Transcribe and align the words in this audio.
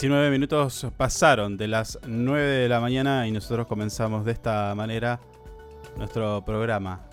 19 0.00 0.30
minutos 0.30 0.86
pasaron 0.96 1.58
de 1.58 1.68
las 1.68 1.98
9 2.06 2.42
de 2.42 2.70
la 2.70 2.80
mañana 2.80 3.28
y 3.28 3.32
nosotros 3.32 3.66
comenzamos 3.66 4.24
de 4.24 4.32
esta 4.32 4.74
manera 4.74 5.20
nuestro 5.98 6.42
programa. 6.42 7.06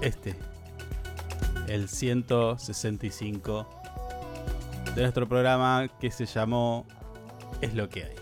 Este, 0.00 0.36
el 1.66 1.88
165 1.88 3.66
de 4.94 5.02
nuestro 5.02 5.28
programa 5.28 5.88
que 5.98 6.12
se 6.12 6.26
llamó 6.26 6.86
Es 7.60 7.74
lo 7.74 7.88
que 7.88 8.04
hay. 8.04 8.14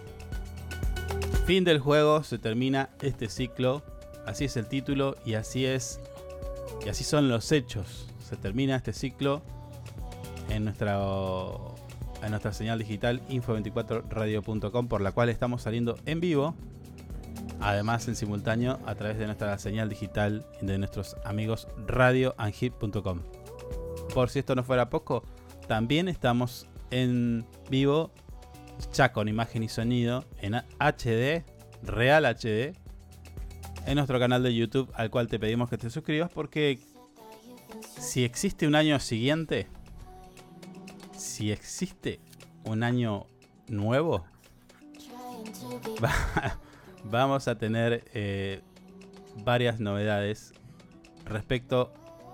Fin 1.45 1.65
del 1.65 1.79
juego, 1.79 2.25
se 2.25 2.39
termina 2.39 2.89
este 3.03 3.29
ciclo. 3.29 3.83
Así 4.25 4.47
es 4.47 4.57
el 4.57 4.67
título 4.67 5.15
y 5.27 5.35
así 5.35 5.67
es. 5.67 6.01
Y 6.87 6.89
así 6.89 7.05
son 7.05 7.29
los 7.29 7.53
hechos. 7.53 8.09
Se 8.19 8.39
termina 8.39 8.77
este 8.77 8.95
ciclo 8.95 9.43
en 10.49 10.65
nuestra 10.65 10.99
a 12.23 12.29
nuestra 12.29 12.53
señal 12.53 12.79
digital 12.79 13.21
info24radio.com 13.29 14.89
por 14.89 15.01
la 15.01 15.13
cual 15.13 15.29
estamos 15.29 15.63
saliendo 15.63 15.97
en 16.07 16.21
vivo. 16.21 16.55
Además 17.61 18.06
en 18.09 18.17
simultáneo 18.17 18.79
a 18.87 18.95
través 18.95 19.19
de 19.19 19.27
nuestra 19.27 19.59
señal 19.59 19.89
digital 19.89 20.47
de 20.61 20.78
nuestros 20.78 21.17
amigos 21.25 21.69
radioanhip.com. 21.87 23.21
Por 24.15 24.31
si 24.31 24.39
esto 24.39 24.55
no 24.55 24.62
fuera 24.62 24.91
poco, 24.91 25.25
también 25.67 26.09
estamos 26.09 26.67
en 26.91 27.45
vivo 27.71 28.12
ya 28.93 29.12
con 29.12 29.28
imagen 29.28 29.62
y 29.62 29.69
sonido 29.69 30.25
en 30.41 30.55
HD, 30.55 31.45
Real 31.83 32.25
HD, 32.25 32.77
en 33.87 33.95
nuestro 33.97 34.19
canal 34.19 34.43
de 34.43 34.55
YouTube 34.55 34.91
al 34.95 35.11
cual 35.11 35.28
te 35.28 35.39
pedimos 35.39 35.69
que 35.69 35.78
te 35.78 35.91
suscribas 35.91 36.31
porque 36.31 36.78
si 37.99 38.25
existe 38.25 38.67
un 38.67 38.75
año 38.75 38.99
siguiente, 39.01 39.69
si 41.19 41.51
existe 41.53 42.21
un 42.65 42.83
año 42.83 43.27
nuevo, 43.69 44.25
va- 46.03 46.59
vamos 47.05 47.49
a 47.49 47.59
tener 47.59 48.05
eh, 48.15 48.62
varias 49.45 49.81
novedades 49.81 50.53
respecto 51.25 51.93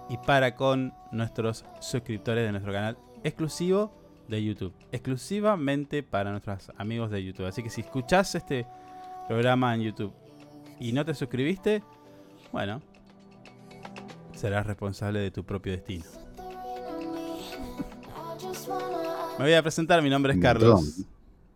y 0.08 0.16
para 0.18 0.54
con 0.54 0.92
nuestros 1.12 1.64
suscriptores 1.80 2.44
de 2.44 2.52
nuestro 2.52 2.72
canal 2.72 2.98
exclusivo 3.22 3.92
de 4.28 4.42
YouTube. 4.44 4.74
Exclusivamente 4.92 6.02
para 6.02 6.30
nuestros 6.30 6.70
amigos 6.76 7.10
de 7.10 7.24
YouTube. 7.24 7.46
Así 7.46 7.62
que 7.62 7.70
si 7.70 7.80
escuchás 7.80 8.34
este 8.34 8.66
programa 9.28 9.74
en 9.74 9.82
YouTube 9.82 10.12
y 10.78 10.92
no 10.92 11.04
te 11.04 11.14
suscribiste, 11.14 11.82
bueno, 12.52 12.82
serás 14.34 14.66
responsable 14.66 15.20
de 15.20 15.30
tu 15.30 15.44
propio 15.44 15.72
destino. 15.72 16.04
Me 19.36 19.46
voy 19.46 19.54
a 19.54 19.62
presentar, 19.62 20.00
mi 20.00 20.08
nombre 20.08 20.32
es 20.32 20.38
Carlos. 20.38 21.00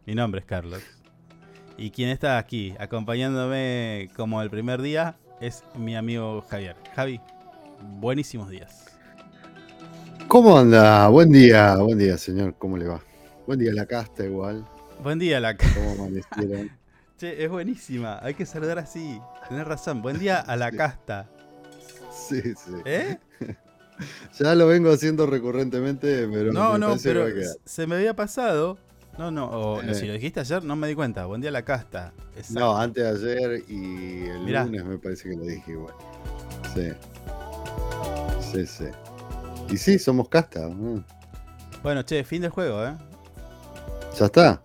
Mi 0.05 0.13
nombre 0.13 0.41
es 0.41 0.47
Carlos. 0.47 0.83
Y 1.77 1.91
quien 1.91 2.09
está 2.09 2.37
aquí 2.37 2.75
acompañándome 2.81 4.11
como 4.17 4.43
el 4.43 4.51
primer 4.51 4.83
día 4.83 5.17
es 5.41 5.63
mi 5.77 5.95
amigo 5.95 6.45
Javier. 6.51 6.75
Javi, 6.97 7.21
buenísimos 8.01 8.51
días. 8.51 8.87
¿Cómo 10.27 10.59
anda? 10.59 11.07
Buen 11.07 11.31
día, 11.31 11.77
buen 11.77 11.99
día, 11.99 12.19
señor. 12.19 12.57
¿Cómo 12.59 12.77
le 12.77 12.89
va? 12.89 13.01
Buen 13.47 13.61
día, 13.61 13.73
la 13.73 13.87
casta 13.87 14.25
igual. 14.25 14.67
Buen 15.01 15.21
día, 15.21 15.39
la 15.39 15.57
¿Cómo 15.57 15.93
amanecieron? 15.93 16.71
Che, 17.17 17.45
es 17.45 17.51
buenísima. 17.51 18.19
Hay 18.23 18.35
que 18.35 18.45
saludar 18.45 18.81
así. 18.81 19.21
Tenés 19.49 19.67
razón. 19.67 20.03
Buen 20.03 20.19
día 20.19 20.41
a 20.41 20.57
la 20.57 20.73
casta. 20.73 21.29
Sí, 22.13 22.41
sí. 22.43 22.73
¿Eh? 22.85 23.19
Ya 24.39 24.55
lo 24.55 24.67
vengo 24.67 24.91
haciendo 24.93 25.27
recurrentemente, 25.27 26.29
pero 26.33 26.53
No, 26.53 26.75
me 26.75 26.79
no, 26.79 26.95
que 26.95 27.01
pero 27.03 27.27
se 27.65 27.87
me 27.87 27.97
había 27.97 28.15
pasado. 28.15 28.79
No, 29.19 29.31
no, 29.33 29.47
o, 29.47 29.83
no, 29.83 29.91
Eh. 29.91 29.95
si 29.97 30.07
lo 30.07 30.13
dijiste 30.13 30.39
ayer 30.41 30.63
no 30.63 30.77
me 30.77 30.87
di 30.87 30.95
cuenta. 30.95 31.27
Buen 31.27 31.41
día 31.41 31.51
la 31.51 31.63
casta. 31.65 32.13
Exacto. 32.37 32.61
No, 32.61 32.77
antes 32.79 33.21
de 33.21 33.33
ayer 33.33 33.65
y 33.69 34.27
el 34.27 34.41
Mirá. 34.45 34.65
lunes 34.65 34.85
me 34.85 34.99
parece 34.99 35.29
que 35.31 35.37
lo 35.37 35.43
dije 35.45 35.73
igual. 35.73 35.95
Sí. 36.75 36.89
Sí, 38.53 38.67
sí. 38.67 38.85
Y 39.71 39.77
sí, 39.77 39.99
somos 39.99 40.29
casta. 40.29 40.69
¿no? 40.69 41.05
Bueno, 41.83 42.03
che, 42.03 42.23
fin 42.25 42.43
del 42.43 42.51
juego, 42.51 42.85
¿eh? 42.87 42.97
Ya 44.19 44.27
está. 44.27 44.63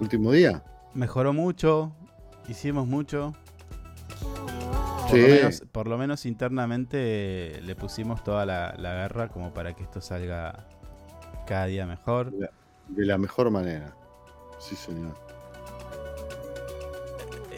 Último 0.00 0.32
día. 0.32 0.62
Mejoró 0.94 1.32
mucho. 1.32 1.92
Hicimos 2.48 2.86
mucho. 2.86 3.34
Por, 5.12 5.20
Sí. 5.20 5.26
lo 5.26 5.34
menos, 5.34 5.62
por 5.72 5.88
lo 5.88 5.98
menos 5.98 6.26
internamente 6.26 7.60
le 7.62 7.74
pusimos 7.76 8.22
toda 8.24 8.46
la, 8.46 8.74
la 8.78 8.94
garra 8.94 9.28
como 9.28 9.52
para 9.52 9.74
que 9.74 9.82
esto 9.82 10.00
salga 10.00 10.66
cada 11.46 11.66
día 11.66 11.86
mejor. 11.86 12.32
De 12.88 13.06
la 13.06 13.18
mejor 13.18 13.50
manera. 13.50 13.94
Sí, 14.58 14.76
señor. 14.76 15.14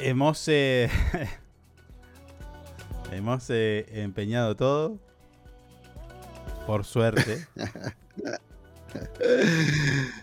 Hemos, 0.00 0.47
eh, 0.48 0.91
hemos 3.12 3.48
eh, 3.50 3.86
empeñado 4.03 4.56
todo. 4.56 4.98
Por 6.66 6.84
suerte. 6.84 7.47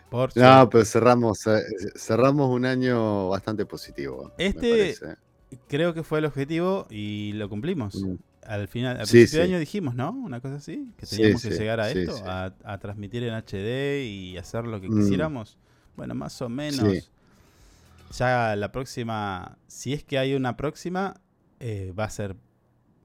Por 0.10 0.31
suerte. 0.31 0.39
No, 0.39 0.69
pero 0.69 0.86
cerramos, 0.86 1.45
eh, 1.48 1.62
cerramos 1.95 2.50
un 2.50 2.66
año 2.66 3.30
bastante 3.30 3.66
positivo. 3.66 4.31
Este-. 4.38 4.95
Creo 5.68 5.94
que 5.94 6.03
fue 6.03 6.19
el 6.19 6.25
objetivo 6.25 6.88
y 6.89 7.33
lo 7.33 7.50
cumplimos. 7.50 7.95
Mm. 8.03 8.15
Al 8.45 8.68
final, 8.68 9.00
al 9.00 9.06
Sí, 9.06 9.18
principio 9.18 9.39
de 9.39 9.45
año 9.50 9.59
dijimos, 9.59 9.95
¿no? 9.95 10.12
Una 10.12 10.39
cosa 10.42 10.56
así, 10.56 10.92
que 10.98 11.06
Sí, 11.06 11.18
teníamos 11.18 11.42
que 11.44 11.50
llegar 11.51 11.80
a 11.80 11.92
esto. 11.92 12.15
A, 12.25 12.53
a 12.63 12.77
transmitir 12.80 13.24
en 13.24 13.33
HD 13.36 14.03
y 14.06 14.38
hacer 14.38 14.65
lo 14.65 14.81
que 14.81 14.89
Mm. 14.89 14.98
quisiéramos. 15.00 15.57
Bueno, 15.95 16.15
más 16.15 16.42
o 16.42 16.50
menos. 16.50 17.12
Ya 18.18 18.56
la 18.56 18.71
próxima, 18.71 19.57
si 19.68 19.94
es 19.94 20.03
que 20.03 20.18
hay 20.18 20.33
una 20.33 20.57
próxima, 20.57 21.21
eh, 21.59 21.94
va 21.97 22.06
a 22.06 22.09
ser 22.09 22.36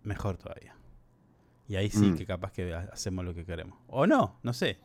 mejor 0.03 0.37
todavía. 0.37 0.75
Y 1.69 1.77
ahí 1.77 1.91
sí 1.91 2.07
Mm. 2.13 2.17
que 2.17 2.27
capaz 2.27 2.53
que 2.53 2.73
ha- 2.75 2.89
hacemos 2.93 3.25
lo 3.25 3.35
que 3.35 3.45
queremos. 3.45 3.79
O 3.89 4.07
no, 4.07 4.39
no 4.43 4.53
sé. 4.53 4.79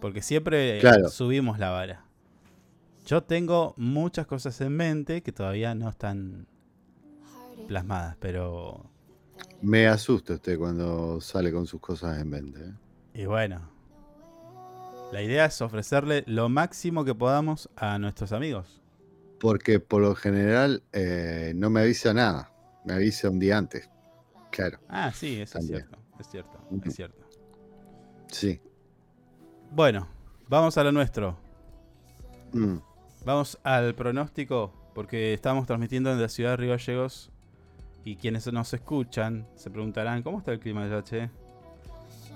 Porque 0.00 0.22
siempre 0.22 0.78
Claro. 0.80 1.08
subimos 1.08 1.58
la 1.58 1.70
vara. 1.70 2.04
Yo 3.06 3.22
tengo 3.22 3.74
muchas 3.76 4.26
cosas 4.26 4.60
en 4.60 4.76
mente 4.76 5.22
que 5.22 5.32
todavía 5.32 5.74
no 5.74 5.88
están 5.88 6.46
plasmadas, 7.68 8.16
pero... 8.18 8.90
Me 9.62 9.86
asusta 9.86 10.34
usted 10.34 10.58
cuando 10.58 11.20
sale 11.20 11.52
con 11.52 11.66
sus 11.66 11.80
cosas 11.80 12.18
en 12.20 12.28
mente. 12.28 12.60
¿eh? 12.60 12.72
Y 13.22 13.26
bueno. 13.26 13.70
La 15.12 15.22
idea 15.22 15.44
es 15.46 15.62
ofrecerle 15.62 16.24
lo 16.26 16.48
máximo 16.48 17.04
que 17.04 17.14
podamos 17.14 17.70
a 17.76 17.98
nuestros 17.98 18.32
amigos. 18.32 18.82
Porque 19.40 19.78
por 19.80 20.02
lo 20.02 20.14
general 20.16 20.82
eh, 20.92 21.52
no 21.54 21.70
me 21.70 21.80
avisa 21.80 22.12
nada. 22.12 22.52
Me 22.84 22.94
avisa 22.94 23.30
un 23.30 23.38
día 23.38 23.56
antes. 23.58 23.88
Claro, 24.50 24.78
Ah, 24.88 25.12
sí, 25.12 25.40
eso 25.40 25.58
También. 25.58 25.82
es 25.82 25.86
cierto. 25.86 25.98
Es 26.18 26.26
cierto, 26.28 26.58
es 26.88 26.94
cierto. 26.94 27.24
sí. 28.28 28.60
Bueno, 29.70 30.08
Vamos 30.50 30.78
a 30.78 30.84
lo 30.84 30.92
nuestro. 30.92 31.36
Mm, 32.54 32.78
Vamos 33.26 33.58
al 33.64 33.94
pronóstico, 33.94 34.72
porque 34.94 35.34
estamos 35.34 35.66
transmitiendo 35.66 36.08
desde 36.08 36.22
la 36.22 36.28
ciudad 36.30 36.50
de 36.52 36.56
Río 36.56 36.70
Gallegos. 36.70 37.30
Y 38.08 38.16
quienes 38.16 38.50
nos 38.50 38.72
escuchan 38.72 39.46
se 39.54 39.68
preguntarán, 39.68 40.22
¿cómo 40.22 40.38
está 40.38 40.50
el 40.52 40.60
clima 40.60 40.84
allá, 40.84 41.04
che? 41.04 41.28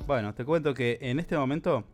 Bueno, 0.07 0.35
te 0.35 0.45
cuento 0.45 0.75
que 0.75 0.99
en 1.01 1.19
este 1.19 1.35
momento, 1.35 1.85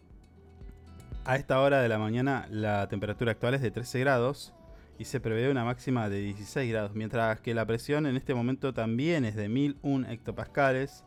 a 1.25 1.37
esta 1.37 1.61
hora 1.61 1.81
de 1.81 1.89
la 1.89 1.97
mañana, 1.97 2.49
la 2.51 2.89
temperatura 2.89 3.31
actual 3.31 3.55
es 3.55 3.63
de 3.63 3.71
13 3.71 4.01
grados 4.01 4.53
y 4.99 5.05
se 5.05 5.21
prevé 5.21 5.49
una 5.49 5.65
máxima 5.65 6.09
de 6.09 6.19
16 6.23 6.69
grados, 6.73 6.97
mientras 6.97 7.41
que 7.41 7.55
la 7.55 7.67
presión 7.67 8.07
en 8.07 8.17
este 8.17 8.35
momento 8.35 8.75
también 8.75 9.25
es 9.25 9.37
de 9.37 9.49
1001 9.49 10.09
hectopascales, 10.09 11.05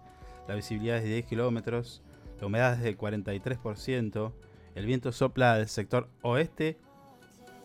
la 0.47 0.55
visibilidad 0.55 0.95
es 0.95 1.03
de 1.03 1.09
10 1.09 1.25
kilómetros, 1.25 2.01
la 2.39 2.47
humedad 2.47 2.75
es 2.75 2.83
del 2.83 2.97
43%, 2.97 4.31
el 4.75 4.85
viento 4.85 5.11
sopla 5.11 5.57
del 5.57 5.67
sector 5.67 6.07
oeste 6.21 6.77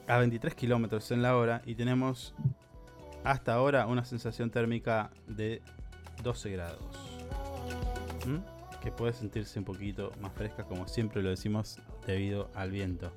a 0.08 0.18
23 0.18 0.56
kilómetros 0.56 1.12
en 1.12 1.22
la 1.22 1.36
hora 1.36 1.62
y 1.64 1.76
tenemos 1.76 2.34
hasta 3.26 3.54
ahora 3.54 3.86
una 3.86 4.04
sensación 4.04 4.50
térmica 4.50 5.10
de 5.26 5.60
12 6.22 6.50
grados. 6.50 6.80
¿Mm? 8.24 8.80
Que 8.80 8.92
puede 8.92 9.12
sentirse 9.12 9.58
un 9.58 9.64
poquito 9.64 10.12
más 10.20 10.32
fresca, 10.32 10.62
como 10.62 10.86
siempre 10.86 11.22
lo 11.22 11.30
decimos, 11.30 11.80
debido 12.06 12.48
al 12.54 12.70
viento. 12.70 13.10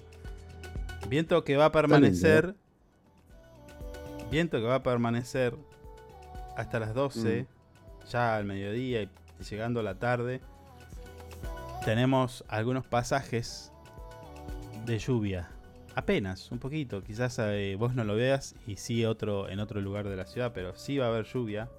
Viento 1.07 1.43
que 1.43 1.57
va 1.57 1.65
a 1.65 1.71
permanecer. 1.71 2.55
Viento 4.31 4.57
que 4.57 4.65
va 4.65 4.75
a 4.75 4.83
permanecer 4.83 5.55
hasta 6.57 6.79
las 6.79 6.93
12, 6.95 7.45
ya 8.09 8.35
al 8.35 8.45
mediodía 8.45 9.03
y 9.03 9.09
llegando 9.47 9.79
a 9.79 9.83
la 9.83 9.99
tarde. 9.99 10.41
Tenemos 11.85 12.43
algunos 12.47 12.85
pasajes 12.85 13.71
de 14.85 14.97
lluvia 14.97 15.49
apenas, 15.95 16.51
un 16.51 16.59
poquito. 16.59 17.03
Quizás 17.03 17.37
eh, 17.39 17.75
vos 17.77 17.93
no 17.95 18.03
lo 18.03 18.15
veas 18.15 18.55
y 18.67 18.77
sí 18.77 19.05
otro 19.05 19.49
en 19.49 19.59
otro 19.59 19.81
lugar 19.81 20.07
de 20.07 20.15
la 20.15 20.25
ciudad, 20.25 20.51
pero 20.53 20.75
sí 20.75 20.97
va 20.97 21.05
a 21.05 21.09
haber 21.09 21.25
lluvia. 21.25 21.69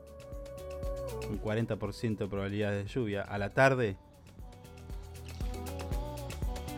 Un 1.29 1.41
40% 1.41 2.17
de 2.19 2.27
probabilidades 2.29 2.85
de 2.87 2.93
lluvia. 2.93 3.23
A 3.23 3.39
la 3.39 3.51
tarde. 3.51 3.97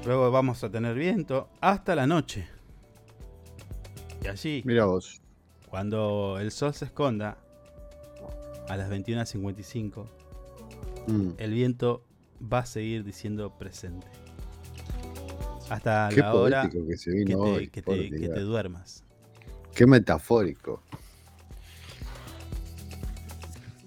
Luego 0.04 0.30
vamos 0.30 0.62
a 0.64 0.70
tener 0.70 0.94
viento 0.94 1.48
hasta 1.60 1.94
la 1.94 2.06
noche. 2.06 2.48
Y 4.24 4.28
allí, 4.28 4.62
Mira 4.64 4.84
vos. 4.84 5.20
cuando 5.68 6.38
el 6.40 6.50
sol 6.50 6.74
se 6.74 6.86
esconda, 6.86 7.38
a 8.68 8.76
las 8.76 8.90
21.55, 8.90 10.06
Mm, 11.06 11.30
el 11.38 11.52
viento 11.52 12.04
va 12.40 12.60
a 12.60 12.66
seguir 12.66 13.04
diciendo 13.04 13.50
presente. 13.58 14.06
Hasta 15.72 16.08
Qué 16.10 16.20
la 16.20 16.34
hora 16.34 16.68
que 16.68 16.96
se 16.98 17.10
que 17.12 17.24
te, 17.24 17.34
hoy. 17.34 17.68
que 17.68 17.82
por 17.82 17.94
te- 17.96 18.10
que 18.10 18.18
Dios. 18.18 18.34
te 18.34 18.40
duermas. 18.40 19.04
Qué 19.74 19.86
metafórico. 19.86 20.82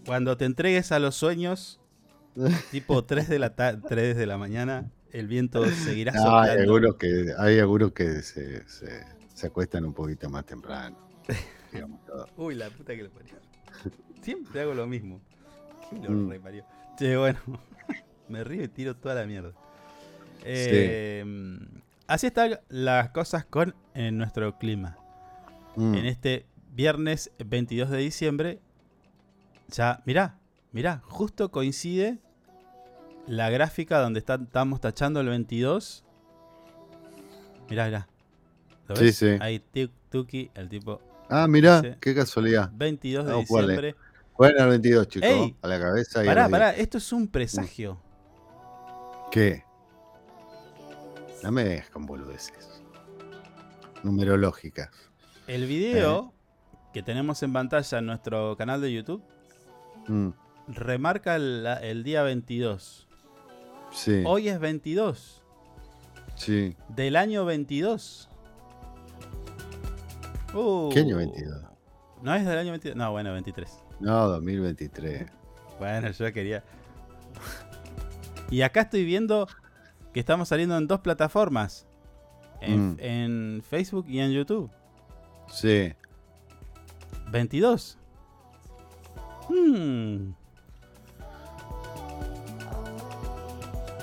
Cuando 0.05 0.37
te 0.37 0.45
entregues 0.45 0.91
a 0.91 0.99
los 0.99 1.15
sueños, 1.15 1.79
tipo 2.71 3.03
3 3.03 3.29
de 3.29 3.39
la, 3.39 3.55
ta- 3.55 3.79
3 3.79 4.15
de 4.17 4.25
la 4.25 4.37
mañana, 4.37 4.89
el 5.11 5.27
viento 5.27 5.63
seguirá 5.69 6.11
No, 6.13 6.21
soplando. 6.23 6.51
hay 6.51 6.59
algunos 6.59 6.95
que, 6.95 7.33
hay 7.37 7.59
algunos 7.59 7.91
que 7.91 8.21
se, 8.21 8.67
se, 8.67 9.03
se 9.33 9.47
acuestan 9.47 9.85
un 9.85 9.93
poquito 9.93 10.29
más 10.29 10.45
temprano. 10.45 10.97
Uy, 12.37 12.55
la 12.55 12.69
puta 12.69 12.95
que 12.95 13.03
lo 13.03 13.09
parió. 13.11 13.35
Siempre 14.21 14.61
hago 14.61 14.73
lo 14.73 14.87
mismo. 14.87 15.21
¿Qué 15.89 15.97
lo 15.99 16.09
Mm. 16.09 16.29
reparió? 16.29 16.65
Che, 16.97 17.15
bueno. 17.17 17.39
Me 18.27 18.43
río 18.43 18.63
y 18.63 18.67
tiro 18.69 18.95
toda 18.95 19.13
la 19.15 19.25
mierda. 19.27 19.51
Eh, 20.45 21.57
Así 22.07 22.27
están 22.27 22.59
las 22.69 23.09
cosas 23.09 23.45
con 23.45 23.73
nuestro 23.95 24.57
clima. 24.59 24.97
Mm, 25.75 25.95
En 25.95 26.05
este 26.05 26.45
viernes 26.71 27.31
22 27.43 27.89
de 27.89 27.97
diciembre, 27.97 28.59
ya, 29.69 30.01
mirá, 30.05 30.37
mirá, 30.71 31.01
justo 31.05 31.49
coincide 31.49 32.19
la 33.27 33.49
gráfica 33.49 33.99
donde 33.99 34.19
está- 34.19 34.35
estamos 34.35 34.79
tachando 34.81 35.19
el 35.19 35.29
22. 35.29 36.05
Mirá, 37.69 37.85
mirá. 37.85 38.07
¿Lo 38.87 38.95
Sí, 38.97 39.05
ves? 39.05 39.15
sí. 39.17 39.37
Ahí, 39.39 39.63
tuki, 40.11 40.51
el 40.53 40.69
tipo 40.69 41.01
Ah, 41.27 41.47
mirá, 41.47 41.81
qué 41.99 42.13
casualidad. 42.13 42.69
22 42.71 43.25
de 43.25 43.35
diciembre. 43.37 43.95
Bueno, 44.37 44.63
el 44.63 44.69
22, 44.69 45.07
chicos. 45.07 45.27
Ey, 45.27 45.55
a 45.59 45.67
la 45.67 45.79
cabeza 45.79 46.23
y 46.23 46.27
Pará, 46.27 46.47
pará, 46.49 46.69
esto 46.75 46.99
es 46.99 47.11
un 47.11 47.27
presagio. 47.27 47.99
¿Qué? 49.31 49.63
No 51.45 51.51
me 51.51 51.63
dejes 51.63 51.91
con 51.91 52.07
boludeces. 52.07 52.81
Numerológicas. 54.01 54.89
El 55.45 55.67
video 55.67 56.33
que 56.91 57.03
tenemos 57.03 57.43
en 57.43 57.53
pantalla 57.53 57.99
en 57.99 58.07
nuestro 58.07 58.57
canal 58.57 58.81
de 58.81 58.91
YouTube 58.91 59.23
Mm, 60.07 60.29
remarca 60.67 61.35
el, 61.35 61.65
el 61.83 62.03
día 62.03 62.23
22. 62.23 63.07
sí, 63.91 64.23
Hoy 64.25 64.49
es 64.49 64.59
22. 64.59 65.43
sí. 66.35 66.75
Del 66.89 67.15
año 67.15 67.45
22. 67.45 68.27
Uh, 70.55 70.89
¿Qué 70.91 70.99
año 71.01 71.17
22? 71.17 71.63
¿No 72.23 72.33
es 72.33 72.43
del 72.43 72.57
año 72.57 72.71
22? 72.71 72.95
No, 72.97 73.11
bueno, 73.11 73.33
23. 73.33 73.83
No, 73.99 74.27
2023. 74.29 75.27
Bueno, 75.77 76.09
yo 76.09 76.33
quería. 76.33 76.63
y 78.49 78.61
acá 78.61 78.81
estoy 78.81 79.05
viendo 79.05 79.47
que 80.15 80.21
estamos 80.21 80.47
saliendo 80.47 80.77
en 80.77 80.87
dos 80.87 81.01
plataformas: 81.01 81.85
en, 82.61 82.93
Mm. 82.93 82.97
en 82.99 83.63
Facebook 83.69 84.05
y 84.07 84.19
en 84.21 84.31
YouTube. 84.31 84.71
Sí. 85.49 85.91
22. 87.31 87.97
Hmm. 89.49 90.31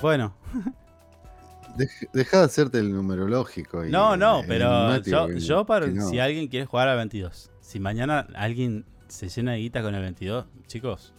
Bueno, 0.01 0.33
Dej- 1.77 2.09
Deja 2.13 2.37
de 2.39 2.43
hacerte 2.45 2.77
el 2.77 2.93
numerológico. 2.93 3.83
y 3.85 3.89
no, 3.89 4.15
no, 4.15 4.43
pero 4.47 4.97
yo, 5.01 5.27
que- 5.27 5.39
yo 5.39 5.65
para, 5.65 5.87
no. 5.87 6.07
si 6.09 6.19
alguien 6.19 6.47
quiere 6.47 6.65
jugar 6.67 6.87
al 6.89 6.97
22, 6.97 7.49
si 7.59 7.79
mañana 7.79 8.27
alguien 8.35 8.85
se 9.07 9.29
llena 9.29 9.53
de 9.53 9.57
guita 9.59 9.81
con 9.81 9.95
el 9.95 10.01
22, 10.01 10.45
chicos, 10.67 11.11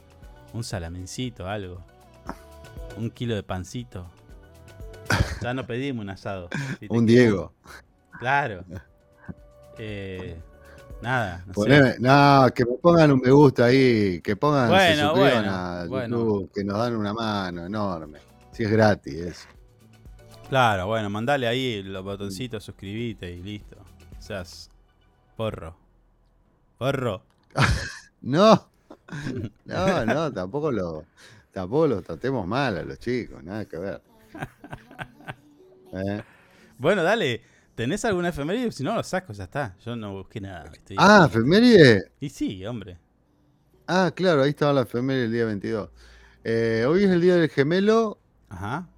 un 0.53 0.63
salamencito, 0.63 1.49
algo, 1.49 1.81
un 2.97 3.11
kilo 3.11 3.35
de 3.35 3.43
pancito. 3.43 4.07
Ya 5.43 5.55
no 5.55 5.67
pedimos 5.67 6.03
un 6.03 6.11
asado. 6.11 6.49
Si 6.81 6.87
Un 6.89 7.07
Diego. 7.07 7.53
Claro. 8.19 8.65
Eh, 9.79 10.37
nada. 11.03 11.45
no 11.47 11.65
sé. 11.65 11.97
No, 11.99 12.47
que 12.55 12.65
me 12.65 12.73
pongan 12.75 13.13
un 13.13 13.21
me 13.21 13.31
gusta 13.31 13.67
ahí, 13.67 14.21
que 14.21 14.37
pongan, 14.37 14.69
se 14.69 14.73
Bueno, 14.73 15.09
suscriban 15.09 15.45
bueno, 15.45 15.53
a 15.53 15.87
bueno. 15.87 16.49
Que 16.55 16.65
nos 16.65 16.79
dan 16.79 16.97
una 16.97 17.13
mano 17.13 17.67
enorme. 17.67 18.21
Si 18.53 18.63
es 18.63 18.71
gratis 18.71 19.15
eso. 19.15 19.49
Claro, 20.49 20.87
bueno, 20.87 21.11
mandale 21.11 21.49
ahí 21.49 21.83
los 21.83 22.05
botoncitos, 22.05 22.63
suscribite 22.63 23.31
y 23.31 23.43
listo. 23.43 23.77
O 23.77 24.23
seas 24.23 24.71
porro. 25.37 25.77
Porro. 26.79 27.23
No, 28.27 28.71
no, 29.67 30.07
no, 30.07 30.33
tampoco 30.33 30.73
lo, 30.73 31.05
tampoco 31.53 31.89
los 31.89 32.05
tratemos 32.05 32.47
mal 32.47 32.79
a 32.79 32.83
los 32.83 32.99
chicos, 32.99 33.45
nada 33.45 33.67
que 33.67 33.77
ver. 33.77 34.01
¿Eh? 35.93 36.23
Bueno, 36.79 37.03
dale. 37.03 37.43
¿Tenés 37.75 38.05
alguna 38.05 38.29
efeméride? 38.29 38.71
Si 38.71 38.85
no, 38.85 38.95
lo 38.95 39.03
saco, 39.03 39.33
ya 39.33 39.45
está. 39.45 39.77
Yo 39.85 39.97
no 39.97 40.13
busqué 40.13 40.41
nada. 40.41 40.71
estoy- 40.73 40.97
Ah, 40.99 41.27
efeméride. 41.29 42.13
Y 42.21 42.29
sí, 42.31 42.65
hombre. 42.67 42.99
Ah, 43.87 44.13
claro, 44.15 44.43
ahí 44.43 44.51
estaba 44.51 44.73
la 44.73 44.83
efeméride 44.83 45.25
el 45.25 45.33
día 45.33 45.45
22. 45.45 45.91
Eh, 46.45 46.85
hoy 46.89 47.05
es 47.05 47.11
el 47.11 47.21
día 47.21 47.35
del 47.37 47.49
gemelo, 47.49 48.19
Ajá. 48.49 48.89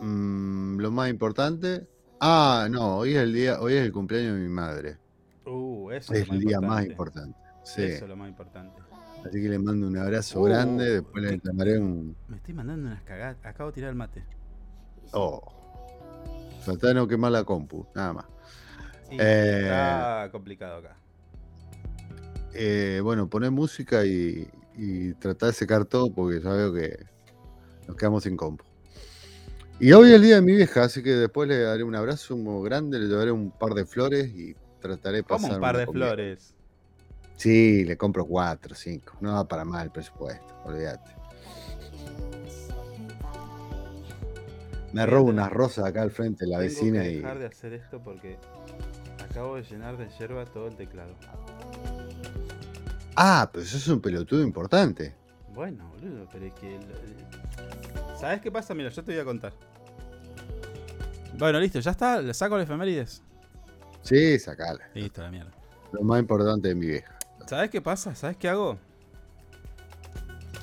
mm, 0.00 0.78
lo 0.78 0.90
más 0.92 1.10
importante. 1.10 1.86
Ah, 2.20 2.68
no, 2.70 2.98
hoy 2.98 3.14
es 3.16 3.18
el 3.22 3.32
día, 3.34 3.60
hoy 3.60 3.74
es 3.74 3.84
el 3.84 3.92
cumpleaños 3.92 4.34
de 4.34 4.40
mi 4.40 4.48
madre. 4.48 4.96
Uh, 5.44 5.90
eso 5.90 6.12
Es 6.14 6.28
el 6.28 6.40
día 6.40 6.60
más 6.60 6.84
importante. 6.86 7.36
Sí. 7.64 7.82
Eso 7.82 8.04
es 8.04 8.08
lo 8.08 8.16
más 8.16 8.28
importante. 8.28 8.80
Así 9.28 9.42
que 9.42 9.48
le 9.48 9.58
mando 9.58 9.86
un 9.86 9.96
abrazo 9.96 10.40
Uh, 10.40 10.44
grande, 10.44 10.90
después 11.00 11.22
le 11.24 11.30
reclamaré 11.32 11.78
un. 11.78 12.16
Me 12.28 12.36
estoy 12.36 12.54
mandando 12.54 12.86
unas 12.88 13.02
cagadas. 13.02 13.36
Acabo 13.44 13.70
de 13.70 13.74
tirar 13.74 13.90
el 13.90 13.96
mate. 13.96 14.22
Oh. 15.12 15.40
Tratá 16.64 16.88
de 16.88 16.94
no 16.94 17.06
quemar 17.08 17.32
la 17.32 17.44
compu, 17.44 17.86
nada 17.94 18.12
más. 18.12 18.24
Sí, 19.08 19.16
Eh. 19.20 19.60
Está 19.64 20.28
complicado 20.32 20.78
acá. 20.78 20.96
Eh, 22.54 23.00
bueno, 23.02 23.28
poner 23.28 23.50
música 23.50 24.04
y, 24.04 24.48
y 24.76 25.12
tratar 25.14 25.48
de 25.50 25.52
secar 25.54 25.84
todo 25.84 26.12
porque 26.12 26.40
ya 26.40 26.50
veo 26.50 26.72
que 26.72 27.04
nos 27.86 27.96
quedamos 27.96 28.22
sin 28.24 28.36
compu. 28.36 28.64
Y 29.78 29.92
hoy 29.92 30.08
es 30.08 30.14
el 30.14 30.22
día 30.22 30.36
de 30.36 30.40
mi 30.42 30.54
vieja, 30.54 30.84
así 30.84 31.02
que 31.02 31.10
después 31.10 31.46
le 31.48 31.58
daré 31.60 31.84
un 31.84 31.94
abrazo 31.94 32.34
muy 32.36 32.66
grande, 32.66 32.98
le 32.98 33.06
llevaré 33.08 33.30
un 33.30 33.50
par 33.50 33.74
de 33.74 33.84
flores 33.84 34.26
y 34.34 34.56
trataré 34.80 35.18
de 35.18 35.22
pasar. 35.22 35.50
Como 35.50 35.54
un 35.56 35.60
par 35.60 35.76
de 35.76 35.86
comida. 35.86 36.06
flores. 36.06 36.54
Sí, 37.36 37.84
le 37.84 37.96
compro 37.96 38.24
cuatro, 38.26 38.74
cinco. 38.74 39.14
No 39.20 39.34
va 39.34 39.46
para 39.46 39.64
más 39.64 39.84
el 39.84 39.90
presupuesto, 39.90 40.54
olvídate. 40.64 41.12
Me 44.92 45.04
robo 45.04 45.28
unas 45.28 45.50
rosas 45.52 45.84
acá 45.84 46.02
al 46.02 46.10
frente 46.10 46.44
de 46.46 46.50
la 46.52 46.58
Tengo 46.58 46.70
vecina 46.70 47.02
que 47.02 47.10
y. 47.12 47.16
dejar 47.16 47.38
de 47.38 47.46
hacer 47.46 47.72
esto 47.74 48.00
porque 48.02 48.38
acabo 49.30 49.56
de 49.56 49.62
llenar 49.62 49.98
de 49.98 50.08
yerba 50.18 50.46
todo 50.46 50.68
el 50.68 50.76
teclado. 50.76 51.12
Ah, 53.14 53.48
pero 53.52 53.64
eso 53.64 53.76
es 53.76 53.88
un 53.88 54.00
pelotudo 54.00 54.42
importante. 54.42 55.14
Bueno, 55.54 55.88
boludo, 55.90 56.26
pero 56.32 56.46
es 56.46 56.52
que. 56.54 56.78
lo- 56.78 58.18
¿Sabes 58.18 58.40
qué 58.40 58.50
pasa? 58.50 58.74
Mira, 58.74 58.88
yo 58.88 59.04
te 59.04 59.12
voy 59.12 59.20
a 59.20 59.24
contar. 59.24 59.52
Bueno, 61.38 61.60
listo, 61.60 61.80
ya 61.80 61.90
está. 61.90 62.22
¿Le 62.22 62.32
saco 62.32 62.56
la 62.56 62.62
efemérides? 62.62 63.22
Sí, 64.00 64.38
sacala. 64.38 64.88
Listo, 64.94 65.20
la 65.22 65.30
mierda. 65.30 65.50
Lo 65.92 66.02
más 66.02 66.20
importante 66.20 66.68
de 66.68 66.74
mi 66.74 66.86
vieja. 66.86 67.15
¿Sabes 67.46 67.70
qué 67.70 67.80
pasa? 67.80 68.14
¿Sabes 68.14 68.36
qué 68.36 68.48
hago? 68.48 68.78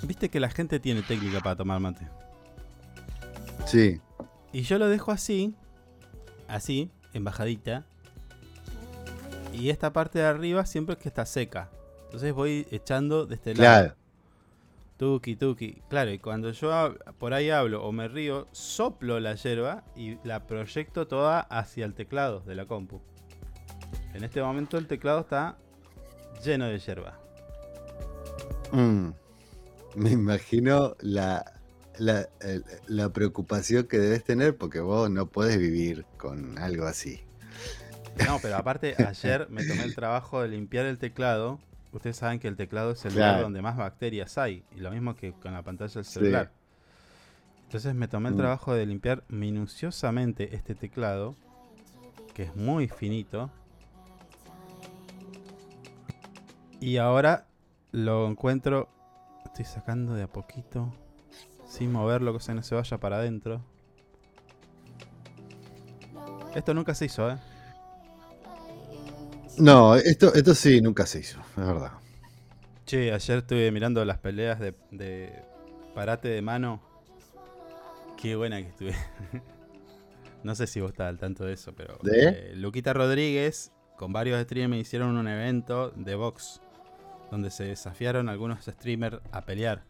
Viste 0.04 0.30
que 0.30 0.40
la 0.40 0.50
gente 0.50 0.80
tiene 0.80 1.02
técnica 1.02 1.40
para 1.40 1.56
tomar 1.56 1.80
mate. 1.80 2.08
Sí. 3.66 4.02
Y 4.52 4.64
yo 4.64 4.78
lo 4.78 4.90
dejo 4.90 5.12
así, 5.12 5.56
así, 6.48 6.92
en 7.14 7.24
bajadita. 7.24 7.86
Y 9.54 9.70
esta 9.70 9.94
parte 9.94 10.20
de 10.20 10.26
arriba 10.26 10.66
siempre 10.66 10.94
es 10.96 11.00
que 11.00 11.08
está 11.08 11.26
seca. 11.26 11.70
Entonces 12.06 12.34
voy 12.34 12.68
echando 12.70 13.26
de 13.26 13.36
este 13.36 13.56
lado. 13.56 13.62
Claro. 13.62 13.96
Tuki, 14.98 15.36
tuki. 15.38 15.82
Claro, 15.90 16.12
y 16.12 16.20
cuando 16.20 16.52
yo 16.52 16.96
por 17.18 17.34
ahí 17.34 17.50
hablo 17.50 17.84
o 17.84 17.92
me 17.92 18.08
río, 18.10 18.48
soplo 18.52 19.20
la 19.20 19.36
hierba 19.36 19.84
y 19.96 20.18
la 20.28 20.46
proyecto 20.46 21.08
toda 21.08 21.40
hacia 21.40 21.86
el 21.86 21.94
teclado 21.94 22.42
de 22.42 22.56
la 22.56 22.66
compu. 22.66 23.02
En 24.14 24.24
este 24.24 24.44
momento 24.44 24.78
el 24.78 24.88
teclado 24.88 25.22
está 25.22 25.58
lleno 26.44 26.66
de 26.68 26.80
hierba. 26.80 27.18
Mm. 28.72 29.10
Me 29.96 30.10
imagino 30.12 30.96
la, 31.02 31.46
la, 32.00 32.28
la 32.88 33.10
preocupación 33.10 33.86
que 33.86 34.00
debes 34.00 34.24
tener 34.24 34.58
porque 34.58 34.80
vos 34.80 35.10
no 35.10 35.28
podés 35.28 35.58
vivir 35.60 36.06
con 36.18 36.58
algo 36.58 36.86
así. 36.86 37.22
No, 38.26 38.40
pero 38.42 38.58
aparte 38.58 38.96
ayer 39.08 39.48
me 39.50 39.64
tomé 39.66 39.84
el 39.84 39.94
trabajo 39.96 40.42
de 40.42 40.48
limpiar 40.48 40.86
el 40.86 40.98
teclado. 40.98 41.60
Ustedes 41.92 42.18
saben 42.18 42.40
que 42.40 42.48
el 42.48 42.56
teclado 42.56 42.92
es 42.92 43.06
el 43.06 43.14
Claro. 43.14 43.28
lugar 43.34 43.44
donde 43.44 43.62
más 43.62 43.78
bacterias 43.78 44.38
hay. 44.40 44.64
Y 44.76 44.80
lo 44.80 44.90
mismo 44.90 45.16
que 45.16 45.34
con 45.34 45.54
la 45.54 45.62
pantalla 45.62 45.94
del 45.94 46.06
Sí. 46.06 46.14
celular. 46.14 46.52
Entonces 47.66 47.94
me 47.94 48.08
tomé 48.08 48.30
el 48.30 48.36
Mm. 48.36 48.40
trabajo 48.40 48.74
de 48.74 48.86
limpiar 48.88 49.24
minuciosamente 49.30 50.56
este 50.56 50.74
teclado. 50.74 51.36
Que 52.34 52.44
es 52.44 52.56
muy 52.56 52.88
finito. 52.88 53.52
Y 56.84 56.98
ahora 56.98 57.48
lo 57.94 58.28
encuentro. 58.28 58.90
Estoy 59.46 59.64
sacando 59.64 60.16
de 60.16 60.24
a 60.24 60.28
poquito. 60.28 60.94
Sin 61.66 61.94
moverlo, 61.94 62.34
que 62.34 62.42
se 62.42 62.54
no 62.54 62.62
se 62.62 62.76
vaya 62.76 62.98
para 62.98 63.20
adentro. 63.20 63.64
Esto 66.54 66.74
nunca 66.74 66.94
se 66.94 67.06
hizo, 67.06 67.32
¿eh? 67.32 67.38
No, 69.58 69.96
esto, 69.96 70.34
esto 70.34 70.54
sí 70.54 70.82
nunca 70.82 71.06
se 71.06 71.20
hizo, 71.20 71.40
es 71.40 71.56
verdad. 71.56 71.94
Che, 72.86 73.14
ayer 73.14 73.38
estuve 73.38 73.72
mirando 73.72 74.04
las 74.04 74.18
peleas 74.18 74.60
de, 74.60 74.76
de 74.92 75.42
parate 75.96 76.28
de 76.28 76.42
mano. 76.42 76.82
Qué 78.22 78.36
buena 78.36 78.62
que 78.62 78.68
estuve. 78.68 78.96
no 80.44 80.54
sé 80.54 80.68
si 80.68 80.82
vos 80.82 80.92
estás 80.92 81.08
al 81.08 81.18
tanto 81.18 81.46
de 81.46 81.54
eso, 81.54 81.74
pero. 81.74 81.98
¿De? 82.04 82.28
eh, 82.28 82.52
Luquita 82.58 82.92
Rodríguez 82.92 83.72
con 83.96 84.12
varios 84.12 84.44
streamers 84.44 84.82
hicieron 84.82 85.16
un 85.16 85.30
evento 85.30 85.92
de 85.92 86.16
box. 86.16 86.60
Donde 87.34 87.50
se 87.50 87.64
desafiaron 87.64 88.30
algunos 88.30 88.64
streamers 88.64 89.18
a 89.32 89.42
pelear. 89.42 89.82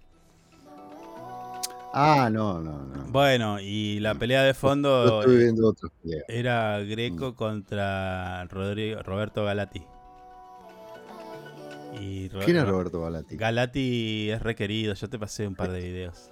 Ah, 1.94 2.30
no, 2.32 2.62
no, 2.62 2.86
no. 2.86 3.04
Bueno, 3.10 3.60
y 3.60 4.00
la 4.00 4.16
pelea 4.16 4.44
de 4.44 4.54
fondo 4.54 5.22
era 6.30 6.80
Greco 6.80 7.36
contra 7.36 8.46
Rodrigo, 8.46 9.04
Roberto 9.04 9.44
Galati. 9.44 9.84
Y 12.00 12.30
Ro- 12.30 12.40
¿Quién 12.46 12.56
es 12.56 12.64
Ro- 12.64 12.72
Roberto 12.72 13.02
Balati? 13.02 13.36
Galati 13.36 14.30
es 14.32 14.42
requerido, 14.42 14.94
yo 14.94 15.10
te 15.10 15.20
pasé 15.20 15.46
un 15.46 15.56
par 15.56 15.70
de 15.74 15.82
videos. 15.82 16.30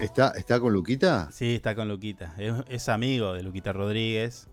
¿Está, 0.00 0.28
¿Está 0.36 0.60
con 0.60 0.72
Luquita? 0.72 1.28
Sí, 1.32 1.56
está 1.56 1.74
con 1.74 1.88
Luquita. 1.88 2.32
Es, 2.38 2.54
es 2.68 2.88
amigo 2.88 3.32
de 3.32 3.42
Luquita 3.42 3.72
Rodríguez. 3.72 4.46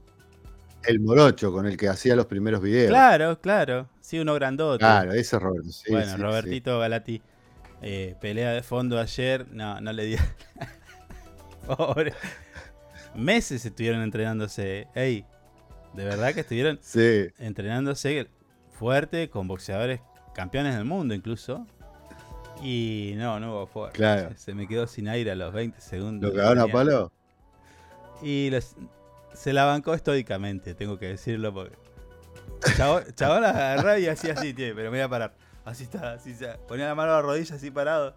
El 0.83 0.99
morocho 0.99 1.51
con 1.51 1.65
el 1.65 1.75
que 1.77 1.89
hacía 1.89 2.15
los 2.15 2.25
primeros 2.27 2.61
videos. 2.61 2.89
Claro, 2.89 3.39
claro. 3.41 3.89
Sí, 3.99 4.19
uno 4.19 4.33
grandote. 4.35 4.79
Claro, 4.79 5.11
ese 5.11 5.35
es 5.35 5.41
Roberto. 5.41 5.69
sí, 5.71 5.91
bueno, 5.91 6.05
sí, 6.11 6.15
sí. 6.15 6.21
Robertito 6.21 6.79
Galati. 6.79 7.21
eh, 7.81 8.15
pelea 8.21 8.51
de 8.51 8.63
fondo 8.63 8.99
ayer. 8.99 9.45
No, 9.51 9.81
no 9.81 9.91
le 9.91 10.05
dio. 10.05 10.17
Pobre. 11.67 12.13
Meses 13.15 13.65
estuvieron 13.65 14.01
entrenándose. 14.01 14.87
Ey, 14.95 15.25
de 15.93 16.05
verdad 16.05 16.33
que 16.33 16.41
estuvieron 16.41 16.79
Sí, 16.81 17.27
entrenándose 17.39 18.27
fuerte 18.71 19.29
con 19.29 19.47
boxeadores 19.47 19.99
campeones 20.33 20.75
del 20.75 20.85
mundo 20.85 21.13
incluso. 21.13 21.65
Y 22.63 23.13
no, 23.17 23.39
no 23.39 23.51
hubo 23.51 23.67
fuerte. 23.67 23.97
Claro. 23.97 24.29
Se 24.37 24.53
me 24.53 24.67
quedó 24.67 24.87
sin 24.87 25.07
aire 25.09 25.31
a 25.31 25.35
los 25.35 25.53
20 25.53 25.79
segundos. 25.81 26.31
¿lo 26.31 26.35
cagaron 26.35 26.59
a 26.69 26.71
palo? 26.71 27.11
Y 28.21 28.49
les- 28.49 28.75
se 29.37 29.53
la 29.53 29.65
bancó 29.65 29.93
estoicamente, 29.93 30.73
tengo 30.73 30.97
que 30.97 31.07
decirlo 31.09 31.53
porque. 31.53 31.75
Chabón, 32.75 33.03
chabón 33.15 33.41
la 33.43 33.49
agarraba 33.49 33.99
y 33.99 34.07
hacía 34.07 34.33
así, 34.33 34.53
tío, 34.53 34.73
pero 34.75 34.89
me 34.91 34.97
voy 34.97 35.01
a 35.05 35.09
parar. 35.09 35.35
Así 35.65 35.83
está, 35.83 36.13
así 36.13 36.31
está. 36.31 36.57
Ponía 36.67 36.87
la 36.87 36.95
mano 36.95 37.11
a 37.11 37.15
la 37.15 37.21
rodilla 37.21 37.55
así 37.55 37.69
parado. 37.71 38.15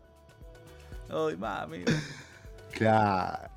Ay, 1.10 1.36
mami. 1.36 1.84
Claro. 2.72 3.48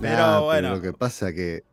Pero 0.00 0.16
Nah, 0.16 0.40
bueno. 0.40 0.70
lo 0.76 0.80
que 0.82 0.92
pasa 0.92 1.32
que 1.32 1.64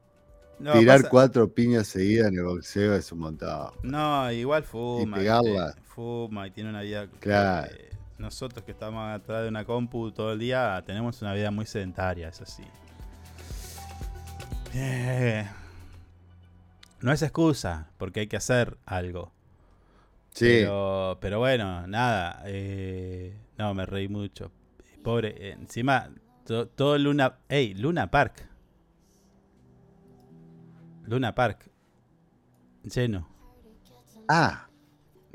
No, 0.59 0.73
tirar 0.73 0.97
pasa- 0.99 1.09
cuatro 1.09 1.53
piñas 1.53 1.87
seguidas 1.87 2.27
en 2.29 2.37
el 2.37 2.43
boxeo 2.45 2.95
es 2.95 3.11
un 3.11 3.19
montón. 3.19 3.71
No, 3.83 4.31
igual 4.31 4.63
fuma. 4.63 5.17
Y 5.17 5.19
pegarla. 5.21 5.75
Fuma 5.93 6.47
y 6.47 6.51
tiene 6.51 6.69
una 6.69 6.81
vida. 6.81 7.07
Claro. 7.19 7.71
nosotros 8.17 8.63
que 8.65 8.71
estamos 8.71 9.07
atrás 9.13 9.43
de 9.43 9.49
una 9.49 9.63
compu 9.63 10.11
todo 10.11 10.33
el 10.33 10.39
día, 10.39 10.81
tenemos 10.87 11.21
una 11.21 11.33
vida 11.35 11.51
muy 11.51 11.67
sedentaria, 11.67 12.29
eso 12.29 12.45
sí. 12.47 12.63
Eh, 14.79 15.43
no 17.01 17.11
es 17.11 17.21
excusa, 17.23 17.89
porque 17.97 18.19
hay 18.21 18.27
que 18.27 18.37
hacer 18.37 18.77
algo. 18.85 19.31
Sí, 20.33 20.45
Pero, 20.45 21.17
pero 21.19 21.39
bueno, 21.39 21.87
nada. 21.87 22.43
eh, 22.45 23.35
no, 23.57 23.73
me 23.73 23.85
reí 23.87 24.07
mucho. 24.07 24.51
Pobre. 25.03 25.29
eh, 25.49 25.53
encima, 25.53 26.09
to- 26.45 26.67
todo 26.67 26.95
Luna. 26.99 27.39
¡Ey! 27.49 27.73
Luna 27.73 28.11
Park. 28.11 28.47
Luna 31.05 31.33
Park. 31.33 31.71
Lleno. 32.83 33.27
Ah, 34.29 34.66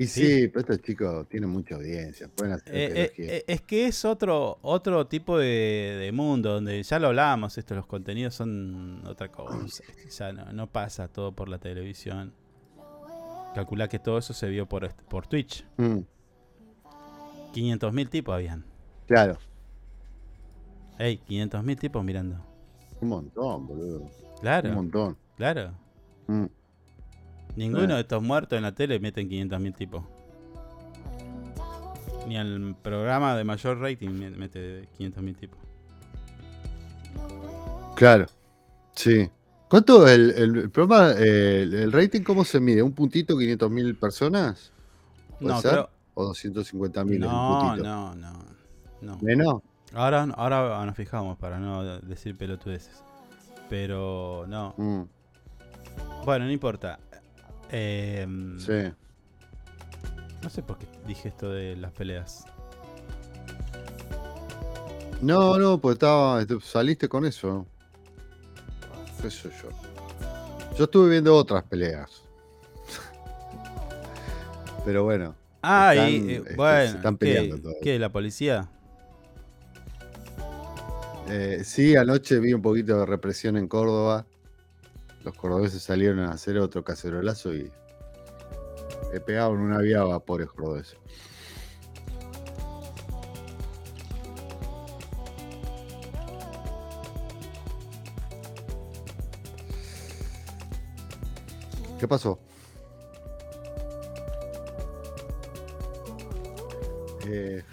y 0.03 0.07
Sí. 0.07 0.27
sí, 0.27 0.47
pero 0.47 0.59
estos 0.61 0.81
chicos 0.81 1.27
tienen 1.29 1.49
mucha 1.49 1.75
audiencia. 1.75 2.27
Pueden 2.35 2.53
hacer 2.53 2.75
Eh, 2.75 2.91
eh, 2.95 3.11
eh, 3.17 3.43
es 3.47 3.61
que 3.61 3.87
es 3.87 4.05
otro, 4.05 4.59
otro 4.61 5.07
tipo 5.07 5.37
de, 5.37 5.97
de 5.99 6.11
mundo 6.11 6.53
donde 6.53 6.81
ya 6.83 6.99
lo 6.99 7.07
hablábamos, 7.07 7.57
esto, 7.57 7.75
los 7.75 7.85
contenidos 7.87 8.35
son 8.35 9.01
otra 9.05 9.29
cosa. 9.29 9.83
Ya 10.19 10.31
no, 10.31 10.51
no 10.53 10.67
pasa 10.71 11.07
todo 11.07 11.31
por 11.33 11.49
la 11.49 11.57
televisión. 11.59 12.33
Calculá 13.55 13.87
que 13.87 13.99
todo 13.99 14.17
eso 14.17 14.33
se 14.33 14.47
vio 14.49 14.67
por, 14.67 14.91
Twitch. 15.27 15.65
Mm, 15.77 15.99
500.000 17.53 18.09
tipos 18.09 18.33
habían. 18.33 18.65
claro, 19.07 19.37
Ey, 20.99 21.17
500.000 21.27 21.77
tipos 21.77 22.03
mirando. 22.03 22.37
un 23.01 23.09
montón, 23.09 23.67
boludo. 23.67 23.99
Un 24.01 24.09
Claro, 24.41 24.73
montón. 24.73 25.17
claro. 25.37 25.73
Mm, 26.27 26.45
Ninguno 27.55 27.95
de 27.95 28.01
estos 28.01 28.21
muertos 28.23 28.57
en 28.57 28.63
la 28.63 28.71
tele 28.73 28.99
meten 28.99 29.29
500.000 29.29 29.75
tipos. 29.75 30.03
Ni 32.27 32.37
el 32.37 32.75
programa 32.81 33.35
de 33.35 33.43
mayor 33.43 33.79
rating 33.79 34.09
me- 34.09 34.29
mete 34.31 34.87
500.000 34.97 35.35
tipos. 35.35 35.59
Claro, 37.95 38.25
sí. 38.95 39.29
¿Cuánto 39.69 40.07
el, 40.07 40.69
programa, 40.69 41.11
eh, 41.17 41.61
el, 41.63 41.73
el 41.73 41.91
rating, 41.91 42.21
cómo 42.21 42.43
se 42.43 42.59
mide? 42.59 42.81
¿Un 42.83 42.91
puntito, 42.93 43.37
500 43.37 43.71
mil 43.71 43.95
personas? 43.95 44.71
¿Puede 45.39 45.53
No, 45.55 45.61
creo. 45.61 45.89
¿O 46.15 46.25
250 46.25 47.03
mil? 47.05 47.19
No, 47.21 47.53
un 47.53 47.59
puntito? 47.69 47.83
no, 47.89 48.15
no, 48.15 48.33
no. 49.01 49.17
¿Menos? 49.21 49.61
Ahora, 49.95 50.23
ahora 50.35 50.85
nos 50.85 50.95
fijamos 50.95 51.37
para 51.37 51.59
no 51.59 51.83
decir 52.01 52.35
pelotudeces. 52.37 53.03
Pero 53.69 54.45
no. 54.47 54.73
Mm, 54.77 55.03
Bueno, 56.25 56.45
no 56.45 56.51
importa. 56.51 56.99
Eh, 57.73 58.27
sí. 58.59 58.93
No 60.43 60.49
sé 60.49 60.61
por 60.61 60.77
qué 60.77 60.85
dije 61.07 61.29
esto 61.29 61.49
de 61.51 61.75
las 61.75 61.91
peleas. 61.91 62.45
No, 65.21 65.57
no, 65.57 65.79
pues 65.79 65.93
estaba, 65.95 66.45
saliste 66.61 67.09
con 67.09 67.25
eso. 67.25 67.65
¿Qué 69.21 69.31
sé 69.31 69.49
yo? 69.61 69.69
Yo 70.77 70.83
estuve 70.85 71.09
viendo 71.09 71.35
otras 71.35 71.63
peleas. 71.63 72.23
Pero 74.85 75.03
bueno, 75.03 75.35
Ah, 75.65 75.95
Están, 75.95 76.09
y 76.09 76.15
eh, 76.29 76.35
este, 76.35 76.49
se 76.49 76.55
bueno. 76.57 76.83
están 76.97 77.17
¿qué, 77.17 77.25
peleando 77.25 77.57
todavía. 77.57 77.79
¿Qué? 77.81 77.99
¿La 77.99 78.11
policía? 78.11 78.69
Eh, 81.29 81.61
sí, 81.63 81.95
anoche 81.95 82.37
vi 82.39 82.53
un 82.53 82.61
poquito 82.61 82.99
de 82.99 83.05
represión 83.05 83.55
en 83.55 83.69
Córdoba. 83.69 84.25
Los 85.23 85.35
cordobeses 85.35 85.81
salieron 85.81 86.19
a 86.19 86.31
hacer 86.31 86.57
otro 86.57 86.83
cacerolazo 86.83 87.53
y 87.53 87.71
le 89.11 89.19
pegaron 89.21 89.61
una 89.61 89.79
viaba, 89.79 90.19
pobres 90.19 90.49
cordobeses. 90.49 90.97
¿Qué 101.99 102.07
pasó? 102.07 102.37
Eh, 107.25 107.63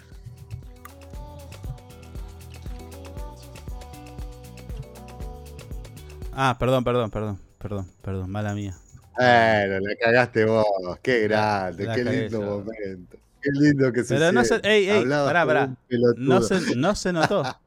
Ah, 6.33 6.55
perdón, 6.59 6.83
perdón, 6.83 7.09
perdón, 7.11 7.39
perdón, 7.57 7.87
perdón, 8.01 8.29
mala 8.29 8.53
mía. 8.53 8.75
bueno, 9.17 9.79
la 9.79 9.95
cagaste 9.99 10.45
vos. 10.45 10.65
Qué 11.01 11.21
grande, 11.23 11.85
la 11.85 11.95
qué 11.95 12.03
lindo 12.03 12.41
yo. 12.41 12.47
momento. 12.59 13.17
Qué 13.41 13.49
lindo 13.53 13.91
que 13.91 14.03
se 14.03 14.15
Pero 14.15 14.31
no 14.31 14.43
se, 14.45 14.55
ey, 14.63 14.89
ey, 14.89 15.05
pará, 15.05 15.45
pará. 15.45 15.75
No 16.17 16.41
se, 16.41 16.75
no 16.75 16.95
se 16.95 17.13
notó. 17.13 17.43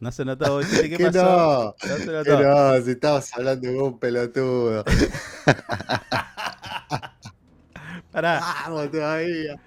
No 0.00 0.10
se 0.10 0.24
notó, 0.24 0.56
¿viste 0.56 0.88
qué 0.88 0.96
Que 0.96 1.04
pasó? 1.10 1.22
no, 1.22 1.74
No 1.90 1.96
se 1.98 2.06
que 2.06 2.12
notó. 2.30 2.42
no, 2.42 2.80
si 2.82 2.90
estabas 2.92 3.30
hablando 3.34 3.68
como 3.68 3.84
un 3.88 3.98
pelotudo. 3.98 4.82
Pará, 8.10 8.40
Vamos 8.64 8.90
todavía. 8.90 9.60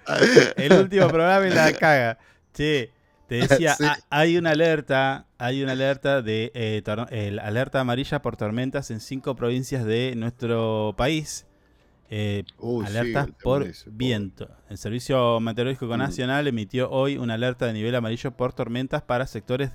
el 0.56 0.72
último 0.72 1.08
programa 1.08 1.46
y 1.46 1.50
la 1.50 1.72
caga. 1.72 2.18
Che, 2.52 2.90
te 3.40 3.48
decía, 3.48 3.74
Sí. 3.78 3.84
hay 4.10 4.36
una 4.36 4.50
alerta, 4.50 5.26
hay 5.38 5.62
una 5.62 5.72
alerta 5.72 6.22
de 6.22 6.50
eh, 6.54 6.82
el 7.10 7.38
alerta 7.38 7.80
amarilla 7.80 8.22
por 8.22 8.36
tormentas 8.36 8.90
en 8.90 9.00
cinco 9.00 9.34
provincias 9.36 9.84
de 9.84 10.14
nuestro 10.16 10.94
país. 10.96 11.46
Eh, 12.10 12.44
Uy, 12.58 12.84
alertas 12.86 13.28
por 13.42 13.62
ese, 13.64 13.90
viento. 13.90 14.48
El 14.68 14.78
Servicio 14.78 15.40
Meteorológico 15.40 15.94
Mm. 15.94 15.98
Nacional 15.98 16.46
emitió 16.46 16.90
hoy 16.90 17.16
una 17.16 17.34
alerta 17.34 17.66
de 17.66 17.72
nivel 17.72 17.94
amarillo 17.94 18.30
por 18.32 18.52
tormentas 18.52 19.02
para 19.02 19.26
sectores 19.26 19.70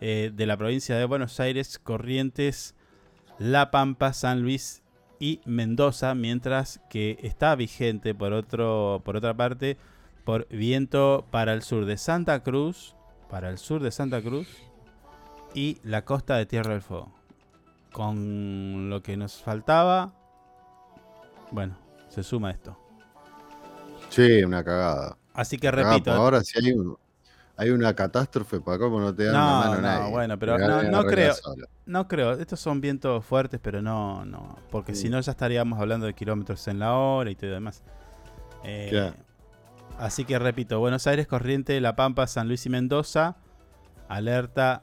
eh, 0.00 0.30
de 0.34 0.46
la 0.46 0.56
provincia 0.56 0.96
de 0.96 1.04
Buenos 1.06 1.40
Aires, 1.40 1.78
Corrientes, 1.78 2.74
La 3.38 3.70
Pampa, 3.70 4.12
San 4.12 4.42
Luis 4.42 4.82
y 5.18 5.40
Mendoza, 5.44 6.14
mientras 6.14 6.80
que 6.90 7.18
está 7.22 7.54
vigente 7.54 8.14
por 8.14 8.32
otro 8.32 9.00
por 9.04 9.16
otra 9.16 9.34
parte 9.34 9.76
por 10.24 10.46
viento 10.48 11.24
para 11.30 11.52
el 11.52 11.62
sur 11.62 11.84
de 11.84 11.96
Santa 11.96 12.42
Cruz, 12.42 12.94
para 13.30 13.48
el 13.50 13.58
sur 13.58 13.82
de 13.82 13.90
Santa 13.90 14.20
Cruz 14.22 14.46
y 15.54 15.78
la 15.84 16.04
costa 16.04 16.36
de 16.36 16.46
Tierra 16.46 16.72
del 16.72 16.82
Fuego. 16.82 17.12
Con 17.92 18.88
lo 18.88 19.02
que 19.02 19.16
nos 19.16 19.42
faltaba, 19.42 20.12
bueno, 21.50 21.76
se 22.08 22.22
suma 22.22 22.50
esto. 22.50 22.78
Sí, 24.08 24.42
una 24.44 24.62
cagada. 24.64 25.16
Así 25.34 25.58
que 25.58 25.70
repito, 25.70 26.04
pues 26.10 26.16
ahora 26.16 26.40
si 26.42 26.58
hay, 26.58 26.72
un- 26.72 26.96
hay 27.56 27.70
una 27.70 27.94
catástrofe, 27.94 28.60
para 28.60 28.78
cómo 28.78 29.00
no 29.00 29.14
te 29.14 29.24
dan 29.24 29.34
No, 29.34 29.40
una 29.40 29.58
mano 29.58 29.74
no, 29.76 29.80
nadie. 29.82 30.10
bueno, 30.10 30.38
pero 30.38 30.58
no- 30.58 31.04
creo. 31.04 31.34
sola. 31.34 31.66
no 31.86 32.08
creo, 32.08 32.32
estos 32.32 32.60
son 32.60 32.80
vientos 32.80 33.24
fuertes, 33.24 33.60
pero 33.62 33.82
no, 33.82 34.24
no, 34.24 34.56
porque 34.70 34.94
si 34.94 35.08
Mm. 35.08 35.12
no 35.12 35.20
ya 35.20 35.32
estaríamos 35.32 35.78
hablando 35.80 36.06
de 36.06 36.14
kilómetros 36.14 36.66
en 36.68 36.78
la 36.78 36.94
hora 36.94 37.30
y 37.30 37.34
todo 37.34 37.50
demás. 37.50 37.82
Eh, 38.64 38.88
Claro. 38.90 39.14
Así 39.98 40.24
que 40.24 40.38
repito, 40.38 40.78
Buenos 40.80 41.06
Aires, 41.06 41.26
Corriente, 41.26 41.80
La 41.80 41.94
Pampa, 41.94 42.26
San 42.26 42.48
Luis 42.48 42.66
y 42.66 42.70
Mendoza, 42.70 43.36
alerta 44.08 44.82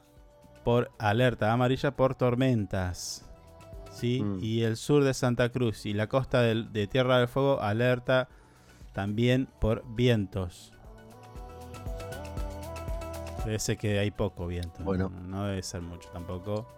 por 0.64 0.90
alerta 0.98 1.52
amarilla 1.52 1.90
por 1.92 2.14
tormentas. 2.14 3.26
¿sí? 3.90 4.22
Mm. 4.22 4.38
Y 4.42 4.62
el 4.62 4.76
sur 4.76 5.04
de 5.04 5.14
Santa 5.14 5.50
Cruz 5.50 5.84
y 5.86 5.92
la 5.92 6.06
costa 6.08 6.42
de 6.42 6.86
Tierra 6.86 7.18
del 7.18 7.28
Fuego, 7.28 7.60
alerta 7.60 8.28
también 8.92 9.48
por 9.60 9.84
vientos. 9.94 10.72
Ser 13.58 13.78
que 13.78 13.98
hay 13.98 14.10
poco 14.10 14.46
viento. 14.46 14.82
Bueno. 14.84 15.08
No, 15.08 15.20
no 15.22 15.44
debe 15.46 15.62
ser 15.62 15.80
mucho 15.80 16.08
tampoco. 16.10 16.68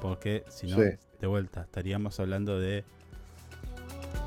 Porque 0.00 0.44
si 0.48 0.66
no, 0.66 0.76
Sí. 0.76 0.98
de 1.20 1.26
vuelta, 1.26 1.62
estaríamos 1.62 2.18
hablando 2.18 2.58
de 2.58 2.84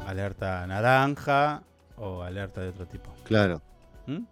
alerta 0.07 0.65
naranja 0.67 1.63
o 1.97 2.21
alerta 2.23 2.61
de 2.61 2.69
otro 2.69 2.85
tipo. 2.85 3.09
Claro. 3.23 3.61
¿Mm? 4.07 4.23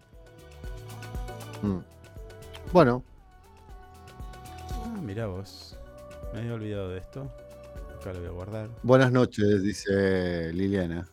Mm. 1.67 1.83
Bueno, 2.71 3.03
Ah, 4.85 4.99
mirá 5.01 5.27
vos. 5.27 5.77
Me 6.33 6.39
había 6.39 6.53
olvidado 6.55 6.89
de 6.89 6.97
esto. 6.99 7.31
Acá 7.99 8.11
lo 8.13 8.19
voy 8.19 8.27
a 8.27 8.31
guardar. 8.31 8.69
buenas 8.83 9.11
noches, 9.11 9.63
dice 9.63 10.51
Liliana. 10.53 11.07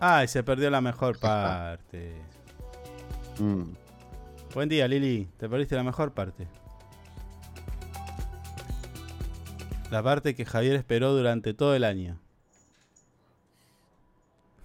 Ah, 0.00 0.24
y 0.24 0.28
se 0.28 0.42
perdió 0.42 0.68
la 0.70 0.80
mejor 0.80 1.18
parte. 1.18 2.12
Mm. 3.38 3.62
Buen 4.54 4.68
día, 4.68 4.88
Lili. 4.88 5.28
Te 5.38 5.48
perdiste 5.48 5.76
la 5.76 5.82
mejor 5.84 6.12
parte. 6.12 6.46
La 9.90 10.02
parte 10.02 10.34
que 10.34 10.44
Javier 10.44 10.74
esperó 10.76 11.14
durante 11.14 11.54
todo 11.54 11.74
el 11.74 11.84
año. 11.84 12.18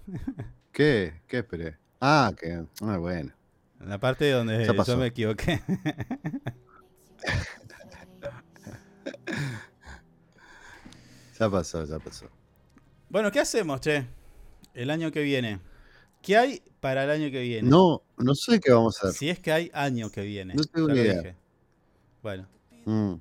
¿Qué? 0.72 1.20
¿Qué 1.28 1.38
esperé? 1.38 1.76
Ah, 2.00 2.32
que. 2.38 2.64
Ah, 2.80 2.96
bueno. 2.98 3.32
La 3.80 3.98
parte 3.98 4.30
donde 4.30 4.64
yo 4.64 4.76
pasó. 4.76 4.96
me 4.96 5.06
equivoqué. 5.06 5.60
Ya 11.38 11.50
pasó, 11.50 11.84
ya 11.84 11.98
pasó. 11.98 12.26
bueno, 13.08 13.30
¿qué 13.32 13.40
hacemos, 13.40 13.80
che? 13.80 14.06
El 14.74 14.90
año 14.90 15.10
que 15.10 15.22
viene. 15.22 15.58
¿Qué 16.20 16.36
hay 16.36 16.62
para 16.80 17.04
el 17.04 17.10
año 17.10 17.30
que 17.30 17.40
viene? 17.42 17.68
No, 17.68 18.02
no 18.16 18.34
sé 18.34 18.60
qué 18.60 18.70
vamos 18.72 19.02
a 19.02 19.08
hacer. 19.08 19.18
Si 19.18 19.28
es 19.28 19.38
que 19.40 19.50
hay 19.52 19.70
año 19.74 20.10
que 20.10 20.22
viene. 20.22 20.54
No 20.54 20.62
tengo 20.62 20.88
ni 20.88 21.00
idea. 21.00 21.14
dije. 21.20 21.36
Bueno, 22.22 22.46
Mm. 22.84 23.14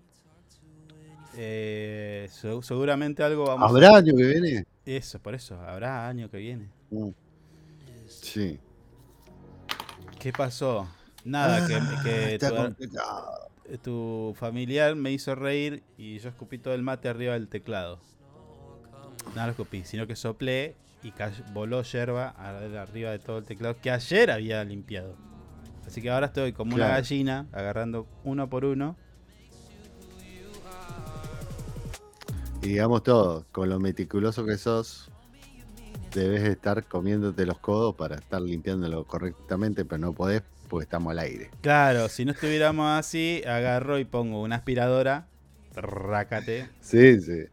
eh, 1.35 2.27
se- 2.31 2.61
seguramente 2.61 3.23
algo 3.23 3.45
vamos 3.45 3.65
a... 3.65 3.69
¿Habrá 3.69 3.97
año 3.97 4.15
que 4.15 4.23
viene? 4.23 4.65
Eso, 4.85 5.19
por 5.19 5.33
eso. 5.33 5.59
Habrá 5.61 6.07
año 6.07 6.29
que 6.29 6.37
viene. 6.37 6.69
Mm. 6.91 7.09
Sí. 8.11 8.59
¿Qué 10.19 10.31
pasó? 10.31 10.87
Nada, 11.23 11.67
que, 11.67 11.75
Ah, 11.75 12.01
que 12.03 12.35
está 12.35 12.49
tu, 13.83 14.35
familiar 14.37 14.95
me 14.95 15.11
hizo 15.11 15.35
reír 15.35 15.83
y 15.97 16.19
yo 16.19 16.29
escupí 16.29 16.57
todo 16.57 16.73
el 16.73 16.83
mate 16.83 17.09
arriba 17.09 17.33
del 17.33 17.47
teclado. 17.47 17.99
No 19.35 19.45
lo 19.45 19.51
escupí, 19.51 19.83
sino 19.85 20.07
que 20.07 20.15
soplé 20.15 20.75
y 21.03 21.13
voló 21.53 21.81
yerba 21.83 22.29
ar- 22.29 22.75
arriba 22.77 23.11
de 23.11 23.19
todo 23.19 23.37
el 23.39 23.45
teclado 23.45 23.75
que 23.81 23.91
ayer 23.91 24.29
había 24.31 24.63
limpiado. 24.63 25.15
Así 25.87 26.01
que 26.01 26.09
ahora 26.09 26.27
estoy 26.27 26.53
como 26.53 26.75
una 26.75 26.87
gallina 26.89 27.47
agarrando 27.51 28.07
uno 28.23 28.49
por 28.49 28.65
uno. 28.65 28.95
Y 32.61 32.67
digamos 32.67 33.03
todo, 33.03 33.45
con 33.51 33.69
lo 33.69 33.79
meticuloso 33.79 34.45
que 34.45 34.57
sos, 34.57 35.10
debes 36.13 36.43
estar 36.43 36.83
comiéndote 36.85 37.45
los 37.45 37.59
codos 37.59 37.95
para 37.95 38.15
estar 38.15 38.41
limpiándolo 38.41 39.05
correctamente, 39.05 39.85
pero 39.85 39.99
no 39.99 40.13
podés 40.13 40.43
porque 40.69 40.83
estamos 40.83 41.11
al 41.11 41.19
aire. 41.19 41.49
Claro, 41.61 42.07
si 42.09 42.23
no 42.25 42.31
estuviéramos 42.31 42.87
así, 42.97 43.41
agarro 43.45 43.99
y 43.99 44.05
pongo 44.05 44.41
una 44.41 44.55
aspiradora, 44.57 45.27
rácate, 45.75 46.69
Sí, 46.79 47.19
sí. 47.21 47.45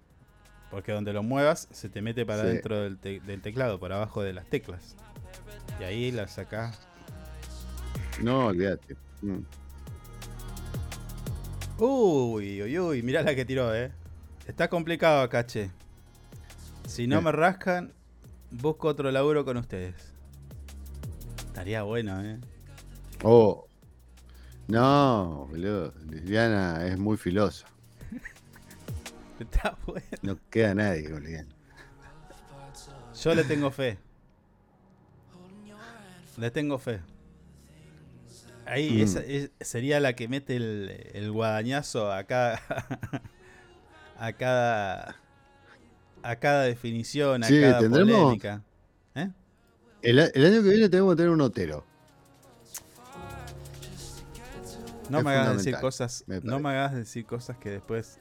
porque 0.70 0.92
donde 0.92 1.12
lo 1.12 1.22
muevas 1.22 1.66
se 1.72 1.88
te 1.88 2.00
mete 2.02 2.24
para 2.26 2.42
Sí. 2.42 2.48
dentro 2.48 2.80
del, 2.82 2.98
te- 2.98 3.20
del 3.20 3.40
teclado, 3.42 3.78
por 3.80 3.92
abajo 3.92 4.22
de 4.22 4.32
las 4.32 4.46
teclas. 4.46 4.94
Y 5.80 5.84
ahí 5.84 6.10
la 6.12 6.28
sacás. 6.28 6.78
No, 8.22 8.46
olvídate. 8.46 8.96
Mm. 9.22 9.38
Uy, 11.78 12.62
uy, 12.62 12.78
uy, 12.78 13.02
mirá 13.02 13.22
la 13.22 13.34
que 13.34 13.44
tiró, 13.44 13.74
eh. 13.74 13.92
Está 14.46 14.68
complicado 14.68 15.22
acá, 15.22 15.46
che. 15.46 15.70
Si 16.86 17.06
no 17.06 17.20
me 17.22 17.30
rascan, 17.32 17.92
busco 18.50 18.88
otro 18.88 19.10
laburo 19.10 19.44
con 19.44 19.56
ustedes. 19.56 19.94
Estaría 21.46 21.82
bueno, 21.82 22.22
eh. 22.24 22.38
Oh. 23.24 23.66
No, 24.68 25.46
boludo. 25.50 25.92
Liliana 26.08 26.86
es 26.86 26.98
muy 26.98 27.16
filosa. 27.16 27.66
Está 29.40 29.76
bueno. 29.86 30.06
No 30.22 30.38
queda 30.50 30.74
nadie 30.74 31.10
con 31.10 31.22
Liliana. 31.22 31.48
Yo 33.22 33.34
le 33.34 33.44
tengo 33.44 33.70
fe. 33.70 33.98
Le 36.36 36.50
tengo 36.52 36.78
fe. 36.78 37.00
Ahí, 38.64 38.90
Mm. 38.98 39.00
esa 39.02 39.20
es- 39.20 39.50
sería 39.60 39.98
la 39.98 40.12
que 40.12 40.28
mete 40.28 40.54
el, 40.56 41.10
el 41.14 41.32
guadañazo 41.32 42.12
a 42.12 42.22
cada. 42.24 42.60
a 44.18 44.32
cada. 44.34 45.16
A 46.28 46.36
cada 46.36 46.64
definición, 46.64 47.42
a 47.42 47.46
Sí, 47.46 47.58
cada 47.58 47.80
tendremos- 47.80 48.12
polémica. 48.22 48.62
¿Eh? 49.14 49.30
El, 50.02 50.18
año 50.18 50.62
que 50.62 50.68
viene 50.68 50.88
tenemos 50.90 51.14
que 51.14 51.16
tener 51.16 51.30
un 51.30 51.40
Otero. 51.40 51.86
No 55.08 55.18
Es 55.20 55.24
me 55.24 55.30
hagas 55.30 55.56
decir 55.56 55.76
cosas. 55.80 56.24
No 56.42 56.58
me 56.60 56.68
hagas 56.68 56.94
decir 56.94 57.24
cosas 57.24 57.56
que 57.56 57.70
después. 57.70 58.20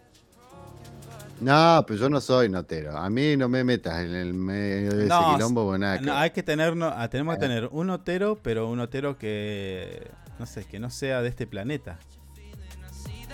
No, 1.42 1.84
pero 1.86 2.00
yo 2.00 2.10
no 2.10 2.22
soy 2.22 2.48
notero. 2.50 2.98
A 2.98 3.10
mí 3.10 3.36
no 3.36 3.50
me 3.50 3.64
metas 3.64 4.00
en 4.00 4.16
el 4.16 4.34
medio 4.34 4.92
de 4.96 5.06
No, 5.06 5.20
ese 5.22 5.34
quilombo 5.36 5.78
nada 5.78 6.00
No, 6.00 6.16
hay 6.16 6.32
que 6.32 6.42
tener, 6.42 6.76
no, 6.76 6.88
ah, 6.88 7.10
tenemos 7.10 7.38
que 7.38 7.46
Eh. 7.46 7.48
tener 7.48 7.70
un 7.72 7.88
notero, 7.88 8.40
pero 8.42 8.70
un 8.70 8.78
notero 8.78 9.18
que. 9.18 10.10
No 10.40 10.46
sé, 10.46 10.64
que 10.64 10.80
no 10.80 10.90
sea 10.90 11.22
de 11.22 11.28
este 11.28 11.46
planeta. 11.46 12.00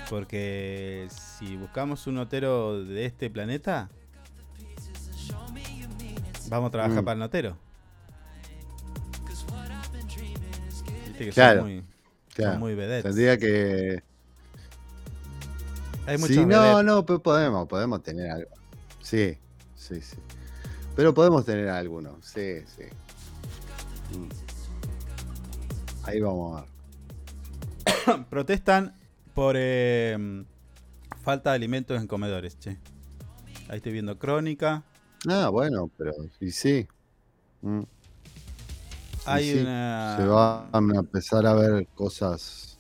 Porque 0.09 1.07
si 1.37 1.55
buscamos 1.57 2.07
un 2.07 2.15
notero 2.15 2.83
de 2.83 3.05
este 3.05 3.29
planeta, 3.29 3.89
vamos 6.53 6.69
a 6.69 6.71
trabajar 6.71 7.01
Mm. 7.01 7.05
para 7.05 7.13
el 7.13 7.19
notero. 7.19 7.57
Viste 11.07 11.25
que 11.25 11.31
Claro, 11.31 11.61
son 11.61 11.69
muy, 11.69 11.79
son 11.79 11.87
Claro, 12.35 12.59
muy 12.59 12.75
vedettes. 12.75 13.03
Tendría 13.03 13.37
que. 13.37 14.03
Hay 16.05 16.17
muchos 16.17 16.35
Sí, 16.35 16.45
no, 16.45 16.61
vedettes. 16.61 16.85
no, 16.85 17.05
pero 17.05 17.19
podemos, 17.21 17.67
podemos 17.67 18.03
tener 18.03 18.29
algo. 18.31 18.49
Sí, 19.01 19.37
sí, 19.75 20.01
sí. 20.01 20.17
Pero 20.95 21.13
podemos 21.13 21.45
tener 21.45 21.69
alguno, 21.69 22.17
sí, 22.21 22.61
sí. 22.75 22.83
Mm. 24.17 24.29
Ahí 26.05 26.19
vamos 26.19 26.61
a 26.61 26.65
ver. 28.05 28.25
Protestan 28.29 28.93
por 29.33 29.55
eh, 29.57 30.43
falta 31.23 31.51
de 31.51 31.55
alimentos 31.55 31.99
en 31.99 32.07
comedores, 32.07 32.59
che. 32.59 32.77
Ahí 33.69 33.77
estoy 33.77 33.93
viendo 33.93 34.19
crónica. 34.19 34.83
Ah, 35.27 35.49
bueno, 35.49 35.89
pero 35.97 36.13
sí, 36.39 36.51
sí. 36.51 36.87
Mm. 37.61 37.81
Sí, 37.81 37.87
Hay 39.25 39.51
sí. 39.51 39.59
una. 39.59 40.17
Se 40.17 40.25
van 40.25 40.95
a 40.95 40.99
empezar 40.99 41.45
a 41.45 41.53
ver 41.53 41.87
cosas 41.95 42.77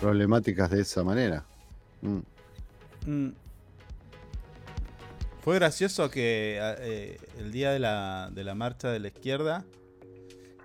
problemáticas 0.00 0.70
de 0.70 0.80
esa 0.80 1.04
manera. 1.04 1.44
Mm. 2.00 2.20
Mm. 3.06 3.32
Fue 5.42 5.54
gracioso 5.54 6.10
que 6.10 6.58
eh, 6.60 7.18
el 7.38 7.50
día 7.50 7.70
de 7.72 7.78
la, 7.78 8.30
de 8.32 8.44
la 8.44 8.54
marcha 8.54 8.90
de 8.90 9.00
la 9.00 9.08
izquierda, 9.08 9.64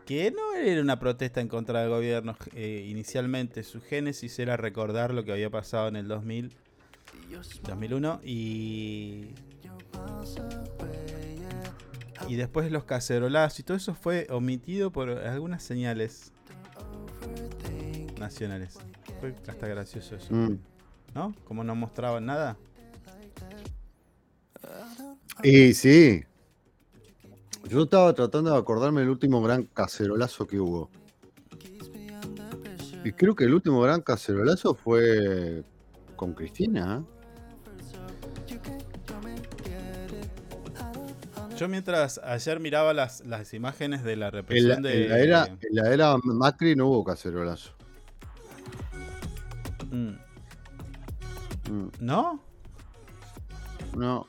que 0.06 0.32
no 0.32 0.54
era 0.54 0.82
una 0.82 1.00
protesta 1.00 1.42
en 1.42 1.48
contra 1.48 1.82
del 1.82 1.90
gobierno 1.90 2.38
eh, 2.54 2.86
inicialmente, 2.90 3.64
su 3.64 3.82
génesis 3.82 4.38
era 4.38 4.58
recordar 4.58 5.14
lo 5.14 5.24
que 5.24 5.32
había 5.32 5.50
pasado 5.50 5.88
en 5.88 5.96
el 5.96 6.08
2000, 6.08 6.54
2001 7.64 8.22
y... 8.24 9.30
Y 12.28 12.36
después 12.36 12.72
los 12.72 12.86
cacerolazos 12.86 13.60
y 13.60 13.64
todo 13.64 13.78
eso 13.78 13.94
fue 13.94 14.28
omitido 14.30 14.92
por 14.92 15.10
algunas 15.10 15.62
señales 15.64 16.32
nacionales. 18.20 18.78
Fue 19.20 19.36
hasta 19.48 19.68
gracioso 19.68 20.16
eso. 20.16 20.34
Mm. 20.34 20.58
¿No? 21.14 21.36
Como 21.46 21.64
no 21.64 21.76
mostraban 21.76 22.26
nada. 22.26 22.58
Y 25.44 25.74
sí. 25.74 26.24
Yo 27.70 27.84
estaba 27.84 28.14
tratando 28.14 28.52
de 28.52 28.58
acordarme 28.58 29.02
del 29.02 29.10
último 29.10 29.42
gran 29.42 29.64
cacerolazo 29.64 30.46
que 30.48 30.60
hubo. 30.60 30.90
Y 33.04 33.12
creo 33.12 33.36
que 33.36 33.44
el 33.44 33.54
último 33.54 33.82
gran 33.82 34.02
cacerolazo 34.02 34.74
fue 34.74 35.64
con 36.16 36.34
Cristina. 36.34 37.04
Yo 41.58 41.68
mientras 41.70 42.18
ayer 42.20 42.60
miraba 42.60 42.94
las, 42.94 43.26
las 43.26 43.54
imágenes 43.54 44.04
de 44.04 44.16
la 44.16 44.28
En 44.28 44.32
la, 44.32 44.32
represión 44.32 44.82
de... 44.82 45.04
en 45.06 45.10
la 45.10 45.20
era, 45.20 45.46
en 45.46 45.76
la 45.76 45.94
era 45.94 46.18
Macri 46.24 46.76
no 46.76 46.88
hubo 46.88 47.04
cacerolazo. 47.04 47.72
Mm, 49.92 50.16
Mm, 51.70 51.88
¿No? 52.00 52.40
No, 53.96 54.28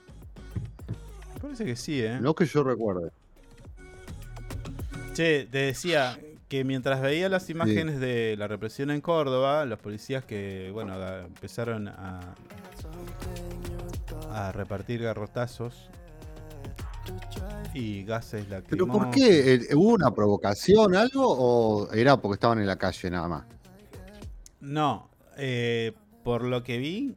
Parece 1.41 1.65
que 1.65 1.77
sí, 1.77 2.03
¿eh? 2.03 2.19
no 2.21 2.35
que 2.35 2.47
yo 2.47 2.63
recuerde. 2.63 3.11
Che, 5.13 5.47
te 5.47 5.59
decía 5.59 6.19
que 6.49 6.65
mientras 6.65 7.01
veía 7.01 7.29
las 7.29 7.51
imágenes 7.51 7.99
de 7.99 8.37
la 8.39 8.47
represión 8.47 8.91
en 8.91 9.01
Córdoba, 9.01 9.65
los 9.65 9.79
policías 9.79 10.25
que, 10.25 10.71
bueno, 10.73 10.95
empezaron 11.19 11.89
a, 11.89 12.21
a 14.31 14.53
repartir 14.53 15.03
garrotazos 15.03 15.91
y 17.75 18.05
gases 18.05 18.45
¿Pero 18.47 18.61
lacrimógenos. 18.61 19.07
por 19.07 19.15
qué? 19.15 19.55
Eh, 19.55 19.75
¿Hubo 19.75 19.95
una 19.95 20.15
provocación, 20.15 20.95
algo? 20.97 21.25
¿O 21.27 21.93
era 21.93 22.17
porque 22.21 22.35
estaban 22.35 22.59
en 22.61 22.67
la 22.67 22.77
calle 22.77 23.11
nada 23.11 23.29
más? 23.29 23.45
No, 24.61 25.11
eh, 25.37 25.93
por 26.25 26.43
lo 26.45 26.63
que 26.63 26.79
vi, 26.79 27.17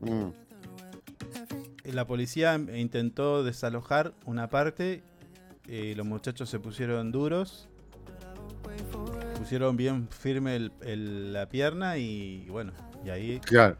Mm, 0.00 0.30
La 1.92 2.06
policía 2.06 2.54
intentó 2.74 3.42
desalojar 3.44 4.12
una 4.26 4.48
parte 4.48 5.02
y 5.66 5.94
los 5.94 6.06
muchachos 6.06 6.48
se 6.50 6.58
pusieron 6.60 7.10
duros. 7.12 7.68
Pusieron 9.38 9.76
bien 9.76 10.08
firme 10.10 10.56
el- 10.56 10.72
el- 10.82 11.32
la 11.32 11.48
pierna 11.48 11.96
y 11.98 12.46
bueno, 12.50 12.72
y 13.04 13.10
ahí... 13.10 13.40
claro. 13.40 13.76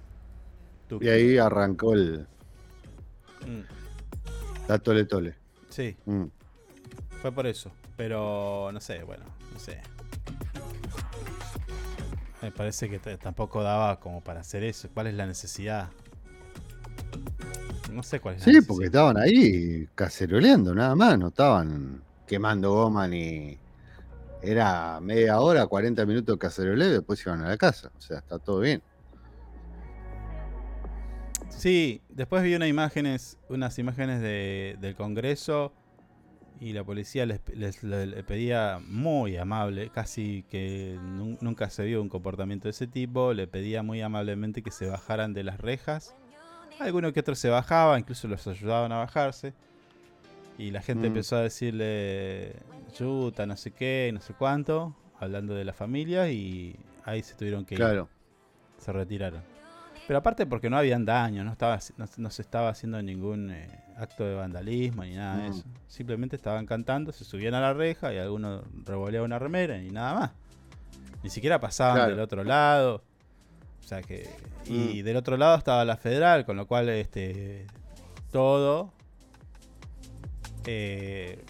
Y 1.01 1.09
ahí 1.09 1.37
arrancó 1.39 1.93
el 1.95 2.27
Mm, 3.47 3.61
la 4.69 4.79
tole 4.79 5.05
tole. 5.07 5.35
sí, 5.71 5.97
Mm. 6.07 6.25
fue 7.23 7.33
por 7.33 7.47
eso. 7.47 7.71
Pero 7.97 8.71
no 8.73 8.81
sé, 8.81 9.03
bueno, 9.03 9.25
no 9.53 9.59
sé. 9.59 9.81
Me 12.41 12.53
parece 12.53 12.89
que 12.89 12.99
tampoco 13.19 13.63
daba 13.65 13.99
como 13.99 14.21
para 14.23 14.41
hacer 14.41 14.63
eso. 14.63 14.89
¿Cuál 14.95 15.09
es 15.09 15.15
la 15.15 15.27
necesidad? 15.27 15.89
No 17.93 18.03
sé 18.05 18.21
cuál 18.21 18.37
es 18.37 18.43
la 18.43 18.45
Sí, 18.45 18.51
necesidad. 18.53 18.69
porque 18.69 18.87
estaban 18.87 19.17
ahí 19.17 19.89
caceroleando 19.97 20.75
nada 20.75 20.95
más, 20.95 21.19
no 21.19 21.29
estaban 21.29 22.03
quemando 22.27 22.73
goma 22.73 23.09
ni... 23.09 23.59
Era 24.41 25.01
media 25.01 25.41
hora, 25.41 25.67
40 25.67 26.07
minutos 26.07 26.37
de 26.37 26.39
caceroleo 26.39 26.89
y 26.89 26.93
después 26.93 27.21
iban 27.27 27.43
a 27.43 27.49
la 27.49 27.57
casa. 27.57 27.91
O 27.99 28.01
sea, 28.01 28.19
está 28.19 28.39
todo 28.39 28.61
bien. 28.61 28.81
Sí, 31.59 32.01
después 32.09 32.43
vi 32.43 32.55
unas 32.55 32.69
imágenes, 32.69 33.37
unas 33.49 33.79
imágenes 33.79 34.21
de- 34.21 34.77
del 34.81 34.95
Congreso 34.95 35.73
y 36.61 36.73
la 36.73 36.85
policía 36.85 37.27
les, 37.27 37.41
les- 37.55 37.83
le, 37.83 38.07
le 38.07 38.23
pedía 38.25 38.81
muy 38.87 39.37
amable, 39.37 39.91
casi 39.91 40.45
que 40.51 40.97
nun- 41.01 41.37
nunca 41.41 41.69
se 41.71 41.85
vio 41.85 42.01
un 42.01 42.09
comportamiento 42.09 42.65
de 42.69 42.71
ese 42.71 42.87
tipo, 42.87 43.33
le 43.33 43.47
pedía 43.47 43.83
muy 43.83 44.01
amablemente 44.03 44.63
que 44.63 44.71
se 44.71 44.87
bajaran 44.87 45.35
de 45.35 45.43
las 45.45 45.61
rejas. 45.61 46.15
Algunos 46.79 47.13
que 47.13 47.21
otros 47.21 47.39
se 47.41 47.49
bajaban, 47.49 48.01
incluso 48.01 48.29
los 48.29 48.47
ayudaban 48.47 48.93
a 48.93 48.99
bajarse. 48.99 49.53
Y 50.59 50.71
la 50.71 50.81
gente 50.83 51.05
Mm. 51.05 51.13
empezó 51.13 51.37
a 51.37 51.43
decirle, 51.43 52.55
yuta, 52.99 53.47
no 53.47 53.57
sé 53.57 53.73
qué, 53.73 54.11
no 54.15 54.21
sé 54.21 54.33
cuánto, 54.35 54.97
hablando 55.19 55.55
de 55.55 55.65
la 55.65 55.73
familia 55.73 56.31
y 56.31 56.77
ahí 57.05 57.23
se 57.23 57.35
tuvieron 57.35 57.65
que 57.65 57.75
ir 57.75 57.81
Claro. 57.81 58.09
se 58.79 58.93
retiraron. 58.93 59.58
Pero 60.09 60.19
aparte 60.21 60.47
porque 60.47 60.69
no 60.71 60.77
habían 60.79 61.05
daño, 61.05 61.45
no, 61.45 61.53
estaba, 61.53 61.79
no, 61.99 62.07
no 62.17 62.31
se 62.31 62.41
estaba 62.43 62.71
haciendo 62.71 63.01
ningún 63.03 63.51
eh, 63.51 63.69
acto 63.99 64.25
de 64.25 64.35
vandalismo 64.35 65.05
ni 65.05 65.15
nada 65.15 65.37
de 65.43 65.49
eso. 65.49 65.65
Simplemente 65.87 66.35
estaban 66.35 66.65
cantando, 66.65 67.13
se 67.13 67.25
subían 67.25 67.53
a 67.55 67.61
la 67.61 67.75
reja 67.75 68.13
y 68.15 68.17
alguno 68.19 68.63
revoleaba 68.87 69.27
una 69.27 69.39
remera 69.39 69.77
y 69.83 69.91
nada 69.91 70.15
más. 70.19 70.31
Ni 71.23 71.29
siquiera 71.29 71.61
pasaban 71.61 71.97
Claro. 71.97 72.11
del 72.13 72.21
otro 72.21 72.43
lado. 72.43 73.03
O 73.85 73.87
sea 73.87 74.01
que. 74.03 74.29
Y 74.65 75.03
Mm. 75.03 75.05
del 75.05 75.17
otro 75.17 75.37
lado 75.37 75.57
estaba 75.59 75.85
la 75.85 75.97
federal, 75.99 76.45
con 76.47 76.57
lo 76.57 76.67
cual 76.67 76.89
este 76.89 77.67
todo 78.33 78.93
eh, 80.67 81.45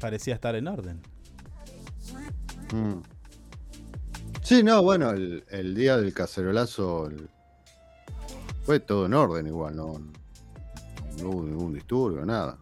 parecía 0.00 0.34
estar 0.34 0.54
en 0.54 0.68
orden. 0.68 1.00
Mm. 2.74 3.00
Sí, 4.46 4.62
no, 4.62 4.80
bueno, 4.80 5.10
el, 5.10 5.42
el 5.50 5.74
día 5.74 5.96
del 5.96 6.14
cacerolazo 6.14 7.08
el- 7.08 7.28
fue 8.62 8.78
todo 8.78 9.06
en 9.06 9.14
orden 9.14 9.44
igual, 9.48 9.74
no, 9.74 9.98
no 11.20 11.28
hubo 11.30 11.42
ningún 11.42 11.74
disturbio, 11.74 12.24
nada. 12.24 12.56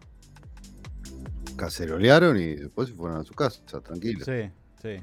Cacerolearon 1.55 2.37
y 2.37 2.55
después 2.55 2.89
se 2.89 2.95
fueron 2.95 3.21
a 3.21 3.23
su 3.23 3.35
casa, 3.35 3.61
tranquilo. 3.83 4.25
Sí, 4.25 4.49
sí. 4.81 4.95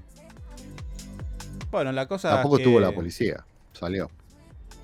Bueno, 1.70 1.92
la 1.92 2.08
cosa 2.08 2.30
Tampoco 2.30 2.56
es 2.56 2.62
estuvo 2.62 2.80
la 2.80 2.92
policía, 2.92 3.44
salió. 3.72 4.10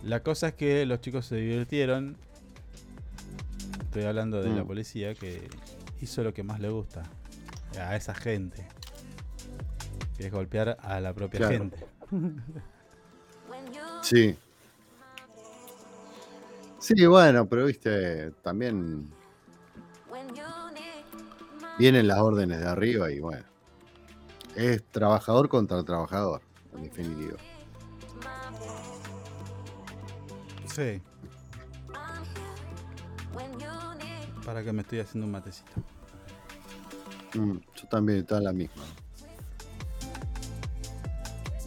La 0.04 0.22
cosa 0.22 0.48
es 0.48 0.54
que 0.54 0.87
los 0.87 1.00
chicos 1.00 1.26
se 1.26 1.34
divirtieron. 1.34 2.16
Estoy 3.82 4.04
hablando 4.04 4.40
de 4.40 4.50
la 4.50 4.62
Mm. 4.62 4.66
policía 4.68 5.14
que 5.16 5.48
hizo 6.00 6.22
lo 6.22 6.32
que 6.32 6.44
más 6.44 6.61
le 6.61 6.68
gusta 6.68 7.02
a 7.76 7.96
esa 7.96 8.14
gente. 8.14 8.68
Que 10.18 10.26
es 10.26 10.33
golpear 10.33 10.76
a 10.81 11.00
la 11.00 11.14
propia 11.14 11.38
Claro. 11.38 11.52
gente. 11.59 11.87
Sí. 14.02 14.38
Sí, 16.78 17.07
bueno, 17.07 17.46
pero 17.48 17.66
viste, 17.66 18.31
también 18.42 19.11
vienen 21.78 22.07
las 22.09 22.18
órdenes 22.18 22.61
de 22.61 22.66
arriba 22.68 23.11
y 23.11 23.18
bueno, 23.20 23.44
Es 24.54 24.83
trabajador 24.90 25.48
contra 25.48 25.83
trabajador, 25.85 26.40
en 26.74 26.85
definitiva. 26.85 27.37
Sí. 30.72 31.02
Para 34.44 34.62
que 34.64 34.72
me 34.72 34.83
estoy 34.83 35.00
haciendo 35.00 35.26
un 35.26 35.33
matecito. 35.33 35.72
Mm, 37.35 37.59
yo 37.74 37.88
también 37.90 38.18
estaba 38.20 38.38
en 38.38 38.44
la 38.44 38.52
misma. 38.52 38.83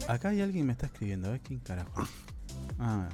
Acá 0.08 0.30
hay 0.30 0.40
alguien 0.40 0.64
que 0.64 0.66
me 0.66 0.72
está 0.72 0.86
escribiendo, 0.86 1.28
a 1.28 1.32
ver 1.32 1.40
quién 1.40 1.60
carajo. 1.60 2.06
Ah. 2.78 3.08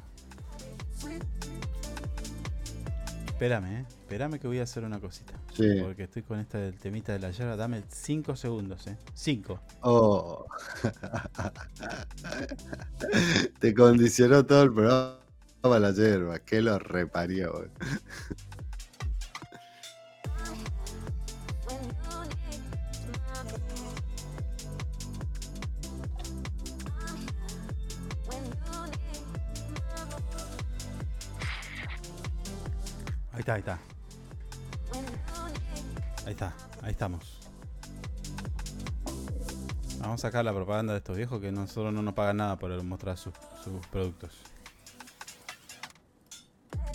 Espérame, 3.26 3.66
eh. 3.66 3.84
Espérame 3.88 4.40
que 4.40 4.48
voy 4.48 4.58
a 4.58 4.64
hacer 4.64 4.82
una 4.82 4.98
cosita. 4.98 5.34
Sí. 5.54 5.76
Porque 5.80 6.04
estoy 6.04 6.22
con 6.22 6.40
esta 6.40 6.58
del 6.58 6.76
temita 6.76 7.12
de 7.12 7.20
la 7.20 7.30
yerba. 7.30 7.54
Dame 7.54 7.84
5 7.88 8.34
segundos, 8.34 8.86
eh. 8.88 8.96
5. 9.14 9.60
Oh. 9.82 10.44
Te 13.60 13.74
condicionó 13.74 14.44
todo 14.44 14.64
el 14.64 14.72
programa 14.72 15.18
la 15.62 15.92
yerba. 15.92 16.40
Que 16.40 16.62
lo 16.62 16.80
reparió. 16.80 17.70
Está, 33.48 33.54
ahí 33.54 33.60
está. 33.60 33.78
Ahí 36.26 36.32
está, 36.32 36.54
ahí 36.82 36.90
estamos. 36.90 37.38
Vamos 40.00 40.20
a 40.24 40.28
sacar 40.28 40.44
la 40.44 40.52
propaganda 40.52 40.92
de 40.92 40.98
estos 40.98 41.16
viejos 41.16 41.40
que 41.40 41.50
nosotros 41.50 41.92
no 41.92 42.02
nos 42.02 42.14
pagan 42.14 42.36
nada 42.36 42.58
por 42.58 42.82
mostrar 42.84 43.16
sus, 43.16 43.32
sus 43.64 43.84
productos. 43.86 44.30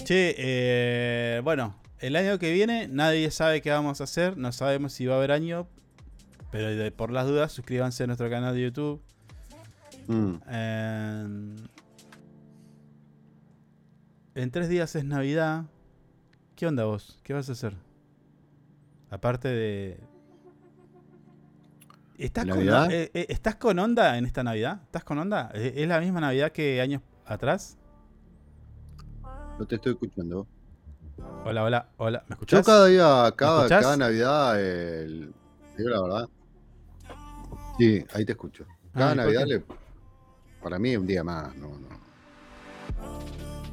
Che, 0.06 0.36
eh, 0.38 1.42
bueno, 1.44 1.76
el 2.00 2.16
año 2.16 2.38
que 2.39 2.52
viene 2.54 2.88
nadie 2.88 3.32
sabe 3.32 3.62
qué 3.62 3.72
vamos 3.72 4.02
a 4.02 4.04
hacer, 4.06 4.38
no 4.38 4.52
sabemos 4.52 4.94
si 4.94 5.06
va 5.06 5.16
a 5.16 5.18
haber 5.18 5.32
año, 5.32 5.68
pero 6.52 6.68
de- 6.70 6.92
por 6.92 7.12
las 7.12 7.26
dudas 7.28 7.52
suscríbanse 7.52 8.04
a 8.04 8.08
nuestro 8.08 8.30
canal 8.30 8.54
de 8.54 8.62
YouTube. 8.62 9.02
Mm. 10.08 10.34
Eh, 10.50 11.56
en 14.36 14.52
tres 14.52 14.70
días 14.70 14.96
es 14.96 15.06
Navidad. 15.06 15.66
¿Qué 16.63 16.67
onda 16.67 16.86
vos? 16.86 17.19
¿Qué 17.23 17.34
vas 17.34 17.49
a 17.49 17.52
hacer? 17.52 17.73
Aparte 19.10 19.49
de... 19.49 19.99
¿Estás 22.17 22.45
con, 22.45 22.62
eh, 22.65 23.12
eh, 23.13 23.26
¿Estás 23.28 23.56
con 23.58 23.78
onda 23.80 24.17
en 24.17 24.23
esta 24.26 24.43
Navidad? 24.45 24.80
¿Estás 24.86 25.04
con 25.04 25.17
onda? 25.17 25.52
¿Eh, 25.54 25.73
¿Es 25.76 25.88
la 25.89 25.99
misma 25.99 26.21
Navidad 26.21 26.54
que 26.54 26.80
años 26.80 27.02
atrás? 27.26 27.78
No 29.60 29.65
te 29.65 29.76
estoy 29.76 29.91
escuchando. 29.91 30.47
Hola, 31.43 31.65
hola, 31.65 31.89
hola. 31.97 32.19
¿Me 32.30 32.30
Yo 32.30 32.36
escuchás? 32.36 32.65
cada 32.65 32.86
día, 32.86 33.34
cada, 33.36 33.67
cada 33.67 33.97
Navidad, 33.97 34.62
el- 34.62 35.34
digo 35.78 35.89
la 35.89 36.02
verdad. 36.02 36.30
Sí, 37.78 38.06
ahí 38.13 38.23
te 38.23 38.32
escucho. 38.32 38.65
Cada 38.93 39.10
Ah, 39.10 39.13
¿y 39.13 39.17
por 39.17 39.26
Navidad, 39.26 39.47
le- 39.47 39.65
para 40.62 40.80
mí, 40.80 40.91
es 40.91 40.97
un 40.97 41.08
día 41.08 41.26
más. 41.26 41.54
No, 41.58 41.78
no. 41.78 41.89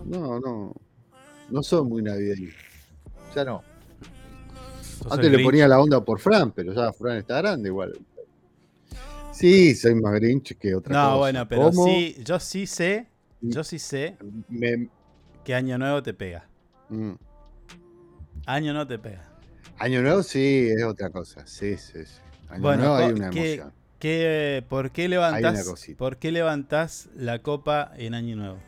No, 0.07 0.41
no. 0.41 0.75
No 1.51 1.63
soy 1.63 1.85
muy 1.85 2.03
navideño. 2.03 2.51
Ya 3.35 3.45
no. 3.45 3.63
Antes 5.11 5.31
le 5.31 5.43
ponía 5.43 5.67
la 5.67 5.81
onda 5.81 6.05
por 6.05 6.21
Fran, 6.21 6.53
pero 6.53 6.73
ya 6.75 6.93
Fran 6.93 7.17
está 7.19 7.39
grande 7.39 7.69
igual. 7.69 7.99
Sí, 9.33 9.75
soy 9.75 9.95
más 9.95 10.13
Grinch 10.15 10.57
que 10.59 10.75
otra 10.75 10.95
cosa. 10.95 11.11
No, 11.11 11.19
bueno, 11.19 11.49
pero 11.49 11.71
¿Cómo? 11.71 11.85
sí, 11.87 12.17
yo 12.25 12.39
sí 12.41 12.67
sé, 12.67 13.09
yo 13.41 13.65
sí 13.65 13.79
sé 13.79 14.17
Me- 14.49 14.89
que 15.45 15.55
Año 15.55 15.79
Nuevo 15.79 16.03
te 16.03 16.13
pega. 16.13 16.47
mm. 16.91 17.13
Año 18.47 18.73
no 18.75 18.87
te 18.87 18.99
pega. 18.99 19.25
Año 19.79 20.03
Nuevo 20.03 20.23
sí, 20.23 20.69
es 20.77 20.83
otra 20.85 21.11
cosa. 21.11 21.47
Sí, 21.47 21.77
sí, 21.79 22.05
sí. 22.05 22.19
Año 22.51 22.61
Bueno, 22.63 22.83
Nuevo 22.85 22.97
hay 22.97 23.13
una 23.13 23.31
¿qué- 23.31 23.55
emoción. 23.55 23.73
¿Qué, 23.99 24.65
¿Por 24.69 24.91
qué 24.93 25.09
levantás, 25.09 25.75
por 25.99 26.17
qué 26.17 26.33
levantás 26.33 27.11
la 27.15 27.41
copa 27.41 27.93
en 27.99 28.15
Año 28.15 28.35
Nuevo? 28.37 28.59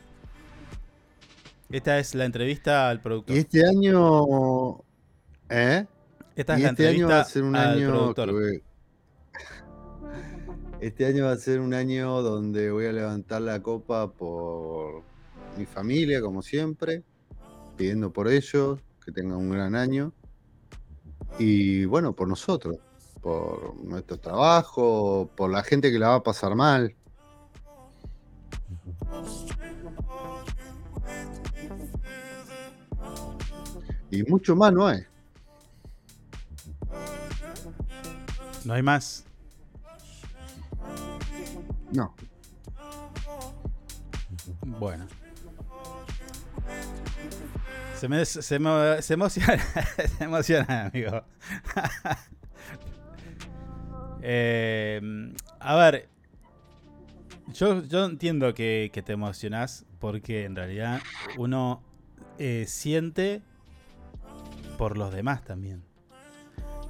Esta 1.72 1.98
es 1.98 2.14
la 2.14 2.26
entrevista 2.26 2.90
al 2.90 3.00
productor. 3.00 3.35
Y 3.35 3.38
este 3.38 3.66
año. 3.66 4.76
¿Eh? 5.48 5.87
Esta 6.37 6.54
es 6.54 6.61
Y 6.61 6.62
la 6.62 6.68
este 6.68 6.88
año 6.88 7.08
entrevista 7.08 7.14
va 7.14 7.20
a 7.20 7.24
ser 7.24 7.42
un 7.44 7.56
al 7.56 7.78
año. 7.78 7.88
productor. 7.88 8.28
que 8.28 8.62
Este 10.87 11.06
año 11.06 11.24
va 11.24 11.32
a 11.32 11.37
ser 11.37 11.61
un 11.61 11.72
año 11.72 12.20
donde 12.20 12.70
voy 12.70 12.85
a 12.87 12.92
levantar 12.92 13.40
la 13.40 13.62
copa 13.62 14.12
por 14.12 15.02
mi 15.56 15.64
familia, 15.64 16.20
como 16.20 16.42
siempre, 16.42 17.04
pidiendo 17.78 18.12
por 18.12 18.28
ellos 18.28 18.78
que 19.02 19.11
tengan 19.11 19.38
un 19.38 19.50
gran 19.50 19.74
año. 19.74 20.12
Y 21.38 21.87
bueno, 21.87 22.14
por 22.14 22.28
nosotros, 22.28 22.76
por 23.22 23.74
nuestro 23.82 24.18
trabajo, 24.18 25.30
por 25.37 25.50
la 25.50 25.62
gente 25.62 25.90
que 25.90 25.98
la 25.98 26.08
va 26.08 26.14
a 26.16 26.22
pasar 26.22 26.54
mal. 26.54 26.94
Y 34.12 34.22
mucho 34.25 34.55
más 34.55 34.72
no 34.72 34.87
hay. 34.87 35.01
No 38.64 38.75
hay 38.75 38.83
más. 38.83 39.25
No. 41.90 42.14
Bueno. 44.79 45.07
Se 47.98 48.09
me, 48.09 48.25
se 48.27 48.59
me- 48.59 49.01
se 49.01 49.14
emociona, 49.14 49.62
se 50.18 50.25
emociona, 50.25 50.87
amigo. 50.87 51.25
Eh, 54.25 55.01
a 55.59 55.75
ver, 55.75 56.09
yo, 57.53 57.83
yo 57.83 58.05
entiendo 58.05 58.55
que, 58.55 58.90
que 58.92 59.03
te 59.03 59.14
emocionás 59.14 59.85
porque 59.98 60.44
en 60.44 60.55
realidad 60.55 61.01
uno 61.38 61.83
eh, 62.38 62.66
siente 62.68 63.42
por 64.78 64.96
los 64.98 65.12
demás 65.12 65.44
también. 65.44 65.82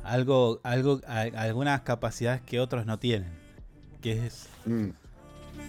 Algo, 0.05 0.61
algo, 0.65 1.01
a- 1.07 1.21
algunas 1.41 1.83
capacidades 1.83 2.41
que 2.43 2.61
otros 2.61 2.87
no 2.87 2.99
tienen. 2.99 3.31
Que 4.01 4.27
es 4.27 4.49
Mm. 4.67 4.91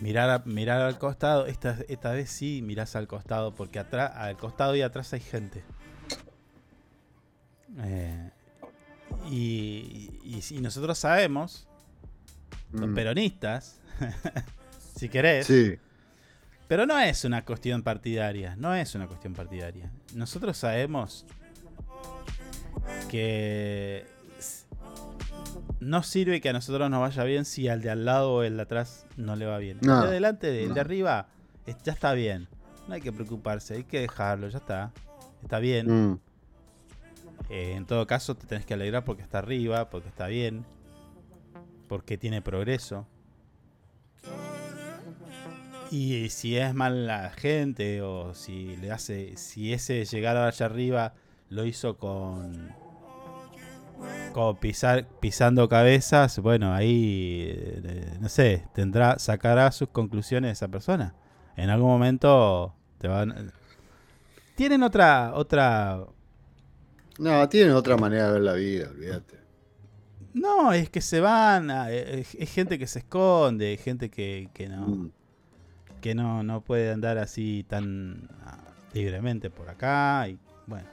Mirar, 0.02 0.30
a- 0.30 0.44
mirar 0.46 0.82
al 0.82 0.98
costado, 0.98 1.46
esta, 1.46 1.78
esta 1.90 2.12
vez 2.12 2.30
sí 2.30 2.62
mirás 2.64 2.96
al 2.96 3.06
costado, 3.08 3.54
porque 3.54 3.80
atrás, 3.80 4.12
al 4.16 4.38
costado 4.38 4.76
y 4.76 4.82
atrás 4.82 5.12
hay 5.14 5.20
gente. 5.20 5.64
Eh, 7.80 8.30
y, 9.30 10.10
y 10.50 10.60
nosotros 10.62 10.98
sabemos, 10.98 11.68
los 12.72 12.90
Mm. 12.90 12.96
peronistas, 12.96 13.80
si 14.96 15.10
querés, 15.10 15.48
Sí. 15.48 15.78
pero 16.68 16.86
no 16.86 16.98
es 17.00 17.24
una 17.26 17.44
cuestión 17.46 17.84
partidaria, 17.84 18.56
no 18.56 18.74
es 18.76 18.96
una 18.96 19.08
cuestión 19.08 19.34
partidaria. 19.34 19.92
Nosotros 20.16 20.58
sabemos 20.58 21.26
que 23.10 24.06
no 25.80 26.04
sirve 26.04 26.42
que 26.42 26.50
a 26.50 26.54
nosotros 26.54 26.90
nos 26.90 27.00
vaya 27.00 27.24
bien 27.24 27.46
si 27.46 27.68
al 27.68 27.82
de 27.82 27.90
al 27.90 28.06
lado 28.06 28.34
o 28.34 28.44
el 28.44 28.56
de 28.58 28.64
atrás 28.64 29.06
no 29.18 29.36
le 29.36 29.46
va 29.46 29.58
bien. 29.58 29.80
El 29.82 29.88
No, 29.88 30.02
de 30.02 30.08
adelante, 30.08 30.64
el 30.64 30.70
no. 30.70 30.76
de 30.76 30.82
arriba, 30.82 31.28
ya 31.84 31.92
está 31.92 32.14
bien. 32.14 32.48
No 32.88 32.96
hay 32.96 33.02
que 33.02 33.12
preocuparse, 33.12 33.76
hay 33.76 33.84
que 33.84 34.02
dejarlo, 34.02 34.48
ya 34.50 34.58
está. 34.58 34.92
Está 35.42 35.60
bien. 35.60 36.12
Mm. 36.12 36.20
Eh, 37.50 37.74
en 37.76 37.86
todo 37.86 38.08
caso, 38.08 38.36
te 38.36 38.48
tenés 38.48 38.66
que 38.66 38.74
alegrar 38.74 39.04
porque 39.04 39.22
está 39.22 39.40
arriba, 39.40 39.90
porque 39.90 40.10
está 40.10 40.28
bien, 40.28 40.66
porque 41.88 42.18
tiene 42.18 42.42
progreso. 42.42 43.06
Y 45.92 46.30
si 46.30 46.58
es 46.58 46.74
mal 46.74 47.06
la 47.06 47.30
gente 47.30 48.02
o 48.02 48.34
si 48.34 48.76
le 48.78 48.92
hace, 48.92 49.38
si 49.38 49.74
ese 49.74 50.04
llegar 50.06 50.36
allá 50.38 50.66
arriba 50.66 51.14
lo 51.54 51.66
hizo 51.66 51.98
con, 51.98 52.72
con 54.34 54.58
pisar, 54.58 55.08
pisando 55.20 55.70
cabezas, 55.70 56.40
bueno, 56.40 56.74
ahí 56.74 57.46
eh, 57.50 58.18
no 58.20 58.30
sé, 58.30 58.66
tendrá, 58.74 59.20
sacará 59.20 59.72
sus 59.72 59.90
conclusiones 59.90 60.52
esa 60.54 60.68
persona. 60.68 61.14
En 61.56 61.70
algún 61.70 61.90
momento 61.90 62.74
te 62.98 63.08
van, 63.08 63.52
tienen 64.56 64.84
otra, 64.84 65.34
otra 65.36 66.06
No, 67.20 67.48
tienen 67.50 67.74
otra 67.76 67.96
manera 67.98 68.28
de 68.28 68.34
ver 68.34 68.42
la 68.42 68.54
vida, 68.54 68.90
olvídate. 68.90 69.38
No, 70.34 70.74
es 70.74 70.90
que 70.90 71.00
se 71.02 71.20
van, 71.20 71.70
a- 71.70 71.92
es, 71.92 72.30
gente 72.52 72.80
que 72.80 72.88
se 72.88 73.00
esconde, 73.00 73.78
gente 73.78 74.10
que, 74.10 74.50
que 74.54 74.68
no, 74.68 74.88
Mm. 74.88 75.12
que 76.02 76.16
no, 76.16 76.42
no 76.42 76.62
puede 76.62 76.92
andar 76.92 77.20
así 77.20 77.64
tan 77.70 78.28
ah, 78.44 78.58
libremente 78.94 79.52
por 79.52 79.70
acá 79.70 80.28
y 80.28 80.40
bueno. 80.66 80.88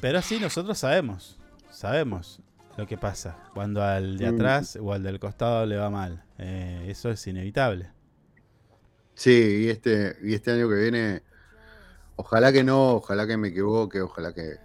Pero 0.00 0.22
sí, 0.22 0.38
nosotros 0.40 0.78
sabemos, 0.78 1.38
sabemos. 1.70 2.40
lo 2.76 2.86
que 2.86 2.98
pasa 2.98 3.38
cuando 3.54 3.82
al 3.82 4.18
de 4.18 4.30
Mm. 4.30 4.34
atrás 4.34 4.78
o 4.78 4.92
al 4.92 5.02
del 5.02 5.18
costado 5.18 5.64
le 5.64 5.78
va 5.78 5.88
mal. 5.88 6.22
Eh, 6.36 6.84
eso 6.88 7.08
es 7.10 7.26
inevitable. 7.26 7.90
Sí, 9.14 9.62
y 9.64 9.68
este, 9.70 10.14
y 10.22 10.34
este 10.34 10.50
año 10.50 10.68
que 10.68 10.74
viene, 10.74 11.22
ojalá 12.16 12.52
que 12.52 12.62
no, 12.62 12.96
ojalá 12.96 13.26
que 13.26 13.38
me 13.38 13.48
equivoque, 13.48 14.02
ojalá 14.02 14.34
que, 14.34 14.56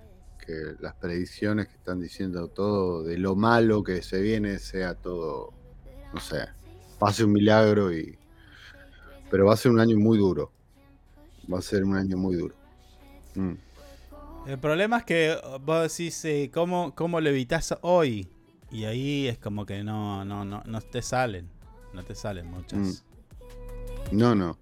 que 0.46 0.54
las 0.82 0.94
predicciones 0.96 1.70
que 1.70 1.76
están 1.78 2.02
diciendo 2.02 2.50
todo 2.50 3.02
de 3.04 3.18
lo 3.18 3.38
malo 3.38 3.82
que 3.82 4.02
se 4.02 4.20
viene 4.20 4.60
sea 4.60 4.94
todo, 4.94 5.54
no 6.14 6.20
sé, 6.20 6.50
pase 7.00 7.24
un 7.24 7.32
milagro 7.32 7.94
y. 7.94 8.18
Pero 9.30 9.46
va 9.46 9.54
a 9.54 9.58
ser 9.58 9.72
un 9.72 9.80
año 9.80 9.98
muy 9.98 10.18
duro. 10.18 10.52
Va 11.52 11.60
a 11.60 11.62
ser 11.62 11.86
un 11.86 11.96
año 11.96 12.18
muy 12.18 12.36
duro. 12.36 12.56
Mm. 13.36 13.54
El 14.46 14.60
problema 14.60 14.98
es 14.98 15.04
que 15.04 15.38
vos 15.62 15.90
decís, 15.90 16.26
eh, 16.26 16.50
¿cómo, 16.54 16.94
¿cómo 16.96 17.22
lo 17.22 17.30
evitas 17.30 17.76
hoy? 17.82 18.28
Y 18.72 18.86
ahí 18.86 19.28
es 19.28 19.38
como 19.38 19.66
que 19.66 19.84
no, 19.84 20.26
no, 20.26 20.44
no, 20.44 20.64
no 20.66 20.82
te 20.82 21.02
salen. 21.02 21.50
No 21.94 22.04
te 22.04 22.16
salen 22.16 22.50
muchas. 22.50 23.04
No, 24.12 24.34
no. 24.34 24.58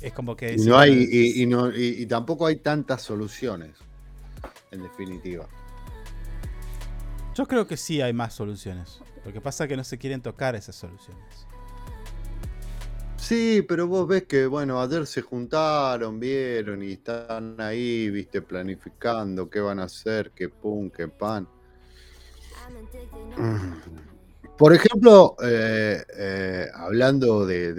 Es 0.00 0.12
como 0.12 0.34
que... 0.34 0.54
Y 0.54 0.64
no 0.64 0.78
hay, 0.78 1.08
y, 1.10 1.42
y 1.42 1.46
no, 1.46 1.70
y, 1.70 2.02
y 2.02 2.06
tampoco 2.06 2.46
hay 2.46 2.56
tantas 2.56 3.02
soluciones, 3.02 3.76
en 4.70 4.82
definitiva. 4.82 5.46
Yo 7.34 7.46
creo 7.46 7.66
que 7.66 7.76
sí 7.76 8.00
hay 8.00 8.12
más 8.12 8.34
soluciones. 8.34 9.00
Lo 9.24 9.32
que 9.32 9.40
pasa 9.40 9.64
es 9.64 9.68
que 9.68 9.76
no 9.76 9.84
se 9.84 9.98
quieren 9.98 10.20
tocar 10.22 10.56
esas 10.56 10.74
soluciones. 10.74 11.46
Sí, 13.22 13.62
pero 13.68 13.86
vos 13.86 14.08
ves 14.08 14.24
que, 14.24 14.46
bueno, 14.46 14.82
ayer 14.82 15.06
se 15.06 15.22
juntaron, 15.22 16.18
vieron 16.18 16.82
y 16.82 16.94
están 16.94 17.54
ahí, 17.60 18.10
viste, 18.10 18.42
planificando 18.42 19.48
qué 19.48 19.60
van 19.60 19.78
a 19.78 19.84
hacer, 19.84 20.32
qué 20.32 20.48
pum, 20.48 20.90
qué 20.90 21.06
pan. 21.06 21.46
Por 24.58 24.74
ejemplo, 24.74 25.36
eh, 25.40 26.02
eh, 26.18 26.66
hablando 26.74 27.46
de, 27.46 27.72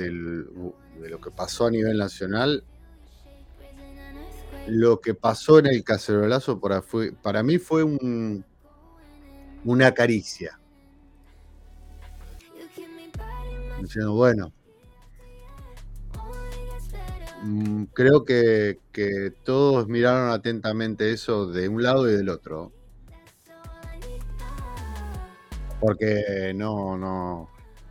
lo 0.98 1.20
que 1.20 1.30
pasó 1.30 1.66
a 1.66 1.72
nivel 1.72 1.98
nacional, 1.98 2.64
lo 4.68 5.02
que 5.02 5.14
pasó 5.14 5.60
en 5.60 5.66
el 5.66 5.84
cacerolazo 5.84 6.58
para, 6.62 6.82
fue, 6.82 7.12
para 7.12 7.44
mí 7.44 7.58
fue 7.58 7.84
un, 7.84 8.46
una 9.66 9.94
caricia. 9.94 10.58
Diciendo, 13.82 14.14
bueno, 14.14 14.54
creo 17.94 18.24
que, 18.24 18.80
que 18.92 19.32
todos 19.44 19.88
miraron 19.88 20.30
atentamente 20.32 21.12
eso 21.12 21.48
de 21.48 21.68
un 21.68 21.84
lado 21.84 22.10
y 22.10 22.14
del 22.14 22.30
otro. 22.30 22.72
Porque 25.80 26.54
no, 26.56 26.98
no, 26.98 27.50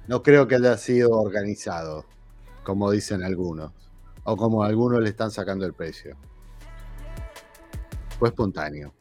no 0.08 0.22
creo 0.22 0.48
que 0.48 0.54
haya 0.54 0.76
sido 0.78 1.10
organizado, 1.10 2.06
como 2.64 2.90
dicen 2.90 3.22
algunos, 3.22 3.72
o 4.24 4.36
como 4.36 4.62
algunos 4.64 5.02
le 5.02 5.10
están 5.10 5.30
sacando 5.30 5.66
el 5.66 5.74
precio. 5.74 6.16
Fue 8.18 8.28
espontáneo. 8.30 8.94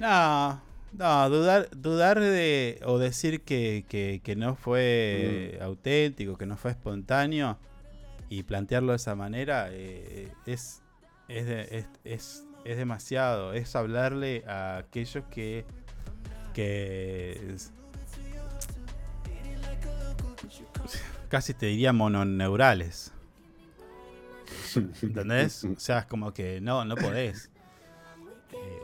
No, 0.00 0.60
no, 0.92 1.30
dudar, 1.30 1.68
dudar 1.74 2.20
de 2.20 2.80
o 2.84 2.98
decir 2.98 3.42
que, 3.42 3.84
que- 3.88 4.20
que 4.22 4.36
no 4.36 4.54
fue 4.54 5.58
auténtico, 5.62 6.36
que 6.36 6.46
no 6.46 6.56
fue 6.56 6.72
espontáneo 6.72 7.58
y 8.28 8.42
plantearlo 8.42 8.92
de 8.92 8.96
esa 8.96 9.14
manera 9.14 9.68
eh, 9.70 10.32
es, 10.46 10.82
es, 11.28 11.46
de- 11.46 11.78
es, 11.78 11.86
es- 12.64 12.76
demasiado. 12.76 13.52
Es 13.52 13.76
hablarle 13.76 14.44
a 14.46 14.78
aquellos 14.78 15.24
que, 15.30 15.64
que 16.54 17.38
casi 21.28 21.54
te 21.54 21.66
diría 21.66 21.92
mononeurales. 21.92 23.12
¿Entendés? 25.02 25.64
O 25.64 25.78
sea, 25.78 26.00
es 26.00 26.06
como 26.06 26.32
que 26.32 26.60
no, 26.60 26.84
no 26.84 26.96
podés. 26.96 27.50
Eh, 28.52 28.80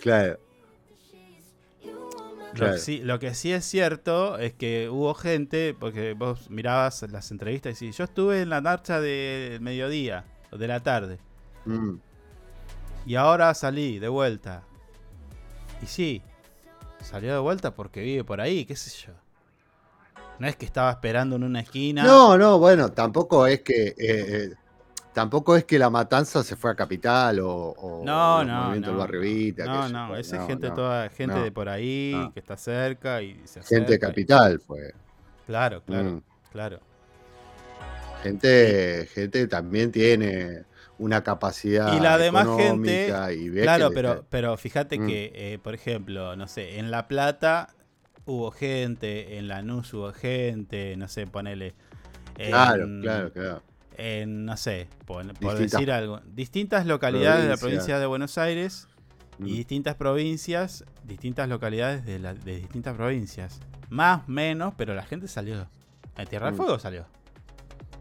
Claro. 0.00 0.38
Lo, 2.52 2.58
Claro. 2.58 2.72
que 2.72 2.78
sí, 2.78 2.98
lo 3.00 3.18
que 3.20 3.34
sí 3.34 3.52
es 3.52 3.64
cierto 3.64 4.38
es 4.38 4.52
que 4.54 4.88
hubo 4.90 5.14
gente, 5.14 5.74
porque 5.78 6.14
vos 6.14 6.50
mirabas 6.50 7.02
las 7.10 7.30
entrevistas 7.30 7.80
y 7.80 7.86
decís, 7.86 7.98
yo 7.98 8.04
estuve 8.04 8.42
en 8.42 8.48
la 8.50 8.60
marcha 8.60 9.00
del 9.00 9.60
mediodía 9.60 10.24
o 10.50 10.58
de 10.58 10.68
la 10.68 10.80
tarde 10.80 11.18
Mm, 11.64 11.96
y 13.06 13.14
ahora 13.16 13.52
salí 13.54 13.98
de 13.98 14.08
vuelta. 14.08 14.62
Y 15.82 15.86
sí, 15.86 16.22
salió 17.02 17.32
de 17.32 17.38
vuelta 17.40 17.74
porque 17.74 18.02
vive 18.02 18.24
por 18.24 18.40
ahí, 18.40 18.64
qué 18.64 18.76
sé 18.76 18.90
yo. 19.06 19.12
No 20.38 20.46
es 20.46 20.56
que 20.56 20.64
estaba 20.66 20.90
esperando 20.90 21.36
en 21.36 21.44
una 21.44 21.60
esquina. 21.60 22.02
No, 22.04 22.38
no, 22.38 22.58
bueno, 22.58 22.90
tampoco 22.92 23.46
es 23.46 23.60
que 23.60 23.88
eh, 23.88 23.94
eh, 23.98 24.54
tampoco 25.12 25.56
es 25.56 25.64
que 25.64 25.78
la 25.78 25.90
matanza 25.90 26.42
se 26.42 26.56
fue 26.56 26.70
a 26.70 26.74
Capital 26.74 27.40
o, 27.40 27.50
o 27.70 28.04
No, 28.04 28.44
no, 28.44 28.54
movimientos 28.54 28.88
del 28.90 28.94
no. 28.94 28.98
barrio 29.00 29.20
Vita, 29.20 29.64
no, 29.64 29.88
no, 29.88 30.16
esa 30.16 30.36
es 30.36 30.42
no, 30.42 30.46
gente 30.48 30.68
no. 30.68 30.74
toda, 30.74 31.08
gente 31.10 31.38
de 31.38 31.52
por 31.52 31.68
ahí 31.68 32.14
que 32.34 32.40
está 32.40 32.56
cerca 32.56 33.22
y 33.22 33.40
se 33.44 33.62
Gente 33.62 33.92
de 33.92 33.96
y- 33.96 33.98
Capital 34.00 34.60
fue. 34.60 34.92
Claro, 35.46 35.82
claro, 35.84 36.10
Mm. 36.12 36.22
claro. 36.52 36.80
Gente, 38.22 39.06
gente 39.14 39.46
también 39.48 39.90
tiene 39.90 40.64
una 40.98 41.22
capacidad 41.22 41.96
Y 41.96 42.00
la 42.00 42.18
demás 42.18 42.46
gente, 42.58 43.08
y 43.34 43.50
Claro, 43.62 43.90
pero, 43.94 44.26
pero 44.28 44.56
fíjate 44.58 44.98
Mm. 44.98 45.06
que, 45.06 45.32
eh, 45.34 45.58
por 45.62 45.74
ejemplo, 45.74 46.36
no 46.36 46.46
sé, 46.46 46.78
en 46.78 46.90
La 46.90 47.08
Plata 47.08 47.74
hubo 48.26 48.50
gente, 48.50 49.38
en 49.38 49.48
Lanús 49.48 49.94
hubo 49.94 50.12
gente, 50.12 50.94
no 50.98 51.08
sé, 51.08 51.26
ponele. 51.26 51.74
En, 52.36 52.50
Claro, 52.50 52.86
claro, 53.00 53.32
claro. 53.32 53.62
En, 53.96 54.44
no 54.46 54.56
sé, 54.56 54.88
por, 55.06 55.24
decir 55.58 55.92
algo. 55.92 56.20
Distintas 56.26 56.86
localidades 56.86 57.42
de 57.44 57.48
la 57.50 57.56
provincia 57.56 57.98
de 57.98 58.06
Buenos 58.06 58.38
Aires 58.38 58.88
y 59.38 59.42
Mm. 59.42 59.46
distintas 59.46 59.94
provincias, 59.96 60.84
distintas 61.04 61.48
localidades 61.48 62.04
de, 62.06 62.18
la- 62.18 62.34
de 62.34 62.56
distintas 62.60 62.94
provincias. 62.96 63.60
Más, 63.90 64.26
menos, 64.28 64.74
pero 64.76 64.94
la 64.94 65.02
gente 65.02 65.28
salió. 65.28 65.68
En 66.16 66.26
Tierra 66.28 66.46
del 66.46 66.54
Mm. 66.54 66.56
Fuego 66.56 66.78
salió. 66.78 67.06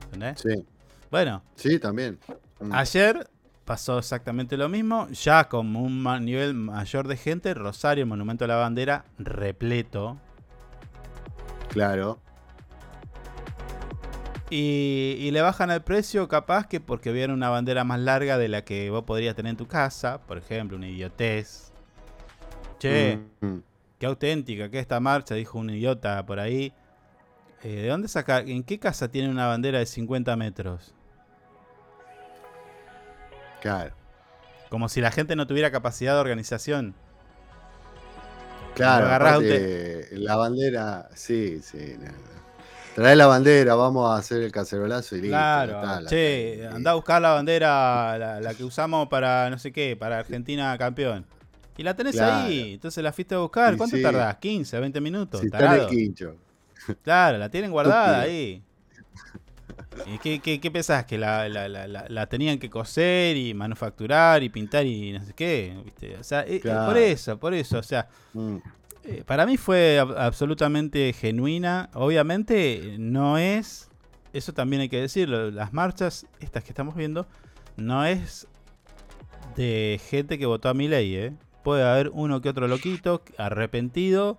¿Entendés? 0.06 0.40
Sí, 0.42 0.66
Bueno, 1.12 1.42
sí, 1.56 1.80
también. 1.80 2.20
Mm. 2.60 2.72
Ayer 2.74 3.28
pasó 3.66 3.98
exactamente 4.00 4.58
lo 4.58 4.70
mismo, 4.70 5.08
ya 5.10 5.48
con 5.50 5.76
un 5.76 6.02
ma- 6.02 6.20
nivel 6.20 6.54
mayor 6.54 7.08
de 7.08 7.18
gente, 7.18 7.54
Rosario, 7.54 8.06
Monumento 8.06 8.46
a 8.46 8.48
la 8.48 8.56
Bandera, 8.56 9.06
repleto. 9.18 10.18
Claro. 11.70 12.20
Y, 14.50 15.16
y 15.20 15.32
le 15.32 15.42
bajan 15.42 15.70
el 15.72 15.84
precio 15.84 16.28
capaz 16.28 16.68
que 16.68 16.80
porque 16.80 17.12
vieron 17.12 17.36
una 17.38 17.50
bandera 17.50 17.84
más 17.84 18.00
larga 18.00 18.38
de 18.38 18.48
la 18.48 18.64
que 18.64 18.90
vos 18.90 19.04
podrías 19.04 19.36
tener 19.36 19.52
en 19.52 19.58
tu 19.58 19.68
casa, 19.68 20.22
por 20.26 20.38
ejemplo, 20.40 20.78
una 20.78 20.88
idiotez. 20.90 21.74
Che, 22.80 23.24
Mm, 23.42 23.46
mm. 23.46 23.64
qué 24.00 24.06
auténtica 24.06 24.70
que 24.70 24.80
esta 24.80 25.00
marcha, 25.00 25.36
dijo 25.36 25.60
un 25.60 25.70
idiota 25.70 26.26
por 26.26 26.40
ahí. 26.40 26.74
Eh, 27.62 27.84
¿De 27.84 27.88
dónde 27.90 28.08
saca? 28.08 28.40
¿En 28.40 28.64
qué 28.64 28.80
casa 28.80 29.10
tiene 29.12 29.30
una 29.30 29.48
bandera 29.48 29.80
de 29.80 29.86
50 29.86 30.36
metros? 30.38 30.96
Claro. 33.62 33.96
Como 34.70 34.90
si 34.90 35.02
la 35.02 35.12
gente 35.12 35.36
no 35.36 35.48
tuviera 35.48 35.72
capacidad 35.72 36.14
de 36.16 36.20
organización. 36.22 36.96
Claro, 38.74 39.10
aparte, 39.12 40.08
la 40.12 40.36
bandera, 40.38 41.10
sí, 41.16 41.62
sí. 41.62 41.98
no. 42.00 42.29
Trae 42.96 43.16
la 43.16 43.28
bandera, 43.28 43.76
vamos 43.76 44.10
a 44.12 44.18
hacer 44.18 44.42
el 44.42 44.52
cacerolazo 44.52 45.16
y 45.16 45.22
listo. 45.22 45.34
Claro, 45.36 45.80
está, 45.82 46.06
che, 46.10 46.68
anda 46.68 46.92
a 46.92 46.94
buscar 46.96 47.22
la 47.22 47.34
bandera, 47.34 48.18
la, 48.18 48.42
la 48.42 48.54
que 48.54 48.64
usamos 48.64 49.08
para 49.08 49.50
no 49.50 49.58
sé 49.58 49.72
qué, 49.72 49.96
para 49.96 50.20
Argentina 50.20 50.78
campeón. 50.78 51.26
Y 51.78 51.84
la 51.84 51.96
tenés 51.96 52.16
Claro. 52.16 52.48
ahí, 52.48 52.74
entonces 52.74 53.02
la 53.02 53.14
fuiste 53.14 53.36
a 53.36 53.38
buscar. 53.38 53.78
¿Cuánto 53.78 53.96
sí. 53.96 54.04
tardás? 54.04 54.36
¿15, 54.42 54.82
20 54.82 55.00
minutos? 55.00 55.40
Si 55.40 55.46
está 55.46 55.76
en 55.76 55.82
el 55.82 55.88
quincho. 55.88 56.36
Claro, 57.04 57.38
la 57.38 57.50
tienen 57.50 57.72
guardada 57.72 58.22
ahí. 58.22 58.62
¿Y 60.06 60.18
qué, 60.18 60.40
qué, 60.42 60.60
qué 60.60 60.72
pensás? 60.72 61.06
¿Que 61.06 61.18
la, 61.18 61.48
la- 61.48 61.68
la- 61.70 62.26
tenían 62.28 62.58
que 62.60 62.70
coser 62.70 63.38
y 63.38 63.54
manufacturar 63.54 64.42
y 64.44 64.50
pintar 64.50 64.86
y 64.86 65.14
no 65.14 65.24
sé 65.26 65.34
qué? 65.34 65.78
¿viste? 65.86 66.18
O 66.18 66.24
sea, 66.24 66.42
eh, 66.42 66.56
eh, 66.56 66.60
Claro. 66.60 66.86
por 66.88 66.98
eso, 66.98 67.38
por 67.38 67.54
eso. 67.54 67.80
O 67.80 67.84
sea, 67.84 68.08
Mm, 68.34 68.58
para 69.26 69.46
mí 69.46 69.58
fue 69.58 69.98
ab- 70.02 70.16
absolutamente 70.18 71.14
genuina. 71.14 71.90
Obviamente 71.94 72.96
no 73.00 73.38
es, 73.38 73.90
eso 74.34 74.54
también 74.54 74.82
hay 74.82 74.90
que 74.90 75.02
decirlo, 75.02 75.52
las 75.52 75.74
marchas, 75.74 76.26
estas 76.40 76.64
que 76.64 76.70
estamos 76.70 76.96
viendo, 76.96 77.28
no 77.78 78.06
es 78.06 78.48
de 79.56 80.00
gente 80.10 80.38
que 80.38 80.46
votó 80.46 80.70
a 80.70 80.74
mi 80.74 80.88
ley, 80.88 81.16
¿eh? 81.16 81.34
Puede 81.64 81.84
haber 81.84 82.10
uno 82.14 82.42
que 82.42 82.50
otro 82.50 82.68
loquito 82.68 83.22
arrepentido. 83.38 84.38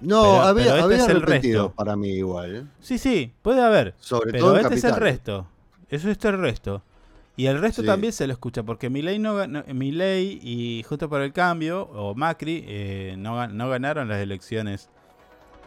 No, 0.00 0.22
Pero- 0.22 0.42
había, 0.42 0.64
pero 0.64 0.74
este 0.76 0.84
había 0.84 0.96
es 0.96 1.08
el 1.08 1.16
arrepentido 1.18 1.62
resto. 1.64 1.76
para 1.76 1.96
mí 1.96 2.08
igual. 2.10 2.56
¿eh? 2.56 2.64
Sí, 2.80 2.96
sí, 2.98 3.32
puede 3.42 3.62
haber. 3.62 3.94
Sobre 3.98 4.32
Pero 4.32 4.44
todo 4.46 4.56
en 4.58 4.62
este 4.64 4.74
es 4.76 4.84
el 4.84 4.96
resto. 4.96 5.46
Eso 5.90 6.10
es 6.10 6.24
el 6.24 6.38
resto. 6.38 6.82
Y 7.36 7.46
el 7.46 7.60
resto 7.60 7.80
Sí. 7.82 7.86
también 7.86 8.12
se 8.12 8.26
lo 8.26 8.32
escucha, 8.32 8.62
porque 8.62 8.90
Milei 8.90 9.18
no, 9.18 9.34
gan- 9.38 9.48
no- 9.66 9.74
Milei 9.74 10.38
y 10.42 10.82
Justo 10.82 11.08
por 11.08 11.22
el 11.22 11.32
Cambio, 11.32 11.82
o 11.84 12.14
Macri, 12.14 12.64
eh, 12.66 13.14
no, 13.16 13.46
no 13.48 13.68
ganaron 13.70 14.08
las 14.08 14.18
elecciones 14.18 14.90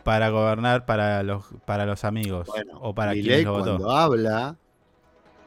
para 0.04 0.30
gobernar 0.30 0.86
para 0.86 1.24
los, 1.24 1.46
para 1.66 1.86
los 1.86 2.04
amigos 2.04 2.48
Bueno, 2.48 2.78
o 2.82 2.94
para 2.94 3.12
Milei 3.14 3.24
quienes 3.24 3.46
lo 3.46 3.52
votó. 3.54 3.64
cuando 3.78 3.92
habla, 3.92 4.58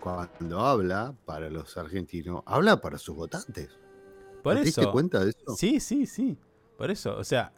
cuando 0.01 0.61
habla 0.61 1.15
para 1.25 1.51
los 1.51 1.77
argentinos, 1.77 2.43
habla 2.47 2.81
para 2.81 2.99
sus 2.99 3.15
votantes. 3.15 3.69
Por 4.43 4.55
¿Te 4.57 4.63
diste 4.65 4.81
eso. 4.81 4.93
cuenta 4.93 5.23
de 5.25 5.31
eso? 5.31 5.55
Sí, 5.57 5.79
sí, 5.81 6.07
sí. 6.07 6.39
Por 6.79 6.91
eso, 6.91 7.17
o 7.17 7.25
sea, 7.25 7.53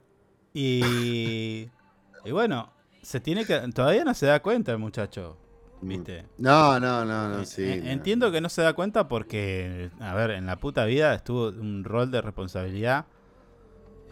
y, 0.52 0.80
y 2.24 2.30
bueno, 2.32 2.70
se 3.02 3.20
tiene 3.20 3.44
que 3.46 3.58
todavía 3.74 4.04
no 4.04 4.12
se 4.14 4.26
da 4.26 4.40
cuenta 4.42 4.72
el 4.72 4.78
muchacho. 4.78 5.36
¿Viste? 5.80 6.24
No, 6.38 6.78
no, 6.80 7.04
no, 7.04 7.28
no, 7.28 7.40
Eh, 7.42 7.46
sí. 7.46 7.62
eh, 7.62 7.80
no. 7.84 7.90
Entiendo 7.90 8.32
que 8.32 8.40
no 8.40 8.48
se 8.48 8.62
da 8.62 8.72
cuenta 8.72 9.08
porque, 9.08 9.90
a 10.00 10.14
ver, 10.14 10.30
en 10.32 10.46
la 10.46 10.56
puta 10.56 10.84
vida 10.84 11.14
estuvo 11.14 11.48
un 11.48 11.84
rol 11.84 12.10
de 12.10 12.20
responsabilidad 12.20 13.06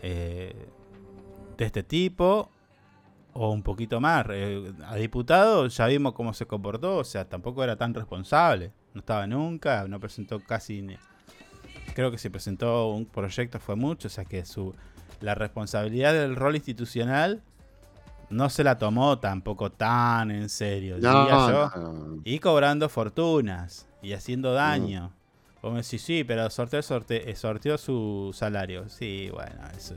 eh, 0.02 0.54
de 1.56 1.64
este 1.64 1.82
tipo 1.82 2.50
o 3.32 3.50
un 3.50 3.62
poquito 3.62 4.00
más. 4.00 4.26
Eh, 4.30 4.72
a 4.86 4.96
diputado 4.96 5.66
ya 5.66 5.86
vimos 5.86 6.12
cómo 6.14 6.32
se 6.34 6.46
comportó, 6.46 6.98
o 6.98 7.04
sea, 7.04 7.28
tampoco 7.28 7.62
era 7.64 7.76
tan 7.76 7.94
responsable. 7.94 8.72
No 8.94 9.00
estaba 9.00 9.26
nunca, 9.26 9.86
no 9.88 10.00
presentó 10.00 10.40
casi... 10.40 10.82
ni- 10.82 10.96
creo 11.94 12.10
que 12.10 12.18
si 12.18 12.28
presentó 12.28 12.88
un 12.90 13.06
proyecto 13.06 13.58
fue 13.58 13.74
mucho, 13.76 14.08
o 14.08 14.10
sea 14.10 14.24
que 14.24 14.44
su 14.44 14.74
la 15.20 15.34
responsabilidad 15.34 16.12
del 16.12 16.36
rol 16.36 16.54
institucional 16.56 17.42
no 18.30 18.50
se 18.50 18.64
la 18.64 18.76
tomó 18.78 19.18
tampoco 19.18 19.70
tan 19.70 20.30
en 20.30 20.48
serio, 20.48 20.96
No, 20.98 21.28
yo. 21.50 21.70
no. 21.76 22.20
Y 22.24 22.38
cobrando 22.40 22.88
fortunas 22.88 23.86
y 24.02 24.12
haciendo 24.12 24.52
daño. 24.52 25.12
Vos 25.62 25.72
me 25.72 25.82
decís, 25.82 26.02
sí, 26.02 26.22
pero 26.24 26.48
sorteó, 26.50 26.80
sorte- 26.82 27.28
eh, 27.30 27.34
sorteó 27.34 27.76
su 27.78 28.30
salario. 28.34 28.88
Sí, 28.88 29.30
bueno, 29.32 29.60
eso, 29.76 29.94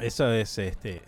eso 0.00 0.30
es 0.30 0.58
este. 0.58 1.02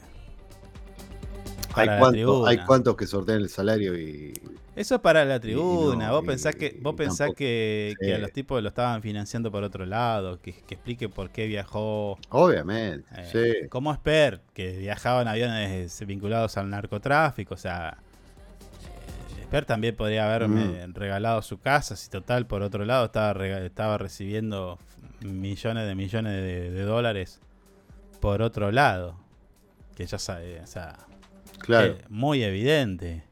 Hay, 1.74 1.86
cuánto- 1.98 2.46
hay 2.46 2.58
cuantos 2.64 2.96
que 2.96 3.06
sortean 3.06 3.38
el 3.38 3.48
salario 3.48 3.96
y. 3.98 4.32
Eso 4.80 4.94
es 4.94 5.00
para 5.00 5.24
la 5.24 5.38
tribuna. 5.38 6.06
no, 6.08 6.12
vos 6.14 6.24
pensás 6.26 6.54
que, 6.56 6.78
vos 6.80 6.94
pensás 6.94 7.18
tampoco- 7.18 7.36
que, 7.38 7.94
que 8.00 8.14
a 8.14 8.18
los 8.18 8.32
tipos 8.32 8.62
lo 8.62 8.68
estaban 8.70 9.02
financiando 9.02 9.50
por 9.52 9.62
otro 9.62 9.84
lado, 9.84 10.40
que, 10.40 10.52
que 10.52 10.74
explique 10.74 11.08
por 11.08 11.30
qué 11.30 11.46
viajó. 11.46 12.18
Obviamente, 12.30 13.06
eh, 13.16 13.58
sí. 13.62 13.68
Como 13.68 13.92
Esper, 13.92 14.40
que 14.54 14.78
viajaban 14.78 15.28
aviones 15.28 16.04
vinculados 16.06 16.56
al 16.56 16.70
narcotráfico, 16.70 17.54
o 17.54 17.58
sea. 17.58 17.98
eh, 19.38 19.42
Esper 19.42 19.64
también 19.64 19.94
podría 19.96 20.26
haberme 20.26 20.86
Mm. 20.86 20.94
regalado 20.94 21.42
su 21.42 21.58
casa, 21.58 21.96
si 21.96 22.08
total, 22.08 22.46
por 22.46 22.62
otro 22.62 22.84
lado, 22.84 23.06
estaba, 23.06 23.46
estaba 23.58 23.98
recibiendo 23.98 24.78
millones 25.20 25.86
de 25.86 25.94
millones 25.94 26.32
de, 26.32 26.70
de 26.70 26.82
dólares 26.82 27.40
por 28.20 28.40
otro 28.42 28.70
lado. 28.72 29.16
Que 29.96 30.06
ya 30.06 30.18
sabe, 30.18 30.60
o 30.60 30.66
sea, 30.66 30.96
Claro. 31.58 31.88
eh, 31.92 31.98
muy 32.08 32.42
evidente. 32.42 33.24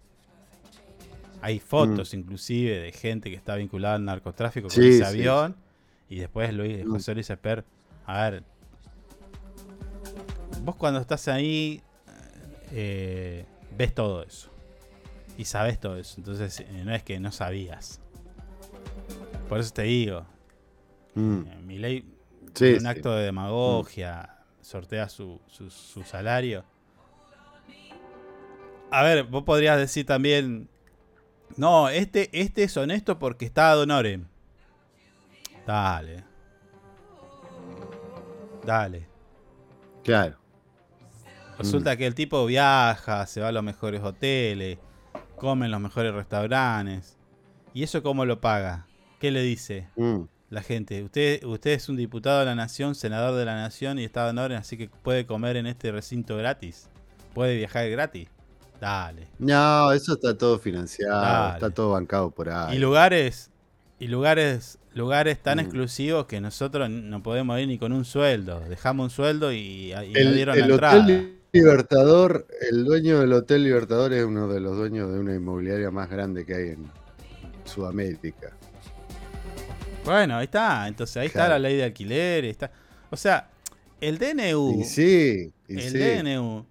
Hay 1.40 1.60
fotos 1.60 2.14
inclusive 2.14 2.80
de 2.80 2.92
gente 2.92 3.30
que 3.30 3.36
está 3.36 3.54
vinculada 3.54 3.94
al 3.94 4.04
narcotráfico 4.04 4.68
con 4.68 4.76
Mm. 4.78 4.82
Sí, 4.82 4.88
ese 4.88 4.98
sí, 4.98 5.04
avión. 5.04 5.56
Y 6.08 6.18
después 6.18 6.52
Luis, 6.52 6.84
Mm. 6.84 6.90
José 6.90 7.14
Luis 7.14 7.30
Esper. 7.30 7.64
A 8.06 8.30
ver. 8.30 8.42
Vos 10.62 10.76
cuando 10.76 11.00
estás 11.00 11.28
ahí. 11.28 11.82
eh, 12.72 13.46
ves 13.76 13.94
todo 13.94 14.22
eso. 14.22 14.50
Y 15.38 15.44
sabes 15.44 15.78
todo 15.80 15.96
eso. 15.96 16.14
Entonces 16.18 16.60
eh, 16.60 16.82
no 16.84 16.94
es 16.94 17.02
que 17.02 17.18
no 17.20 17.32
sabías. 17.32 18.00
Por 19.48 19.58
eso 19.60 19.72
te 19.72 19.82
digo. 19.82 20.26
Mm. 21.14 21.40
eh, 21.46 21.58
Milei, 21.64 22.04
Sí, 22.54 22.66
en 22.66 22.74
un 22.74 22.80
sí. 22.80 22.86
acto 22.86 23.14
de 23.14 23.24
demagogia, 23.24 24.36
sortea 24.60 25.08
su, 25.08 25.40
su, 25.46 25.70
su 25.70 26.02
salario. 26.02 26.64
A 28.90 29.02
ver, 29.02 29.24
vos 29.24 29.44
podrías 29.44 29.78
decir 29.78 30.04
también. 30.06 30.68
No, 31.58 31.88
este, 31.88 32.30
este 32.32 32.62
es 32.62 32.76
honesto 32.76 33.18
porque 33.18 33.44
está 33.44 33.72
ad 33.72 33.80
honorem. 33.80 34.24
Dale. 35.66 36.24
Dale. 38.64 39.06
Claro. 40.04 40.36
Resulta 41.58 41.94
Mm. 41.94 41.98
que 41.98 42.06
el 42.06 42.14
tipo 42.14 42.46
viaja, 42.46 43.26
se 43.26 43.40
va 43.40 43.48
a 43.48 43.52
los 43.52 43.62
mejores 43.64 44.02
hoteles, 44.02 44.78
come 45.36 45.66
en 45.66 45.72
los 45.72 45.80
mejores 45.80 46.14
restaurantes. 46.14 47.16
¿Y 47.74 47.82
eso 47.82 48.02
cómo 48.02 48.24
lo 48.24 48.40
paga? 48.40 48.86
¿Qué 49.20 49.30
le 49.30 49.42
dice? 49.42 49.88
Mm. 49.96 50.22
la 50.50 50.62
gente. 50.62 51.02
Usted, 51.02 51.44
usted 51.44 51.72
es 51.72 51.90
un 51.90 51.96
diputado 51.98 52.38
de 52.40 52.46
la 52.46 52.54
nación, 52.54 52.94
senador 52.94 53.34
de 53.36 53.44
la 53.44 53.54
nación 53.54 53.98
y 53.98 54.04
está 54.04 54.24
de 54.24 54.30
honor, 54.30 54.54
así 54.54 54.78
que 54.78 54.88
puede 54.88 55.26
comer 55.26 55.58
en 55.58 55.66
este 55.66 55.92
recinto 55.92 56.38
gratis. 56.38 56.88
Puede 57.34 57.54
viajar 57.58 57.90
gratis. 57.90 58.30
Dale. 58.80 59.26
No, 59.38 59.92
eso 59.92 60.14
está 60.14 60.36
todo 60.38 60.58
financiado, 60.58 61.20
Dale. 61.20 61.54
está 61.54 61.70
todo 61.70 61.90
bancado 61.92 62.30
por 62.30 62.48
ahí. 62.48 62.76
Y 62.76 62.78
lugares, 62.78 63.50
y 63.98 64.06
lugares, 64.06 64.78
lugares 64.94 65.42
tan 65.42 65.58
Mm. 65.58 65.60
exclusivos 65.60 66.26
que 66.26 66.40
nosotros 66.40 66.88
no 66.88 67.22
podemos 67.22 67.58
ir 67.60 67.66
ni 67.68 67.78
con 67.78 67.92
un 67.92 68.04
sueldo. 68.04 68.60
Dejamos 68.68 69.04
un 69.04 69.10
sueldo 69.10 69.52
y, 69.52 69.92
y 69.92 69.94
no 69.94 70.00
el 70.20 70.34
dieron 70.34 70.54
el 70.56 70.60
la 70.60 70.66
entrada. 70.74 71.02
Hotel 71.02 71.34
Libertador, 71.52 72.46
el 72.70 72.84
dueño 72.84 73.20
del 73.20 73.32
Hotel 73.32 73.64
Libertador 73.64 74.12
es 74.12 74.22
uno 74.24 74.48
de 74.48 74.60
los 74.60 74.76
dueños 74.76 75.10
de 75.12 75.18
una 75.18 75.34
inmobiliaria 75.34 75.90
más 75.90 76.08
grande 76.10 76.44
que 76.44 76.54
hay 76.54 76.68
en 76.70 76.84
Sudamérica. 77.64 78.52
Bueno, 80.04 80.36
ahí 80.36 80.44
está. 80.44 80.86
Entonces 80.88 81.16
ahí 81.16 81.26
está 81.26 81.48
la 81.48 81.58
ley 81.58 81.76
de 81.76 81.84
alquiler. 81.84 82.44
Está. 82.44 82.70
O 83.10 83.16
sea, 83.16 83.48
el 84.00 84.18
DNU. 84.18 84.80
Y 84.80 84.84
sí, 84.84 85.52
y 85.66 85.74
el 85.80 85.90
sí. 85.90 85.98
DNU, 85.98 86.64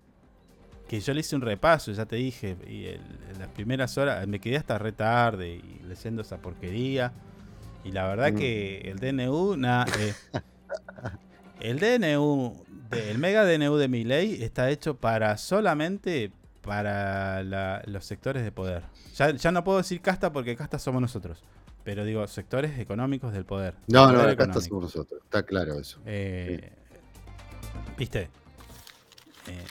que 0.87 0.99
yo 0.99 1.13
le 1.13 1.19
hice 1.19 1.35
un 1.35 1.41
repaso, 1.41 1.91
ya 1.91 2.05
te 2.05 2.15
dije, 2.15 2.55
y 2.67 2.85
el- 2.85 3.01
en 3.33 3.39
las 3.39 3.49
primeras 3.49 3.97
horas 3.97 4.25
me 4.27 4.39
quedé 4.39 4.57
hasta 4.57 4.77
re 4.77 4.91
tarde 4.93 5.55
y 5.55 5.81
leyendo 5.87 6.21
esa 6.21 6.37
porquería. 6.37 7.11
Y 7.83 7.91
la 7.91 8.07
verdad 8.07 8.31
Mm. 8.31 8.35
que 8.37 8.77
el 8.89 8.99
DNU, 8.99 9.55
na- 9.57 9.85
eh, 9.99 10.13
el 11.59 11.79
DNU, 11.79 12.63
de- 12.89 13.11
el 13.11 13.17
mega 13.17 13.43
DNU 13.45 13.75
de 13.77 13.87
mi 13.87 14.03
ley 14.03 14.41
está 14.43 14.69
hecho 14.69 14.95
para 14.95 15.37
solamente 15.37 16.31
para 16.61 17.43
la- 17.43 17.81
los 17.85 18.03
sectores 18.05 18.43
de 18.43 18.51
poder. 18.51 18.83
Ya, 19.15 19.31
ya 19.31 19.51
no 19.51 19.63
puedo 19.63 19.77
decir 19.77 20.01
casta 20.01 20.31
porque 20.33 20.55
casta 20.55 20.77
somos 20.79 21.01
nosotros. 21.01 21.41
Pero 21.83 22.03
digo, 22.03 22.27
sectores 22.27 22.77
económicos 22.79 23.31
del 23.31 23.45
poder. 23.45 23.73
No, 23.87 24.11
no, 24.11 24.29
económico. 24.29 24.59
estamos 24.59 24.83
nosotros, 24.83 25.21
está 25.23 25.43
claro 25.43 25.79
eso. 25.79 25.99
Eh, 26.05 26.69
¿Viste? 27.97 28.29
Eh, 29.47 29.63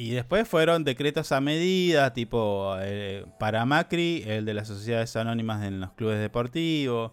y 0.00 0.10
después 0.12 0.48
fueron 0.48 0.82
decretos 0.84 1.30
a 1.32 1.40
medida, 1.40 2.12
tipo 2.14 2.74
eh, 2.80 3.26
para 3.38 3.66
Macri, 3.66 4.22
el 4.26 4.44
de 4.46 4.54
las 4.54 4.68
sociedades 4.68 5.14
anónimas 5.16 5.62
en 5.64 5.80
los 5.80 5.92
clubes 5.92 6.18
deportivos. 6.20 7.12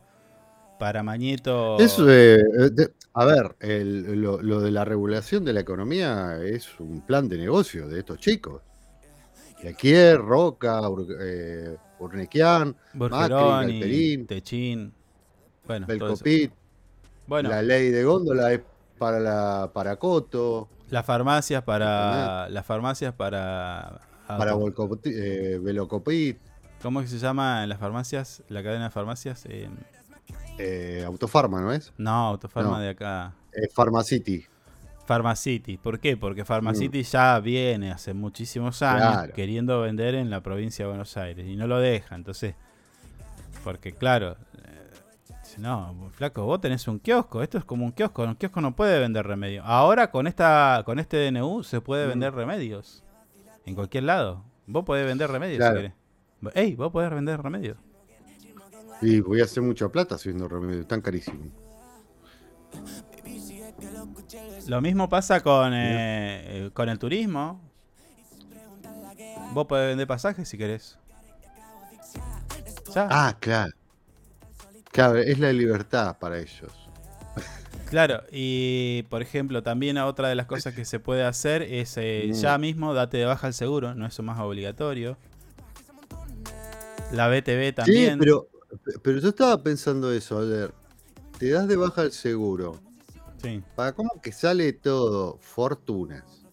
Para 0.79 1.01
Mañeto. 1.01 1.79
Eso, 1.79 2.07
eh, 2.09 2.35
eh, 2.35 2.69
de- 2.71 2.93
a 3.13 3.25
ver, 3.25 3.55
el- 3.61 4.21
lo, 4.21 4.41
lo 4.43 4.61
de 4.61 4.69
la 4.69 4.85
regulación 4.85 5.43
de 5.43 5.51
la 5.53 5.61
economía 5.61 6.37
es 6.43 6.79
un 6.79 7.01
plan 7.01 7.27
de 7.27 7.37
negocio 7.39 7.87
de 7.87 7.99
estos 7.99 8.19
chicos. 8.19 8.61
Y 9.63 9.67
aquí 9.67 9.91
es 9.91 10.15
Roca, 10.17 10.79
Ur- 10.81 11.17
eh, 11.19 11.75
Urnequian, 11.99 12.75
Galperín, 12.93 14.27
Techín. 14.27 14.93
Bueno. 15.65 15.87
Belcopit, 15.87 16.51
Bueno, 17.25 17.49
la 17.49 17.61
ley 17.63 17.89
de 17.89 18.03
góndola 18.03 18.53
es 18.53 18.61
para 18.99 19.19
la 19.19 19.71
para 19.73 19.95
Coto, 19.97 20.69
las 20.89 21.05
farmacias 21.05 21.63
para. 21.63 22.49
Las 22.49 22.65
farmacias 22.65 23.13
para. 23.13 23.99
para 24.27 24.53
eh, 25.05 25.59
Velocopit, 25.61 26.37
¿Cómo 26.81 26.99
es 27.01 27.05
que 27.09 27.11
se 27.17 27.19
llama 27.19 27.63
en 27.63 27.69
las 27.69 27.79
farmacias? 27.79 28.43
La 28.49 28.61
cadena 28.63 28.85
de 28.85 28.89
farmacias. 28.91 29.45
Eh, 29.47 29.69
eh, 30.59 31.03
Autofarma, 31.05 31.61
¿no 31.61 31.71
es? 31.71 31.93
no, 31.97 32.11
Autofarma 32.27 32.71
No. 32.71 32.79
de 32.79 32.89
acá. 32.89 33.33
Eh, 33.53 33.67
Pharmacity. 33.73 34.45
Pharmacity. 35.05 35.77
¿Por 35.77 35.99
qué? 35.99 36.17
Porque 36.17 36.43
Pharmacity 36.43 37.03
ya 37.03 37.39
viene 37.39 37.91
hace 37.91 38.13
muchísimos 38.13 38.81
años 38.81 39.07
Mm. 39.07 39.13
Claro. 39.13 39.33
queriendo 39.33 39.81
vender 39.81 40.15
en 40.15 40.29
la 40.29 40.41
provincia 40.41 40.83
de 40.85 40.89
Buenos 40.89 41.15
Aires 41.17 41.47
y 41.47 41.55
no 41.55 41.65
lo 41.65 41.79
deja. 41.79 42.15
Entonces, 42.15 42.55
porque 43.63 43.93
claro, 43.93 44.35
dice, 45.57 45.61
no, 45.67 46.09
flaco, 46.13 46.45
vos 46.45 46.61
tenés 46.61 46.87
un 46.87 46.99
kiosco. 46.99 47.41
Esto 47.43 47.57
es 47.57 47.65
como 47.65 47.85
un 47.85 47.91
kiosco. 47.91 48.23
Un 48.23 48.35
kiosco 48.35 48.61
no 48.61 48.75
puede 48.75 48.99
vender 48.99 49.25
remedios. 49.25 49.63
Ahora 49.67 50.09
con 50.11 50.27
esta 50.27 50.83
con 50.85 50.99
este 50.99 51.17
DNU 51.31 51.63
se 51.63 51.81
puede 51.81 52.05
Mm. 52.05 52.09
vender 52.09 52.33
remedios. 52.35 53.03
En 53.65 53.75
cualquier 53.75 54.03
lado. 54.03 54.43
Vos 54.65 54.83
podés 54.85 55.05
vender 55.05 55.29
remedios 55.29 55.57
Claro. 55.57 55.75
si 55.81 55.81
querés. 55.83 56.55
Ey, 56.55 56.75
vos 56.75 56.91
podés 56.91 57.09
vender 57.11 57.41
remedios. 57.41 57.77
Y 59.01 59.19
voy 59.19 59.41
a 59.41 59.43
hacer 59.43 59.61
mucha 59.61 59.89
plata 59.89 60.15
haciendo 60.15 60.47
remedios, 60.47 60.87
tan 60.87 61.01
carísimo. 61.01 61.45
Lo 64.67 64.81
mismo 64.81 65.07
pasa 65.07 65.41
con, 65.41 65.73
eh, 65.73 66.65
eh, 66.65 66.71
con 66.73 66.89
el 66.89 66.97
turismo. 66.99 67.61
Vos 69.53 69.65
podés 69.67 69.89
vender 69.89 70.07
pasajes 70.07 70.47
si 70.47 70.57
querés. 70.57 70.97
Ah, 72.95 73.35
claro. 73.39 73.71
Claro, 74.91 75.17
es 75.19 75.39
la 75.39 75.51
libertad 75.53 76.17
para 76.19 76.39
ellos. 76.39 76.71
Claro, 77.89 78.21
y 78.31 79.03
por 79.09 79.21
ejemplo, 79.21 79.63
también 79.63 79.97
otra 79.97 80.27
de 80.27 80.35
las 80.35 80.45
cosas 80.45 80.73
que 80.73 80.83
se 80.83 80.99
puede 80.99 81.23
hacer 81.23 81.61
es 81.61 81.95
eh, 81.97 82.31
ya 82.33 82.57
mismo 82.57 82.93
date 82.93 83.17
de 83.17 83.25
baja 83.25 83.47
el 83.47 83.53
seguro, 83.53 83.95
no 83.95 84.05
es 84.05 84.19
más 84.19 84.39
obligatorio. 84.39 85.17
La 87.13 87.29
BTV 87.29 87.73
también. 87.73 88.13
Sí, 88.13 88.19
pero, 88.19 88.49
pero 89.01 89.19
yo 89.19 89.29
estaba 89.29 89.63
pensando 89.63 90.11
eso, 90.11 90.37
a 90.37 90.41
ver. 90.41 90.73
Te 91.39 91.49
das 91.51 91.67
de 91.67 91.77
baja 91.77 92.01
el 92.01 92.11
seguro. 92.11 92.81
Sí. 93.41 93.63
¿Para 93.75 93.93
cómo 93.93 94.19
que 94.21 94.31
sale 94.33 94.73
todo? 94.73 95.37
Fortunas. 95.39 96.45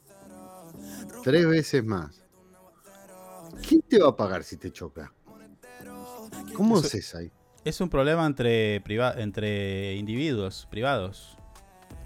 Tres 1.24 1.48
veces 1.48 1.84
más. 1.84 2.20
¿Quién 3.66 3.80
te 3.82 3.98
va 4.00 4.10
a 4.10 4.16
pagar 4.16 4.44
si 4.44 4.56
te 4.56 4.70
choca? 4.70 5.12
¿Cómo 6.54 6.76
Eso- 6.78 6.86
haces 6.86 7.14
ahí? 7.16 7.32
Es 7.64 7.80
un 7.80 7.88
problema 7.88 8.26
entre, 8.26 8.80
priva- 8.82 9.14
entre 9.16 9.94
individuos 9.96 10.66
privados. 10.70 11.36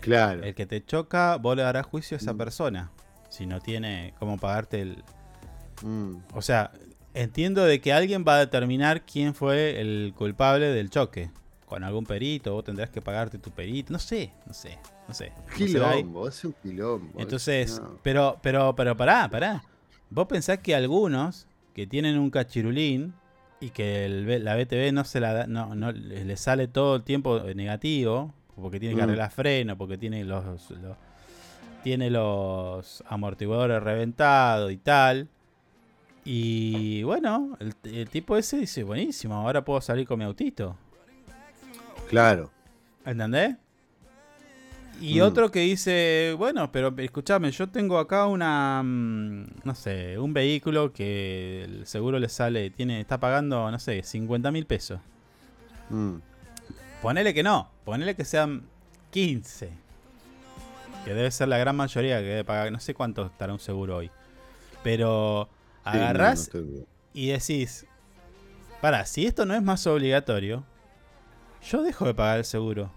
Claro. 0.01 0.45
El 0.45 0.55
que 0.55 0.67
te 0.67 0.85
choca, 0.85 1.37
vos 1.37 1.57
le 1.57 1.63
darás 1.63 1.87
juicio 1.87 2.17
a 2.17 2.19
esa 2.21 2.33
Mm. 2.35 2.39
persona. 2.39 2.91
Si 3.29 3.47
no 3.47 3.61
tiene 3.61 4.15
cómo 4.19 4.39
pagarte 4.39 4.81
el... 4.83 5.03
Mm, 5.83 6.17
O 6.35 6.43
sea, 6.43 6.71
entiendo 7.15 7.65
de 7.65 7.81
que 7.81 7.93
alguien 7.93 8.25
va 8.27 8.37
a 8.37 8.39
determinar 8.41 9.03
quién 9.05 9.35
fue 9.35 9.81
el 9.81 10.13
culpable 10.17 10.67
del 10.67 10.91
choque. 10.91 11.31
Con 11.67 11.85
algún 11.85 12.07
perito, 12.07 12.55
vos 12.55 12.65
tendrás 12.65 12.89
que 12.91 13.03
pagarte 13.03 13.39
tu 13.39 13.51
perito. 13.51 13.93
No 13.93 13.99
sé, 13.99 14.33
no 14.47 14.55
sé, 14.55 14.79
no 15.07 15.13
sé. 15.15 15.33
No. 15.37 15.55
Quilombo, 15.55 16.29
es 16.29 16.43
un 16.45 16.53
quilombo. 16.55 17.19
Entonces, 17.21 17.79
no. 17.81 17.99
pero, 18.03 18.39
pero, 18.43 18.75
pero 18.75 18.97
pará, 18.97 19.29
pará. 19.29 19.63
Vos 20.09 20.27
pensás 20.29 20.59
que 20.61 20.75
algunos 20.75 21.47
que 21.75 21.87
tienen 21.87 22.19
un 22.19 22.31
cachirulín 22.31 23.13
y 23.61 23.71
que 23.71 24.05
el 24.07 24.45
la 24.45 24.55
BTV 24.57 24.93
no 24.93 25.05
se 25.05 25.21
la 25.21 25.33
da, 25.33 25.47
no, 25.47 25.75
no 25.75 25.91
le 25.93 26.25
le 26.25 26.37
sale 26.37 26.69
todo 26.69 26.97
el 26.97 27.03
tiempo 27.03 27.41
negativo, 27.55 28.33
porque 28.57 28.79
tiene 28.81 28.95
que 28.95 29.01
Mm. 29.03 29.05
arreglar 29.05 29.31
freno, 29.31 29.77
porque 29.79 29.99
tiene 29.99 30.25
los, 30.25 30.45
los- 30.71 30.97
tiene 31.83 32.11
los 32.11 33.03
amortiguadores 33.09 33.83
reventados 33.83 34.71
y 34.73 34.77
tal. 34.79 35.29
Y 36.25 37.03
bueno, 37.05 37.57
el, 37.61 37.73
el 37.85 38.09
tipo 38.11 38.37
ese 38.37 38.59
dice, 38.59 38.83
buenísimo, 38.85 39.35
ahora 39.35 39.65
puedo 39.65 39.81
salir 39.81 40.07
con 40.07 40.19
mi 40.19 40.25
autito. 40.25 40.77
Claro. 42.09 42.51
¿Entendés? 43.05 43.57
Y 45.01 45.21
Mm. 45.21 45.23
otro 45.23 45.51
que 45.51 45.61
dice, 45.61 46.35
bueno, 46.37 46.73
pero 46.73 46.93
escúchame, 46.99 47.51
yo 47.53 47.69
tengo 47.69 47.99
acá 47.99 48.27
una, 48.27 48.83
mm, 48.85 49.47
no 49.65 49.75
sé, 49.75 50.19
un 50.19 50.33
vehículo 50.33 50.93
que 50.93 51.65
el 51.65 51.87
seguro 51.87 52.19
le 52.19 52.29
sale, 52.29 52.71
tiene, 52.71 53.01
está 53.01 53.19
pagando, 53.19 53.71
no 53.71 53.79
sé, 53.79 54.03
50 54.03 54.51
mil 54.51 54.67
pesos. 54.67 55.01
Mm, 55.91 56.17
Ponele 57.01 57.33
que 57.33 57.45
no, 57.45 57.71
ponele 57.85 58.17
que 58.17 58.25
sean 58.25 58.65
15. 59.11 59.71
Que 61.05 61.15
debe 61.15 61.31
ser 61.31 61.47
la 61.49 61.57
gran 61.59 61.77
mayoría 61.77 62.19
que 62.19 62.25
debe 62.27 62.45
pagar, 62.45 62.73
no 62.73 62.81
sé 62.81 62.93
cuánto 62.93 63.27
estará 63.27 63.53
un 63.53 63.61
seguro 63.61 63.99
hoy. 63.99 64.11
Pero 64.83 65.49
sí, 65.51 65.79
no, 65.85 65.91
agarrás 65.91 66.51
no 66.53 66.61
y 67.15 67.29
decís, 67.29 67.87
para, 68.81 69.07
si 69.07 69.27
esto 69.27 69.47
no 69.47 69.55
es 69.55 69.63
más 69.63 69.87
obligatorio, 69.87 70.65
yo 71.63 71.83
dejo 71.83 72.05
de 72.07 72.15
pagar 72.15 72.39
el 72.39 72.45
seguro. 72.45 72.91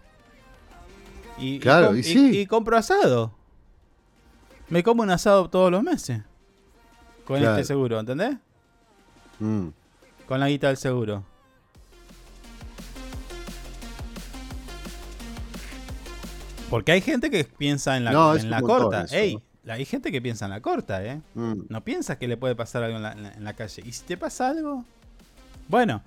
Y, 1.38 1.56
y 1.56 1.60
Claro, 1.60 1.88
com- 1.88 1.98
y 1.98 2.04
sí. 2.04 2.40
y 2.40 2.46
compro 2.46 2.78
asado. 2.78 3.34
Me 4.70 4.84
como 4.84 5.04
un 5.04 5.10
asado 5.12 5.50
todos 5.50 5.72
los 5.72 5.84
meses. 5.84 6.22
Con 7.26 7.40
Claro. 7.40 7.56
este 7.56 7.66
seguro, 7.66 8.00
¿entendés? 8.00 8.38
Mm, 9.40 9.68
Con 10.28 10.40
la 10.40 10.48
guita 10.48 10.68
del 10.68 10.78
seguro. 10.78 11.24
Porque 16.70 16.92
hay 16.94 17.02
gente 17.02 17.30
que 17.30 17.44
piensa 17.44 17.98
en 17.98 18.06
la, 18.06 18.12
No, 18.12 18.36
en 18.36 18.50
la 18.50 18.62
corta. 18.62 19.06
Ey, 19.12 19.40
hay 19.68 19.86
gente 19.86 20.12
que 20.12 20.22
piensa 20.22 20.46
en 20.46 20.52
la 20.52 20.62
corta, 20.62 21.04
¿eh? 21.04 21.22
mm. 21.36 21.64
No 21.70 21.84
piensas 21.84 22.18
que 22.18 22.28
le 22.28 22.38
puede 22.38 22.56
pasar 22.56 22.84
algo 22.84 23.00
la- 23.00 23.12
en 23.12 23.44
la 23.44 23.54
calle. 23.54 23.84
¿Y 23.86 23.92
si 23.92 24.04
te 24.06 24.16
pasa 24.18 24.50
algo? 24.50 24.86
Bueno, 25.68 26.02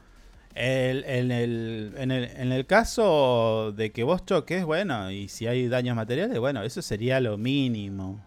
el- 0.55 1.05
en, 1.05 1.31
el, 1.33 1.95
en, 1.97 2.11
el, 2.11 2.25
en 2.25 2.53
el 2.53 2.67
caso 2.67 3.73
de 3.77 3.91
que 3.93 4.05
vos 4.05 4.25
choques, 4.25 4.65
bueno, 4.65 5.11
y 5.11 5.29
si 5.29 5.47
hay 5.47 5.69
daños 5.69 5.97
materiales, 5.97 6.39
bueno, 6.39 6.63
eso 6.63 6.81
sería 6.83 7.21
lo 7.21 7.37
mínimo. 7.39 8.21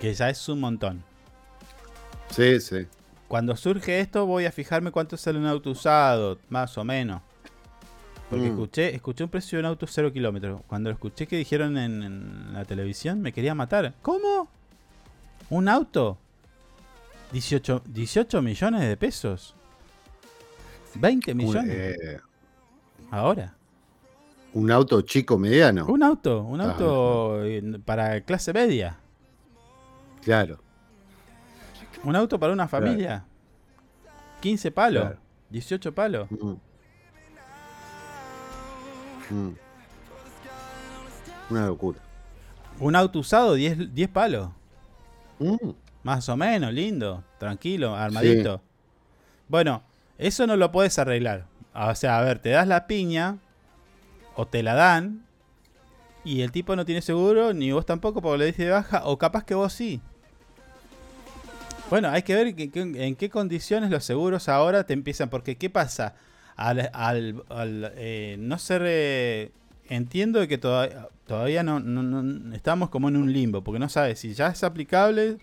Que 0.00 0.12
ya 0.14 0.30
es 0.30 0.48
un 0.48 0.60
montón. 0.60 1.04
Sí, 2.30 2.58
sí. 2.60 2.86
Cuando 3.28 3.54
surge 3.56 4.00
esto, 4.00 4.26
voy 4.26 4.46
a 4.46 4.52
fijarme 4.52 4.90
cuánto 4.90 5.16
sale 5.16 5.38
un 5.38 5.46
auto 5.46 5.70
usado, 5.70 6.38
más 6.48 6.76
o 6.78 6.84
menos. 6.84 7.22
Porque 8.28 8.46
Mm. 8.46 8.52
escuché, 8.52 8.94
escuché 8.94 9.24
un 9.24 9.30
precio 9.30 9.58
de 9.58 9.60
un 9.60 9.66
auto 9.66 9.86
cero 9.88 10.12
kilómetros. 10.12 10.62
Cuando 10.66 10.88
lo 10.90 10.94
escuché 10.94 11.26
que 11.26 11.36
dijeron 11.36 11.76
en, 11.76 12.02
en 12.02 12.52
la 12.54 12.64
televisión, 12.64 13.20
me 13.20 13.32
quería 13.32 13.54
matar. 13.54 13.94
¿Cómo? 14.02 14.48
¿Un 15.50 15.68
auto? 15.68 16.16
18, 17.32 17.82
18 17.86 18.40
millones 18.42 18.80
de 18.82 18.96
pesos. 18.96 19.54
20 20.94 21.32
Un, 21.32 21.36
millones. 21.38 21.76
eh, 21.76 22.20
Ahora. 23.10 23.54
un 24.54 24.70
auto 24.70 25.00
chico 25.02 25.38
mediano. 25.38 25.86
Un 25.86 26.02
auto, 26.02 26.42
un 26.42 26.60
Ah, 26.60 26.64
auto 26.72 27.44
eh, 27.44 27.62
para 27.84 28.20
clase 28.22 28.52
media. 28.52 28.98
Claro. 30.24 30.58
Un 32.04 32.16
auto 32.16 32.38
para 32.38 32.52
una 32.52 32.66
Claro. 32.68 32.86
familia. 32.86 33.24
15 34.40 34.70
palos. 34.70 35.02
Claro. 35.02 35.18
18 35.50 35.94
palos. 35.94 36.28
Mm. 36.30 36.54
Mm. 39.30 39.54
Una 41.50 41.66
locura. 41.66 41.98
Un 42.78 42.96
auto 42.96 43.18
usado, 43.18 43.54
10, 43.54 43.92
10 43.94 44.08
palos. 44.08 44.50
Mm. 45.38 45.70
Más 46.02 46.28
o 46.28 46.36
menos, 46.36 46.72
lindo, 46.72 47.22
tranquilo, 47.38 47.94
armadito. 47.94 48.62
Bueno, 49.48 49.82
eso 50.20 50.46
no 50.46 50.56
lo 50.56 50.70
puedes 50.72 50.98
arreglar. 50.98 51.46
O 51.74 51.94
sea, 51.94 52.18
a 52.18 52.22
ver, 52.22 52.38
te 52.38 52.50
das 52.50 52.66
la 52.66 52.86
piña 52.86 53.38
o 54.36 54.46
te 54.46 54.62
la 54.62 54.74
dan 54.74 55.24
y 56.24 56.42
el 56.42 56.52
tipo 56.52 56.76
no 56.76 56.84
tiene 56.84 57.00
seguro, 57.02 57.52
ni 57.54 57.72
vos 57.72 57.86
tampoco 57.86 58.20
porque 58.20 58.38
le 58.38 58.46
diste 58.46 58.64
de 58.64 58.70
baja, 58.70 59.02
o 59.04 59.18
capaz 59.18 59.44
que 59.44 59.54
vos 59.54 59.72
sí. 59.72 60.00
Bueno, 61.88 62.08
hay 62.10 62.22
que 62.22 62.34
ver 62.34 62.54
en 62.56 63.16
qué 63.16 63.30
condiciones 63.30 63.90
los 63.90 64.04
seguros 64.04 64.48
ahora 64.48 64.84
te 64.84 64.92
empiezan, 64.92 65.28
porque 65.28 65.56
¿qué 65.56 65.70
pasa? 65.70 66.14
Al, 66.56 66.90
al- 66.92 67.92
eh, 67.96 68.36
no 68.38 68.58
ser... 68.58 69.50
entiendo 69.88 70.46
que 70.46 70.58
todavía, 70.58 71.08
todavía 71.26 71.62
no, 71.62 71.80
no- 71.80 72.02
no- 72.02 72.54
estamos 72.54 72.90
como 72.90 73.08
en 73.08 73.16
un 73.16 73.32
limbo, 73.32 73.64
porque 73.64 73.78
no 73.80 73.88
sabes 73.88 74.20
si 74.20 74.34
ya 74.34 74.48
es 74.48 74.62
aplicable 74.62 75.38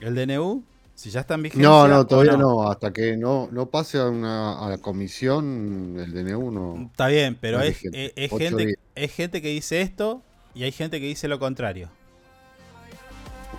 el 0.00 0.14
DNU, 0.16 0.64
si 0.94 1.10
ya 1.10 1.20
está 1.20 1.34
en 1.34 1.42
vigencia. 1.42 1.68
No, 1.68 1.88
no, 1.88 2.06
todavía 2.06 2.36
no. 2.36 2.68
Hasta 2.70 2.92
que 2.92 3.16
no, 3.16 3.48
no 3.50 3.70
pase 3.70 3.98
a, 3.98 4.06
una, 4.08 4.58
a 4.64 4.68
la 4.70 4.78
comisión, 4.78 5.96
el 5.98 6.12
DNU 6.12 6.50
no. 6.50 6.88
Está 6.90 7.08
bien, 7.08 7.36
pero 7.40 7.58
No 7.58 7.64
es 7.64 7.78
es, 7.92 8.30
gente, 8.30 8.66
días. 8.66 8.78
es 8.94 9.12
gente 9.14 9.42
que 9.42 9.48
dice 9.48 9.80
esto 9.80 10.22
y 10.54 10.64
hay 10.64 10.72
gente 10.72 11.00
que 11.00 11.06
dice 11.06 11.28
lo 11.28 11.38
contrario. 11.38 11.90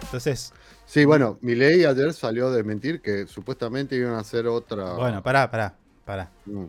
Entonces, 0.01 0.53
Sí, 0.86 1.05
bueno, 1.05 1.38
mi 1.41 1.55
ley 1.55 1.86
ayer 1.86 2.13
salió 2.13 2.51
de 2.51 2.63
mentir 2.63 3.01
que 3.01 3.25
supuestamente 3.27 3.95
iban 3.95 4.13
a 4.13 4.19
hacer 4.19 4.47
otra. 4.47 4.93
bueno, 4.93 5.23
pará, 5.23 5.49
pará, 5.49 5.75
pará. 6.05 6.29
Mm. 6.45 6.65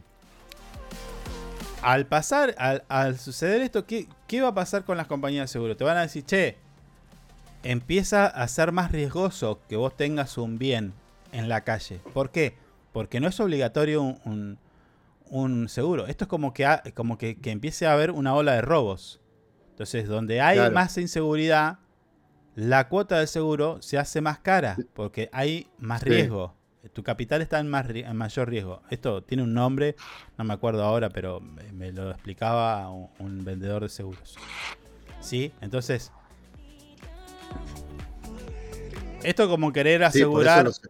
Al 1.83 2.07
pasar, 2.07 2.55
al, 2.59 2.85
al 2.89 3.19
suceder 3.19 3.61
esto, 3.61 3.85
¿qué, 3.87 4.09
¿qué 4.27 4.41
va 4.41 4.49
a 4.49 4.55
pasar 4.55 4.85
con 4.85 4.97
las 4.97 5.07
compañías 5.07 5.45
de 5.51 5.53
seguro? 5.53 5.77
Te 5.77 5.85
van 5.85 5.99
a 5.99 6.03
decir, 6.03 6.25
che, 6.25 6.57
empieza 7.65 8.27
a 8.27 8.47
ser 8.49 8.73
más 8.73 8.93
riesgoso 8.93 9.61
que 9.69 9.77
vos 9.77 9.97
tengas 9.97 10.39
un 10.39 10.59
bien 10.59 10.93
en 11.33 11.49
la 11.49 11.63
calle. 11.65 12.01
¿Por 12.13 12.31
qué? 12.31 12.57
Porque 12.93 13.21
no 13.21 13.29
es 13.29 13.41
obligatorio 13.41 14.03
un, 14.03 14.19
un- 14.25 14.59
un 15.31 15.69
seguro. 15.69 16.07
Esto 16.07 16.25
es 16.25 16.29
como 16.29 16.53
que, 16.53 16.67
ha- 16.67 16.83
como 16.95 17.19
que, 17.19 17.37
que 17.41 17.51
empiece 17.51 17.87
a 17.87 17.93
haber 17.95 18.11
una 18.11 18.35
ola 18.35 18.53
de 18.53 18.61
robos. 18.61 19.21
Entonces, 19.71 20.07
donde 20.07 20.41
hay 20.41 20.57
Claro. 20.59 20.75
más 20.75 20.97
inseguridad, 20.99 21.79
la 22.55 22.89
cuota 22.89 23.19
del 23.19 23.27
seguro 23.27 23.83
se 23.83 23.99
hace 23.99 24.21
más 24.21 24.39
cara 24.39 24.77
porque 24.93 25.29
hay 25.33 25.67
más 25.79 26.03
Sí. 26.03 26.11
riesgo. 26.11 26.55
Tu 26.93 27.03
capital 27.03 27.41
está 27.43 27.59
en, 27.59 27.69
más, 27.69 27.87
en 27.89 28.15
mayor 28.17 28.49
riesgo. 28.51 28.83
Esto 28.91 29.23
tiene 29.25 29.43
un 29.43 29.55
nombre, 29.55 29.97
no 30.37 30.45
me 30.45 30.53
acuerdo 30.53 30.85
ahora, 30.85 31.09
pero 31.09 31.41
me, 31.41 31.73
me 31.73 31.91
lo 31.91 32.11
explicaba 32.11 32.89
un, 32.91 33.09
un 33.19 33.43
vendedor 33.45 33.83
de 33.83 33.89
seguros. 33.89 34.37
¿Sí? 35.21 35.51
Entonces, 35.63 36.13
esto 39.23 39.49
como 39.49 39.73
querer 39.73 40.01
Sí, 40.13 40.21
por, 40.25 40.43
eso 40.43 40.51
asegurar... 40.51 40.65
los, 40.65 40.81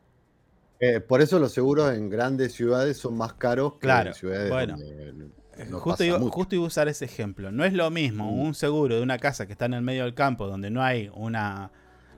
eh, 0.80 1.00
por 1.00 1.20
eso 1.22 1.38
los 1.38 1.52
seguros 1.52 1.94
en 1.94 2.10
grandes 2.10 2.52
ciudades 2.52 2.96
son 2.96 3.16
más 3.16 3.34
caros 3.34 3.74
que 3.74 3.80
Claro, 3.80 4.08
en 4.10 4.14
ciudades 4.14 4.50
bueno. 4.50 4.76
donde 4.76 5.12
no 5.12 5.24
Eh, 5.56 5.68
justo, 5.70 6.02
iba, 6.02 6.18
justo 6.18 6.54
iba 6.56 6.64
a 6.64 6.66
usar 6.66 6.88
ese 6.88 7.04
ejemplo. 7.04 7.52
No 7.52 7.64
es 7.64 7.72
lo 7.72 7.88
mismo 7.90 8.24
Mm. 8.32 8.40
un 8.40 8.54
seguro 8.54 8.96
de 8.96 9.02
una 9.02 9.18
casa 9.18 9.46
que 9.46 9.52
está 9.52 9.66
en 9.66 9.74
el 9.74 9.82
medio 9.82 10.02
del 10.04 10.14
campo 10.14 10.46
donde 10.48 10.68
no 10.70 10.82
hay 10.82 11.10
una 11.14 11.70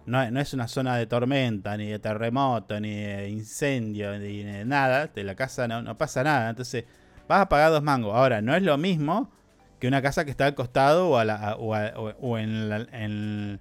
no, 0.06 0.30
no 0.30 0.40
es 0.40 0.54
una 0.54 0.68
zona 0.68 0.96
de 0.96 1.06
tormenta, 1.08 1.76
ni 1.76 1.88
de 1.90 1.98
terremoto, 1.98 2.78
ni 2.80 2.94
de 2.94 3.28
incendio, 3.28 4.16
ni 4.20 4.44
de 4.44 4.64
nada, 4.64 5.08
de 5.08 5.24
la 5.24 5.34
casa 5.34 5.66
no, 5.66 5.82
no 5.82 5.98
pasa 5.98 6.22
nada. 6.22 6.48
Entonces, 6.48 6.84
vas 7.28 7.40
a 7.42 7.48
pagar 7.48 7.72
dos 7.72 7.82
mangos. 7.82 8.14
Ahora, 8.14 8.40
no 8.40 8.54
es 8.54 8.62
lo 8.62 8.78
mismo 8.78 9.32
que 9.80 9.88
una 9.88 10.00
casa 10.02 10.24
que 10.24 10.30
está 10.30 10.46
al 10.46 10.54
costado 10.54 11.08
o, 11.10 11.16
a 11.18 11.24
la- 11.24 11.56
o 11.56 11.74
a- 11.74 11.92
o- 11.96 12.14
o 12.20 12.38
en, 12.38 12.68
la- 12.68 12.86
en- 12.92 13.58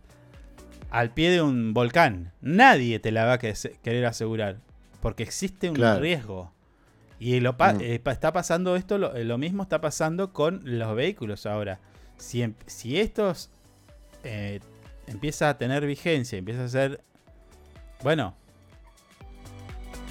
al 0.97 1.13
pie 1.13 1.29
de 1.31 1.41
un 1.41 1.73
volcán. 1.73 2.31
Nadie 2.41 2.99
te 2.99 3.11
la 3.11 3.25
va 3.25 3.33
a 3.33 3.37
que- 3.39 3.53
querer 3.83 4.05
asegurar. 4.05 4.57
Porque 5.01 5.23
existe 5.23 5.69
un 5.69 5.75
Claro. 5.75 5.99
riesgo. 5.99 6.53
Y 7.19 7.39
lo 7.39 7.57
pa- 7.57 7.73
Mm. 7.73 7.81
eh, 7.81 8.01
está 8.05 8.31
pasando 8.33 8.75
esto, 8.75 8.97
lo, 8.97 9.13
lo 9.23 9.37
mismo 9.37 9.63
está 9.63 9.81
pasando 9.81 10.31
con 10.33 10.61
los 10.63 10.95
vehículos 10.95 11.45
ahora. 11.45 11.79
Si, 12.17 12.41
em- 12.41 12.55
si 12.65 12.99
estos 12.99 13.49
eh, 14.23 14.59
empieza 15.05 15.49
a 15.49 15.57
tener 15.57 15.85
vigencia, 15.85 16.37
empieza 16.39 16.63
a 16.63 16.67
ser... 16.69 17.01
Bueno, 18.01 18.35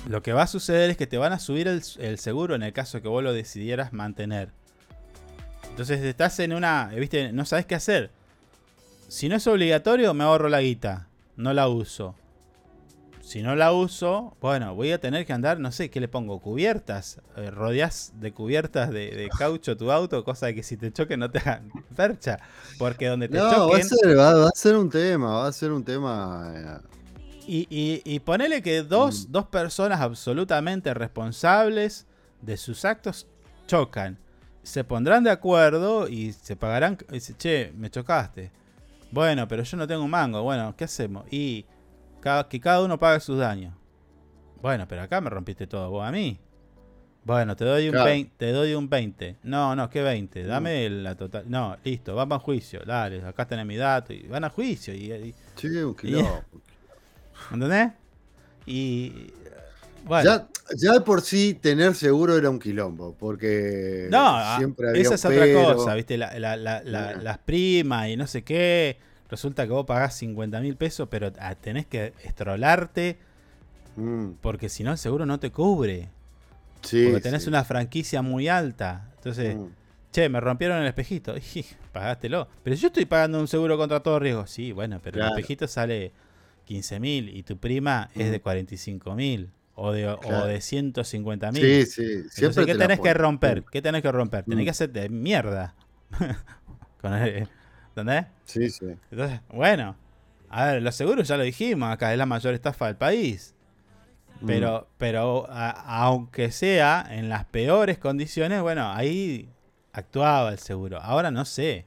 lo 0.09 0.23
que 0.23 0.33
va 0.33 0.43
a 0.43 0.47
suceder 0.47 0.91
es 0.91 0.97
que 0.97 1.07
te 1.07 1.19
van 1.19 1.33
a 1.33 1.39
subir 1.39 1.67
el, 1.67 1.83
el 1.99 2.19
seguro 2.19 2.55
en 2.55 2.63
el 2.63 2.73
caso 2.73 3.01
que 3.03 3.09
vos 3.09 3.23
lo 3.25 3.33
decidieras 3.33 3.93
mantener. 3.93 4.51
Entonces 5.71 6.01
estás 6.03 6.39
en 6.41 6.53
una, 6.53 6.91
eh, 6.93 7.01
viste, 7.01 7.33
no 7.33 7.45
sabes 7.45 7.67
qué 7.67 7.75
hacer. 7.75 8.11
Si 9.09 9.29
no 9.29 9.37
es 9.37 9.47
obligatorio, 9.47 10.15
me 10.15 10.25
ahorro 10.25 10.49
la 10.49 10.61
guita. 10.61 11.09
No 11.37 11.53
la 11.53 11.69
uso. 11.69 12.15
Si 13.21 13.41
no 13.43 13.57
la 13.57 13.73
uso, 13.73 14.37
bueno, 14.41 14.75
voy 14.75 14.93
a 14.93 15.01
tener 15.01 15.25
que 15.25 15.33
andar, 15.33 15.59
no 15.59 15.73
sé, 15.73 15.89
¿qué 15.91 15.99
le 15.99 16.09
pongo? 16.09 16.41
Cubiertas. 16.41 17.21
Eh, 17.37 17.51
rodeás 17.51 18.13
de 18.21 18.33
cubiertas 18.33 18.91
de, 18.91 19.11
de 19.13 19.29
caucho 19.39 19.77
tu 19.77 19.91
auto, 19.91 20.23
cosa 20.25 20.47
de 20.47 20.55
que 20.55 20.63
si 20.63 20.77
te 20.77 20.93
choque 20.93 21.17
no 21.17 21.31
te 21.31 21.39
hagan 21.39 21.71
percha. 21.97 22.39
Porque 22.79 23.07
donde 23.09 23.29
te 23.29 23.39
No, 23.39 23.71
va 23.71 23.79
a, 23.79 23.83
ser, 23.83 24.19
va, 24.19 24.35
va 24.35 24.49
a 24.49 24.53
ser 24.59 24.77
un 24.77 24.91
tema, 24.91 25.29
va 25.39 25.47
a 25.47 25.53
ser 25.53 25.73
un 25.73 25.83
tema. 25.83 26.53
eh, 26.55 26.89
Y, 27.47 27.67
y, 27.71 28.03
y 28.05 28.21
ponele 28.21 28.61
que 28.63 28.83
dos, 28.83 29.27
Mm. 29.29 29.33
dos 29.33 29.47
personas 29.47 30.01
absolutamente 30.01 30.93
responsables 30.93 32.07
de 32.43 32.57
sus 32.59 32.85
actos 32.85 33.27
chocan. 33.67 34.19
Se 34.63 34.85
pondrán 34.85 35.25
de 35.25 35.31
acuerdo 35.31 36.09
y 36.09 36.33
se 36.35 36.57
pagarán. 36.57 36.99
y 37.11 37.15
dice, 37.15 37.35
che, 37.39 37.73
me 37.77 37.91
chocaste. 37.91 38.51
Bueno, 39.15 39.47
pero 39.47 39.63
yo 39.63 39.77
no 39.77 39.87
tengo 39.87 40.03
un 40.03 40.11
mango. 40.11 40.43
Bueno, 40.43 40.75
¿qué 40.77 40.85
hacemos? 40.85 41.25
Y 41.31 41.65
cada, 42.21 42.49
que 42.49 42.59
cada 42.59 42.83
uno 42.83 42.99
pague 42.99 43.21
sus 43.21 43.39
daños. 43.39 43.73
Bueno, 44.61 44.87
pero 44.89 45.03
acá 45.03 45.21
me 45.21 45.31
rompiste 45.31 45.67
todo 45.69 45.89
vos 45.91 46.05
a 46.05 46.11
mí. 46.11 46.37
Bueno, 47.25 47.55
te 47.55 47.65
doy 47.65 47.87
un, 47.87 47.93
Claro. 47.93 48.07
20, 48.07 48.33
te 48.37 48.51
doy 48.53 48.75
un 48.75 48.89
20. 48.91 49.37
No, 49.45 49.77
no, 49.77 49.89
¿qué 49.89 50.03
20? 50.03 50.43
Mm. 50.45 50.47
Dame 50.49 50.91
la 50.91 51.15
total. 51.15 51.45
No, 51.49 51.77
listo, 51.85 52.15
vamos 52.17 52.37
a 52.37 52.39
juicio. 52.41 52.81
Dale, 52.85 53.25
acá 53.25 53.47
tenés 53.47 53.65
mi 53.65 53.77
dato. 53.77 54.13
Y 54.13 54.27
van 54.27 54.43
a 54.45 54.51
juicio. 54.51 54.93
Y, 54.93 55.13
y- 55.13 55.35
Sí, 55.55 55.69
un 55.69 55.95
quilombo. 55.95 56.43
¿Entendés? 57.53 57.93
Y. 58.67 59.31
Bueno. 60.05 60.25
Ya, 60.31 60.49
ya 60.77 60.93
de 60.93 61.01
por 61.01 61.23
sí 61.23 61.55
tener 61.55 61.95
seguro 61.95 62.37
era 62.37 62.51
un 62.51 62.59
quilombo, 62.59 63.15
porque 63.19 64.09
no, 64.11 64.19
ah, 64.37 64.57
siempre 64.59 64.91
había 64.91 65.03
esa 65.03 65.15
es 65.15 65.25
otra 65.25 65.41
pero. 65.41 65.75
cosa, 65.77 65.95
¿viste? 65.95 66.17
La- 66.19 66.39
la- 66.39 66.57
la- 66.57 66.83
la- 66.85 67.17
Mm. 67.17 67.23
Las 67.23 67.39
primas 67.39 68.09
y 68.09 68.17
no 68.17 68.27
sé 68.27 68.43
qué. 68.43 68.99
Resulta 69.31 69.65
que 69.67 69.73
vos 69.73 69.87
pagás 69.87 70.15
50 70.17 70.61
mil 70.61 70.77
pesos, 70.77 71.09
pero 71.11 71.33
ah, 71.39 71.55
tenés 71.55 71.87
que 71.87 72.13
estrolarte 72.23 73.19
Mm, 73.97 74.33
porque 74.41 74.69
si 74.69 74.83
no 74.85 74.93
el 74.93 74.99
seguro 74.99 75.25
no 75.27 75.39
te 75.41 75.51
cubre. 75.51 76.09
sí, 76.83 77.05
porque 77.05 77.21
tenés 77.21 77.45
sí. 77.45 77.49
una 77.49 77.65
franquicia 77.65 78.21
muy 78.23 78.49
alta. 78.49 79.09
Entonces, 79.17 79.57
Mm, 79.57 79.67
che, 80.13 80.29
me 80.29 80.41
rompieron 80.41 80.83
el 80.83 80.87
espejito. 80.89 81.35
Y, 81.55 81.65
pagástelo. 81.93 82.49
Pero 82.63 82.77
yo 82.77 82.89
estoy 82.89 83.05
pagando 83.07 83.39
un 83.41 83.49
seguro 83.49 83.79
contra 83.79 84.01
todo 84.01 84.19
riesgo. 84.19 84.47
Sí, 84.47 84.73
bueno, 84.73 85.01
pero 85.03 85.15
Claro. 85.15 85.33
el 85.35 85.39
espejito 85.39 85.67
sale 85.69 86.13
15 86.67 86.99
mil 87.01 87.29
y 87.35 87.43
tu 87.45 87.57
prima 87.57 88.11
es 88.15 88.31
de 88.31 88.39
Mm. 88.39 88.43
45 88.43 89.15
mil 89.15 89.51
o 89.77 89.93
de, 89.93 90.09
o 90.09 90.19
Claro. 90.21 90.47
de 90.47 90.61
150 90.61 91.53
mil. 91.53 91.63
Sí, 91.63 91.87
sí. 91.87 92.03
Entonces, 92.03 92.35
Siempre 92.35 92.67
¿qué 92.67 92.73
te 92.73 92.79
la 92.79 92.85
tenés 92.85 93.01
que 93.01 93.15
romper? 93.15 93.61
Mm, 93.63 93.65
¿Qué 93.73 93.83
tenés 93.83 94.03
que 94.03 94.13
romper? 94.13 94.45
Tenés 94.45 94.61
Mm. 94.61 94.65
que 94.65 94.71
hacerte 94.71 95.09
mierda. 95.09 95.75
Con 97.01 97.13
el- 97.15 97.49
¿Entendés? 97.89 98.27
Sí, 98.45 98.71
sí. 98.71 98.87
Entonces, 99.11 99.41
bueno. 99.51 99.97
A 100.49 100.67
ver, 100.67 100.83
los 100.83 100.95
seguros 100.95 101.27
ya 101.27 101.37
lo 101.37 101.43
dijimos, 101.43 101.91
acá 101.93 102.13
es 102.13 102.19
la 102.19 102.27
mayor 102.27 102.55
estafa 102.55 102.87
del 102.87 102.97
país. 102.97 103.55
Mm, 104.41 104.47
Pero, 104.47 104.89
pero 104.99 105.47
a- 105.51 105.71
aunque 106.05 106.51
sea 106.53 107.07
en 107.11 107.29
las 107.29 107.45
peores 107.47 107.99
condiciones, 107.99 108.63
bueno, 108.63 108.89
ahí 108.93 109.49
actuaba 109.93 110.51
el 110.53 110.59
seguro. 110.59 111.01
Ahora 111.01 111.31
no 111.33 111.45
sé. 111.45 111.87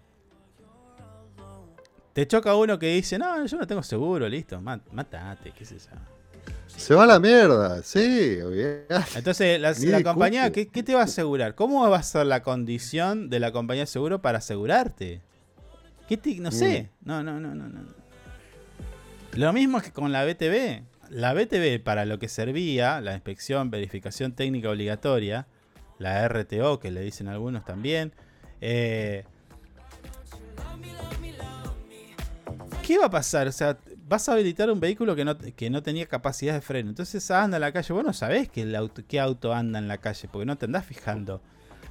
Te 2.13 2.25
choca 2.27 2.55
uno 2.55 2.79
que 2.79 2.87
dice, 2.95 3.17
no, 3.19 3.45
yo 3.45 3.57
no 3.57 3.67
tengo 3.67 3.83
seguro, 3.83 4.27
listo, 4.27 4.59
ma- 4.59 4.81
matate, 4.91 5.51
qué 5.51 5.63
sé 5.65 5.77
yo. 5.77 5.85
Se 6.77 6.93
va 6.93 7.03
a 7.03 7.07
la 7.07 7.19
mierda, 7.19 7.81
sí, 7.81 8.39
olvidate. 8.39 9.17
Entonces, 9.17 9.59
la, 9.59 10.03
compañía, 10.03 10.51
¿qué, 10.51 10.67
qué 10.67 10.83
te 10.83 10.93
va 10.93 11.01
a 11.01 11.05
asegurar? 11.05 11.55
¿Cómo 11.55 11.89
va 11.89 11.97
a 11.97 12.03
ser 12.03 12.27
la 12.27 12.43
condición 12.43 13.29
de 13.29 13.39
la 13.39 13.51
compañía 13.51 13.83
de 13.83 13.87
seguro 13.87 14.21
para 14.21 14.37
asegurarte? 14.37 15.21
¿Qué 16.07 16.17
te- 16.17 16.35
no 16.35 16.51
sé. 16.51 16.89
No, 17.03 17.23
no, 17.23 17.39
no, 17.39 17.55
no, 17.55 17.67
no. 17.67 17.81
Lo 19.33 19.53
mismo 19.53 19.81
que 19.81 19.91
con 19.91 20.11
la 20.11 20.23
BTV. 20.23 20.83
La 21.09 21.33
BTV, 21.33 21.83
para 21.83 22.05
lo 22.05 22.19
que 22.19 22.29
servía, 22.29 23.01
la 23.01 23.13
inspección, 23.13 23.71
verificación 23.71 24.33
técnica 24.33 24.69
obligatoria, 24.69 25.47
la 25.97 26.27
RTO, 26.27 26.79
que 26.79 26.91
le 26.91 27.01
dicen 27.01 27.27
algunos 27.27 27.65
también, 27.65 28.13
eh, 28.61 29.23
¿Qué 32.87 32.97
va 32.97 33.07
a 33.07 33.09
pasar? 33.09 33.47
O 33.47 33.51
sea, 33.51 33.77
vas 34.07 34.29
a 34.29 34.33
habilitar 34.33 34.69
un 34.71 34.79
vehículo 34.79 35.15
que 35.15 35.25
no, 35.25 35.37
que 35.37 35.69
no 35.69 35.83
tenía 35.83 36.05
capacidad 36.07 36.53
de 36.53 36.61
freno. 36.61 36.89
Entonces 36.89 37.29
anda 37.31 37.57
en 37.57 37.61
la 37.61 37.71
calle. 37.71 37.93
Vos 37.93 38.03
no 38.03 38.13
sabés 38.13 38.49
que 38.49 38.61
el 38.61 38.75
auto, 38.75 39.01
qué 39.07 39.19
auto 39.19 39.53
anda 39.53 39.79
en 39.79 39.87
la 39.87 39.97
calle, 39.97 40.27
porque 40.31 40.45
no 40.45 40.55
te 40.57 40.65
andás 40.65 40.85
fijando. 40.85 41.41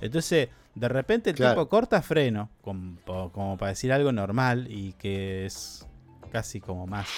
Entonces, 0.01 0.49
de 0.75 0.89
repente 0.89 1.31
el 1.31 1.37
Claro. 1.37 1.55
tipo 1.55 1.69
corta 1.69 2.03
freno, 2.03 2.51
como, 2.63 2.97
como 3.33 3.57
para 3.57 3.71
decir 3.71 3.93
algo 3.93 4.13
normal 4.13 4.67
y 4.71 4.93
que 4.95 5.47
es 5.47 5.87
casi 6.33 6.61
como 6.61 6.87
más. 6.87 7.09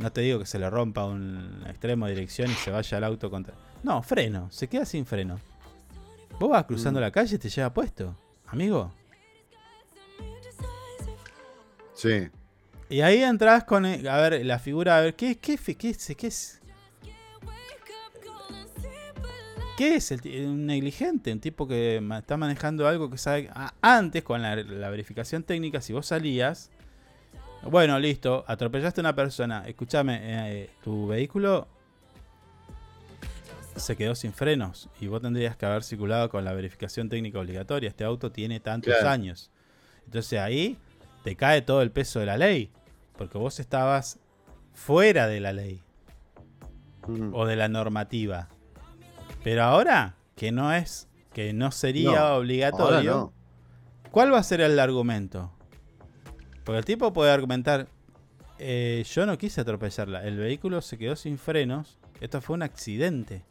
No 0.00 0.12
te 0.12 0.20
digo 0.20 0.38
que 0.38 0.46
se 0.46 0.58
le 0.58 0.68
rompa 0.68 1.06
un 1.06 1.64
extremo 1.66 2.06
de 2.06 2.14
dirección 2.14 2.50
y 2.50 2.54
se 2.54 2.70
vaya 2.70 2.98
el 2.98 3.04
auto 3.04 3.30
contra. 3.30 3.54
No, 3.82 4.02
freno, 4.02 4.50
se 4.50 4.68
queda 4.68 4.84
sin 4.84 5.06
freno. 5.06 5.40
Vos 6.38 6.50
vas 6.50 6.64
cruzando 6.66 7.00
Mm. 7.00 7.02
la 7.02 7.10
calle 7.10 7.36
y 7.36 7.38
te 7.38 7.48
lleva 7.48 7.72
puesto, 7.72 8.14
amigo. 8.46 8.92
Sí. 11.94 12.28
Y 12.90 13.00
ahí 13.02 13.22
entras 13.22 13.64
con, 13.64 13.84
eh, 13.84 14.08
a 14.08 14.16
ver, 14.18 14.44
la 14.46 14.58
figura, 14.58 14.96
a 14.98 15.00
ver, 15.02 15.14
¿qué, 15.14 15.36
qué, 15.36 15.58
fi- 15.58 15.74
qué, 15.74 15.90
es, 15.90 16.14
qué 16.16 16.26
es? 16.26 16.60
¿Qué 19.76 19.94
es 19.96 20.10
el, 20.10 20.20
un 20.46 20.66
negligente? 20.66 21.32
Un 21.32 21.38
tipo 21.40 21.68
que 21.68 22.02
está 22.18 22.36
manejando 22.36 22.88
algo 22.88 23.10
que 23.10 23.18
sabe... 23.18 23.48
antes, 23.80 24.24
con 24.24 24.42
la, 24.42 24.56
la 24.56 24.90
verificación 24.90 25.42
técnica, 25.42 25.80
si 25.80 25.92
vos 25.92 26.06
salías... 26.06 26.70
Bueno, 27.62 27.98
listo, 27.98 28.44
atropellaste 28.46 29.00
a 29.00 29.02
una 29.02 29.14
persona. 29.14 29.64
Escúchame, 29.66 30.18
eh, 30.22 30.70
tu 30.82 31.08
vehículo 31.08 31.66
se 33.76 33.96
quedó 33.96 34.14
sin 34.14 34.32
frenos 34.32 34.88
y 35.00 35.08
vos 35.08 35.20
tendrías 35.22 35.56
que 35.56 35.66
haber 35.66 35.82
circulado 35.84 36.28
con 36.30 36.44
la 36.44 36.52
verificación 36.52 37.08
técnica 37.08 37.38
obligatoria. 37.40 37.88
Este 37.88 38.04
auto 38.04 38.30
tiene 38.32 38.60
tantos 38.60 38.94
Claro. 38.94 39.10
años. 39.10 39.50
Entonces 40.06 40.38
ahí 40.38 40.78
te 41.24 41.34
cae 41.36 41.60
todo 41.62 41.82
el 41.82 41.90
peso 41.90 42.20
de 42.20 42.26
la 42.26 42.36
ley. 42.38 42.70
Porque 43.18 43.36
vos 43.36 43.60
estabas 43.60 44.18
fuera 44.72 45.26
de 45.26 45.40
la 45.40 45.52
ley 45.52 45.82
Mm. 47.06 47.34
o 47.34 47.46
de 47.46 47.56
la 47.56 47.68
normativa. 47.68 48.48
Pero 49.42 49.62
ahora, 49.64 50.16
que 50.36 50.52
no 50.52 50.72
es, 50.74 51.08
que 51.32 51.52
no 51.54 51.70
sería 51.72 52.18
No, 52.18 52.34
obligatorio, 52.36 53.10
no. 53.10 53.32
¿cuál 54.10 54.32
va 54.32 54.38
a 54.38 54.42
ser 54.42 54.60
el 54.60 54.78
argumento? 54.78 55.50
Porque 56.64 56.78
el 56.80 56.84
tipo 56.84 57.12
puede 57.14 57.30
argumentar, 57.32 57.88
eh, 58.58 59.04
yo 59.10 59.24
no 59.24 59.38
quise 59.38 59.62
atropellarla, 59.62 60.22
el 60.24 60.36
vehículo 60.36 60.82
se 60.82 60.98
quedó 60.98 61.16
sin 61.16 61.38
frenos, 61.38 61.98
esto 62.20 62.42
fue 62.42 62.54
un 62.54 62.62
accidente. 62.62 63.42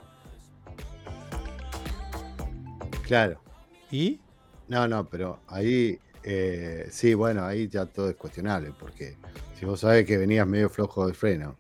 Claro. 3.04 3.42
¿Y? 3.90 4.20
No, 4.68 4.88
no, 4.88 5.06
pero 5.06 5.40
ahí, 5.48 5.98
eh, 6.24 6.88
sí, 6.92 7.14
bueno, 7.16 7.44
ahí 7.46 7.68
ya 7.70 7.86
todo 7.88 8.10
es 8.10 8.16
cuestionable, 8.18 8.72
porque 8.78 9.18
si 9.58 9.66
vos 9.66 9.80
sabés 9.80 10.06
que 10.06 10.18
venías 10.18 10.46
medio 10.48 10.70
flojo 10.70 11.08
de 11.08 11.14
freno 11.14 11.58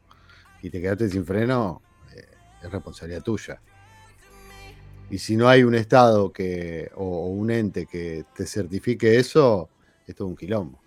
y 0.61 0.69
te 0.69 0.81
quedaste 0.81 1.09
sin 1.09 1.25
freno, 1.25 1.81
eh, 2.15 2.25
es 2.63 2.71
responsabilidad 2.71 3.23
tuya. 3.23 3.61
Y 5.09 5.17
si 5.19 5.37
no 5.37 5.47
hay 5.47 5.63
un 5.63 5.73
estado 5.75 6.31
que 6.33 6.91
o, 6.95 7.03
o 7.05 7.27
un 7.27 7.49
ente 7.49 7.85
que 7.85 8.25
te 8.35 8.45
certifique 8.45 9.17
eso, 9.17 9.69
es 10.05 10.15
todo 10.15 10.27
un 10.27 10.35
quilombo. 10.35 10.79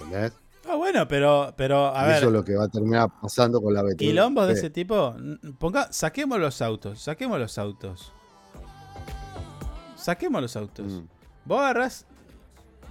¿Entendés? 0.00 0.32
Ah, 0.68 0.76
bueno, 0.76 1.06
pero, 1.08 1.52
pero 1.56 1.94
a 1.94 2.04
Y 2.04 2.06
ver, 2.08 2.16
eso 2.18 2.26
es 2.26 2.32
lo 2.32 2.44
que 2.44 2.54
va 2.54 2.64
a 2.64 2.68
terminar 2.68 3.08
pasando 3.20 3.60
con 3.60 3.74
la 3.74 3.82
BTV. 3.82 3.96
quilombos 3.96 4.46
de 4.46 4.52
ese 4.54 4.70
tipo, 4.70 5.14
ponga, 5.58 5.92
saquemos 5.92 6.38
los 6.38 6.60
autos, 6.62 7.00
saquemos 7.00 7.38
los 7.38 7.58
autos. 7.58 8.12
Saquemos 9.96 10.42
los 10.42 10.56
autos. 10.56 10.86
Mm, 10.92 11.06
Vos 11.44 11.60
agarrás. 11.60 12.06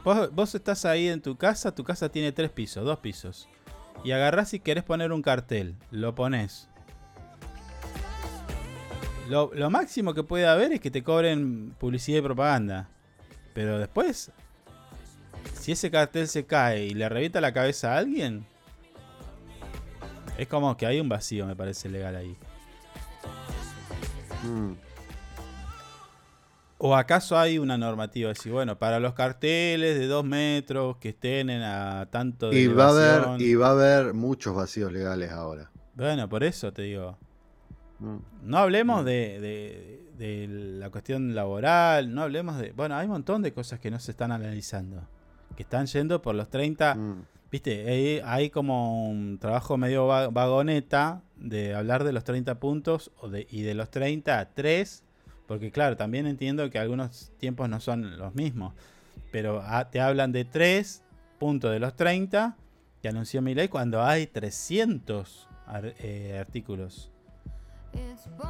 Vos, 0.03 0.55
estás 0.55 0.85
ahí 0.85 1.07
en 1.07 1.21
tu 1.21 1.37
casa, 1.37 1.75
tu 1.75 1.83
casa 1.83 2.09
tiene 2.09 2.31
tres 2.31 2.49
pisos, 2.49 2.83
dos 2.83 2.99
pisos. 2.99 3.47
y 4.03 4.11
agarrás 4.11 4.53
y 4.53 4.59
querés 4.59 4.83
poner 4.83 5.11
un 5.11 5.21
cartel, 5.21 5.75
lo 5.91 6.15
pones. 6.15 6.67
Lo, 9.29 9.51
lo 9.53 9.69
máximo 9.69 10.13
que 10.13 10.23
puede 10.23 10.47
haber 10.47 10.73
es 10.73 10.79
que 10.79 10.89
te 10.89 11.03
cobren 11.03 11.75
publicidad 11.79 12.17
y 12.17 12.21
propaganda. 12.21 12.89
Pero 13.53 13.77
después, 13.77 14.31
si 15.53 15.73
ese 15.73 15.91
cartel 15.91 16.27
se 16.27 16.45
cae 16.45 16.85
y 16.85 16.93
le 16.95 17.07
revienta 17.07 17.39
la 17.39 17.53
cabeza 17.53 17.93
a 17.93 17.97
alguien, 17.97 18.45
es 20.37 20.47
como 20.47 20.75
que 20.75 20.87
hay 20.87 20.99
un 20.99 21.09
vacío, 21.09 21.45
me 21.45 21.55
parece 21.55 21.89
legal 21.89 22.15
ahí. 22.15 22.35
Mm. 24.43 24.71
¿O 26.83 26.95
acaso 26.95 27.37
hay 27.37 27.59
una 27.59 27.77
normativa 27.77 28.29
decir, 28.29 28.51
bueno, 28.51 28.79
para 28.79 28.99
los 28.99 29.13
carteles 29.13 29.99
de 29.99 30.07
dos 30.07 30.25
metros 30.25 30.97
que 30.97 31.09
estén 31.09 31.51
en 31.51 31.61
a 31.61 32.07
tanto 32.09 32.49
de 32.49 32.59
Y 32.59 32.67
va, 32.67 32.87
a 32.87 32.89
haber, 32.89 33.41
y 33.41 33.53
va 33.53 33.67
a 33.67 33.71
haber 33.71 34.13
muchos 34.15 34.55
vacíos 34.55 34.91
legales 34.91 35.31
ahora. 35.31 35.69
Bueno, 35.93 36.27
por 36.27 36.43
eso 36.43 36.73
te 36.73 36.81
digo. 36.83 37.17
Mm. 37.99 38.17
No 38.43 38.57
hablemos 38.57 39.05
de, 39.05 39.39
de- 39.39 40.01
de 40.17 40.47
la 40.47 40.89
cuestión 40.89 41.33
laboral, 41.35 42.13
no 42.13 42.21
hablemos 42.23 42.57
de... 42.59 42.71
Bueno, 42.73 42.95
hay 42.95 43.05
un 43.05 43.11
montón 43.13 43.41
de 43.41 43.53
cosas 43.53 43.79
que 43.79 43.89
no 43.91 43.99
se 43.99 44.11
están 44.11 44.31
analizando. 44.31 45.07
Que 45.55 45.63
están 45.63 45.85
yendo 45.87 46.21
por 46.21 46.33
los 46.35 46.49
30... 46.49 46.95
Mm. 46.95 47.25
Viste, 47.51 47.87
hay, 47.89 48.21
hay 48.23 48.49
como 48.49 49.07
un 49.09 49.37
trabajo 49.37 49.77
medio 49.77 50.07
va- 50.07 50.29
vagoneta 50.29 51.21
de 51.35 51.75
hablar 51.75 52.03
de 52.05 52.13
los 52.13 52.23
30 52.23 52.59
puntos 52.59 53.11
o 53.19 53.29
de, 53.29 53.45
y 53.51 53.61
de 53.63 53.73
los 53.75 53.89
30 53.91 54.39
a 54.39 54.49
3, 54.53 55.03
porque 55.51 55.69
claro, 55.69 55.97
también 55.97 56.27
entiendo 56.27 56.69
que 56.69 56.79
algunos 56.79 57.29
tiempos 57.37 57.67
no 57.67 57.81
son 57.81 58.17
los 58.17 58.33
mismos, 58.35 58.73
pero 59.33 59.61
ah, 59.65 59.89
te 59.91 59.99
hablan 59.99 60.31
de 60.31 60.45
3 60.45 61.03
puntos 61.39 61.71
de 61.73 61.79
los 61.81 61.93
30 61.97 62.55
que 63.01 63.09
anunció 63.09 63.41
mi 63.41 63.53
ley 63.53 63.67
cuando 63.67 64.01
hay 64.01 64.27
300 64.27 65.49
ar- 65.67 65.93
eh, 65.99 66.37
artículos. 66.39 67.11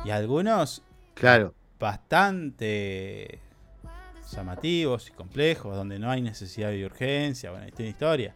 Y 0.06 0.12
algunos 0.12 0.84
Claro. 1.16 1.56
bastante 1.80 3.39
llamativos 4.32 5.10
y 5.10 5.12
complejos, 5.14 5.76
donde 5.76 5.97
no 5.97 6.12
hay 6.12 6.22
necesidad 6.22 6.70
de 6.70 6.86
urgencia, 6.86 7.49
bueno, 7.49 7.66
ahí 7.66 7.72
tiene 7.72 7.89
historia. 7.89 8.36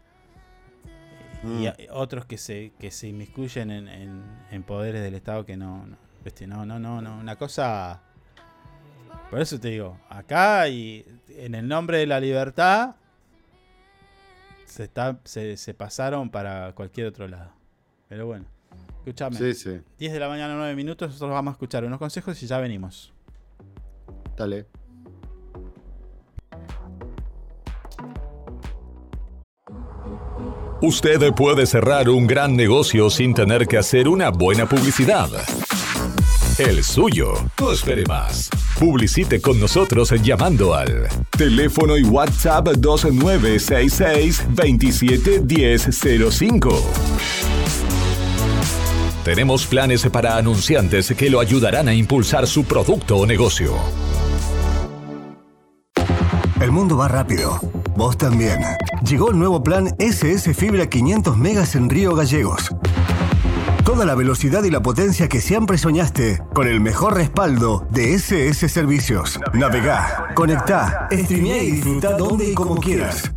Y 1.44 1.68
Mm. 1.68 1.72
otros 1.92 2.26
que 2.26 2.40
se, 2.40 2.72
que 2.80 2.90
se 2.90 3.10
inmiscuyen 3.10 3.70
en, 3.70 3.88
en- 3.88 4.24
en 4.50 4.64
poderes 4.64 5.04
del 5.04 5.14
Estado 5.14 5.46
que 5.46 5.56
no, 5.56 5.86
no, 5.86 5.98
este, 6.26 6.48
no, 6.48 6.66
no, 6.66 6.80
no, 6.80 7.00
no, 7.00 7.20
una 7.20 7.36
cosa... 7.36 8.02
Por 9.30 9.42
eso 9.42 9.60
te 9.60 9.70
digo, 9.70 9.98
acá 10.10 10.68
y 10.70 11.06
en 11.30 11.56
el 11.56 11.68
nombre 11.68 11.98
de 11.98 12.08
la 12.08 12.20
libertad 12.20 12.96
se, 14.66 14.84
está, 14.84 15.20
se, 15.24 15.58
se 15.58 15.74
pasaron 15.74 16.30
para 16.30 16.74
cualquier 16.74 17.08
otro 17.08 17.28
lado. 17.28 17.52
Pero 18.08 18.28
bueno, 18.28 18.46
escúchame. 19.00 19.38
Sí, 19.38 19.54
sí. 19.54 19.82
10 19.98 20.14
de 20.14 20.20
la 20.20 20.28
mañana, 20.28 20.56
9 20.56 20.76
minutos, 20.76 21.10
nosotros 21.10 21.32
vamos 21.32 21.52
a 21.52 21.56
escuchar 21.56 21.84
unos 21.86 22.00
consejos 22.00 22.42
y 22.44 22.48
ya 22.48 22.60
venimos. 22.60 23.14
Dale. 24.38 24.68
Usted 30.82 31.34
puede 31.34 31.66
cerrar 31.66 32.10
un 32.10 32.28
gran 32.28 32.56
negocio 32.56 33.10
sin 33.10 33.34
tener 33.34 33.66
que 33.68 33.78
hacer 33.78 34.08
una 34.08 34.30
buena 34.30 34.68
publicidad. 34.68 35.30
El 36.60 36.84
suyo. 36.84 37.34
No 37.60 37.72
espere 37.72 38.04
más. 38.06 38.50
Publicite 38.80 39.42
con 39.42 39.60
nosotros 39.60 40.14
llamando 40.22 40.76
al 40.76 41.08
teléfono 41.38 41.98
y 41.98 42.04
WhatsApp 42.04 42.68
2966 42.78 44.46
271005. 44.50 46.84
Tenemos 49.24 49.66
planes 49.66 50.06
para 50.08 50.38
anunciantes 50.38 51.14
que 51.18 51.30
lo 51.30 51.40
ayudarán 51.40 51.88
a 51.88 51.96
impulsar 51.96 52.48
su 52.48 52.66
producto 52.66 53.16
o 53.18 53.26
negocio. 53.26 53.74
El 56.62 56.72
mundo 56.72 56.98
va 56.98 57.08
rápido. 57.08 57.60
Vos 57.96 58.18
también. 58.18 58.60
Llegó 59.08 59.32
el 59.32 59.40
nuevo 59.40 59.64
plan 59.64 59.88
SS 60.00 60.54
Fibra 60.54 60.88
500 60.88 61.38
megas 61.38 61.76
en 61.76 61.90
Río 61.90 62.14
Gallegos. 62.14 62.76
Toda 63.86 64.04
la 64.04 64.16
velocidad 64.16 64.64
y 64.64 64.72
la 64.72 64.82
potencia 64.82 65.30
que 65.30 65.40
siempre 65.40 65.78
soñaste, 65.78 66.42
con 66.56 66.68
el 66.68 66.82
mejor 66.82 67.14
respaldo 67.14 67.86
de 67.92 68.16
SS 68.16 68.68
Servicios. 68.68 69.40
Navegá, 69.54 70.32
conectá, 70.34 71.08
streamea 71.12 71.62
y 71.62 71.72
disfruta 71.74 72.18
donde 72.18 72.50
y 72.50 72.54
como 72.56 72.78
quieras. 72.78 73.32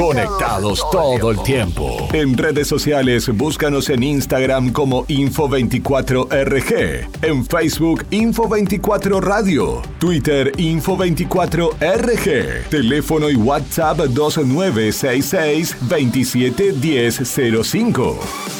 Conectados 0.00 0.80
todo 0.90 1.30
el 1.30 1.42
tiempo. 1.42 2.08
En 2.14 2.38
redes 2.38 2.66
sociales, 2.66 3.28
búscanos 3.28 3.90
en 3.90 4.02
Instagram 4.02 4.72
como 4.72 5.04
Info24RG, 5.08 7.06
en 7.20 7.44
Facebook 7.44 8.06
Info24 8.10 9.20
Radio, 9.20 9.82
Twitter 9.98 10.52
Info24RG, 10.56 12.68
teléfono 12.70 13.28
y 13.28 13.36
WhatsApp 13.36 13.98
2966 13.98 15.76
271005. 15.82 18.59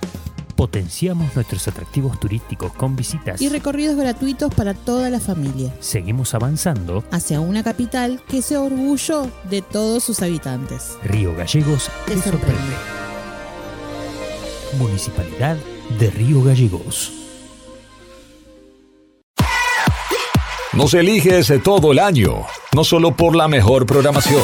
Potenciamos 0.61 1.35
nuestros 1.35 1.67
atractivos 1.67 2.19
turísticos 2.19 2.71
con 2.73 2.95
visitas. 2.95 3.41
Y 3.41 3.49
recorridos 3.49 3.95
gratuitos 3.95 4.53
para 4.53 4.75
toda 4.75 5.09
la 5.09 5.19
familia. 5.19 5.73
Seguimos 5.79 6.35
avanzando. 6.35 7.03
Hacia 7.09 7.39
una 7.39 7.63
capital 7.63 8.21
que 8.27 8.43
sea 8.43 8.61
orgullo 8.61 9.27
de 9.49 9.63
todos 9.63 10.03
sus 10.03 10.21
habitantes. 10.21 10.99
Río 11.03 11.35
Gallegos 11.35 11.89
Te 12.05 12.13
te 12.13 12.21
sorprende. 12.21 12.57
sorprende. 12.59 12.75
Municipalidad 14.77 15.57
de 15.97 16.11
Río 16.11 16.43
Gallegos. 16.43 17.11
Nos 20.73 20.93
eliges 20.93 21.51
todo 21.63 21.91
el 21.91 21.97
año, 21.97 22.45
no 22.75 22.83
solo 22.83 23.15
por 23.15 23.35
la 23.35 23.47
mejor 23.47 23.87
programación, 23.87 24.43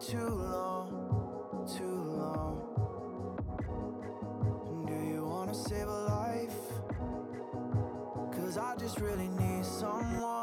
Too 0.00 0.28
long, 0.28 1.66
too 1.76 1.84
long. 1.84 2.62
Do 4.86 4.94
you 4.94 5.24
wanna 5.24 5.54
save 5.54 5.88
a 5.88 6.00
life? 6.04 6.54
Cause 8.32 8.58
I 8.58 8.76
just 8.76 9.00
really 9.00 9.28
need 9.28 9.64
someone. 9.64 10.37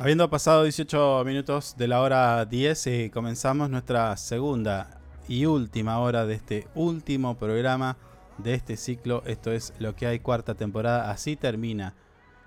Habiendo 0.00 0.30
pasado 0.30 0.62
18 0.62 1.24
minutos 1.26 1.74
de 1.76 1.86
la 1.86 2.00
hora 2.00 2.46
10, 2.46 2.86
eh, 2.86 3.10
comenzamos 3.12 3.68
nuestra 3.68 4.16
segunda 4.16 4.98
y 5.28 5.44
última 5.44 5.98
hora 5.98 6.24
de 6.24 6.36
este 6.36 6.68
último 6.74 7.36
programa 7.36 7.98
de 8.38 8.54
este 8.54 8.78
ciclo. 8.78 9.22
Esto 9.26 9.52
es 9.52 9.74
lo 9.78 9.94
que 9.94 10.06
hay 10.06 10.20
cuarta 10.20 10.54
temporada. 10.54 11.10
Así 11.10 11.36
termina 11.36 11.96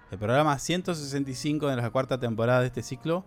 el 0.09 0.17
programa 0.17 0.57
165 0.57 1.67
de 1.67 1.75
la 1.75 1.91
cuarta 1.91 2.19
temporada 2.19 2.61
de 2.61 2.65
este 2.65 2.81
ciclo. 2.81 3.23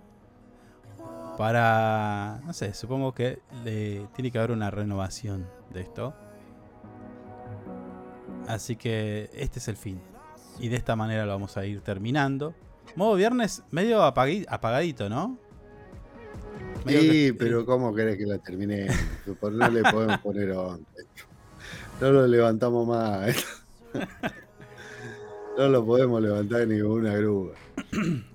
Para, 1.39 2.41
no 2.45 2.53
sé, 2.53 2.75
supongo 2.75 3.15
que 3.15 3.39
le, 3.63 4.09
tiene 4.17 4.33
que 4.33 4.39
haber 4.39 4.51
una 4.51 4.73
renovación 4.73 5.47
de 5.73 5.83
esto. 5.83 6.15
Así 8.49 8.75
que 8.75 9.31
este 9.35 9.61
es 9.61 9.69
el 9.69 9.77
fin. 9.77 10.01
Y 10.59 10.67
de 10.67 10.75
esta 10.75 10.97
manera 10.97 11.25
lo 11.27 11.31
vamos 11.31 11.57
a 11.57 11.65
ir 11.65 11.81
terminando. 11.81 12.57
Modo 12.95 13.15
viernes 13.17 13.63
medio 13.71 14.03
apagadito, 14.03 15.09
¿no? 15.09 15.37
Medio 16.85 17.01
Sí, 17.01 17.09
que- 17.09 17.35
pero 17.39 17.67
¿cómo 17.67 17.95
querés 17.95 18.17
que 18.17 18.27
la 18.27 18.39
termine? 18.39 18.87
No 19.43 19.69
le 19.69 19.83
podemos 19.83 20.19
poner 20.21 20.51
onda. 20.53 20.87
No 22.01 22.11
lo 22.13 22.27
levantamos 22.27 22.87
más. 22.87 23.35
No 25.59 25.69
lo 25.69 25.85
podemos 25.87 26.21
levantar 26.23 26.67
ni 26.69 26.81
con 26.81 26.91
una 26.91 27.15
grúa. 27.17 27.53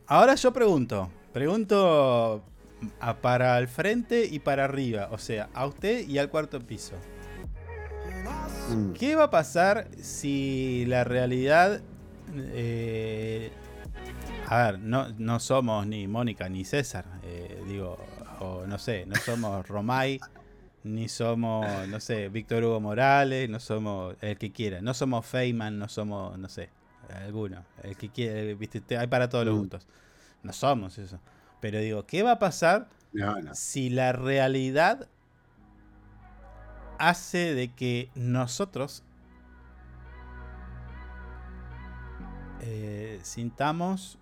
Ahora 0.08 0.36
yo 0.36 0.52
pregunto, 0.52 1.10
pregunto 1.34 2.43
a- 2.99 3.18
para 3.18 3.58
el 3.60 3.68
frente 3.68 4.26
y 4.26 4.39
para 4.39 4.66
arriba, 4.66 5.08
o 5.12 5.18
sea, 5.20 5.49
a 5.54 5.68
usted 5.68 6.08
y 6.08 6.18
al 6.18 6.30
cuarto 6.30 6.60
piso. 6.60 6.93
Mm. 8.72 8.93
¿Qué 8.93 9.16
va 9.16 9.26
a 9.26 9.30
pasar 9.30 9.88
si 10.02 10.86
la 10.88 11.04
realidad... 11.04 11.82
eh, 12.34 13.52
a 14.47 14.64
ver, 14.64 14.80
no, 14.80 15.07
no 15.18 15.39
somos 15.39 15.88
ni 15.88 16.07
Mónica 16.07 16.49
ni 16.49 16.66
César, 16.66 17.05
eh, 17.24 17.64
digo, 17.68 17.97
o 18.39 18.66
no 18.68 18.78
sé, 18.78 19.05
no 19.05 19.16
somos 19.18 19.68
Romay, 19.68 20.20
ni 20.84 21.07
somos, 21.07 21.88
no 21.88 21.99
sé, 21.99 22.30
Víctor 22.30 22.64
Hugo 22.64 22.80
Morales, 22.80 23.49
no 23.49 23.59
somos 23.59 24.16
el 24.22 24.38
que 24.38 24.51
quiera, 24.51 24.82
no 24.82 24.93
somos 24.93 25.26
Feynman, 25.26 25.78
no 25.80 25.88
somos, 25.88 26.38
no 26.38 26.49
sé, 26.49 26.70
alguno, 27.26 27.64
el 27.84 27.95
que 27.95 28.09
quiera, 28.09 28.53
viste, 28.57 28.82
te- 28.82 28.97
hay 28.97 29.07
para 29.07 29.30
todos 29.30 29.45
los 29.45 29.55
Mm. 29.55 29.59
gustos. 29.59 29.88
No 30.43 30.53
somos 30.53 30.97
eso. 30.97 31.20
Pero 31.59 31.78
digo, 31.80 32.05
¿qué 32.07 32.24
va 32.24 32.32
a 32.32 32.39
pasar 32.39 32.88
No, 33.14 33.39
no. 33.41 33.53
si 33.53 33.89
la 33.91 34.12
realidad 34.12 35.07
hace 36.97 37.53
de 37.53 37.70
que 37.74 38.09
nosotros 38.16 39.03
eh, 42.62 43.20
sintamos 43.24 44.18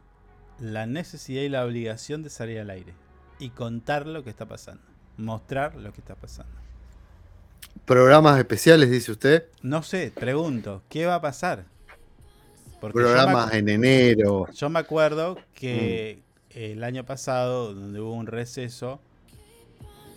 la 0.59 0.85
necesidad 0.85 1.41
y 1.41 1.49
la 1.49 1.65
obligación 1.65 2.23
de 2.23 2.29
salir 2.29 2.59
al 2.59 2.69
aire 2.69 2.93
y 3.37 3.49
contar 3.49 4.07
lo 4.07 4.23
que 4.23 4.29
está 4.29 4.45
pasando, 4.45 4.83
mostrar 5.17 5.75
lo 5.75 5.93
que 5.93 6.01
está 6.01 6.15
pasando. 6.15 6.51
Programas 7.85 8.37
especiales, 8.37 8.89
dice 8.89 9.11
usted. 9.11 9.47
No 9.61 9.83
sé, 9.83 10.11
pregunto, 10.13 10.83
¿qué 10.89 11.05
va 11.05 11.15
a 11.15 11.21
pasar? 11.21 11.65
Porque 12.79 12.97
Programas 12.97 13.53
en 13.53 13.67
enero. 13.69 14.47
Yo 14.53 14.69
me 14.69 14.79
acuerdo 14.79 15.37
que 15.53 16.21
el 16.51 16.83
año 16.83 17.05
pasado, 17.05 17.73
donde 17.73 17.99
hubo 17.99 18.13
un 18.13 18.27
receso 18.27 19.01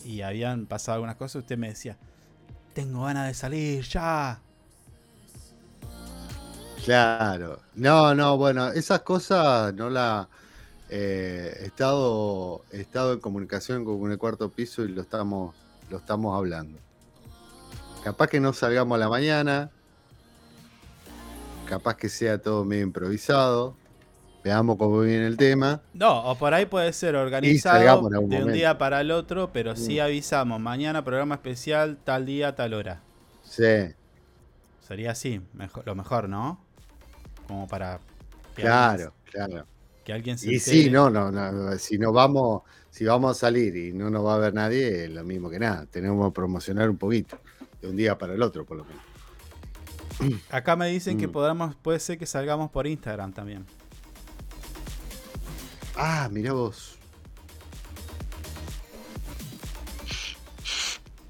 y 0.04 0.22
habían 0.22 0.66
pasado 0.66 0.96
algunas 0.96 1.16
cosas, 1.16 1.42
usted 1.42 1.58
me 1.58 1.68
decía, 1.68 1.96
tengo 2.72 3.04
ganas 3.04 3.26
de 3.26 3.34
salir 3.34 3.82
ya. 3.84 4.40
Claro. 6.84 7.60
No, 7.74 8.14
no, 8.14 8.36
bueno, 8.36 8.68
esas 8.68 9.00
cosas 9.02 9.72
no 9.74 9.88
la. 9.90 10.28
eh, 10.88 11.58
he, 11.62 11.66
estado, 11.66 12.64
he 12.72 12.80
estado 12.80 13.12
en 13.12 13.20
comunicación 13.20 13.84
con 13.84 14.10
el 14.10 14.18
cuarto 14.18 14.50
piso 14.50 14.84
y 14.84 14.88
lo 14.88 15.02
estamos, 15.02 15.54
lo 15.90 15.98
estamos 15.98 16.36
hablando. 16.36 16.78
Capaz 18.04 18.28
que 18.28 18.40
no 18.40 18.52
salgamos 18.52 18.96
a 18.96 18.98
la 18.98 19.08
mañana. 19.08 19.70
Capaz 21.68 21.96
que 21.96 22.08
sea 22.08 22.38
todo 22.42 22.64
medio 22.64 22.82
improvisado. 22.84 23.76
Veamos 24.44 24.76
cómo 24.76 25.00
viene 25.00 25.26
el 25.26 25.36
tema. 25.36 25.82
No, 25.94 26.24
o 26.30 26.36
por 26.36 26.52
ahí 26.52 26.66
puede 26.66 26.92
ser 26.92 27.14
organizado 27.16 28.08
de 28.08 28.18
un 28.18 28.28
momento. 28.28 28.52
día 28.52 28.76
para 28.76 29.00
el 29.00 29.10
otro, 29.12 29.52
pero 29.52 29.76
sí 29.76 29.98
Mm. 29.98 30.02
avisamos, 30.02 30.60
mañana 30.60 31.04
programa 31.04 31.36
especial, 31.36 31.98
tal 32.04 32.26
día, 32.26 32.54
tal 32.56 32.74
hora. 32.74 33.00
Sí, 33.44 33.94
Sería 34.80 35.12
así, 35.12 35.40
mejor, 35.54 35.86
lo 35.86 35.94
mejor, 35.94 36.28
¿no? 36.28 36.58
Como 37.46 37.66
para 37.68 37.98
que 38.56 38.62
claro, 38.62 38.92
alguien, 38.92 39.10
claro. 39.48 39.66
que 40.04 40.12
alguien 40.12 40.38
se 40.38 40.50
Y 40.50 40.54
entere. 40.56 40.82
sí, 40.84 40.90
no, 40.90 41.10
no, 41.10 41.30
no, 41.30 41.76
si 41.78 41.98
nos 41.98 42.12
vamos, 42.12 42.62
si 42.90 43.04
vamos 43.04 43.36
a 43.36 43.40
salir 43.40 43.76
y 43.76 43.92
no 43.92 44.10
nos 44.10 44.24
va 44.24 44.34
a 44.34 44.38
ver 44.38 44.54
nadie, 44.54 45.04
es 45.04 45.10
lo 45.10 45.24
mismo 45.24 45.50
que 45.50 45.58
nada. 45.58 45.86
Tenemos 45.86 46.26
que 46.28 46.34
promocionar 46.34 46.88
un 46.90 46.96
poquito, 46.98 47.38
de 47.80 47.88
un 47.88 47.96
día 47.96 48.16
para 48.18 48.34
el 48.34 48.42
otro, 48.42 48.64
por 48.64 48.78
lo 48.78 48.84
menos. 48.84 49.02
Acá 50.50 50.76
me 50.76 50.88
dicen 50.88 51.18
que 51.18 51.26
Mm. 51.28 51.32
podamos, 51.32 51.74
puede 51.76 51.98
ser 52.00 52.18
que 52.18 52.26
salgamos 52.26 52.70
por 52.70 52.86
Instagram 52.86 53.32
también. 53.32 53.64
Ah, 55.96 56.28
mirá 56.30 56.52
vos. 56.52 56.98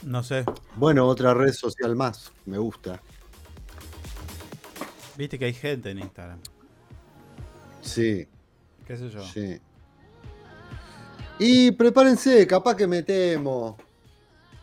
No 0.04 0.22
sé, 0.24 0.44
Bueno, 0.74 1.06
otra 1.06 1.32
red 1.32 1.52
social 1.52 1.94
más, 1.94 2.32
me 2.44 2.58
gusta. 2.58 3.00
Viste 5.16 5.38
que 5.38 5.44
hay 5.46 5.52
gente 5.54 5.90
en 5.90 5.98
Instagram. 5.98 6.38
Sí, 7.80 8.26
¿Qué 8.86 8.96
sé 8.96 9.10
yo? 9.10 9.22
sí. 9.22 9.60
Y 11.38 11.72
prepárense, 11.72 12.46
capaz 12.46 12.76
que 12.76 12.86
metemos 12.86 13.74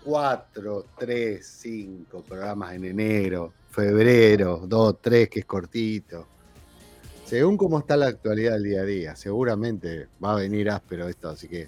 cuatro, 0.04 0.86
tres, 0.98 1.46
cinco 1.62 2.22
programas 2.22 2.74
en 2.74 2.86
enero, 2.86 3.54
febrero, 3.70 4.64
dos, 4.66 4.98
tres, 5.02 5.30
que 5.30 5.40
es 5.40 5.46
cortito. 5.46 6.28
Según 7.26 7.58
cómo 7.58 7.80
está 7.80 7.98
la 7.98 8.08
actualidad 8.08 8.54
del 8.54 8.64
día 8.64 8.82
a 8.82 8.86
día, 8.86 9.16
seguramente 9.16 10.08
va 10.24 10.32
a 10.34 10.36
venir 10.36 10.70
áspero 10.70 11.08
esto, 11.10 11.30
así 11.30 11.48
que 11.48 11.68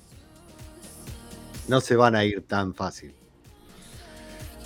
no 1.67 1.81
se 1.81 1.95
van 1.95 2.15
a 2.15 2.23
ir 2.23 2.43
tan 2.47 2.73
fácil. 2.73 3.13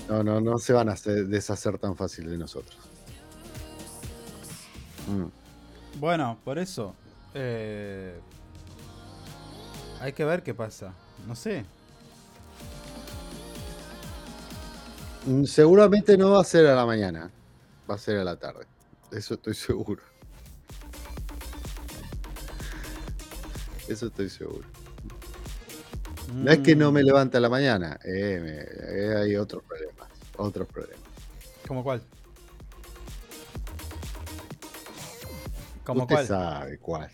No, 0.08 0.24
no, 0.24 0.40
no 0.40 0.60
se 0.60 0.74
van 0.74 0.90
a 0.90 0.94
hacer- 0.94 1.28
deshacer 1.28 1.80
tan 1.80 1.96
fácil 1.96 2.30
de 2.30 2.38
nosotros. 2.38 2.78
Mm. 5.08 6.00
Bueno, 6.00 6.38
por 6.44 6.58
eso. 6.60 6.96
eh, 7.34 8.18
hay 10.00 10.14
que 10.14 10.24
ver 10.26 10.42
qué 10.44 10.54
pasa. 10.54 10.94
No 11.28 11.36
sé. 11.36 11.66
Mm, 15.26 15.44
Seguramente 15.46 16.18
no 16.18 16.32
va 16.32 16.42
a 16.42 16.44
ser 16.44 16.66
a 16.68 16.76
la 16.76 16.86
mañana, 16.86 17.32
va 17.90 17.96
a 17.96 17.98
ser 17.98 18.18
a 18.18 18.24
la 18.24 18.36
tarde. 18.38 18.66
Eso 19.12 19.34
estoy 19.36 19.54
seguro. 19.54 20.02
Eso 23.88 24.08
estoy 24.08 24.30
seguro. 24.30 24.66
No 26.34 26.52
es 26.52 26.60
que 26.60 26.76
no 26.76 26.92
me 26.92 27.02
Mm, 27.04 27.06
levante 27.06 27.38
a 27.38 27.40
la 27.40 27.50
mañana, 27.50 28.00
eh, 28.04 28.40
me- 28.42 29.04
eh, 29.14 29.16
hay 29.18 29.36
otros 29.36 29.64
problemas. 29.64 30.10
Otros 30.38 30.68
problemas. 30.68 31.00
¿Cómo 31.68 31.84
cuál? 31.84 32.02
¿Cómo 35.86 36.02
Usted 36.02 36.16
cuál? 36.16 36.28
sabe 36.28 36.78
cuál. 36.80 37.10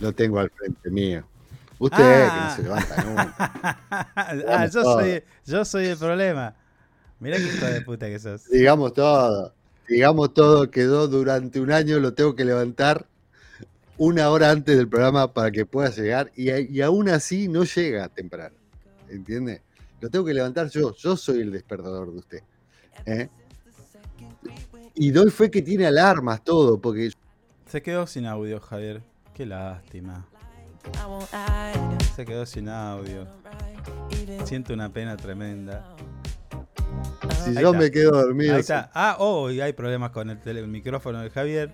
Lo 0.00 0.12
tengo 0.12 0.38
al 0.38 0.50
frente 0.50 0.88
mío. 0.90 1.24
Usted 1.78 1.96
que 1.96 2.02
no 2.02 2.32
Ah. 2.32 2.52
se 2.56 2.62
levanta 2.62 3.04
nunca. 3.04 3.34
ah, 4.16 4.66
yo 4.66 4.82
todo. 4.82 5.00
soy, 5.00 5.22
yo 5.44 5.64
soy 5.64 5.86
el 5.86 5.98
problema. 5.98 6.54
Mirá 7.18 7.36
qué 7.36 7.42
hijo 7.44 7.66
de 7.66 7.80
puta 7.82 8.06
que 8.06 8.18
sos. 8.18 8.48
Digamos 8.48 8.92
todo. 8.94 9.52
Digamos 9.88 10.32
todo 10.32 10.70
quedó 10.70 11.08
durante 11.08 11.60
un 11.60 11.72
año, 11.72 11.98
lo 11.98 12.14
tengo 12.14 12.34
que 12.36 12.44
levantar 12.44 13.06
una 13.98 14.30
hora 14.30 14.50
antes 14.50 14.76
del 14.76 14.88
programa 14.88 15.32
para 15.32 15.50
que 15.50 15.66
pueda 15.66 15.90
llegar 15.90 16.30
y, 16.36 16.80
aún 16.80 17.08
así 17.08 17.48
no 17.48 17.64
llega 17.64 18.08
temprano. 18.08 18.54
¿Entiende? 19.08 19.62
Lo 20.00 20.08
tengo 20.08 20.24
que 20.24 20.34
levantar 20.34 20.68
yo, 20.70 20.94
yo 20.94 21.16
soy 21.16 21.40
el 21.40 21.50
despertador 21.52 22.10
de 22.12 22.18
usted. 22.18 22.42
¿eh? 23.06 23.28
Y 24.94 25.10
doy 25.10 25.30
fe 25.30 25.50
que 25.50 25.62
tiene 25.62 25.86
alarmas, 25.86 26.42
todo, 26.42 26.80
porque 26.80 27.10
Se 27.72 27.80
quedó 27.80 28.06
sin 28.06 28.26
audio, 28.26 28.60
Javier. 28.60 29.00
Qué 29.32 29.46
lástima. 29.46 30.26
Se 32.14 32.26
quedó 32.26 32.44
sin 32.44 32.68
audio. 32.68 33.26
Siento 34.44 34.74
una 34.74 34.90
pena 34.92 35.16
tremenda. 35.16 35.96
si 37.42 37.48
Ahí 37.56 37.62
yo 37.62 37.68
está. 37.68 37.78
me 37.78 37.90
quedo 37.90 38.10
dormido. 38.10 38.56
Ahí 38.56 38.60
está. 38.60 38.90
Ah, 38.92 39.16
oh, 39.20 39.50
y 39.50 39.62
hay 39.62 39.72
problemas 39.72 40.10
con 40.10 40.28
el, 40.28 40.38
tele- 40.42 40.60
el 40.60 40.68
micrófono 40.68 41.20
de 41.22 41.30
Javier. 41.30 41.72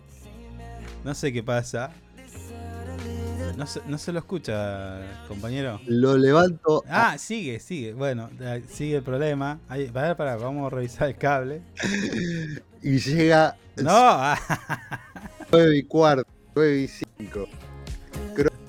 No 1.03 1.16
sé 1.16 1.32
qué 1.32 1.42
pasa. 1.42 1.90
No 3.57 3.66
se, 3.66 3.80
no 3.88 3.99
se 3.99 4.12
lo 4.12 4.20
escucha, 4.20 5.01
compañero. 5.26 5.80
Lo 5.88 6.16
levanto. 6.16 6.84
Ah, 6.88 7.18
sigue, 7.18 7.59
sigue. 7.59 7.92
Bueno, 7.92 8.30
sigue 8.68 8.99
el 8.99 9.03
problema. 9.03 9.59
Ahí, 9.68 9.88
para, 9.88 10.16
para, 10.16 10.36
vamos 10.36 10.70
a 10.72 10.76
revisar 10.76 11.09
el 11.09 11.16
cable. 11.16 11.62
y 12.84 12.99
llega 13.01 13.57
No, 13.78 13.90
9 15.51 15.76
y 15.76 15.82
cuarto, 15.84 16.26
9 16.55 16.76
y 16.78 16.88
5. 16.88 17.46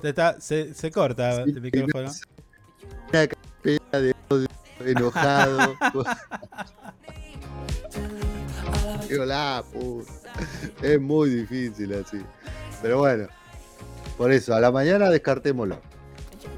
Se, 0.02 0.08
está- 0.08 0.40
se- 0.40 0.74
se 0.74 0.90
corta 0.90 1.42
el 1.42 1.60
micrófono. 1.60 2.10
Una 3.12 3.26
carpeta 3.28 4.00
de 4.00 4.14
odio 4.30 4.48
enojado. 4.84 5.74
Digo, 9.08 9.24
la 9.24 9.64
puta. 9.72 10.12
Es 10.82 11.00
muy 11.00 11.30
difícil 11.30 11.92
así. 11.94 12.18
Pero 12.80 12.98
bueno, 12.98 13.26
por 14.16 14.30
eso, 14.32 14.54
a 14.54 14.60
la 14.60 14.70
mañana 14.70 15.10
descartémoslo. 15.10 15.80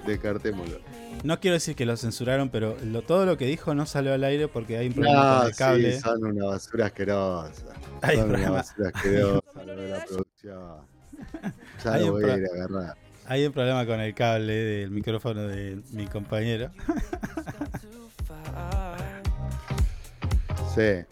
Descartémoslo. 0.06 0.78
No 1.22 1.38
quiero 1.38 1.54
decir 1.54 1.76
que 1.76 1.86
lo 1.86 1.96
censuraron, 1.96 2.48
pero 2.48 2.76
lo- 2.84 3.02
todo 3.02 3.26
lo 3.26 3.36
que 3.38 3.46
dijo 3.46 3.74
no 3.74 3.86
salió 3.86 4.12
al 4.12 4.24
aire 4.24 4.48
porque 4.48 4.76
hay 4.76 4.88
un 4.88 4.94
problema 4.94 5.22
No, 5.34 5.38
con 5.38 5.46
el 5.48 5.54
cable. 5.56 5.92
sí, 5.92 6.00
son 6.00 6.24
una 6.24 6.46
basura 6.46 6.86
asquerosa. 6.86 7.52
Hay 8.02 8.16
son 8.16 8.30
un 8.30 8.36
una 8.40 8.50
basura 8.50 8.88
asquerosa 8.92 9.42
lo 9.66 9.76
de 9.76 9.88
la 9.88 10.04
producción. 10.04 10.76
Ya 11.84 11.92
Hay 11.92 12.04
lo 12.06 12.12
voy 12.12 12.24
a 12.24 12.36
ir 12.36 12.44
a 12.46 12.54
agarrar. 12.64 12.96
Hay 13.26 13.46
un 13.46 13.52
problema 13.52 13.86
con 13.86 14.00
el 14.00 14.14
cable 14.14 14.52
del 14.52 14.90
micrófono 14.90 15.42
de 15.42 15.80
mi 15.92 16.06
compañero. 16.06 16.70
Sí. 20.74 21.04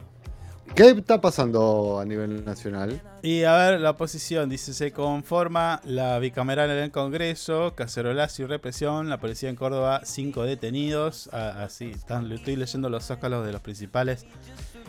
¿Qué 0.74 0.88
está 0.90 1.20
pasando 1.20 1.98
a 2.00 2.04
nivel 2.04 2.44
nacional? 2.44 3.02
Y 3.22 3.42
a 3.42 3.54
ver, 3.56 3.80
la 3.80 3.90
oposición 3.90 4.48
dice: 4.48 4.72
se 4.72 4.92
conforma 4.92 5.80
la 5.84 6.18
bicameral 6.18 6.70
en 6.70 6.78
el 6.78 6.90
Congreso, 6.90 7.74
cacerolazo 7.74 8.42
y 8.42 8.46
represión. 8.46 9.10
La 9.10 9.18
policía 9.18 9.50
en 9.50 9.56
Córdoba, 9.56 10.02
cinco 10.04 10.44
detenidos. 10.44 11.28
Ah, 11.32 11.64
así, 11.64 11.90
están, 11.90 12.30
estoy 12.32 12.56
leyendo 12.56 12.88
los 12.88 13.04
zócalos 13.04 13.44
de 13.44 13.52
los 13.52 13.60
principales 13.60 14.26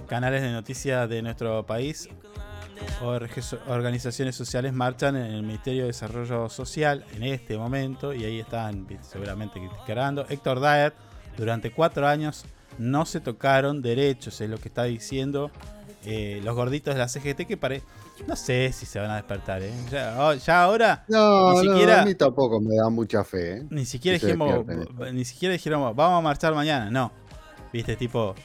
canales 0.08 0.42
de 0.42 0.52
noticias 0.52 1.10
de 1.10 1.22
nuestro 1.22 1.66
país. 1.66 2.10
ORG 3.02 3.30
organizaciones 3.68 4.36
sociales 4.36 4.74
marchan 4.74 5.16
en 5.16 5.26
el 5.26 5.44
Ministerio 5.44 5.84
de 5.84 5.88
Desarrollo 5.88 6.50
Social 6.50 7.06
en 7.16 7.24
este 7.24 7.58
momento 7.58 8.14
y 8.14 8.24
ahí 8.24 8.40
están 8.40 8.88
seguramente 9.02 9.60
criticando. 9.60 10.26
Héctor 10.30 10.60
Daer, 10.60 10.94
durante 11.38 11.72
cuatro 11.72 12.08
años 12.08 12.46
no 12.78 13.06
se 13.06 13.20
tocaron 13.20 13.82
derechos, 13.82 14.42
es 14.42 14.50
lo 14.50 14.58
que 14.58 14.70
está 14.70 14.84
diciendo 14.84 15.52
eh, 16.06 16.42
los 16.44 16.56
gorditos 16.56 16.96
de 16.96 17.00
la 17.00 17.08
CGT 17.08 17.48
que 17.48 17.58
pare... 17.58 17.82
No 18.28 18.36
sé 18.36 18.72
si 18.72 18.86
se 18.86 19.00
van 19.00 19.10
a 19.10 19.16
despertar, 19.16 19.64
¿eh? 19.64 19.74
Ya, 19.90 20.16
oh, 20.20 20.34
ya 20.36 20.64
ahora 20.64 21.04
No, 21.08 21.60
ni 21.64 21.86
no, 21.86 21.94
a 21.94 22.06
mí 22.06 22.14
tampoco 22.14 22.62
me 22.62 22.76
da 22.76 22.88
mucha 22.90 23.24
fe. 23.24 23.58
¿eh? 23.58 23.64
Ni 23.72 23.84
siquiera 23.84 24.20
dijimos, 24.20 24.64
ni 25.12 25.26
siquiera 25.26 25.54
dijeron, 25.54 25.96
vamos 25.96 26.20
a 26.20 26.22
marchar 26.22 26.54
mañana, 26.54 26.92
no. 26.92 27.12
Viste, 27.74 27.96
tipo, 27.96 28.36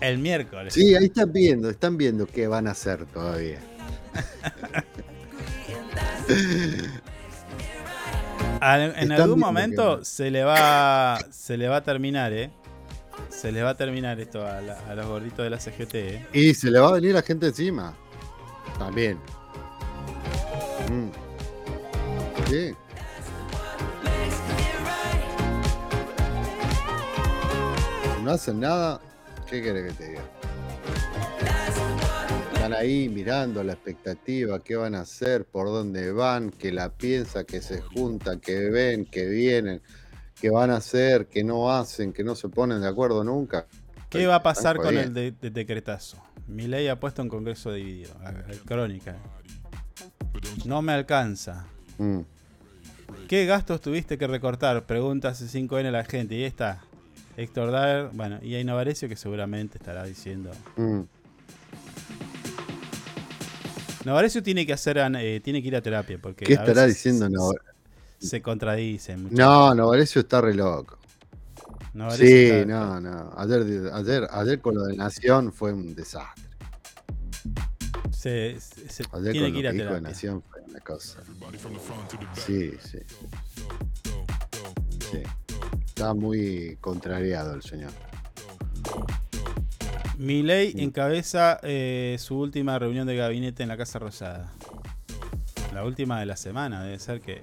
el 0.00 0.18
miércoles. 0.18 0.74
Sí, 0.74 0.94
ahí 0.94 1.06
están 1.06 1.32
viendo, 1.32 1.70
están 1.70 1.96
viendo 1.96 2.26
qué 2.26 2.46
van 2.46 2.68
a 2.68 2.70
hacer 2.70 3.04
todavía. 3.06 3.58
En 8.66 9.12
Están 9.12 9.12
algún 9.12 9.40
momento 9.40 10.02
se 10.04 10.30
le 10.30 10.42
va 10.42 11.18
se 11.30 11.58
le 11.58 11.68
va 11.68 11.76
a 11.76 11.82
terminar, 11.82 12.32
¿eh? 12.32 12.50
Se 13.28 13.52
le 13.52 13.62
va 13.62 13.70
a 13.70 13.76
terminar 13.76 14.18
esto 14.20 14.46
a, 14.46 14.60
la- 14.60 14.78
a 14.88 14.94
los 14.94 15.06
gorditos 15.06 15.44
de 15.44 15.50
la 15.50 15.58
CGT, 15.58 15.94
¿eh? 15.94 16.26
Y 16.32 16.54
se 16.54 16.70
le 16.70 16.78
va 16.78 16.88
a 16.88 16.92
venir 16.92 17.14
la 17.14 17.22
gente 17.22 17.46
encima. 17.48 17.94
También. 18.78 19.18
Mm. 20.90 21.08
Sí. 22.48 22.74
No 28.22 28.30
hacen 28.32 28.60
nada. 28.60 29.00
¿Qué 29.48 29.62
querés 29.62 29.92
que 29.92 29.98
te 30.04 30.08
diga? 30.10 30.22
Están 32.54 32.72
ahí 32.72 33.08
mirando 33.10 33.62
la 33.62 33.74
expectativa, 33.74 34.58
qué 34.60 34.76
van 34.76 34.94
a 34.94 35.00
hacer, 35.02 35.44
por 35.44 35.66
dónde 35.66 36.12
van, 36.12 36.50
que 36.50 36.72
la 36.72 36.88
piensa, 36.88 37.44
que 37.44 37.60
se 37.60 37.82
juntan, 37.82 38.40
que 38.40 38.70
ven, 38.70 39.04
que 39.04 39.26
vienen, 39.26 39.82
que 40.44 40.50
van 40.50 40.70
a 40.70 40.76
hacer, 40.76 41.24
que 41.28 41.42
no 41.42 41.70
hacen, 41.72 42.12
que 42.12 42.22
no 42.22 42.34
se 42.34 42.50
ponen 42.50 42.82
de 42.82 42.86
acuerdo 42.86 43.24
nunca. 43.24 43.64
¿Qué 44.10 44.26
va 44.26 44.34
a 44.34 44.42
pasar 44.42 44.76
con 44.76 44.88
el 44.88 44.94
jodiendo. 45.08 45.20
de- 45.20 45.30
de- 45.30 45.48
decretazo? 45.50 46.18
Mi 46.46 46.66
ley 46.66 46.86
ha 46.88 47.00
puesto 47.00 47.22
un 47.22 47.30
congreso 47.30 47.72
dividido. 47.72 48.12
a- 48.22 48.28
a- 48.28 48.34
Crónica. 48.66 49.16
No 50.66 50.82
me 50.82 50.92
alcanza. 50.92 51.64
Mm. 51.96 52.18
¿Qué 53.26 53.46
gastos 53.46 53.80
tuviste 53.80 54.18
que 54.18 54.26
recortar? 54.26 54.84
Pregunta 54.84 55.28
hace 55.28 55.48
5N 55.48 55.90
la 55.90 56.04
gente. 56.04 56.34
Y 56.34 56.40
ahí 56.40 56.44
está. 56.44 56.82
Héctor 57.38 57.70
Daer, 57.70 58.10
bueno, 58.12 58.38
y 58.42 58.54
hay 58.54 58.64
Novarecio 58.64 59.08
que 59.08 59.16
seguramente 59.16 59.78
estará 59.78 60.04
diciendo. 60.04 60.50
Mm. 60.76 61.00
Novarecio 64.04 64.42
tiene 64.42 64.66
que 64.66 64.74
hacer 64.74 64.98
eh, 64.98 65.40
tiene 65.42 65.62
que 65.62 65.68
ir 65.68 65.76
a 65.76 65.80
terapia 65.80 66.18
porque 66.20 66.44
¿Qué 66.44 66.52
estará 66.52 66.82
veces 66.84 66.96
diciendo 67.02 67.30
Nova- 67.30 67.54
se, 68.24 68.28
se 68.30 68.42
contradice 68.42 69.16
mucho. 69.16 69.34
No, 69.36 69.74
Novarecio 69.74 70.20
está 70.22 70.40
re 70.40 70.54
loco. 70.54 70.98
Novarecio 71.92 72.26
Sí, 72.26 72.44
está- 72.46 72.64
no, 72.66 73.00
no. 73.00 73.32
Ayer, 73.36 73.90
ayer, 73.92 74.28
ayer 74.30 74.60
con 74.60 74.74
lo 74.74 74.82
de 74.84 74.96
Nación 74.96 75.52
fue 75.52 75.72
un 75.72 75.94
desastre. 75.94 76.44
se, 78.10 78.58
se- 78.60 78.88
se- 78.88 79.04
Ayer 79.12 79.32
tiene 79.32 79.46
con 79.48 79.52
que 79.52 79.58
ir 79.58 79.64
lo 79.64 79.68
a 79.68 79.72
que 79.72 79.78
dijo 79.78 79.94
de. 79.94 80.00
Nación 80.00 80.42
fue 80.42 80.60
una 80.62 80.80
cosa. 80.80 81.20
Sí, 82.46 82.72
sí. 82.82 82.98
Sí. 85.12 85.22
Está 85.86 86.14
muy 86.14 86.76
contrariado 86.80 87.54
el 87.54 87.62
señor. 87.62 87.92
Milei 90.18 90.74
encabeza 90.78 91.58
eh, 91.62 92.16
su 92.18 92.38
última 92.38 92.78
reunión 92.78 93.06
de 93.06 93.16
gabinete 93.16 93.62
en 93.62 93.68
la 93.68 93.76
Casa 93.76 93.98
Rosada. 93.98 94.52
La 95.72 95.84
última 95.84 96.20
de 96.20 96.26
la 96.26 96.36
semana, 96.36 96.82
debe 96.82 96.98
ser 96.98 97.20
que. 97.20 97.42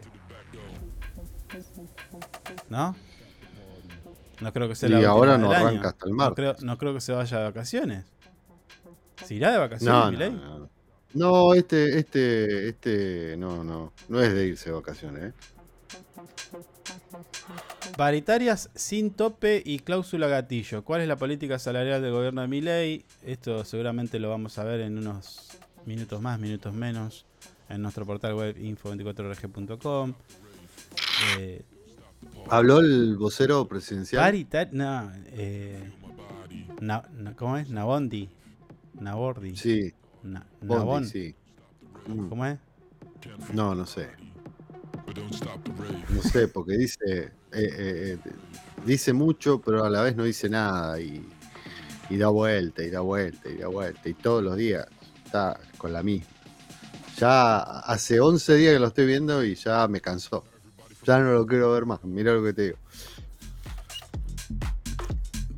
¿No? 2.71 2.95
No 4.39 4.53
creo 4.53 4.69
que 4.69 4.75
sea 4.75 4.87
Y 4.87 4.93
la 4.93 5.09
ahora 5.09 5.37
no 5.37 5.51
año. 5.51 5.67
arranca 5.67 5.89
hasta 5.89 6.05
el 6.05 6.11
No 6.11 6.17
martes. 6.17 6.35
creo, 6.35 6.55
no 6.65 6.77
creo 6.77 6.93
que 6.93 7.01
se 7.01 7.11
vaya 7.11 7.37
de 7.39 7.43
vacaciones. 7.43 8.05
¿Se 9.25 9.35
irá 9.35 9.51
de 9.51 9.57
vacaciones, 9.57 10.31
No, 10.31 10.37
no, 10.37 10.59
no. 10.59 10.69
No, 11.13 11.53
este, 11.53 11.99
este, 11.99 12.69
este, 12.69 13.35
no, 13.37 13.65
no. 13.65 13.91
No 14.07 14.21
es 14.21 14.33
de 14.33 14.47
irse 14.47 14.69
de 14.69 14.75
vacaciones, 14.77 15.23
¿eh? 15.25 15.33
Paritarias 17.97 18.69
sin 18.73 19.11
tope 19.11 19.61
y 19.65 19.79
cláusula 19.79 20.27
gatillo. 20.27 20.83
¿Cuál 20.85 21.01
es 21.01 21.09
la 21.09 21.17
política 21.17 21.59
salarial 21.59 22.01
del 22.01 22.13
gobierno 22.13 22.41
de 22.41 22.47
Milei? 22.47 23.05
Esto 23.23 23.65
seguramente 23.65 24.17
lo 24.17 24.29
vamos 24.29 24.57
a 24.57 24.63
ver 24.63 24.79
en 24.79 24.97
unos 24.97 25.49
minutos 25.85 26.21
más, 26.21 26.39
minutos 26.39 26.73
menos, 26.73 27.25
en 27.67 27.81
nuestro 27.81 28.05
portal 28.05 28.33
web 28.33 28.55
info24rg.com. 28.57 30.13
Eh, 31.37 31.61
Habló 32.49 32.79
el 32.79 33.15
vocero 33.17 33.67
presidencial. 33.67 34.21
paritar... 34.23 34.69
No, 34.73 35.11
eh, 35.27 35.91
na- 36.81 37.03
na- 37.13 37.35
¿cómo 37.35 37.57
es? 37.57 37.69
Nabondi. 37.69 38.29
Nabordi. 38.99 39.55
Sí. 39.55 39.93
Na- 40.23 40.45
Bondi, 40.61 40.75
Nabón. 40.75 41.05
sí. 41.07 41.35
Mm. 42.07 42.27
¿Cómo 42.29 42.45
es? 42.45 42.59
No, 43.53 43.75
no 43.75 43.85
sé. 43.85 44.09
No 46.13 46.21
sé, 46.23 46.47
porque 46.47 46.77
dice, 46.77 46.97
eh, 47.13 47.31
eh, 47.53 48.17
eh, 48.25 48.31
dice 48.85 49.13
mucho, 49.13 49.61
pero 49.61 49.83
a 49.83 49.89
la 49.89 50.01
vez 50.01 50.15
no 50.15 50.23
dice 50.23 50.49
nada 50.49 50.99
y, 50.99 51.25
y 52.09 52.17
da 52.17 52.27
vuelta, 52.29 52.83
y 52.83 52.89
da 52.89 53.01
vuelta, 53.01 53.49
y 53.49 53.57
da 53.57 53.67
vuelta, 53.67 54.07
y 54.09 54.13
todos 54.13 54.43
los 54.43 54.55
días 54.55 54.85
está 55.25 55.59
con 55.77 55.93
la 55.93 56.03
misma. 56.03 56.27
Ya 57.17 57.59
hace 57.61 58.19
11 58.19 58.55
días 58.55 58.73
que 58.73 58.79
lo 58.79 58.87
estoy 58.87 59.05
viendo 59.05 59.43
y 59.43 59.55
ya 59.55 59.87
me 59.87 60.01
cansó. 60.01 60.43
Ya 61.03 61.19
no 61.19 61.31
lo 61.31 61.45
quiero 61.45 61.71
ver 61.71 61.85
más, 61.85 62.03
mira 62.03 62.33
lo 62.33 62.43
que 62.43 62.53
te 62.53 62.61
digo. 62.63 62.77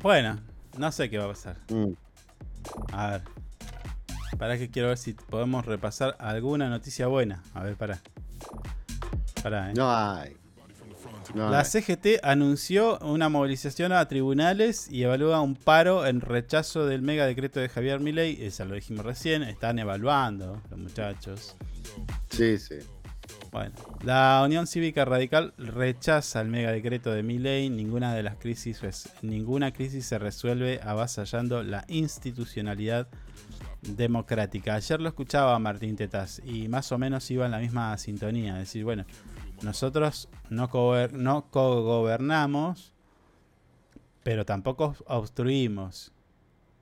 Bueno, 0.00 0.38
no 0.76 0.92
sé 0.92 1.08
qué 1.08 1.18
va 1.18 1.24
a 1.24 1.28
pasar. 1.28 1.56
Mm. 1.68 1.92
A 2.92 3.10
ver. 3.10 3.22
Para 4.38 4.58
que 4.58 4.70
quiero 4.70 4.88
ver 4.88 4.98
si 4.98 5.12
podemos 5.14 5.64
repasar 5.64 6.16
alguna 6.18 6.68
noticia 6.68 7.06
buena. 7.06 7.42
A 7.54 7.62
ver, 7.62 7.76
para. 7.76 8.00
Para, 9.42 9.70
eh. 9.70 9.74
No 9.74 9.90
hay. 9.90 10.36
No 11.34 11.48
La. 11.48 11.64
CGT 11.64 12.22
anunció 12.22 12.98
una 12.98 13.28
movilización 13.28 13.92
a 13.92 14.06
tribunales 14.06 14.90
y 14.90 15.04
evalúa 15.04 15.40
un 15.40 15.54
paro 15.54 16.06
en 16.06 16.20
rechazo 16.20 16.86
del 16.86 17.02
mega 17.02 17.26
decreto 17.26 17.60
de 17.60 17.68
Javier 17.68 18.00
Milei. 18.00 18.44
Esa 18.44 18.64
lo 18.64 18.74
dijimos 18.74 19.06
recién. 19.06 19.42
Están 19.42 19.78
evaluando 19.78 20.60
los 20.70 20.78
muchachos. 20.78 21.56
Sí, 22.30 22.58
sí. 22.58 22.76
Bueno, 23.54 23.76
la 24.02 24.42
Unión 24.44 24.66
Cívica 24.66 25.04
Radical 25.04 25.54
rechaza 25.58 26.40
el 26.40 26.48
mega 26.48 26.72
decreto 26.72 27.12
de 27.12 27.22
Milei. 27.22 27.70
Ninguna 27.70 28.12
de 28.12 28.24
las 28.24 28.34
crisis, 28.34 28.82
ninguna 29.22 29.72
crisis 29.72 30.06
se 30.06 30.18
resuelve 30.18 30.80
avasallando 30.82 31.62
la 31.62 31.84
institucionalidad 31.86 33.06
democrática. 33.80 34.74
Ayer 34.74 35.00
lo 35.00 35.08
escuchaba 35.08 35.56
Martín 35.60 35.94
Tetaz 35.94 36.40
y 36.44 36.66
más 36.66 36.90
o 36.90 36.98
menos 36.98 37.30
iba 37.30 37.44
en 37.44 37.52
la 37.52 37.60
misma 37.60 37.96
sintonía. 37.96 38.54
Es 38.54 38.70
decir, 38.70 38.82
bueno, 38.82 39.04
nosotros 39.62 40.28
no, 40.50 40.68
no 41.12 41.48
cogobernamos, 41.48 42.92
pero 44.24 44.44
tampoco 44.44 44.96
obstruimos. 45.06 46.10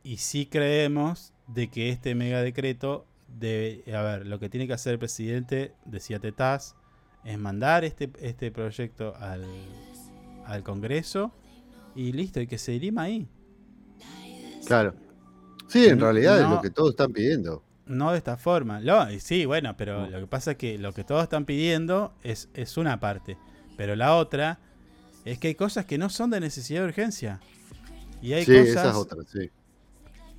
Y 0.02 0.16
sí 0.16 0.46
creemos 0.46 1.34
de 1.48 1.68
que 1.68 1.90
este 1.90 2.14
mega 2.14 2.40
decreto 2.40 3.04
debe, 3.38 3.94
a 3.96 4.02
ver, 4.02 4.26
lo 4.26 4.38
que 4.38 4.48
tiene 4.48 4.66
que 4.66 4.72
hacer 4.72 4.94
el 4.94 4.98
presidente, 4.98 5.74
decía 5.84 6.18
Tetaz, 6.18 6.74
es 7.24 7.38
mandar 7.38 7.84
este, 7.84 8.10
este 8.20 8.50
proyecto 8.50 9.14
al, 9.16 9.44
al 10.46 10.62
Congreso 10.62 11.32
y 11.94 12.12
listo, 12.12 12.40
y 12.40 12.46
que 12.46 12.58
se 12.58 12.72
dirima 12.72 13.02
ahí. 13.02 13.28
Claro. 14.66 14.94
Sí, 15.68 15.86
en 15.86 15.98
No- 15.98 16.04
realidad 16.04 16.38
es 16.40 16.44
no. 16.48 16.54
lo 16.56 16.60
que 16.62 16.70
todos 16.70 16.90
están 16.90 17.12
pidiendo. 17.12 17.62
No 17.86 18.12
de 18.12 18.18
esta 18.18 18.36
forma. 18.36 18.80
Lo- 18.80 19.10
y 19.10 19.20
sí, 19.20 19.44
bueno, 19.44 19.76
pero 19.76 20.08
lo 20.08 20.20
que 20.20 20.26
pasa 20.26 20.52
es 20.52 20.56
que 20.56 20.78
lo 20.78 20.92
que 20.92 21.04
todos 21.04 21.22
están 21.22 21.44
pidiendo 21.44 22.14
es, 22.22 22.48
es 22.54 22.76
una 22.76 23.00
parte. 23.00 23.36
Pero 23.76 23.96
la 23.96 24.16
otra 24.16 24.60
es 25.24 25.38
que 25.38 25.48
hay 25.48 25.54
cosas 25.54 25.84
que 25.86 25.98
no 25.98 26.08
son 26.10 26.30
de 26.30 26.40
necesidad 26.40 26.80
de 26.82 26.86
urgencia. 26.86 27.40
Y 28.20 28.34
hay 28.34 28.44
sí, 28.44 28.52
cosas 28.56 28.96
sí. 29.32 29.50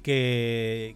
que, 0.02 0.96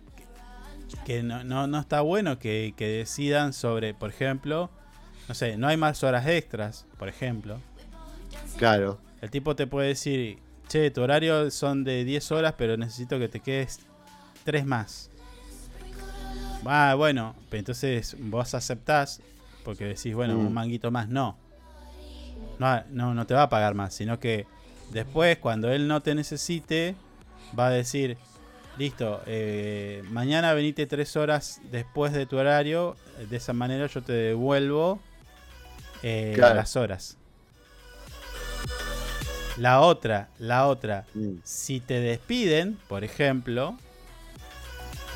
que 1.05 1.23
no, 1.23 1.43
no, 1.43 1.67
no 1.67 1.79
está 1.79 2.01
bueno 2.01 2.39
que, 2.39 2.73
que 2.77 2.87
decidan 2.87 3.53
sobre, 3.53 3.93
por 3.93 4.09
ejemplo, 4.09 4.69
no 5.27 5.35
sé, 5.35 5.57
no 5.57 5.67
hay 5.67 5.77
más 5.77 6.03
horas 6.03 6.25
extras, 6.27 6.85
por 6.97 7.09
ejemplo. 7.09 7.59
Claro. 8.57 8.99
El 9.21 9.29
tipo 9.31 9.55
te 9.55 9.67
puede 9.67 9.89
decir, 9.89 10.39
che, 10.67 10.91
tu 10.91 11.01
horario 11.01 11.49
son 11.51 11.83
de 11.83 12.03
10 12.05 12.31
horas, 12.31 12.53
pero 12.57 12.77
necesito 12.77 13.19
que 13.19 13.27
te 13.27 13.39
quedes 13.39 13.79
3 14.43 14.65
más. 14.65 15.09
Ah, 16.65 16.95
bueno, 16.97 17.35
pero 17.49 17.59
entonces 17.59 18.15
vos 18.19 18.53
aceptás, 18.53 19.21
porque 19.63 19.85
decís, 19.85 20.13
bueno, 20.15 20.35
Mm. 20.35 20.47
un 20.47 20.53
manguito 20.53 20.91
más, 20.91 21.07
no. 21.07 21.37
no. 22.59 22.83
No, 22.89 23.13
no 23.13 23.25
te 23.27 23.33
va 23.33 23.43
a 23.43 23.49
pagar 23.49 23.73
más, 23.75 23.93
sino 23.93 24.19
que 24.19 24.45
después, 24.91 25.37
cuando 25.37 25.71
él 25.71 25.87
no 25.87 26.01
te 26.01 26.15
necesite, 26.15 26.95
va 27.57 27.67
a 27.67 27.71
decir, 27.71 28.17
listo, 28.77 29.21
eh, 29.25 30.03
mañana 30.11 30.53
venite 30.53 30.85
3 30.85 31.15
horas 31.17 31.61
después 31.71 32.13
de 32.13 32.25
tu 32.25 32.37
horario, 32.37 32.95
de 33.29 33.37
esa 33.37 33.53
manera 33.53 33.87
yo 33.87 34.01
te 34.01 34.13
devuelvo 34.13 34.99
eh, 36.03 36.33
Claro. 36.35 36.55
las 36.55 36.75
horas. 36.75 37.17
La 39.57 39.81
otra, 39.81 40.29
la 40.37 40.67
otra, 40.67 41.05
Mm. 41.15 41.37
si 41.43 41.79
te 41.79 41.99
despiden, 41.99 42.77
por 42.87 43.03
ejemplo, 43.03 43.75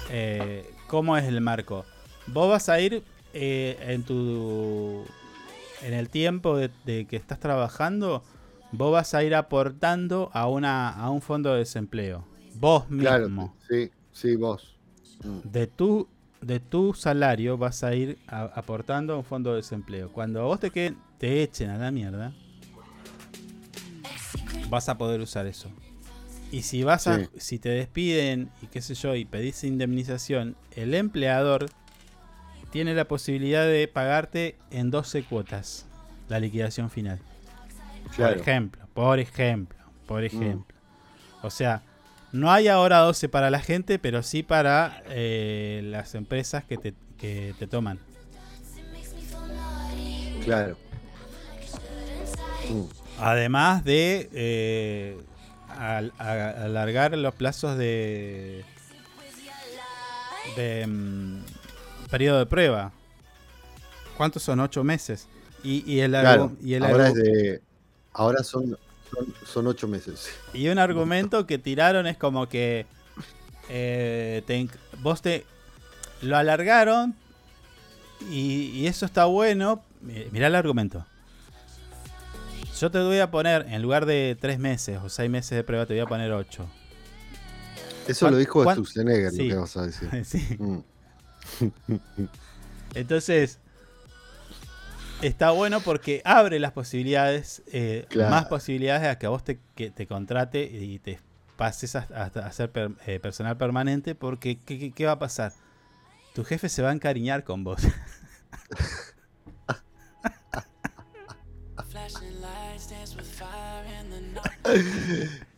eh, 0.09 0.67
¿cómo 0.87 1.15
es 1.17 1.25
el 1.25 1.39
marco? 1.41 1.85
Vos 2.27 2.49
vas 2.49 2.67
a 2.69 2.79
ir 2.79 3.03
eh, 3.33 3.77
en 3.81 4.03
tu 4.03 5.05
en 5.83 5.93
el 5.93 6.09
tiempo 6.09 6.57
de, 6.57 6.69
de 6.85 7.05
que 7.05 7.15
estás 7.15 7.39
trabajando, 7.39 8.23
vos 8.71 8.91
vas 8.91 9.13
a 9.13 9.23
ir 9.23 9.33
aportando 9.35 10.29
a 10.33 10.47
una 10.47 10.89
a 10.89 11.09
un 11.11 11.21
fondo 11.21 11.51
de 11.53 11.59
desempleo. 11.59 12.25
Vos 12.61 12.89
mismo. 12.89 13.01
Claro, 13.09 13.53
sí, 13.67 13.89
sí, 14.13 14.35
vos. 14.37 14.77
Mm. 15.23 15.49
De 15.51 15.67
tu 15.67 16.07
de 16.41 16.59
tu 16.59 16.93
salario 16.95 17.55
vas 17.57 17.83
a 17.83 17.93
ir 17.93 18.17
a- 18.27 18.43
aportando 18.55 19.13
a 19.13 19.17
un 19.17 19.23
fondo 19.23 19.51
de 19.51 19.57
desempleo. 19.57 20.11
Cuando 20.11 20.43
vos 20.43 20.59
te 20.59 20.71
queden, 20.71 20.97
te 21.19 21.43
echen 21.43 21.69
a 21.69 21.77
la 21.77 21.91
mierda, 21.91 22.33
vas 24.69 24.89
a 24.89 24.97
poder 24.97 25.21
usar 25.21 25.45
eso. 25.45 25.69
Y 26.51 26.63
si 26.63 26.83
vas 26.83 27.07
a, 27.07 27.19
Sí. 27.19 27.29
si 27.37 27.59
te 27.59 27.69
despiden 27.69 28.49
y 28.61 28.67
qué 28.67 28.81
sé 28.81 28.95
yo 28.95 29.15
y 29.15 29.25
pedís 29.25 29.63
indemnización, 29.63 30.55
el 30.75 30.95
empleador 30.95 31.67
tiene 32.71 32.93
la 32.95 33.05
posibilidad 33.07 33.65
de 33.65 33.87
pagarte 33.87 34.55
en 34.71 34.89
12 34.91 35.23
cuotas 35.23 35.85
la 36.27 36.39
liquidación 36.39 36.89
final. 36.89 37.19
Claro. 38.15 38.33
Por 38.33 38.41
ejemplo, 38.41 38.87
por 38.93 39.19
ejemplo, 39.19 39.77
por 40.07 40.23
ejemplo. 40.23 40.75
O 41.43 41.49
sea, 41.51 41.83
no 42.31 42.51
hay 42.51 42.67
ahora 42.67 42.99
12 42.99 43.29
para 43.29 43.49
la 43.49 43.59
gente, 43.59 43.99
pero 43.99 44.23
sí 44.23 44.43
para 44.43 45.03
eh, 45.07 45.81
las 45.85 46.15
empresas 46.15 46.63
que 46.63 46.77
te, 46.77 46.93
que 47.17 47.53
te 47.59 47.67
toman. 47.67 47.99
Claro. 50.43 50.77
Mm. 52.69 52.83
Además 53.19 53.83
de 53.83 54.29
eh, 54.33 55.17
al- 55.69 56.13
a- 56.17 56.63
alargar 56.65 57.15
los 57.17 57.35
plazos 57.35 57.77
de, 57.77 58.63
de 60.55 60.87
mm, 60.87 61.43
periodo 62.09 62.39
de 62.39 62.45
prueba. 62.45 62.91
¿Cuántos 64.17 64.43
son? 64.43 64.59
Ocho 64.59 64.83
meses. 64.83 65.27
Y, 65.63 65.83
y 65.91 65.99
el, 65.99 66.11
Claro, 66.11 66.51
y 66.61 66.73
el 66.73 66.83
ahora, 66.83 67.07
es 67.09 67.15
de, 67.15 67.61
ahora 68.13 68.43
son, 68.43 68.77
son, 69.11 69.33
son 69.45 69.67
ocho 69.67 69.87
meses. 69.87 70.29
Y 70.53 70.67
un 70.69 70.79
argumento 70.79 71.45
que 71.45 71.57
tiraron 71.57 72.07
es 72.07 72.17
como 72.17 72.47
que 72.49 72.85
eh, 73.69 74.41
te 74.47 74.67
vos 75.01 75.21
te 75.21 75.45
lo 76.21 76.37
alargaron 76.37 77.15
y, 78.29 78.69
y 78.73 78.87
eso 78.87 79.05
está 79.05 79.25
bueno. 79.25 79.83
Mi- 80.01 80.25
Mirá 80.31 80.47
el 80.47 80.55
argumento. 80.55 81.05
Yo 82.79 82.89
te 82.89 82.99
voy 82.99 83.19
a 83.19 83.29
poner, 83.29 83.67
en 83.69 83.81
lugar 83.81 84.05
de 84.07 84.35
tres 84.39 84.57
meses 84.57 84.99
o 85.03 85.09
seis 85.09 85.29
meses 85.29 85.51
de 85.51 85.63
prueba, 85.63 85.85
te 85.85 85.93
voy 85.93 86.01
a 86.01 86.05
poner 86.07 86.31
ocho. 86.31 86.67
Eso 88.07 88.25
¿Cuán- 88.25 88.33
lo 88.33 88.39
dijo 88.39 88.63
Schwarzenegger, 88.63 89.31
Sí. 89.31 89.47
lo 89.49 89.55
que 89.55 89.59
vas 89.61 89.77
a 89.77 89.85
decir. 89.85 90.09
Sí. 90.25 90.57
Mm. 90.57 90.79
Entonces, 92.95 93.59
está 95.21 95.51
bueno 95.51 95.81
porque 95.81 96.21
abre 96.25 96.59
las 96.59 96.71
posibilidades, 96.71 97.61
eh, 97.71 98.05
Claro. 98.09 98.29
más 98.31 98.45
posibilidades 98.45 99.07
a 99.07 99.17
que 99.17 99.25
a 99.25 99.29
vos 99.29 99.43
te, 99.43 99.59
que 99.75 99.91
te 99.91 100.07
contrate 100.07 100.63
y 100.63 100.99
te 100.99 101.19
pases 101.57 101.95
a, 101.95 102.07
a- 102.13 102.25
a 102.39 102.51
ser 102.51 102.71
per- 102.71 102.91
eh, 103.05 103.19
personal 103.19 103.57
permanente, 103.57 104.15
porque 104.15 104.57
¿qué, 104.65 104.79
qué- 104.79 104.91
qué 104.91 105.05
va 105.05 105.13
a 105.13 105.19
pasar? 105.19 105.53
Tu 106.33 106.43
jefe 106.43 106.69
se 106.69 106.81
va 106.81 106.89
a 106.89 106.93
encariñar 106.93 107.43
con 107.43 107.63
vos. 107.63 107.81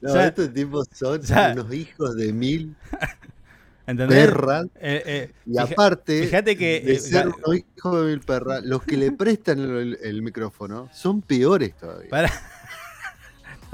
No, 0.02 0.10
O 0.10 0.14
sea, 0.14 0.28
estos 0.28 0.54
tipos 0.54 0.88
son 0.94 1.20
o 1.20 1.24
sea, 1.24 1.52
unos 1.54 1.74
hijos 1.74 2.16
de 2.16 2.34
mil 2.34 2.76
¿Entendés? 3.86 4.26
perras. 4.28 4.66
Eh, 4.80 5.04
eh, 5.06 5.34
y 5.46 5.58
aparte 5.58 6.24
fíjate 6.26 6.58
que 6.58 6.82
de 6.82 6.94
eh, 6.94 7.00
ser 7.00 7.28
unos 7.28 7.58
hijos 7.76 8.00
de 8.02 8.08
mil 8.08 8.20
perras, 8.22 8.64
los 8.64 8.84
que 8.84 8.96
le 8.98 9.12
prestan 9.12 9.60
el, 9.60 9.98
el 10.02 10.22
micrófono 10.22 10.90
son 10.94 11.22
peores 11.22 11.76
todavía. 11.76 12.10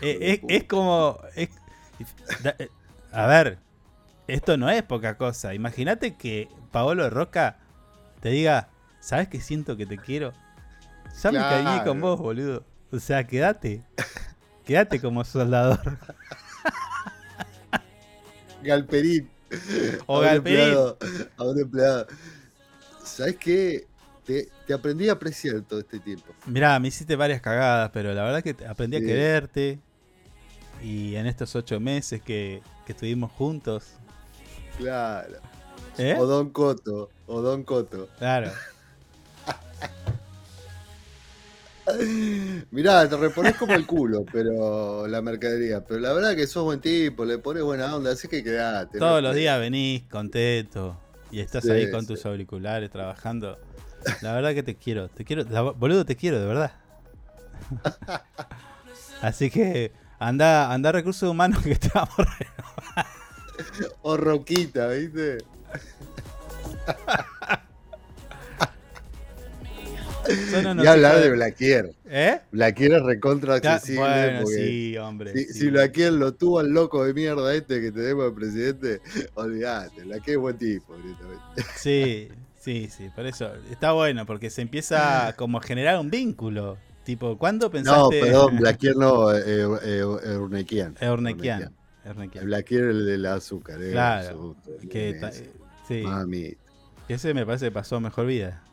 Eh, 0.00 0.18
de 0.18 0.56
es, 0.56 0.64
como. 0.64 1.18
es- 1.34 1.48
da- 2.42 2.54
eh, 2.58 2.68
a 3.12 3.26
ver, 3.26 3.58
esto 4.28 4.56
no 4.56 4.68
es 4.70 4.82
poca 4.82 5.16
cosa. 5.16 5.54
Imagínate 5.54 6.14
que 6.16 6.48
Paolo 6.70 7.08
Roca 7.10 7.56
te 8.20 8.28
diga: 8.30 8.68
¿Sabes 9.00 9.28
que 9.28 9.40
siento 9.40 9.76
que 9.76 9.86
te 9.86 9.96
quiero? 9.98 10.32
Ya 11.22 11.32
me 11.32 11.38
cariñé 11.38 11.84
con 11.84 12.00
vos, 12.00 12.18
boludo. 12.20 12.64
O 12.92 12.98
sea, 13.00 13.26
quédate. 13.26 13.82
Quédate 14.64 15.00
como 15.00 15.24
soldador. 15.24 15.80
Galperín. 18.66 19.30
O 20.06 20.16
A 20.16 20.18
un 20.20 20.24
Galperín. 20.26 20.58
empleado- 20.60 20.98
A 21.36 21.44
un 21.44 21.58
empleado. 21.60 22.06
¿Sabes 23.04 23.36
qué? 23.36 23.86
Te, 24.24 24.48
te 24.66 24.74
aprendí 24.74 25.08
a 25.08 25.12
apreciar 25.12 25.60
todo 25.62 25.78
este 25.80 26.00
tiempo. 26.00 26.34
Mirá, 26.46 26.78
me 26.80 26.88
hiciste 26.88 27.14
varias 27.14 27.40
cagadas, 27.40 27.90
pero 27.92 28.12
la 28.12 28.24
verdad 28.24 28.42
que 28.42 28.56
aprendí 28.66 28.96
a 28.96 29.00
quererte. 29.00 29.78
Y 30.82 31.14
en 31.14 31.26
estos 31.26 31.54
ocho 31.54 31.78
meses 31.80 32.20
que, 32.20 32.60
que 32.84 32.92
estuvimos 32.92 33.30
juntos. 33.32 33.92
Claro. 34.78 35.36
¿Eh? 35.96 36.16
O 36.18 36.26
Don 36.26 36.50
Coto. 36.50 37.08
O 37.26 37.40
Don 37.40 37.62
Coto. 37.62 38.08
Claro. 38.18 38.50
Mirá, 42.70 43.08
te 43.08 43.16
repones 43.16 43.54
como 43.54 43.74
el 43.74 43.86
culo, 43.86 44.24
pero 44.32 45.06
la 45.06 45.22
mercadería. 45.22 45.84
Pero 45.84 46.00
la 46.00 46.12
verdad 46.12 46.34
que 46.34 46.46
sos 46.46 46.64
buen 46.64 46.80
tipo, 46.80 47.24
le 47.24 47.38
pones 47.38 47.62
buena 47.62 47.94
onda, 47.94 48.12
así 48.12 48.28
que 48.28 48.42
quedate. 48.42 48.98
Todos 48.98 49.22
los 49.22 49.34
días 49.34 49.58
venís 49.60 50.02
contento 50.10 50.98
y 51.30 51.40
estás 51.40 51.64
Sí, 51.64 51.70
ahí 51.70 51.90
con 51.90 52.02
sí. 52.02 52.08
tus 52.08 52.26
auriculares 52.26 52.90
trabajando. 52.90 53.58
La 54.20 54.32
verdad 54.32 54.54
que 54.54 54.62
te 54.62 54.76
quiero, 54.76 55.08
te 55.08 55.24
quiero, 55.24 55.44
la- 55.44 55.62
boludo, 55.62 56.04
te 56.04 56.16
quiero, 56.16 56.40
de 56.40 56.46
verdad. 56.46 56.72
Así 59.22 59.50
que 59.50 59.92
anda, 60.18 60.72
anda 60.72 60.92
recursos 60.92 61.28
humanos 61.28 61.62
que 61.62 61.74
te 61.76 61.90
vamos 61.92 62.14
a 62.18 63.06
O 64.02 64.16
Roquita, 64.16 64.88
¿viste? 64.88 65.38
Son 70.52 70.80
y 70.80 70.86
hablar 70.86 71.20
de 71.20 71.30
Blaquier. 71.30 71.94
¿Eh? 72.06 72.40
Blaquier 72.52 72.92
es 72.94 73.02
recontra 73.02 73.54
accesible. 73.56 74.00
bueno, 74.00 74.40
porque 74.42 74.54
sí, 74.56 74.96
hombre, 74.98 75.32
Si, 75.32 75.44
sí. 75.44 75.52
si 75.54 75.70
Blaquier 75.70 76.12
lo 76.12 76.34
tuvo 76.34 76.58
al 76.60 76.68
loco 76.70 77.04
de 77.04 77.14
mierda 77.14 77.54
este 77.54 77.80
que 77.80 77.92
tenemos 77.92 78.24
de 78.26 78.32
presidente, 78.32 79.00
olvídate. 79.34 80.02
Blaquier 80.04 80.36
es 80.36 80.40
buen 80.40 80.58
tipo. 80.58 80.94
Sí, 81.76 82.28
sí, 82.58 82.88
sí, 82.90 83.10
por 83.14 83.26
eso 83.26 83.50
está 83.70 83.92
bueno 83.92 84.26
porque 84.26 84.50
se 84.50 84.62
empieza 84.62 85.34
como 85.36 85.58
a 85.58 85.62
generar 85.62 85.98
un 85.98 86.10
vínculo. 86.10 86.78
Tipo, 87.04 87.38
¿cuándo 87.38 87.66
No, 87.66 87.70
pensaste? 87.72 88.20
perdón, 88.20 88.56
Blaquier 88.60 88.96
no, 88.96 89.32
eh, 89.32 89.42
eh, 89.44 90.00
Eurnequian. 90.24 90.96
Eurnequian. 91.00 91.72
Blaquier 92.42 92.84
el 92.84 93.06
del 93.06 93.26
azúcar. 93.26 93.78
Claro, 93.92 94.56
que 94.90 95.20
sí. 95.86 96.02
Mami. 96.02 96.56
Ese 97.08 97.34
me 97.34 97.46
parece 97.46 97.66
que 97.66 97.72
pasó 97.72 98.00
mejor 98.00 98.26
vida. 98.26 98.64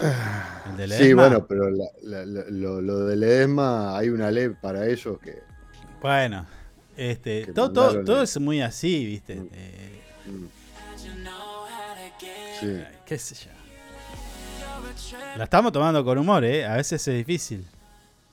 El 0.00 0.76
de 0.76 0.96
Sí, 0.96 1.12
bueno, 1.12 1.46
pero 1.46 1.70
la- 1.70 1.84
la- 2.02 2.24
la- 2.24 2.44
lo, 2.48 2.80
lo 2.80 3.06
de 3.06 3.16
Ledesma 3.16 3.96
hay 3.96 4.08
una 4.08 4.30
ley 4.30 4.48
para 4.48 4.86
ellos 4.86 5.18
que. 5.18 5.40
Bueno, 6.00 6.46
este, 6.96 7.44
Que 7.46 7.52
todo, 7.52 8.02
todo, 8.02 8.22
es 8.22 8.40
muy 8.40 8.60
así, 8.62 9.04
¿viste? 9.06 9.40
Eh, 9.52 10.00
Sí. 12.60 12.78
qué 13.04 13.18
sé 13.18 13.34
yo. 13.34 13.50
La 15.36 15.44
estamos 15.44 15.72
tomando 15.72 16.04
con 16.04 16.18
humor, 16.18 16.44
¿eh? 16.44 16.64
A 16.64 16.76
veces 16.76 17.06
es 17.08 17.14
difícil. 17.16 17.64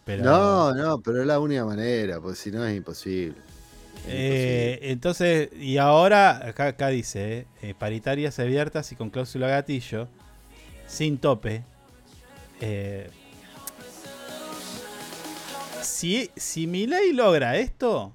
Pero, 0.05 0.23
No, 0.23 0.73
no, 0.73 0.99
pero 1.01 1.21
es 1.21 1.27
la 1.27 1.39
única 1.39 1.65
manera, 1.65 2.19
pues 2.19 2.37
si 2.39 2.51
no 2.51 2.65
es 2.65 2.75
imposible. 2.75 3.35
Es 4.07 4.13
Eh, 4.13 4.79
entonces, 4.83 5.49
y 5.59 5.77
ahora, 5.77 6.47
acá, 6.47 6.67
acá 6.67 6.87
dice, 6.87 7.39
eh, 7.39 7.45
eh, 7.61 7.73
paritarias 7.77 8.39
abiertas 8.39 8.91
y 8.91 8.95
con 8.95 9.09
cláusula 9.09 9.47
gatillo, 9.47 10.07
sin 10.89 11.17
tope. 11.19 11.63
Eh, 12.59 13.09
si, 15.81 16.29
si 16.35 16.67
Milei 16.67 17.13
logra 17.13 17.55
esto, 17.57 18.13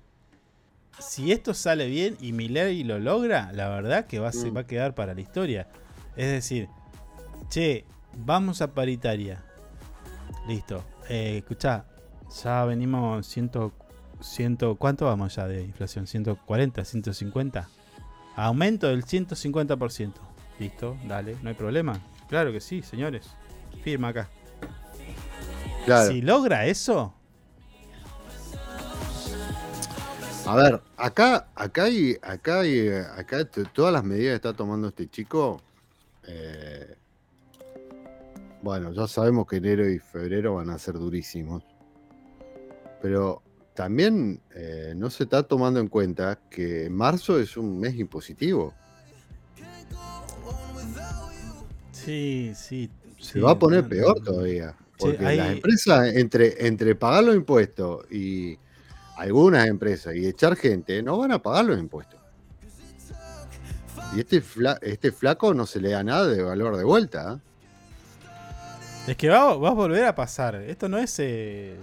si 0.98 1.32
esto 1.32 1.54
sale 1.54 1.86
bien 1.86 2.16
y 2.20 2.32
Milei 2.32 2.84
lo 2.84 2.98
logra, 2.98 3.52
la 3.52 3.68
verdad 3.68 4.06
que 4.06 4.18
va 4.18 4.28
a, 4.28 4.32
se 4.32 4.50
Mm. 4.50 4.56
va 4.56 4.60
a 4.60 4.66
quedar 4.66 4.94
para 4.94 5.14
la 5.14 5.20
historia. 5.20 5.68
Es 6.16 6.30
decir, 6.30 6.68
che, 7.50 7.84
vamos 8.16 8.60
a 8.60 8.72
paritaria. 8.74 9.42
Listo. 10.46 10.84
Eh, 11.08 11.38
escuchá, 11.38 11.86
ya 12.42 12.64
venimos 12.64 13.26
ciento, 13.26 13.72
ciento, 14.20 14.76
¿cuánto 14.76 15.06
vamos 15.06 15.34
ya 15.36 15.46
de 15.46 15.62
inflación? 15.62 16.06
¿140, 16.06 16.84
150? 16.84 17.68
Aumento 18.36 18.88
del 18.88 19.04
150%. 19.04 20.12
Listo, 20.58 20.96
dale, 21.06 21.36
no 21.42 21.48
hay 21.48 21.54
problema. 21.54 22.00
Claro 22.34 22.50
que 22.50 22.58
sí, 22.58 22.82
señores. 22.82 23.30
Firma 23.84 24.08
acá. 24.08 24.28
Claro. 25.84 26.10
Si 26.10 26.20
logra 26.20 26.66
eso, 26.66 27.14
A 30.44 30.56
ver, 30.56 30.82
acá, 30.96 31.46
acá 31.54 31.84
hay, 31.84 32.16
acá 32.20 32.62
hay, 32.62 32.78
eh, 32.88 33.04
acá 33.16 33.48
todas 33.72 33.92
las 33.92 34.02
medidas 34.02 34.32
que 34.32 34.34
está 34.48 34.52
tomando 34.52 34.88
este 34.88 35.08
chico. 35.08 35.62
eh, 36.26 36.96
bueno, 38.62 38.92
ya 38.92 39.06
sabemos 39.06 39.46
que 39.46 39.58
enero 39.58 39.88
y 39.88 40.00
febrero 40.00 40.56
van 40.56 40.70
a 40.70 40.78
ser 40.80 40.94
durísimos. 40.94 41.62
Pero 43.00 43.44
también 43.74 44.40
eh, 44.56 44.92
no 44.96 45.08
se 45.08 45.22
está 45.22 45.44
tomando 45.44 45.78
en 45.78 45.86
cuenta 45.86 46.40
que 46.50 46.90
marzo 46.90 47.38
es 47.38 47.56
un 47.56 47.78
mes 47.78 47.94
impositivo. 47.94 48.74
Sí, 52.04 52.52
sí. 52.54 52.90
Se 53.18 53.32
sí, 53.34 53.40
va 53.40 53.52
a 53.52 53.58
poner 53.58 53.84
no, 53.84 53.88
peor 53.88 54.18
no. 54.20 54.24
todavía. 54.24 54.74
Porque 54.98 55.24
hay- 55.26 55.36
las 55.38 55.50
empresas, 55.52 56.14
entre, 56.14 56.66
entre 56.66 56.94
pagar 56.94 57.24
los 57.24 57.34
impuestos 57.36 58.04
y 58.12 58.58
algunas 59.16 59.66
empresas 59.66 60.14
y 60.14 60.26
echar 60.26 60.56
gente, 60.56 61.02
no 61.02 61.18
van 61.18 61.32
a 61.32 61.38
pagar 61.40 61.64
los 61.64 61.78
impuestos. 61.78 62.20
Y 64.14 64.20
este, 64.20 64.40
fla- 64.42 64.78
este 64.82 65.10
flaco 65.10 65.54
no 65.54 65.66
se 65.66 65.80
le 65.80 65.90
da 65.90 66.04
nada 66.04 66.26
de 66.28 66.42
valor 66.42 66.76
de 66.76 66.84
vuelta. 66.84 67.34
¿eh? 67.34 69.10
Es 69.10 69.16
que 69.16 69.28
va, 69.28 69.56
va 69.56 69.68
a 69.70 69.72
volver 69.72 70.04
a 70.04 70.14
pasar. 70.14 70.54
Esto 70.56 70.88
no 70.88 70.98
es 70.98 71.16
eh, 71.18 71.76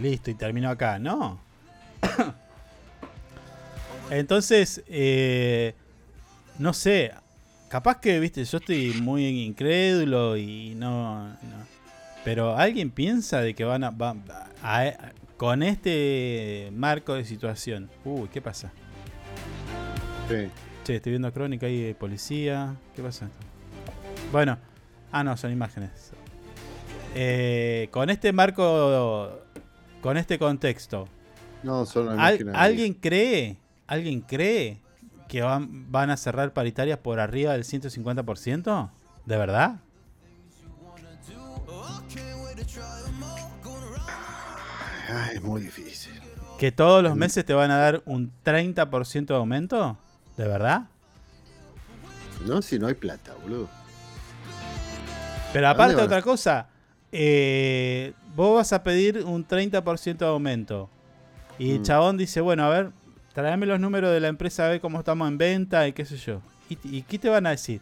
listo 0.00 0.30
y 0.30 0.34
terminó 0.34 0.70
acá, 0.70 0.98
no. 0.98 1.40
Entonces, 4.10 4.82
eh, 4.86 5.74
no 6.58 6.72
sé. 6.72 7.12
Capaz 7.70 8.00
que, 8.00 8.18
viste, 8.18 8.44
yo 8.44 8.58
estoy 8.58 8.92
muy 9.00 9.24
incrédulo 9.26 10.36
y 10.36 10.74
no. 10.74 11.28
no. 11.28 11.36
Pero 12.24 12.56
alguien 12.56 12.90
piensa 12.90 13.40
de 13.40 13.54
que 13.54 13.64
van 13.64 13.84
a. 13.84 13.90
va- 13.90 14.16
a- 14.62 15.12
con 15.36 15.62
este 15.62 16.68
marco 16.74 17.14
de 17.14 17.24
situación. 17.24 17.88
Uy, 18.04 18.28
¿qué 18.30 18.42
pasa? 18.42 18.70
Sí. 20.28 20.48
Che, 20.84 20.96
estoy 20.96 21.12
viendo 21.12 21.32
crónica 21.32 21.64
ahí 21.66 21.80
de 21.80 21.94
policía. 21.94 22.74
¿Qué 22.94 23.02
pasa? 23.02 23.30
Bueno, 24.32 24.58
ah, 25.12 25.24
no, 25.24 25.34
son 25.38 25.50
imágenes. 25.52 26.12
Eh, 27.14 27.88
con 27.90 28.10
este 28.10 28.32
marco, 28.32 29.30
con 30.02 30.16
este 30.18 30.38
contexto, 30.38 31.08
No, 31.62 31.86
son 31.86 32.06
las 32.06 32.18
¿al- 32.18 32.34
imágenes. 32.40 32.54
¿alguien 32.56 32.94
cree, 32.94 33.56
alguien 33.86 34.20
cree 34.20 34.78
que 35.30 35.42
van, 35.42 35.90
van 35.92 36.10
a 36.10 36.16
cerrar 36.16 36.52
paritarias 36.52 36.98
por 36.98 37.20
arriba 37.20 37.52
del 37.52 37.62
150%? 37.62 38.90
¿De 39.26 39.36
verdad? 39.36 39.76
Ay, 45.08 45.36
es 45.36 45.42
muy 45.42 45.60
difícil. 45.60 46.12
¿Que 46.58 46.72
todos 46.72 47.02
los 47.02 47.16
meses 47.16 47.44
te 47.44 47.54
van 47.54 47.70
a 47.70 47.76
dar 47.78 48.02
un 48.06 48.32
30% 48.44 49.26
de 49.26 49.34
aumento? 49.34 49.96
¿De 50.36 50.46
verdad? 50.46 50.82
No, 52.46 52.60
si 52.60 52.78
no 52.78 52.86
hay 52.86 52.94
plata, 52.94 53.32
boludo. 53.42 53.68
Pero 55.52 55.66
¿A 55.68 55.70
aparte 55.70 55.96
otra 55.96 56.22
cosa, 56.22 56.68
eh, 57.12 58.12
vos 58.34 58.56
vas 58.56 58.72
a 58.72 58.82
pedir 58.82 59.24
un 59.24 59.46
30% 59.46 60.18
de 60.18 60.26
aumento. 60.30 60.88
Y 61.58 61.72
el 61.72 61.80
Mm. 61.80 61.84
chabón 61.84 62.16
dice, 62.16 62.40
bueno, 62.40 62.64
a 62.64 62.68
ver, 62.68 62.90
tráeme 63.40 63.66
los 63.66 63.80
números 63.80 64.12
de 64.12 64.20
la 64.20 64.28
empresa 64.28 64.66
a 64.66 64.68
ver 64.68 64.80
cómo 64.80 64.98
estamos 64.98 65.28
en 65.28 65.38
venta 65.38 65.86
y 65.88 65.92
qué 65.92 66.04
sé 66.04 66.16
yo. 66.16 66.40
¿Y, 66.68 67.02
qué 67.02 67.18
te 67.18 67.28
van 67.28 67.46
a 67.46 67.50
decir? 67.50 67.80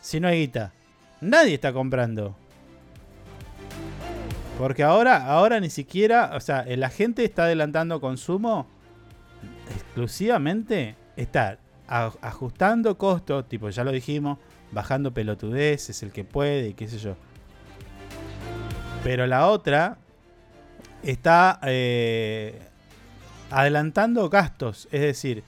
Si 0.00 0.18
no 0.18 0.28
hay 0.28 0.40
guita. 0.40 0.72
Nadie 1.20 1.54
está 1.54 1.72
comprando. 1.72 2.34
Porque 4.58 4.82
ahora, 4.82 5.26
ahora 5.26 5.60
ni 5.60 5.68
siquiera, 5.68 6.32
o 6.34 6.40
sea, 6.40 6.64
la 6.66 6.88
gente 6.88 7.24
está 7.24 7.44
adelantando 7.44 8.00
consumo 8.00 8.66
exclusivamente, 9.74 10.96
está 11.16 11.58
ajustando 11.86 12.96
costos, 12.96 13.48
tipo, 13.48 13.68
ya 13.68 13.84
lo 13.84 13.92
dijimos, 13.92 14.38
bajando 14.72 15.12
pelotudeces, 15.12 16.02
el 16.02 16.12
que 16.12 16.24
puede 16.24 16.68
y 16.68 16.74
qué 16.74 16.88
sé 16.88 16.98
yo. 16.98 17.16
Pero 19.02 19.26
la 19.26 19.48
otra 19.48 19.98
está 21.02 21.60
eh, 21.62 22.58
adelantando 23.54 24.28
gastos, 24.28 24.88
es 24.90 25.00
decir, 25.00 25.42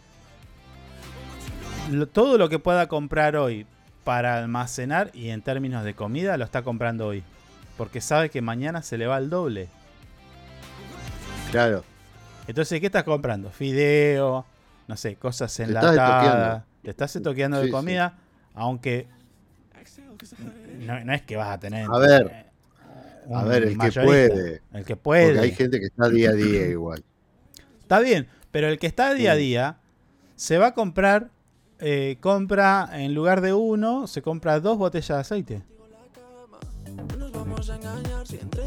lo- 1.91 2.07
todo 2.07 2.39
lo 2.39 2.49
que 2.49 2.59
pueda 2.59 2.87
comprar 2.89 3.37
hoy 3.37 3.67
para 4.05 4.39
almacenar 4.39 5.11
y 5.13 5.31
en 5.31 5.43
términos 5.43 5.85
de 5.85 5.95
comida 5.95 6.37
lo 6.37 6.45
está 6.45 6.63
comprando 6.63 7.07
hoy. 7.09 7.23
Porque 7.77 8.01
sabe 8.01 8.31
que 8.31 8.41
mañana 8.41 8.83
se 8.83 8.97
le 8.97 9.07
va 9.07 9.19
el 9.19 9.29
doble. 9.29 9.69
Claro. 11.51 11.85
Entonces, 12.47 12.81
¿qué 12.81 12.87
estás 12.87 13.05
comprando? 13.05 13.51
Fideo, 13.51 14.47
no 14.89 14.97
sé, 14.97 15.17
cosas 15.17 15.59
enlatadas. 15.61 16.63
Te 16.83 16.91
estás 16.91 17.17
estoqueando 17.17 17.59
de 17.59 17.65
Sí, 17.65 17.69
sí. 17.69 17.73
comida, 17.73 18.15
aunque 18.55 19.09
no, 20.87 21.05
no 21.05 21.13
es 21.13 21.23
que 21.23 21.37
vas 21.37 21.49
a 21.49 21.59
tener. 21.59 21.87
A 21.91 21.99
ver, 21.99 22.27
eh, 22.33 23.35
a 23.35 23.45
ver, 23.45 23.65
el 23.65 23.77
que 23.79 23.91
puede. 24.01 24.63
El 24.73 24.85
que 24.85 24.97
puede. 24.97 25.25
Porque 25.27 25.41
hay 25.41 25.53
gente 25.53 25.81
que 25.81 25.87
está 25.87 26.09
día 26.09 26.31
a 26.31 26.35
día 26.35 26.67
igual. 26.69 27.03
Está 27.87 28.01
bien, 28.01 28.27
pero 28.51 28.67
el 28.67 28.81
que 28.81 28.89
está 28.89 29.15
día 29.15 29.31
a 29.31 29.37
día 29.37 29.79
se 30.35 30.59
va 30.59 30.67
a 30.67 30.75
comprar, 30.75 31.31
eh, 31.79 32.17
compra 32.19 32.91
en 32.95 33.15
lugar 33.15 33.43
de 33.43 33.53
uno, 33.53 34.09
se 34.09 34.23
compra 34.23 34.59
dos 34.59 34.77
botellas 34.77 35.07
de 35.07 35.21
aceite. 35.21 35.63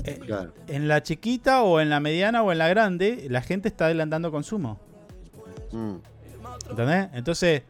Eh, 0.06 0.20
Claro. 0.26 0.54
En 0.68 0.88
la 0.88 1.04
chiquita 1.04 1.64
o 1.64 1.82
en 1.82 1.90
la 1.90 2.00
mediana 2.00 2.44
o 2.44 2.54
en 2.54 2.60
la 2.60 2.70
grande, 2.70 3.28
la 3.30 3.42
gente 3.42 3.68
está 3.68 3.88
adelantando 3.88 4.32
consumo. 4.32 4.80
Mm. 5.74 5.96
¿Entendés? 6.70 7.10
Entonces, 7.12 7.64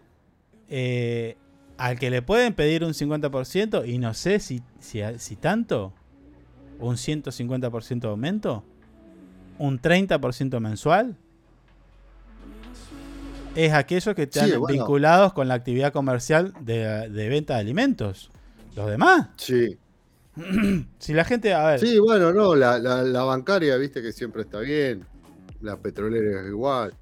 eh, 0.67 1.35
al 1.79 1.97
que 1.97 2.11
le 2.11 2.21
pueden 2.21 2.53
pedir 2.53 2.83
un 2.83 2.93
50%, 2.93 3.87
y 3.87 3.97
no 3.97 4.13
sé 4.13 4.39
si, 4.39 4.61
si, 4.79 5.01
si 5.17 5.35
tanto, 5.35 5.93
un 6.77 6.97
150% 6.97 8.01
de 8.01 8.07
aumento, 8.07 8.63
un 9.57 9.81
30% 9.81 10.59
mensual, 10.59 11.17
es 13.65 13.73
aquellos 13.73 14.15
que 14.15 14.23
están 14.23 14.49
Sí, 14.49 14.55
bueno. 14.55 14.67
vinculados 14.77 15.33
con 15.33 15.47
la 15.47 15.53
actividad 15.55 15.91
comercial 15.93 16.53
de, 16.61 17.09
de 17.09 17.29
venta 17.29 17.55
de 17.55 17.59
alimentos. 17.61 18.31
Los 18.75 18.89
demás, 18.89 19.27
Sí. 19.37 19.77
si 20.99 21.13
la 21.13 21.25
gente, 21.25 21.53
a 21.53 21.65
ver, 21.65 21.79
Sí, 21.79 21.99
bueno, 21.99 22.31
no, 22.31 22.55
la, 22.55 22.79
la- 22.79 23.03
la 23.03 23.23
bancaria, 23.23 23.75
viste 23.77 24.01
que 24.01 24.11
siempre 24.11 24.43
está 24.43 24.59
bien. 24.59 25.05
La 25.61 25.75
petrolera 25.77 26.41
es 26.41 26.47
igual. 26.47 26.93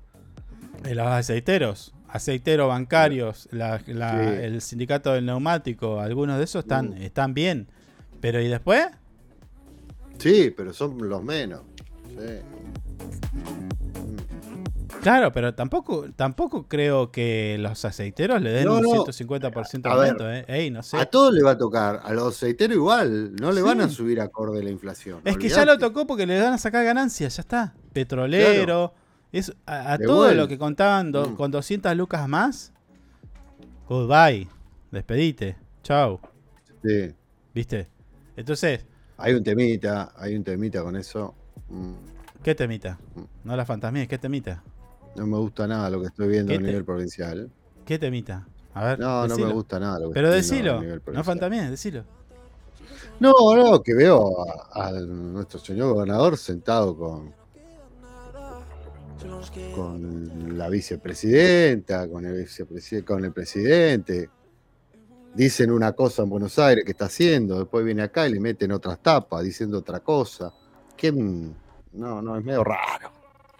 eh, 0.83 0.93
los 0.95 1.07
aceiteros, 1.07 1.93
aceiteros 2.07 2.67
bancarios, 2.67 3.47
la- 3.51 3.81
la- 3.87 4.11
Sí. 4.23 4.43
el 4.43 4.61
sindicato 4.61 5.13
del 5.13 5.25
neumático, 5.25 5.99
algunos 5.99 6.37
de 6.37 6.43
esos 6.45 6.63
están, 6.63 6.89
Mm. 6.91 7.01
están 7.03 7.33
bien. 7.33 7.67
Pero 8.21 8.41
¿y 8.41 8.47
después? 8.47 8.87
Sí, 10.17 10.51
pero 10.55 10.73
son 10.73 10.97
los 11.07 11.23
menos. 11.23 11.61
Sí. 12.07 12.39
Claro, 15.07 15.31
pero 15.31 15.53
tampoco, 15.55 16.05
tampoco 16.17 16.67
creo 16.67 17.13
que 17.13 17.55
los 17.61 17.85
aceiteros 17.85 18.41
le 18.41 18.49
den 18.49 18.65
No, 18.65 18.75
un 18.75 18.81
no. 18.81 19.05
150% 19.05 19.81
de 19.81 19.89
aumento, 19.89 20.29
¿eh? 20.29 20.43
Ey, 20.49 20.69
no 20.69 20.83
sé. 20.83 20.97
A 20.97 21.05
todos 21.05 21.33
le 21.33 21.41
va 21.43 21.51
a 21.51 21.57
tocar, 21.57 22.01
a 22.03 22.11
los 22.11 22.35
aceiteros 22.35 22.75
igual, 22.75 23.33
no 23.37 23.53
le 23.53 23.61
van 23.61 23.79
a 23.79 23.87
subir 23.87 24.19
acorde 24.19 24.59
a 24.59 24.63
la 24.63 24.69
inflación. 24.69 25.21
Es 25.23 25.37
que 25.37 25.47
ya 25.47 25.63
lo 25.63 25.77
tocó 25.77 26.05
porque 26.05 26.25
le 26.25 26.41
van 26.41 26.51
a 26.51 26.57
sacar 26.57 26.83
ganancias, 26.83 27.37
ya 27.37 27.39
está. 27.41 27.73
Petrolero, 27.93 28.93
es, 29.31 29.53
a, 29.65 29.97
todo 29.97 30.33
lo 30.33 30.45
que 30.49 30.57
contaban 30.57 31.13
do- 31.13 31.29
Mm. 31.29 31.35
con 31.35 31.51
200 31.51 31.95
lucas 31.95 32.27
más. 32.27 32.73
Goodbye. 33.87 34.49
Despedite. 34.91 35.55
Chau. 35.83 36.19
Sí. 36.83 37.13
¿Viste? 37.55 37.87
Entonces, 38.35 38.85
Hay 39.15 39.33
un 39.35 39.43
temita, 39.43 40.11
hay 40.17 40.35
un 40.35 40.43
temita 40.43 40.83
con 40.83 40.97
eso. 40.97 41.33
Mm, 41.69 41.93
¿qué 42.43 42.53
temita? 42.55 42.99
No 43.45 43.55
la 43.55 43.65
fantasmía, 43.65 44.05
¿qué 44.05 44.17
temita? 44.17 44.61
No 45.17 45.27
me 45.27 45.37
gusta 45.37 45.67
nada 45.67 45.89
lo 45.89 45.99
que 46.01 46.07
estoy 46.07 46.27
viendo 46.29 46.51
¿Qué 46.51 46.55
a 46.57 46.61
te- 46.61 46.67
nivel 46.67 46.85
provincial. 46.85 47.51
¿Qué 47.85 47.97
temita? 47.99 48.47
A 48.73 48.85
ver. 48.85 48.99
No, 48.99 49.21
no 49.23 49.27
decilo. 49.29 49.47
me 49.47 49.53
gusta 49.53 49.79
nada 49.79 49.99
lo 49.99 50.09
que 50.09 50.13
Pero 50.13 50.31
estoy 50.33 50.57
viendo 50.57 50.71
a 50.71 50.81
decilo. 50.81 50.97
nivel 51.01 51.15
No 51.15 51.23
fantasmías, 51.23 51.69
decilo. 51.71 52.03
No, 53.19 53.33
no, 53.55 53.81
que 53.81 53.93
veo 53.95 54.45
a, 54.73 54.87
a 54.87 54.91
nuestro 54.91 55.59
señor 55.59 55.93
gobernador 55.93 56.37
sentado 56.37 56.95
con, 56.95 57.33
con 59.75 60.57
la 60.57 60.69
vicepresidenta, 60.69 62.07
con 62.07 62.25
el, 62.25 62.45
vicepresi- 62.45 63.03
con 63.03 63.25
el 63.25 63.31
presidente. 63.33 64.29
Dicen 65.33 65.71
una 65.71 65.93
cosa 65.93 66.23
en 66.23 66.29
Buenos 66.29 66.57
Aires 66.59 66.83
que 66.85 66.91
está 66.91 67.05
haciendo, 67.05 67.59
después 67.59 67.83
viene 67.85 68.03
acá 68.03 68.27
y 68.27 68.33
le 68.33 68.39
meten 68.39 68.71
otras 68.71 68.99
tapas 68.99 69.43
diciendo 69.43 69.79
otra 69.79 69.99
cosa. 69.99 70.53
¿Qué? 70.95 71.11
mm, 71.11 71.53
No, 71.93 72.21
no, 72.21 72.37
es 72.37 72.43
medio 72.43 72.63
raro. 72.63 73.11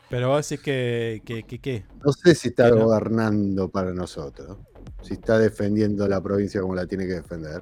Pero 0.09 0.29
vos 0.29 0.47
decís 0.47 0.63
que, 0.63 1.21
que. 1.25 1.85
No 2.03 2.11
sé 2.13 2.34
si 2.35 2.49
está 2.49 2.69
no. 2.69 2.85
gobernando 2.85 3.67
para 3.69 3.93
nosotros, 3.93 4.57
si 5.01 5.15
está 5.15 5.38
defendiendo 5.38 6.07
la 6.07 6.21
provincia 6.21 6.61
como 6.61 6.75
la 6.75 6.85
tiene 6.85 7.05
que 7.05 7.13
defender. 7.15 7.61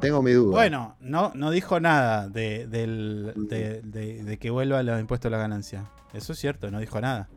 Tengo 0.00 0.22
mi 0.22 0.32
duda. 0.32 0.52
Bueno, 0.52 0.96
no, 1.00 1.32
no 1.34 1.50
dijo 1.50 1.80
nada 1.80 2.28
de, 2.28 2.66
del- 2.66 3.32
de, 3.48 3.80
de- 3.82 4.22
de 4.22 4.38
que 4.38 4.50
vuelva 4.50 4.82
los 4.82 5.00
impuestos 5.00 5.28
a 5.28 5.32
la 5.32 5.38
ganancia. 5.38 5.90
Eso 6.12 6.32
es 6.32 6.38
cierto, 6.38 6.70
no 6.70 6.78
dijo 6.78 7.00
nada. 7.00 7.28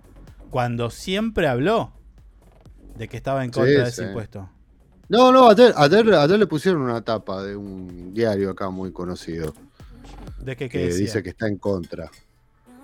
Cuando 0.50 0.90
siempre 0.90 1.48
habló 1.48 1.92
de 2.96 3.08
que 3.08 3.18
estaba 3.18 3.44
en 3.44 3.52
Sí, 3.54 3.60
contra 3.60 3.84
de 3.84 3.90
ese 3.90 4.02
sí. 4.04 4.08
impuesto. 4.08 4.50
No, 5.10 5.32
no, 5.32 5.50
ayer, 5.50 5.74
ayer, 5.78 6.14
ayer 6.14 6.38
le 6.40 6.48
pusieron 6.48 6.82
una 6.82 7.02
tapa 7.02 7.42
de 7.44 7.56
un 7.56 8.14
diario 8.14 8.50
acá 8.52 8.70
muy 8.70 8.92
conocido 8.92 9.54
¿De 10.40 10.56
qué, 10.58 10.68
qué 10.68 10.80
que 10.80 10.86
decía? 10.88 11.00
dice 11.06 11.24
que 11.24 11.30
está 11.30 11.48
en 11.48 11.58
contra 11.58 12.12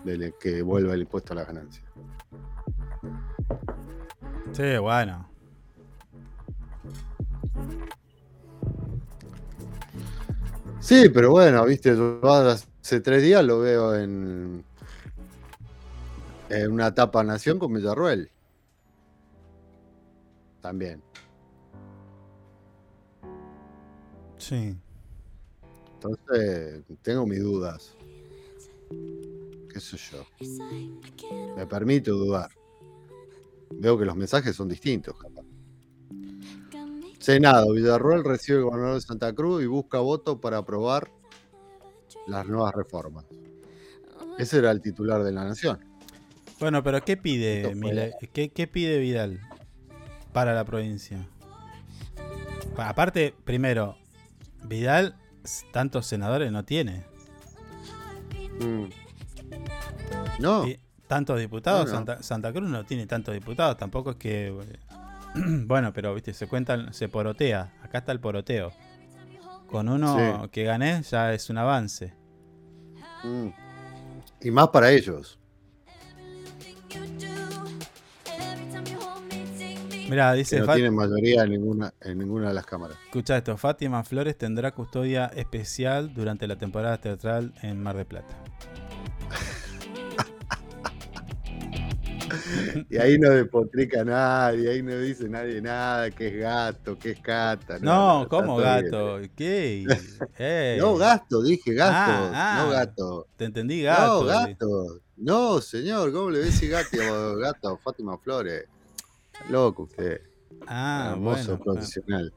de 0.04 0.34
que 0.40 0.62
vuelva 0.62 0.94
el 0.94 1.02
impuesto 1.02 1.34
a 1.34 1.38
la 1.38 1.46
ganancia. 1.46 1.84
Sí, 4.52 4.78
bueno. 4.78 5.30
Sí, 10.80 11.10
pero 11.10 11.32
bueno, 11.32 11.66
viste, 11.66 11.96
yo 11.96 12.20
hace 12.24 13.00
tres 13.00 13.24
días 13.24 13.44
lo 13.44 13.60
veo 13.60 13.96
en, 13.96 14.64
en 16.50 16.72
una 16.72 16.94
tapa 16.94 17.24
Nación 17.24 17.58
con 17.58 17.74
Villarruel. 17.74 18.30
También. 20.62 21.02
Sí. 24.38 24.76
Entonces, 25.96 26.84
tengo 27.02 27.26
mis 27.26 27.42
dudas. 27.42 27.96
¿Qué 29.74 29.80
sé 29.80 29.98
yo? 29.98 30.26
Me 31.56 31.66
permito 31.66 32.14
dudar. 32.16 32.50
Veo 33.72 33.98
que 33.98 34.06
los 34.06 34.16
mensajes 34.16 34.56
son 34.56 34.70
distintos, 34.70 35.16
capaz. 35.18 35.44
Senado, 37.20 37.72
Villarroel 37.74 38.24
recibe 38.24 38.60
el 38.60 38.64
gobernador 38.66 38.96
de 38.96 39.02
Santa 39.02 39.34
Cruz 39.34 39.64
y 39.64 39.66
busca 39.66 40.00
votos 40.00 40.40
para 40.40 40.58
aprobar 40.58 41.10
las 42.28 42.46
nuevas 42.46 42.74
reformas. 42.76 43.26
Ese 44.38 44.60
era 44.60 44.72
el 44.72 44.82
titular 44.82 45.24
de 45.24 45.32
la 45.32 45.44
Nación. 45.46 45.80
Bueno, 46.60 46.84
pero 46.84 47.04
¿qué 47.04 47.18
pide? 47.18 47.74
¿Qué, 48.34 48.50
qué 48.50 48.68
pide 48.68 49.00
Vidal 49.00 49.40
para 50.34 50.54
la 50.54 50.66
provincia? 50.66 51.28
Pa- 52.76 52.90
Aparte, 52.90 53.34
primero, 53.44 53.98
Vidal 54.66 55.16
tantos 55.72 56.06
senadores 56.06 56.52
no 56.52 56.64
tiene. 56.64 57.06
Mm. 58.60 58.86
No. 60.44 60.66
Tantos 61.08 61.40
diputados. 61.40 61.90
Santa, 61.90 62.22
Santa 62.24 62.52
Cruz 62.54 62.70
no 62.70 62.84
tiene 62.86 63.06
tantos 63.08 63.34
diputados, 63.34 63.78
tampoco 63.78 64.12
es 64.12 64.16
que... 64.18 64.54
bueno, 65.66 65.92
pero 65.94 66.14
viste, 66.14 66.34
se 66.34 66.48
cuentan, 66.48 66.94
se 66.94 67.10
porotea, 67.10 67.74
acá 67.82 68.00
está 68.00 68.12
el 68.12 68.20
poroteo. 68.20 68.72
Con 69.68 69.90
uno 69.90 70.42
Sí. 70.44 70.50
que 70.52 70.64
gané 70.64 71.02
ya 71.04 71.34
es 71.34 71.50
un 71.50 71.58
avance. 71.58 72.14
Mm. 73.24 73.48
Y 74.42 74.52
más 74.52 74.68
para 74.70 74.92
ellos. 74.92 75.40
Mira, 80.10 80.32
Que 80.34 80.38
dice 80.38 80.60
no 80.60 80.66
Fat- 80.66 80.76
tienen 80.76 80.94
mayoría 80.94 81.44
en 81.44 81.52
ninguna, 81.52 81.94
en 82.02 82.20
ninguna 82.20 82.50
de 82.50 82.54
las 82.54 82.66
cámaras. 82.66 82.98
Escucha 83.06 83.38
esto, 83.38 83.58
Fátima 83.58 84.04
Flores 84.04 84.38
tendrá 84.38 84.72
custodia 84.72 85.28
especial 85.36 86.14
durante 86.14 86.46
la 86.48 86.58
temporada 86.58 86.98
teatral 86.98 87.54
en 87.62 87.82
Mar 87.82 87.96
de 87.98 88.06
Plata. 88.06 88.36
Y 92.90 92.98
ahí 92.98 93.18
no 93.18 93.30
despotrica 93.30 94.04
nadie, 94.04 94.70
ahí 94.70 94.82
no 94.84 94.98
dice 95.00 95.28
nadie 95.30 95.62
nada, 95.62 96.12
que 96.12 96.28
es 96.28 96.36
gato, 96.38 96.98
que 96.98 97.12
es 97.12 97.20
cata. 97.20 97.80
No, 97.80 98.24
está 98.24 98.30
¿cómo 98.38 98.58
bien. 98.58 98.70
gato? 98.86 99.20
¿Qué? 99.36 100.78
No, 100.80 100.96
gasto, 100.98 101.42
dije 101.42 101.74
gato, 101.74 101.94
Ah, 101.96 102.32
ah. 102.34 102.64
no 102.64 102.72
gato. 102.72 103.28
Te 103.36 103.46
entendí 103.46 103.82
gato. 103.84 104.22
No, 104.22 104.26
gato. 104.28 105.00
No, 105.18 105.62
señor, 105.62 106.12
¿cómo 106.12 106.30
le 106.30 106.40
ves 106.40 106.70
gato, 106.70 107.36
gato 107.38 107.78
Fátima 107.84 108.18
Flores? 108.18 108.66
Loco 109.50 109.84
usted. 109.84 110.22
Ah, 110.68 111.10
Hermoso 111.14 111.58
bueno. 111.58 111.64
profesional. 111.64 112.34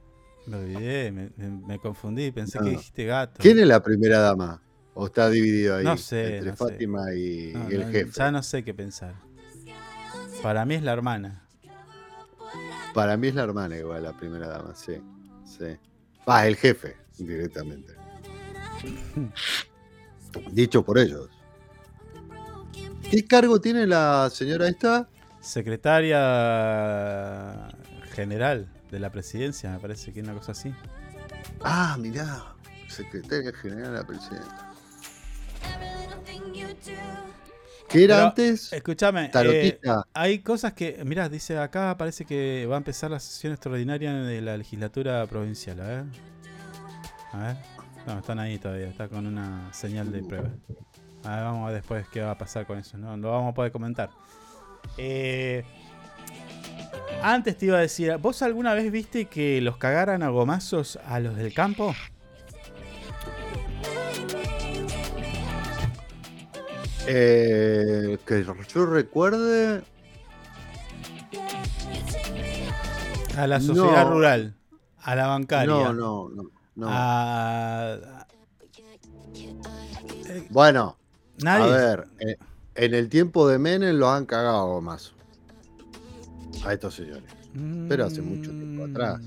Me 0.46 0.56
olvidé, 0.58 1.10
me, 1.10 1.78
confundí, 1.78 2.30
pensé 2.30 2.58
No. 2.58 2.64
que 2.64 2.70
dijiste 2.70 3.04
gato. 3.04 3.34
¿Quién 3.38 3.58
es 3.58 3.66
la 3.66 3.82
primera 3.82 4.20
dama? 4.20 4.62
¿O 4.94 5.06
está 5.06 5.28
dividido 5.28 5.76
ahí? 5.76 5.84
No 5.84 5.96
sé, 5.96 6.36
Entre 6.38 6.50
no 6.52 6.56
sé. 6.56 6.64
Fátima 6.64 7.14
y, 7.14 7.52
No, 7.52 7.70
y 7.70 7.74
el 7.74 7.80
no, 7.80 7.92
jefe. 7.92 8.10
Ya 8.14 8.30
no 8.30 8.42
sé 8.42 8.64
qué 8.64 8.72
pensar. 8.72 9.14
Para 10.46 10.64
mí 10.64 10.76
es 10.76 10.82
la 10.84 10.92
hermana. 10.92 11.42
Para 12.94 13.16
mí 13.16 13.26
es 13.26 13.34
la 13.34 13.42
hermana 13.42 13.76
igual, 13.76 14.04
la 14.04 14.16
primera 14.16 14.46
dama, 14.46 14.76
sí. 14.76 15.02
sí. 15.44 15.76
Va, 16.28 16.46
el 16.46 16.54
jefe, 16.54 16.96
directamente. 17.18 17.96
Dicho 20.52 20.84
por 20.84 20.98
ellos. 20.98 21.28
¿Qué 23.10 23.26
cargo 23.26 23.60
tiene 23.60 23.88
la 23.88 24.30
señora 24.30 24.68
esta? 24.68 25.08
Secretaria 25.40 26.16
general 28.12 28.68
de 28.92 29.00
la 29.00 29.10
presidencia, 29.10 29.72
me 29.72 29.80
parece 29.80 30.12
que 30.12 30.20
es 30.20 30.24
una 30.28 30.34
cosa 30.34 30.52
así. 30.52 30.72
Ah, 31.60 31.96
mirá, 31.98 32.54
secretaria 32.86 33.52
general 33.52 33.94
de 33.94 33.98
la 33.98 34.06
presidencia. 34.06 34.66
¿Qué 37.88 38.04
era 38.04 38.16
Pero, 38.16 38.26
antes? 38.28 38.72
Escúchame, 38.72 39.30
eh, 39.32 39.78
hay 40.12 40.40
cosas 40.40 40.72
que, 40.72 41.02
mirá, 41.04 41.28
dice 41.28 41.56
acá, 41.58 41.96
parece 41.96 42.24
que 42.24 42.66
va 42.66 42.76
a 42.76 42.78
empezar 42.78 43.10
la 43.10 43.20
sesión 43.20 43.52
extraordinaria 43.52 44.12
de 44.12 44.40
la 44.40 44.56
legislatura 44.56 45.24
provincial. 45.26 45.80
A 45.80 45.86
ver. 45.86 46.04
A 47.32 47.38
ver. 47.38 47.56
No, 48.06 48.18
están 48.18 48.38
ahí 48.38 48.58
todavía, 48.58 48.88
está 48.88 49.08
con 49.08 49.26
una 49.26 49.72
señal 49.72 50.12
de 50.12 50.22
prueba. 50.22 50.50
A 51.24 51.36
ver, 51.36 51.44
vamos 51.44 51.62
a 51.62 51.66
ver 51.72 51.80
después 51.80 52.06
qué 52.12 52.20
va 52.20 52.32
a 52.32 52.38
pasar 52.38 52.66
con 52.66 52.78
eso, 52.78 52.96
¿no? 52.98 53.16
Lo 53.16 53.30
vamos 53.32 53.50
a 53.50 53.54
poder 53.54 53.72
comentar. 53.72 54.10
Eh, 54.96 55.64
antes 57.22 57.56
te 57.56 57.66
iba 57.66 57.78
a 57.78 57.80
decir, 57.80 58.16
¿vos 58.18 58.42
alguna 58.42 58.74
vez 58.74 58.90
viste 58.92 59.26
que 59.26 59.60
los 59.60 59.76
cagaran 59.76 60.22
a 60.22 60.28
gomazos 60.28 60.98
a 61.04 61.18
los 61.18 61.36
del 61.36 61.52
campo? 61.52 61.94
Eh, 67.06 68.18
que 68.26 68.44
yo 68.44 68.86
recuerde. 68.86 69.82
A 73.36 73.46
la 73.46 73.60
sociedad 73.60 74.04
No. 74.06 74.10
rural, 74.14 74.54
a 75.02 75.14
la 75.14 75.26
bancaria. 75.26 75.66
No, 75.74 75.92
no, 75.92 76.28
no. 76.30 76.42
no. 76.74 76.86
a- 76.90 78.26
Bueno, 80.50 80.96
Nadie. 81.42 81.64
a 81.64 81.68
ver, 81.76 82.08
eh, 82.20 82.36
en 82.74 82.94
el 82.94 83.08
tiempo 83.08 83.46
de 83.48 83.58
Menem 83.58 83.96
los 83.96 84.08
han 84.08 84.24
cagado 84.26 84.80
más. 84.80 85.12
A 86.64 86.72
estos 86.72 86.94
señores. 86.94 87.24
Pero 87.88 88.04
hace 88.06 88.20
mucho 88.22 88.50
tiempo 88.50 88.84
atrás. 88.84 89.20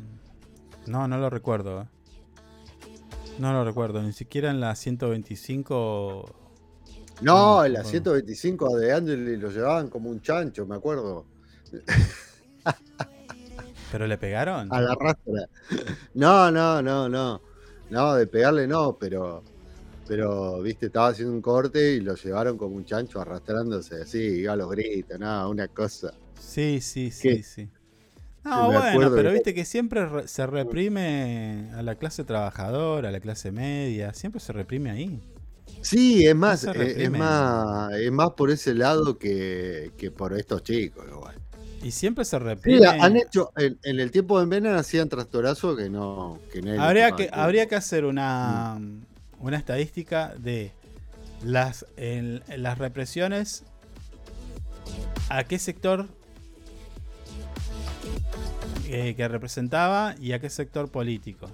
No, 0.87 1.07
no 1.07 1.17
lo 1.17 1.29
recuerdo. 1.29 1.81
eh. 1.83 1.85
No 3.39 3.53
lo 3.53 3.63
recuerdo. 3.63 4.01
Ni 4.03 4.11
siquiera 4.11 4.49
en 4.51 4.59
la 4.59 4.75
125 4.75 6.35
No, 7.21 7.63
el 7.63 7.73
no. 7.73 7.83
125 7.83 8.77
de 8.77 8.93
Angeli 8.93 9.37
lo 9.37 9.49
llevaban 9.49 9.89
como 9.89 10.09
un 10.09 10.21
chancho, 10.21 10.65
me 10.65 10.75
acuerdo. 10.75 11.25
¿Pero 13.91 14.07
le 14.07 14.17
pegaron? 14.17 14.71
A 14.73 14.81
la 14.81 14.95
rastra. 14.95 15.47
No, 16.13 16.51
no, 16.51 16.81
no, 16.81 17.09
no. 17.09 17.41
No, 17.89 18.15
de 18.15 18.27
pegarle 18.27 18.67
no, 18.67 18.97
pero. 18.99 19.43
Pero, 20.07 20.61
viste, 20.61 20.87
estaba 20.87 21.09
haciendo 21.09 21.33
un 21.33 21.41
corte 21.41 21.93
y 21.93 21.99
lo 21.99 22.15
llevaron 22.15 22.57
como 22.57 22.75
un 22.75 22.83
chancho 22.83 23.21
arrastrándose 23.21 24.01
así, 24.01 24.17
iba 24.17 24.53
a 24.53 24.55
los 24.55 24.69
gritos, 24.71 25.19
nada, 25.19 25.47
una 25.47 25.67
cosa. 25.67 26.11
Sí, 26.39 26.81
sí, 26.81 27.11
sí, 27.11 27.29
¿Qué? 27.29 27.43
sí. 27.43 27.69
No, 28.43 28.69
bueno, 28.71 29.11
pero 29.13 29.31
viste 29.31 29.53
que 29.53 29.65
siempre 29.65 30.07
re- 30.07 30.27
se 30.27 30.47
reprime 30.47 31.69
a 31.75 31.83
la 31.83 31.93
clase 31.95 32.23
trabajadora, 32.23 33.09
a 33.09 33.11
la 33.11 33.19
clase 33.19 33.51
media, 33.51 34.13
siempre 34.13 34.39
se 34.41 34.51
reprime 34.51 34.89
ahí. 34.89 35.21
Sí, 35.81 36.25
es 36.27 36.35
más, 36.35 36.63
eh, 36.65 36.69
es 36.71 36.77
reprime. 36.77 37.17
más, 37.19 37.93
es 37.93 38.11
más 38.11 38.31
por 38.31 38.51
ese 38.51 38.73
lado 38.75 39.17
que, 39.17 39.91
que 39.97 40.11
por 40.11 40.33
estos 40.37 40.63
chicos, 40.63 41.05
igual. 41.09 41.35
Y 41.81 41.91
siempre 41.91 42.25
se 42.25 42.37
Sí, 42.37 42.43
reprime. 42.43 42.87
han 42.87 43.15
hecho, 43.15 43.51
en, 43.55 43.79
en 43.83 43.99
el 44.01 44.11
tiempo 44.11 44.39
de 44.39 44.45
Menem 44.45 44.75
hacían 44.75 45.07
trastorazo 45.07 45.75
que 45.77 45.89
no, 45.89 46.39
que 46.51 46.59
habría 46.77 47.11
que, 47.15 47.29
habría 47.31 47.67
que 47.67 47.75
hacer 47.75 48.03
una, 48.05 48.75
Mm. 48.79 49.05
una 49.39 49.57
estadística 49.57 50.33
de 50.37 50.73
las, 51.43 51.85
en- 51.95 52.43
en 52.49 52.63
las 52.63 52.77
represiones, 52.77 53.63
a 55.29 55.45
qué 55.45 55.57
sector 55.59 56.07
eh, 58.87 59.13
que 59.15 59.27
representaba 59.27 60.15
y 60.19 60.31
a 60.33 60.39
qué 60.39 60.49
sector 60.49 60.89
político. 60.89 61.47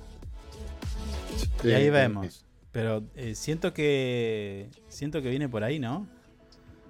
Sí, 1.62 1.68
y 1.70 1.74
ahí 1.74 1.90
vemos. 1.90 2.45
Pero 2.76 3.04
eh, 3.16 3.36
siento 3.36 3.74
que 3.74 4.68
siento 4.90 5.22
que 5.22 5.30
viene 5.30 5.48
por 5.48 5.64
ahí, 5.64 5.80
¿no? 5.80 6.10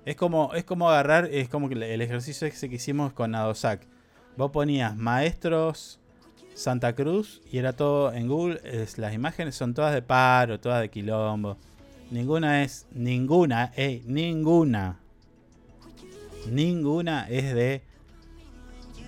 Es 0.04 0.16
como, 0.16 0.52
es 0.56 0.64
como 0.64 0.90
agarrar, 0.90 1.30
es 1.32 1.48
como 1.48 1.70
el 1.70 2.02
ejercicio 2.02 2.48
ese 2.48 2.70
que 2.70 2.78
hicimos 2.78 3.14
con 3.14 3.36
Adosac. 3.36 3.86
Vos 4.36 4.50
ponías 4.50 4.98
maestros 4.98 6.00
Santa 6.56 6.96
Cruz 6.96 7.44
y 7.52 7.60
era 7.60 7.74
todo 7.74 8.12
en 8.14 8.28
Google. 8.28 8.60
es- 8.64 8.98
las 8.98 9.14
imágenes 9.14 9.54
son 9.54 9.76
todas 9.76 9.94
de 9.94 10.02
paro, 10.02 10.60
todas 10.60 10.82
de 10.82 10.90
quilombo. 10.90 11.56
Ninguna 12.10 12.64
es, 12.64 12.88
ninguna, 12.92 13.72
eh, 13.78 14.02
ninguna. 14.08 15.00
Ninguna 16.50 17.28
es 17.30 17.54
de 17.54 17.84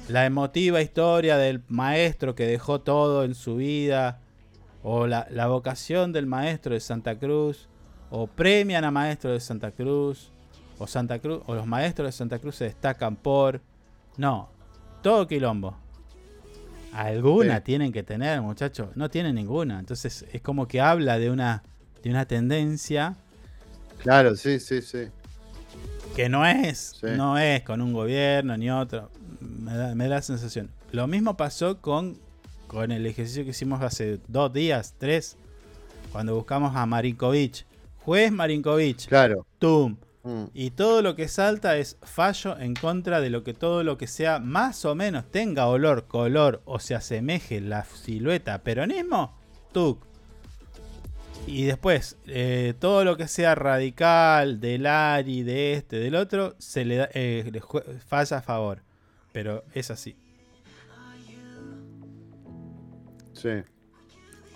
la 0.10 0.28
emotiva 0.28 0.80
historia 0.80 1.38
del 1.38 1.64
maestro 1.70 2.36
que 2.36 2.45
dejó 2.45 2.82
todo 2.82 3.24
en 3.24 3.34
su 3.34 3.56
vida. 3.56 4.22
O 4.89 5.05
la, 5.05 5.27
la 5.31 5.47
vocación 5.47 6.14
del 6.14 6.27
maestro 6.27 6.73
de 6.73 6.80
Santa 6.80 7.18
Cruz. 7.19 7.68
O 8.09 8.26
premian 8.27 8.85
a 8.85 8.91
maestro 8.91 9.31
de 9.34 9.39
Santa 9.41 9.72
Cruz. 9.72 10.31
O 10.80 10.88
Santa 10.88 11.19
Cruz. 11.19 11.41
O 11.45 11.55
los 11.55 11.65
maestros 11.68 12.07
de 12.07 12.11
Santa 12.14 12.39
Cruz 12.39 12.55
se 12.55 12.64
destacan 12.65 13.18
por. 13.18 13.59
No. 14.15 14.47
Todo 15.03 15.27
quilombo. 15.27 15.76
Alguna 16.93 17.57
Sí. 17.57 17.64
tienen 17.65 17.91
que 17.91 18.01
tener, 18.03 18.41
muchachos. 18.41 18.89
No 18.95 19.09
tienen 19.09 19.35
ninguna. 19.35 19.80
Entonces 19.80 20.26
es 20.31 20.41
como 20.41 20.68
que 20.68 20.80
habla 20.81 21.19
de 21.19 21.30
una, 21.31 21.64
de 22.01 22.09
una 22.09 22.26
tendencia 22.26 23.15
Claro, 23.99 24.35
sí, 24.35 24.59
sí, 24.59 24.81
sí. 24.81 25.07
que 26.15 26.30
no 26.30 26.45
es, 26.45 26.95
Sí. 27.01 27.07
no 27.18 27.38
es 27.38 27.61
con 27.64 27.81
un 27.81 27.91
gobierno 27.93 28.55
ni 28.57 28.69
otro. 28.72 29.09
Me 29.41 29.73
da, 29.76 29.95
me 29.95 30.05
da 30.07 30.15
la 30.15 30.22
sensación. 30.22 30.69
Lo 30.91 31.07
mismo 31.07 31.35
pasó 31.35 31.81
con, 31.81 32.18
con 32.68 32.91
el 32.91 33.06
ejercicio 33.06 33.44
que 33.44 33.52
hicimos 33.52 33.81
hace 33.81 34.19
dos 34.27 34.53
días, 34.53 34.94
tres, 34.98 35.38
cuando 36.11 36.35
buscamos 36.35 36.76
a 36.76 36.85
Marinkovic. 36.85 37.65
Juez 37.99 38.31
Marinkovic. 38.31 39.07
Claro. 39.07 39.45
Tum. 39.60 39.98
Mm. 40.23 40.45
Y 40.53 40.72
todo 40.72 41.02
lo 41.02 41.15
que 41.15 41.27
salta 41.27 41.77
es 41.77 41.98
fallo 42.02 42.57
en 42.60 42.73
contra 42.73 43.22
de 43.22 43.30
lo 43.30 43.44
que 43.44 43.53
todo 43.53 43.84
lo 43.84 43.98
que 43.98 44.07
sea 44.07 44.39
más 44.39 44.84
o 44.85 44.94
menos 44.95 45.31
tenga 45.31 45.68
olor, 45.68 46.07
color 46.07 46.61
o 46.65 46.80
se 46.80 46.95
asemeje 46.95 47.61
la 47.61 47.85
silueta 47.85 48.61
peronismo, 48.64 49.34
tuk. 49.72 50.06
Y 51.45 51.64
después, 51.64 52.18
eh, 52.27 52.73
todo 52.77 53.06
lo 53.06 53.15
que 53.15 53.30
sea 53.30 53.56
radical, 53.56 54.60
del 54.60 54.85
ARI, 54.85 55.44
de 55.44 55.73
este, 55.73 55.95
del 55.95 56.15
otro, 56.15 56.56
se 56.57 56.84
le, 56.84 56.98
da, 56.98 57.10
eh, 57.14 57.49
le 57.49 57.61
falla 58.06 58.38
a 58.38 58.41
favor. 58.41 58.84
Pero 59.31 59.64
es 59.73 59.89
así. 59.89 60.18
Sí. 63.38 63.64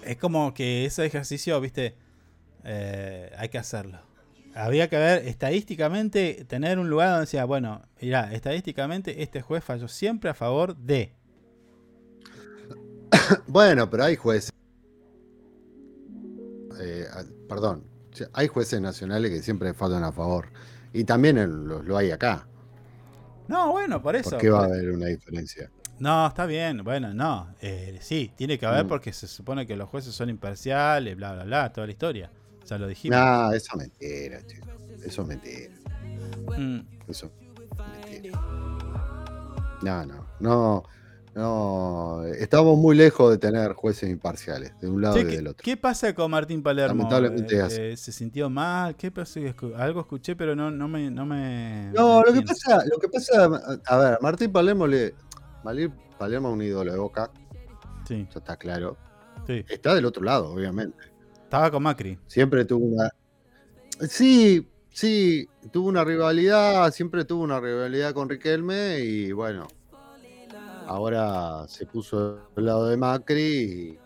Es 0.04 0.18
como 0.18 0.54
que 0.54 0.86
ese 0.86 1.06
ejercicio, 1.06 1.60
viste, 1.62 1.96
eh, 2.64 3.32
hay 3.38 3.50
que 3.50 3.58
hacerlo. 3.58 4.00
Había 4.54 4.90
que 4.90 4.98
ver 4.98 5.28
estadísticamente, 5.28 6.46
tener 6.46 6.78
un 6.80 6.90
lugar 6.90 7.10
donde 7.10 7.22
decía, 7.22 7.46
bueno, 7.46 7.84
mirá, 8.02 8.34
estadísticamente 8.34 9.24
este 9.24 9.42
juez 9.42 9.64
falló 9.64 9.88
siempre 9.88 10.30
a 10.30 10.34
favor 10.34 10.76
de. 10.76 11.14
Bueno, 13.48 13.90
pero 13.90 14.04
hay 14.04 14.16
jueces. 14.16 14.52
eh, 16.82 17.06
perdón, 17.48 17.86
hay 18.34 18.48
jueces 18.48 18.82
nacionales 18.82 19.32
que 19.32 19.42
siempre 19.42 19.74
faltan 19.74 20.04
a 20.04 20.12
favor. 20.12 20.50
Y 20.94 21.06
también 21.06 21.68
lo, 21.68 21.82
lo 21.82 21.98
hay 21.98 22.12
acá. 22.12 22.48
No, 23.48 23.72
bueno, 23.72 24.02
por 24.02 24.16
eso. 24.16 24.32
¿Por 24.32 24.40
qué 24.40 24.50
va 24.50 24.64
a 24.64 24.66
haber 24.66 24.92
una 24.92 25.08
diferencia? 25.08 25.70
No, 26.02 26.26
está 26.28 26.46
bien, 26.48 26.84
bueno, 26.84 27.14
no. 27.14 27.54
eh, 27.62 27.98
sí, 28.02 28.32
tiene 28.36 28.58
que 28.58 28.66
haber 28.66 28.86
Mm. 28.86 28.88
porque 28.88 29.14
se 29.14 29.28
supone 29.28 29.68
que 29.68 29.76
los 29.76 29.88
jueces 29.88 30.14
son 30.16 30.30
imparciales, 30.30 31.16
bla, 31.16 31.34
bla, 31.34 31.44
bla, 31.44 31.72
toda 31.72 31.86
la 31.86 31.94
historia. 31.94 32.32
Ya 32.68 32.78
lo 32.80 32.88
dijimos. 32.88 33.20
No, 33.20 33.52
eso 33.54 33.68
es 33.74 33.78
mentira, 33.78 34.40
chico. 34.48 34.68
Eso 35.06 35.22
es 35.22 35.28
mentira. 35.28 35.74
Mm. 36.58 36.80
Eso 37.08 37.28
es 37.28 38.10
mentira. 38.12 38.40
No, 39.84 40.06
no, 40.06 40.26
no, 40.40 40.84
no. 41.36 42.24
Estamos 42.26 42.78
muy 42.78 42.96
lejos 42.96 43.32
de 43.32 43.38
tener 43.38 43.74
jueces 43.74 44.10
imparciales, 44.10 44.74
de 44.80 44.90
un 44.90 45.02
lado 45.02 45.16
Che, 45.16 45.22
y 45.22 45.26
¿qué, 45.26 45.36
del 45.38 45.48
otro. 45.48 45.64
qué 45.64 45.78
pasa 45.78 46.14
con 46.16 46.30
Martín 46.32 46.62
Palermo? 46.64 46.96
Lamentablemente 47.04 47.56
Eh, 47.60 47.94
eh, 47.94 47.98
¿Se 47.98 48.12
sintió 48.12 48.50
mal? 48.50 48.96
¿Qué 48.96 49.12
pasó? 49.12 49.40
Algo 49.78 50.02
escuché, 50.02 50.36
pero 50.36 50.56
no, 50.56 50.70
no 50.72 50.88
me. 50.88 51.10
No, 51.12 51.26
me, 51.26 51.92
No, 51.94 52.22
me 52.22 52.26
lo 52.28 52.34
que 52.34 52.42
pasa, 52.42 52.84
lo 52.86 52.98
que 53.00 53.08
pasa, 53.08 53.50
a 53.86 53.98
ver, 53.98 54.18
Martín 54.22 54.52
Palermo 54.52 54.88
le. 54.88 55.14
Palermo 55.64 56.50
es 56.50 56.54
un 56.54 56.62
ídolo 56.62 56.92
de 56.92 56.98
boca. 56.98 57.32
Sí. 58.08 58.26
Eso 58.30 58.40
está 58.40 58.58
claro. 58.58 58.98
Sí. 59.48 59.66
Está 59.68 59.96
del 59.96 60.06
otro 60.06 60.24
lado, 60.24 60.52
obviamente. 60.54 60.98
Estaba 61.44 61.72
con 61.72 61.84
Macri. 61.84 62.18
Siempre 62.28 62.66
tuvo 62.66 62.86
una. 62.86 63.10
Sí, 64.08 64.68
sí, 64.90 65.48
tuvo 65.72 65.90
una 65.90 66.04
rivalidad, 66.04 66.92
siempre 66.92 67.26
tuvo 67.26 67.44
una 67.44 67.60
rivalidad 67.60 68.14
con 68.14 68.30
Riquelme 68.30 69.00
y 69.00 69.32
bueno. 69.32 69.68
Ahora 70.88 71.68
se 71.68 71.86
puso 71.86 72.50
del 72.56 72.66
lado 72.66 72.88
de 72.88 72.98
Macri 72.98 73.42
y, 73.42 74.00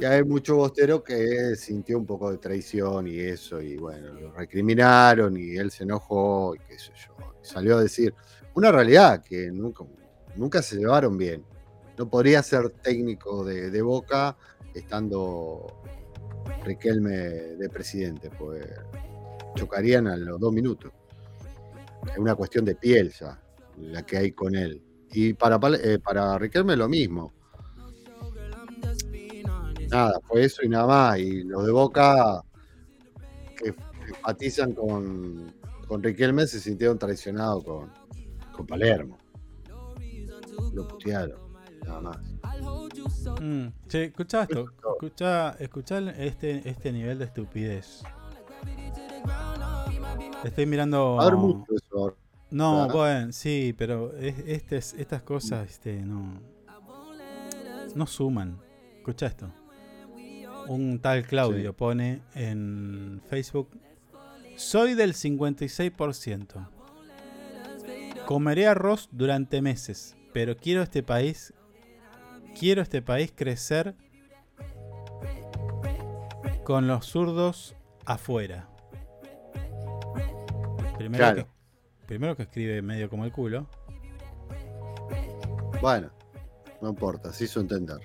y 0.00 0.04
hay 0.04 0.24
mucho 0.24 0.56
bostero 0.56 1.02
que 1.02 1.56
sintió 1.56 1.98
un 1.98 2.06
poco 2.06 2.30
de 2.30 2.38
traición 2.38 3.06
y 3.06 3.18
eso, 3.18 3.60
y 3.60 3.76
bueno, 3.76 4.12
lo 4.14 4.32
recriminaron 4.32 5.36
y 5.36 5.56
él 5.56 5.70
se 5.70 5.84
enojó 5.84 6.54
y 6.54 6.58
qué 6.60 6.78
sé 6.78 6.92
yo. 6.94 7.14
y 7.42 7.46
salió 7.46 7.76
a 7.76 7.82
decir 7.82 8.14
una 8.54 8.70
realidad 8.70 9.22
que 9.22 9.50
nunca, 9.50 9.84
nunca 10.36 10.62
se 10.62 10.76
llevaron 10.76 11.16
bien. 11.16 11.44
No 11.98 12.08
podría 12.08 12.42
ser 12.42 12.70
técnico 12.70 13.44
de, 13.44 13.70
de 13.70 13.82
Boca 13.82 14.36
estando 14.74 15.66
Riquelme 16.64 17.10
de 17.10 17.68
presidente, 17.68 18.30
pues 18.30 18.66
chocarían 19.54 20.06
a 20.08 20.16
los 20.16 20.40
dos 20.40 20.52
minutos. 20.52 20.92
Es 22.10 22.18
una 22.18 22.34
cuestión 22.34 22.64
de 22.64 22.74
piel 22.74 23.12
ya, 23.12 23.40
la 23.78 24.04
que 24.04 24.18
hay 24.18 24.32
con 24.32 24.54
él. 24.54 24.82
Y 25.10 25.34
para, 25.34 25.58
eh, 25.82 25.98
para 25.98 26.38
Riquelme 26.38 26.76
lo 26.76 26.88
mismo. 26.88 27.32
Nada, 29.88 30.18
fue 30.26 30.44
eso 30.44 30.62
y 30.64 30.68
nada 30.68 30.86
más. 30.86 31.18
Y 31.18 31.44
los 31.44 31.64
de 31.64 31.72
Boca 31.72 32.42
que 33.56 33.74
empatizan 34.08 34.72
con, 34.72 35.54
con 35.86 36.02
Riquelme 36.02 36.46
se 36.46 36.60
sintieron 36.60 36.98
traicionados 36.98 37.64
con, 37.64 37.92
con 38.52 38.66
Palermo. 38.66 39.18
Lo 40.74 40.88
putearon, 40.88 41.38
nada 41.84 42.00
más. 42.00 42.18
Mm, 43.40 43.66
Che, 43.88 44.04
escuchá 44.04 44.42
esto. 44.42 44.66
Escuchá, 44.94 45.50
escuchá 45.58 45.98
este, 46.10 46.68
este 46.68 46.92
nivel 46.92 47.18
de 47.18 47.24
estupidez. 47.26 48.02
Estoy 50.44 50.66
mirando. 50.66 51.16
Va 51.16 51.22
a 51.24 51.26
haber 51.26 51.36
mucho 51.38 51.74
eso 51.74 51.98
ahora. 51.98 52.14
No, 52.50 52.82
¿verdad? 52.82 52.94
bueno, 52.94 53.32
sí, 53.32 53.74
pero 53.76 54.16
es- 54.16 54.38
este 54.46 54.76
es- 54.76 54.94
estas 54.94 55.22
cosas 55.22 55.68
este, 55.70 56.00
no, 56.02 56.40
no 57.94 58.06
suman. 58.06 58.58
Escucha 58.98 59.26
esto. 59.26 59.50
Un 60.68 60.98
tal 61.00 61.26
Claudio 61.26 61.70
Sí. 61.70 61.76
pone 61.76 62.22
en 62.34 63.20
Facebook: 63.28 63.68
Soy 64.56 64.94
del 64.94 65.14
56%. 65.14 66.68
Comeré 68.26 68.66
arroz 68.66 69.08
durante 69.12 69.60
meses, 69.60 70.16
pero 70.34 70.54
quiero 70.56 70.82
este 70.82 71.02
país. 71.02 71.54
Quiero 72.58 72.82
este 72.82 73.00
país 73.00 73.32
crecer 73.34 73.94
con 76.64 76.86
los 76.86 77.06
zurdos 77.06 77.74
afuera. 78.04 78.68
primero, 80.98 81.18
Claro. 81.24 81.36
que, 81.44 82.06
primero 82.06 82.36
que 82.36 82.42
escribe 82.44 82.80
medio 82.82 83.08
como 83.10 83.24
el 83.24 83.32
culo. 83.32 83.66
Bueno, 85.80 86.10
no 86.80 86.90
importa, 86.90 87.32
se 87.32 87.44
hizo 87.44 87.60
entender. 87.60 87.98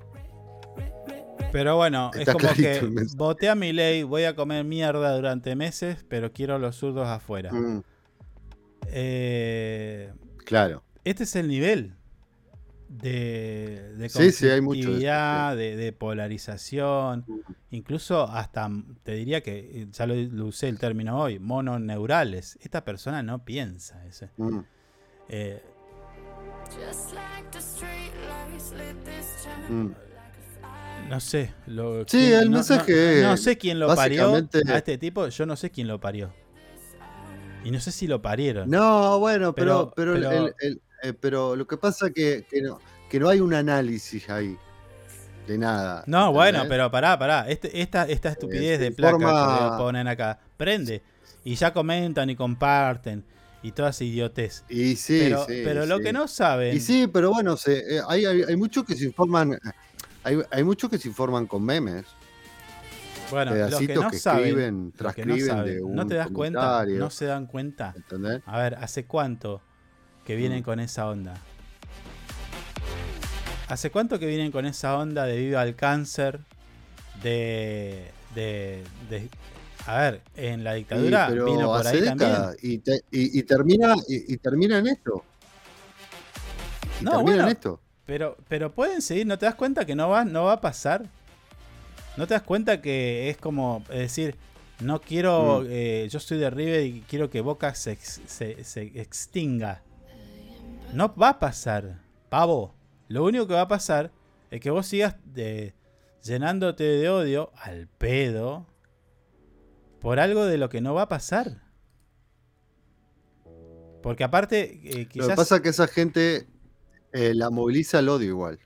Pero 1.51 1.75
bueno, 1.77 2.11
Está 2.13 2.31
es 2.31 2.37
como 2.37 2.53
que 2.53 3.05
voté 3.15 3.49
a 3.49 3.55
mi 3.55 3.71
ley, 3.73 4.03
voy 4.03 4.23
a 4.25 4.35
comer 4.35 4.63
mierda 4.65 5.15
durante 5.15 5.55
meses, 5.55 6.05
pero 6.09 6.31
quiero 6.31 6.55
a 6.55 6.59
los 6.59 6.75
zurdos 6.75 7.07
afuera. 7.07 7.51
Mm, 7.53 7.81
Eh, 8.87 10.11
claro. 10.45 10.83
este 11.03 11.23
es 11.23 11.35
el 11.35 11.47
nivel 11.47 11.95
de, 12.89 13.93
de 13.97 14.09
Sí, 14.09 14.31
sí, 14.31 14.49
hay 14.49 14.61
mucho 14.61 14.73
de 14.73 14.79
eso, 14.79 14.87
conflictividad, 14.87 15.55
de, 15.55 15.75
de 15.77 15.93
polarización, 15.93 17.25
incluso 17.71 18.23
hasta, 18.23 18.69
te 19.03 19.13
diría 19.13 19.41
que, 19.41 19.59
eh, 19.83 19.87
ya 19.91 20.05
lo, 20.07 20.15
lo 20.15 20.45
usé 20.47 20.67
el 20.69 20.79
término 20.79 21.19
hoy, 21.21 21.39
mononeurales. 21.39 22.57
Esta 22.61 22.83
persona 22.83 23.21
no 23.23 23.45
piensa. 23.45 24.05
ese. 24.07 24.31
Mm. 24.37 24.59
Eh. 25.29 25.61
Mm. 29.69 29.89
no 31.09 31.19
sé. 31.19 31.53
Lo, 31.67 32.01
Sí, 32.01 32.17
quién- 32.17 32.33
el 32.41 32.49
no- 32.51 32.57
mensaje 32.57 33.21
No, 33.21 33.29
no 33.29 33.37
sé 33.37 33.57
quién 33.57 33.79
lo 33.79 33.95
parió 33.95 34.35
a 34.35 34.39
este 34.77 34.97
tipo, 34.97 35.27
yo 35.27 35.45
no 35.45 35.55
sé 35.55 35.69
quién 35.71 35.87
lo 35.87 35.99
parió. 35.99 36.33
Y 37.63 37.71
no 37.71 37.79
sé 37.79 37.91
si 37.91 38.07
lo 38.07 38.21
parieron. 38.21 38.69
No, 38.69 39.19
bueno, 39.19 39.53
pero, 39.53 39.91
Pero- 39.95 40.15
pero, 40.15 40.15
el- 40.15 40.21
pero- 40.23 40.47
el- 40.47 40.55
el- 40.61 40.81
eh, 41.03 41.13
pero 41.19 41.55
lo 41.55 41.65
que 41.67 41.77
pasa 41.77 42.09
que, 42.09 42.45
que 42.49 42.61
no, 42.61 42.79
que 43.09 43.19
no 43.19 43.29
hay 43.29 43.39
un 43.39 43.53
análisis 43.53 44.29
ahí 44.29 44.57
de 45.47 45.57
nada. 45.57 46.03
No, 46.05 46.31
bueno, 46.31 46.63
pero 46.69 46.91
pará, 46.91 47.17
pará. 47.17 47.49
Este, 47.49 47.81
esta, 47.81 48.03
esta 48.07 48.29
estupidez 48.29 48.77
se 48.77 48.83
de 48.85 48.91
placa 48.91 49.17
informa- 49.17 49.71
que 49.71 49.77
ponen 49.77 50.07
acá, 50.07 50.39
prende. 50.57 51.01
Y 51.43 51.55
ya 51.55 51.73
comentan 51.73 52.29
y 52.29 52.35
comparten. 52.35 53.23
Y 53.61 53.71
toda 53.73 53.89
esa 53.89 54.03
idiotez. 54.05 54.63
Y 54.69 54.95
sí, 54.95 55.19
pero 55.23 55.45
sí, 55.45 55.61
pero 55.65 55.85
lo 55.85 55.99
que 55.99 56.13
no 56.13 56.27
saben. 56.29 56.77
Y 56.77 56.79
sí, 56.79 57.07
pero 57.11 57.31
bueno, 57.31 57.57
se, 57.57 57.79
eh, 57.97 58.01
hay, 58.07 58.25
hay, 58.25 58.43
hay 58.43 58.55
muchos 58.55 58.85
que 58.85 58.95
se 58.95 59.03
informan, 59.05 59.59
hay, 60.23 60.39
hay 60.49 60.63
muchos 60.63 60.89
que 60.89 60.97
se 60.97 61.09
informan 61.09 61.45
con 61.45 61.63
memes. 61.65 62.05
bueno, 63.31 63.53
los 63.53 63.79
que 63.79 63.95
no 63.95 64.09
que 64.09 64.17
saben. 64.17 64.45
escriben, 64.45 64.93
que 65.13 65.25
no, 65.25 65.37
saben, 65.45 65.75
de 65.75 65.81
¿no 65.81 66.07
te 66.07 66.15
das 66.15 66.29
cuenta? 66.31 66.85
No 66.85 67.09
se 67.09 67.25
dan 67.25 67.47
cuenta. 67.47 67.93
¿Entendés? 67.97 68.41
A 68.45 68.59
ver, 68.59 68.75
¿hace 68.75 69.05
cuánto 69.05 69.61
que 70.29 70.35
vienen 70.35 70.59
Mm. 70.59 70.63
con 70.63 70.79
esa 70.79 71.09
onda? 71.09 71.33
¿Hace 73.67 73.89
cuánto 73.89 74.19
que 74.19 74.27
vienen 74.27 74.51
con 74.51 74.67
esa 74.67 74.95
onda 74.95 75.25
de 75.25 75.35
viva 75.37 75.63
el 75.63 75.75
cáncer? 75.75 76.39
De. 77.23 78.11
de, 78.35 78.83
de- 79.09 79.27
a 79.87 79.97
ver, 80.01 80.21
en 80.35 80.63
la 80.63 80.73
Sí, 80.73 80.77
dictadura 80.77 81.27
pero 81.29 81.45
vino 81.45 81.65
por 81.65 81.79
hace 81.87 81.97
ahí 81.97 82.05
también. 82.05 82.31
y, 82.61 82.77
te- 82.77 83.01
y- 83.09 83.39
y 83.39 83.41
termina, 83.43 83.95
y, 84.07 84.33
y 84.35 84.37
termina 84.37 84.77
en 84.77 84.85
esto. 84.87 85.23
Y 87.01 87.05
No, 87.05 87.23
bueno, 87.23 87.41
en 87.41 87.49
esto. 87.49 87.81
Pero, 88.05 88.37
pero 88.47 88.71
pueden 88.71 89.01
seguir, 89.01 89.25
¿no 89.25 89.39
te 89.39 89.47
das 89.47 89.55
cuenta 89.55 89.83
que 89.85 89.95
no 89.95 90.09
va, 90.09 90.25
no 90.25 90.43
va 90.43 90.53
a 90.53 90.61
pasar? 90.61 91.05
¿No 92.17 92.27
te 92.27 92.35
das 92.35 92.43
cuenta 92.43 92.81
que 92.83 93.31
es 93.31 93.37
como 93.37 93.83
es 93.89 93.97
decir, 93.99 94.35
no 94.79 95.01
quiero, 95.01 95.61
Mm. 95.63 95.67
eh, 95.71 96.07
yo 96.11 96.19
soy 96.19 96.37
de 96.37 96.51
River 96.51 96.85
y 96.85 97.01
quiero 97.09 97.31
que 97.31 97.41
Boca 97.41 97.73
se, 97.73 97.95
se- 97.95 98.63
se 98.63 98.81
extinga? 99.01 99.81
No 100.93 101.13
va 101.15 101.29
a 101.29 101.39
pasar, 101.39 102.01
pavo. 102.29 102.73
Lo 103.07 103.23
único 103.23 103.47
que 103.47 103.53
va 103.53 103.61
a 103.61 103.67
pasar 103.67 104.11
es 104.49 104.59
que 104.59 104.71
vos 104.71 104.87
sigas 104.87 105.15
de, 105.23 105.75
llenándote 106.23 106.83
de 106.83 107.09
odio 107.09 107.51
al 107.55 107.87
pedo 107.87 108.65
por 110.01 110.19
algo 110.19 110.45
de 110.45 110.57
lo 110.57 110.69
que 110.69 110.81
no 110.81 110.93
va 110.93 111.03
a 111.03 111.07
pasar. 111.07 111.61
Porque 114.01 114.23
aparte, 114.23 114.79
eh, 114.83 115.03
Lo 115.03 115.09
quizás... 115.09 115.27
que 115.29 115.35
pasa 115.35 115.55
es 115.57 115.61
que 115.61 115.69
esa 115.69 115.87
gente 115.87 116.47
eh, 117.11 117.33
la 117.35 117.49
moviliza 117.49 117.99
el 117.99 118.09
odio 118.09 118.29
igual. 118.29 118.59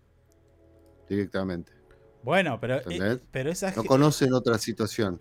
Directamente. 1.09 1.73
Bueno, 2.23 2.57
pero, 2.59 2.77
eh, 2.89 3.19
pero 3.31 3.51
esa 3.51 3.73
No 3.75 3.83
conocen 3.83 4.33
otra 4.33 4.57
situación. 4.57 5.19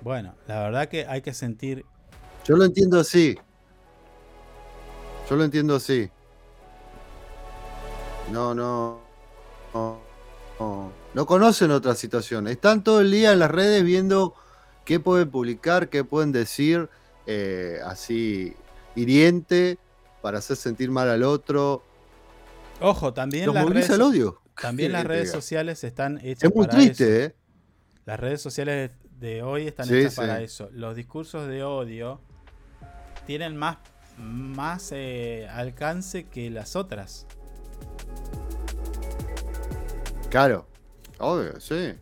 Bueno, 0.00 0.34
la 0.46 0.62
verdad 0.62 0.88
que 0.88 1.04
hay 1.06 1.20
que 1.20 1.34
sentir. 1.34 1.84
Yo 2.44 2.56
lo 2.56 2.64
entiendo 2.64 3.00
así. 3.00 3.36
Yo 5.28 5.36
lo 5.36 5.44
entiendo 5.44 5.76
así. 5.76 6.10
No, 8.32 8.54
no. 8.54 9.00
No, 9.74 10.00
no, 10.58 10.92
no 11.12 11.26
conocen 11.26 11.70
otra 11.70 11.94
situación. 11.94 12.46
Están 12.48 12.82
todo 12.82 13.00
el 13.00 13.10
día 13.10 13.32
en 13.32 13.38
las 13.40 13.50
redes 13.50 13.84
viendo 13.84 14.34
qué 14.84 15.00
pueden 15.00 15.30
publicar, 15.30 15.88
qué 15.90 16.02
pueden 16.04 16.32
decir, 16.32 16.88
eh, 17.26 17.78
así 17.84 18.54
hiriente, 18.94 19.78
para 20.22 20.38
hacer 20.38 20.56
sentir 20.56 20.90
mal 20.90 21.10
al 21.10 21.22
otro. 21.24 21.82
Ojo, 22.80 23.12
también 23.12 23.46
Los 23.46 23.54
las 23.54 23.66
redes, 23.66 23.90
el 23.90 24.02
odio. 24.02 24.40
también 24.60 24.88
¿Qué 24.90 24.92
las 24.94 25.04
redes 25.04 25.30
sociales 25.30 25.84
están 25.84 26.18
hechas 26.22 26.50
Es 26.50 26.54
muy 26.54 26.66
para 26.66 26.78
eso. 26.78 26.86
triste, 26.96 27.24
¿eh? 27.24 27.34
Las 28.06 28.18
redes 28.20 28.40
sociales 28.40 28.92
de 29.18 29.42
hoy 29.42 29.66
están 29.66 29.86
Sí, 29.86 29.96
hechas 29.98 30.14
sí. 30.14 30.20
para 30.20 30.40
eso. 30.40 30.68
Los 30.72 30.96
discursos 30.96 31.48
de 31.48 31.64
odio 31.64 32.20
tienen 33.26 33.56
más, 33.56 33.78
más 34.18 34.90
eh, 34.92 35.46
alcance 35.50 36.24
que 36.24 36.50
las 36.50 36.76
otras. 36.76 37.26
Claro, 40.30 40.66
obvio, 41.18 41.60
sí. 41.60 41.94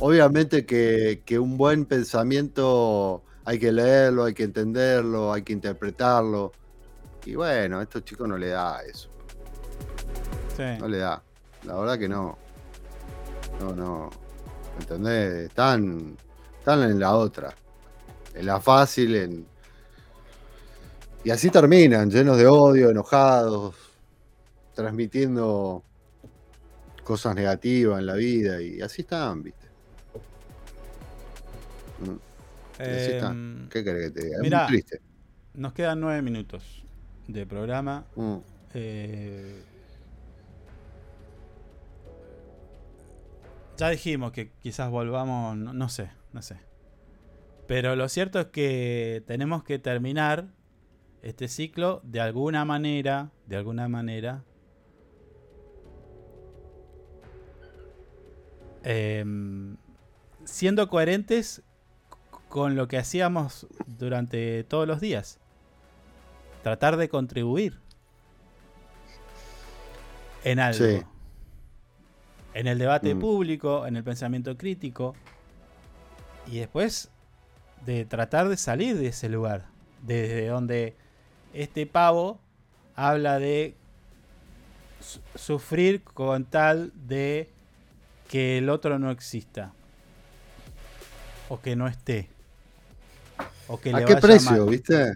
Obviamente 0.00 0.64
que, 0.64 1.22
que 1.24 1.38
un 1.38 1.56
buen 1.56 1.84
pensamiento 1.84 3.22
hay 3.44 3.58
que 3.58 3.72
leerlo, 3.72 4.24
hay 4.24 4.34
que 4.34 4.44
entenderlo, 4.44 5.32
hay 5.32 5.42
que 5.42 5.52
interpretarlo. 5.52 6.52
Y 7.24 7.34
bueno, 7.34 7.78
a 7.78 7.82
estos 7.82 8.04
chicos 8.04 8.26
no 8.26 8.38
le 8.38 8.48
da 8.48 8.80
eso, 8.82 9.10
Sí. 10.56 10.62
no 10.78 10.88
le 10.88 10.98
da. 10.98 11.22
La 11.64 11.74
verdad 11.78 11.98
que 11.98 12.08
no. 12.08 12.38
No, 13.60 13.74
no. 13.74 14.10
¿Entendés? 14.80 15.48
Están, 15.48 16.16
están 16.58 16.82
en 16.82 16.98
la 16.98 17.14
otra. 17.14 17.54
En 18.34 18.46
la 18.46 18.60
fácil, 18.60 19.14
en... 19.16 19.46
Y 21.24 21.30
así 21.30 21.50
terminan, 21.50 22.10
llenos 22.10 22.38
de 22.38 22.46
odio, 22.46 22.90
enojados, 22.90 23.74
transmitiendo 24.74 25.84
cosas 27.04 27.34
negativas 27.34 27.98
en 27.98 28.06
la 28.06 28.14
vida 28.14 28.62
y 28.62 28.80
así 28.80 29.02
están, 29.02 29.42
¿viste? 29.42 29.66
Mm, 31.98 32.16
así 32.78 33.10
Em, 33.10 33.14
están. 33.16 33.68
¿Qué 33.70 33.84
querés 33.84 34.04
que 34.04 34.10
te 34.12 34.24
diga? 34.24 34.36
Es 34.36 34.42
mirá, 34.42 34.58
muy 34.60 34.68
triste. 34.68 35.00
Nos 35.54 35.72
quedan 35.72 36.00
nueve 36.00 36.22
minutos 36.22 36.82
de 37.28 37.46
programa. 37.46 38.06
Mm. 38.16 38.36
Eh, 38.74 39.62
ya 43.76 43.88
dijimos 43.90 44.32
que 44.32 44.52
quizás 44.62 44.90
volvamos, 44.90 45.56
no, 45.56 45.72
no 45.72 45.88
sé, 45.88 46.10
no 46.32 46.40
sé. 46.40 46.69
Pero 47.70 47.94
lo 47.94 48.08
cierto 48.08 48.40
es 48.40 48.46
que 48.46 49.22
tenemos 49.28 49.62
que 49.62 49.78
terminar 49.78 50.48
este 51.22 51.46
ciclo 51.46 52.00
de 52.02 52.20
alguna 52.20 52.64
manera, 52.64 53.30
de 53.46 53.56
alguna 53.56 53.86
manera. 53.86 54.42
em, 58.82 59.76
siendo 60.44 60.88
coherentes 60.88 61.62
con 62.48 62.74
lo 62.74 62.88
que 62.88 62.98
hacíamos 62.98 63.68
durante 63.86 64.64
todos 64.64 64.88
los 64.88 65.00
días. 65.00 65.38
Tratar 66.64 66.96
de 66.96 67.08
contribuir 67.08 67.78
en 70.42 70.58
algo. 70.58 70.84
Sí. 70.84 71.02
En 72.54 72.66
el 72.66 72.78
debate 72.80 73.14
Mm. 73.14 73.20
público, 73.20 73.86
en 73.86 73.94
el 73.94 74.02
pensamiento 74.02 74.56
crítico. 74.56 75.14
Y 76.48 76.58
después 76.58 77.12
de 77.86 78.04
tratar 78.04 78.48
de 78.48 78.56
salir 78.56 78.96
de 78.98 79.08
ese 79.08 79.28
lugar. 79.28 79.66
Desde 80.02 80.46
donde 80.48 80.96
este 81.52 81.86
pavo 81.86 82.40
habla 82.94 83.38
de 83.38 83.74
su- 85.00 85.20
sufrir 85.38 86.02
con 86.02 86.44
tal 86.44 86.92
de 86.94 87.48
que 88.28 88.58
el 88.58 88.68
otro 88.68 88.98
no 88.98 89.10
exista. 89.10 89.72
O 91.48 91.60
que 91.60 91.74
no 91.74 91.88
esté. 91.88 92.28
O 93.68 93.80
que 93.80 93.90
¿A 93.92 93.98
le 94.00 94.04
qué 94.04 94.14
vaya 94.14 94.20
precio, 94.20 94.50
mal. 94.52 94.68
viste? 94.70 95.14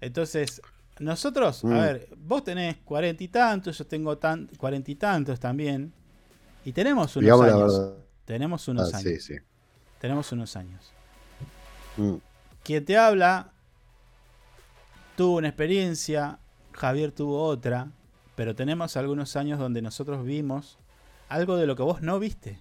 Entonces, 0.00 0.62
nosotros, 0.98 1.62
Mm. 1.64 1.72
a 1.72 1.80
ver, 1.80 2.08
vos 2.16 2.44
tenés 2.44 2.76
cuarenta 2.78 3.22
y 3.24 3.28
tantos, 3.28 3.76
yo 3.76 3.86
tengo 3.86 4.18
cuarenta 4.56 4.90
y 4.90 4.94
tantos 4.94 5.38
también. 5.40 5.92
Y 6.64 6.72
tenemos 6.72 7.14
unos 7.16 7.24
Digamos 7.24 7.46
años. 7.46 7.78
verdad. 7.78 7.96
Tenemos 8.24 8.68
unos 8.68 8.92
Ah, 8.94 8.98
años. 8.98 9.08
sí, 9.08 9.20
sí. 9.20 9.34
Tenemos 10.00 10.32
unos 10.32 10.56
años. 10.56 10.92
Mm. 11.96 12.16
Quien 12.62 12.84
te 12.84 12.96
habla 12.98 13.52
tuvo 15.16 15.36
una 15.36 15.48
experiencia, 15.48 16.38
Javier 16.72 17.12
tuvo 17.12 17.42
otra, 17.44 17.90
pero 18.34 18.54
tenemos 18.54 18.96
algunos 18.96 19.36
años 19.36 19.58
donde 19.58 19.82
nosotros 19.82 20.24
vimos 20.24 20.78
algo 21.28 21.56
de 21.56 21.66
lo 21.66 21.76
que 21.76 21.82
vos 21.82 22.02
no 22.02 22.18
viste. 22.18 22.58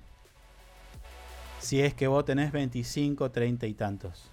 Si 1.60 1.82
es 1.82 1.94
que 1.94 2.08
vos 2.08 2.26
tenés 2.26 2.52
25, 2.52 3.32
30 3.32 3.68
y 3.68 3.74
tantos. 3.74 4.32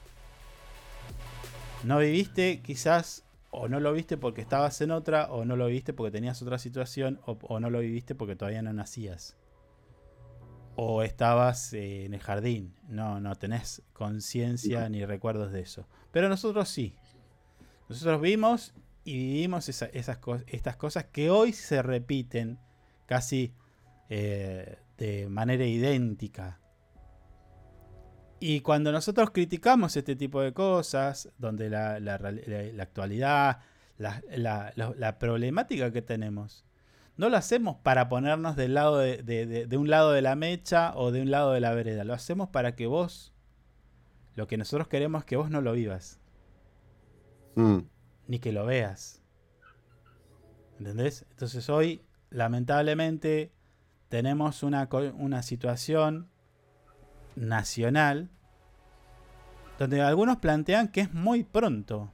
no 1.82 1.98
viviste 1.98 2.60
quizás 2.60 3.24
o 3.50 3.68
no 3.68 3.80
lo 3.80 3.92
viste 3.92 4.16
porque 4.16 4.40
estabas 4.40 4.80
en 4.80 4.90
otra, 4.90 5.30
o 5.30 5.44
no 5.44 5.56
lo 5.56 5.66
viste 5.66 5.92
porque 5.92 6.10
tenías 6.10 6.40
otra 6.40 6.58
situación, 6.58 7.20
o, 7.26 7.36
o 7.42 7.60
no 7.60 7.68
lo 7.68 7.80
viviste 7.80 8.14
porque 8.14 8.36
todavía 8.36 8.62
no 8.62 8.72
nacías. 8.72 9.36
O 10.74 11.02
estabas 11.02 11.72
eh, 11.74 12.04
en 12.06 12.14
el 12.14 12.20
jardín. 12.20 12.74
No, 12.88 13.20
no 13.20 13.34
tenés 13.36 13.82
conciencia 13.92 14.88
ni 14.88 15.04
recuerdos 15.04 15.52
de 15.52 15.60
eso. 15.60 15.86
Pero 16.12 16.28
nosotros 16.28 16.68
sí. 16.68 16.96
Nosotros 17.88 18.20
vimos 18.20 18.74
y 19.04 19.16
vivimos 19.16 19.68
esa- 19.68 19.86
esas 19.86 20.18
cos- 20.20 20.44
estas 20.46 20.76
cosas 20.76 21.04
que 21.04 21.28
hoy 21.30 21.52
se 21.52 21.82
repiten 21.82 22.58
casi 23.06 23.52
eh, 24.08 24.78
de 24.98 25.28
manera 25.28 25.64
idéntica. 25.66 26.60
Y 28.40 28.60
cuando 28.60 28.92
nosotros 28.92 29.30
criticamos 29.30 29.96
este 29.96 30.16
tipo 30.16 30.40
de 30.40 30.52
cosas, 30.52 31.30
donde 31.38 31.70
la, 31.70 32.00
la 32.00 32.18
real- 32.18 32.42
la- 32.46 32.72
la 32.72 32.82
actualidad, 32.82 33.60
la 33.98 35.16
problemática 35.18 35.92
que 35.92 36.02
tenemos, 36.02 36.64
no 37.22 37.28
lo 37.30 37.36
hacemos 37.38 37.76
para 37.82 38.08
ponernos 38.08 38.56
del 38.56 38.74
lado 38.74 38.98
de, 38.98 39.22
de- 39.22 39.46
de- 39.46 39.66
de 39.66 39.76
un 39.78 39.88
lado 39.88 40.12
de 40.12 40.20
la 40.22 40.34
mecha 40.36 40.92
o 40.96 41.10
de 41.12 41.22
un 41.22 41.30
lado 41.30 41.52
de 41.52 41.60
la 41.60 41.72
vereda. 41.72 42.04
Lo 42.04 42.12
hacemos 42.14 42.48
para 42.50 42.74
que 42.74 42.86
vos, 42.86 43.32
lo 44.34 44.46
que 44.46 44.56
nosotros 44.58 44.88
queremos 44.88 45.20
es 45.22 45.26
que 45.26 45.36
vos 45.36 45.48
no 45.50 45.60
lo 45.60 45.72
vivas, 45.72 46.20
Mm. 47.54 47.78
ni 48.28 48.38
que 48.38 48.52
lo 48.52 48.66
veas. 48.66 49.22
¿Entendés? 50.78 51.24
Entonces 51.30 51.68
hoy, 51.70 52.02
lamentablemente, 52.30 53.52
tenemos 54.08 54.62
una, 54.62 54.88
una 55.16 55.42
situación 55.42 56.28
nacional 57.36 58.30
donde 59.78 60.00
algunos 60.02 60.38
plantean 60.38 60.88
que 60.88 61.02
es 61.02 61.14
muy 61.14 61.44
pronto 61.44 62.10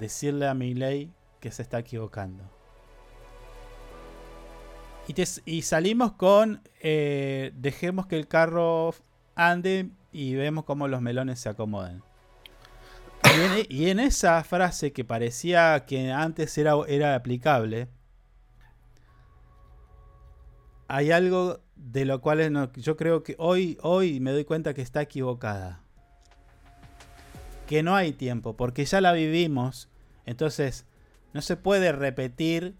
decirle 0.00 0.46
a 0.48 0.54
mi 0.54 0.74
ley 0.74 1.12
que 1.40 1.50
se 1.50 1.62
está 1.62 1.78
equivocando. 1.78 2.44
Y, 5.44 5.62
salimos 5.62 6.12
con 6.12 6.62
eh, 6.80 7.52
dejemos 7.54 8.06
que 8.06 8.16
el 8.16 8.26
carro 8.26 8.92
ande 9.36 9.90
y 10.12 10.34
vemos 10.34 10.64
cómo 10.64 10.88
los 10.88 11.00
melones 11.00 11.38
se 11.38 11.48
acomodan. 11.48 12.02
Y 13.24 13.40
en, 13.40 13.66
y 13.68 13.90
en 13.90 14.00
esa 14.00 14.42
frase 14.42 14.92
que 14.92 15.04
parecía 15.04 15.84
que 15.86 16.10
antes 16.10 16.58
era, 16.58 16.74
era 16.88 17.14
aplicable, 17.14 17.88
hay 20.88 21.10
algo 21.12 21.60
de 21.76 22.04
lo 22.04 22.20
cual 22.20 22.72
yo 22.74 22.96
creo 22.96 23.22
que 23.22 23.36
hoy, 23.38 23.78
hoy 23.82 24.20
me 24.20 24.32
doy 24.32 24.44
cuenta 24.44 24.74
que 24.74 24.82
está 24.82 25.02
equivocada. 25.02 25.80
Que 27.66 27.82
no 27.82 27.94
hay 27.94 28.12
tiempo, 28.12 28.56
porque 28.56 28.84
ya 28.84 29.00
la 29.00 29.12
vivimos. 29.12 29.88
Entonces, 30.24 30.86
no 31.32 31.42
se 31.42 31.56
puede 31.56 31.92
repetir 31.92 32.74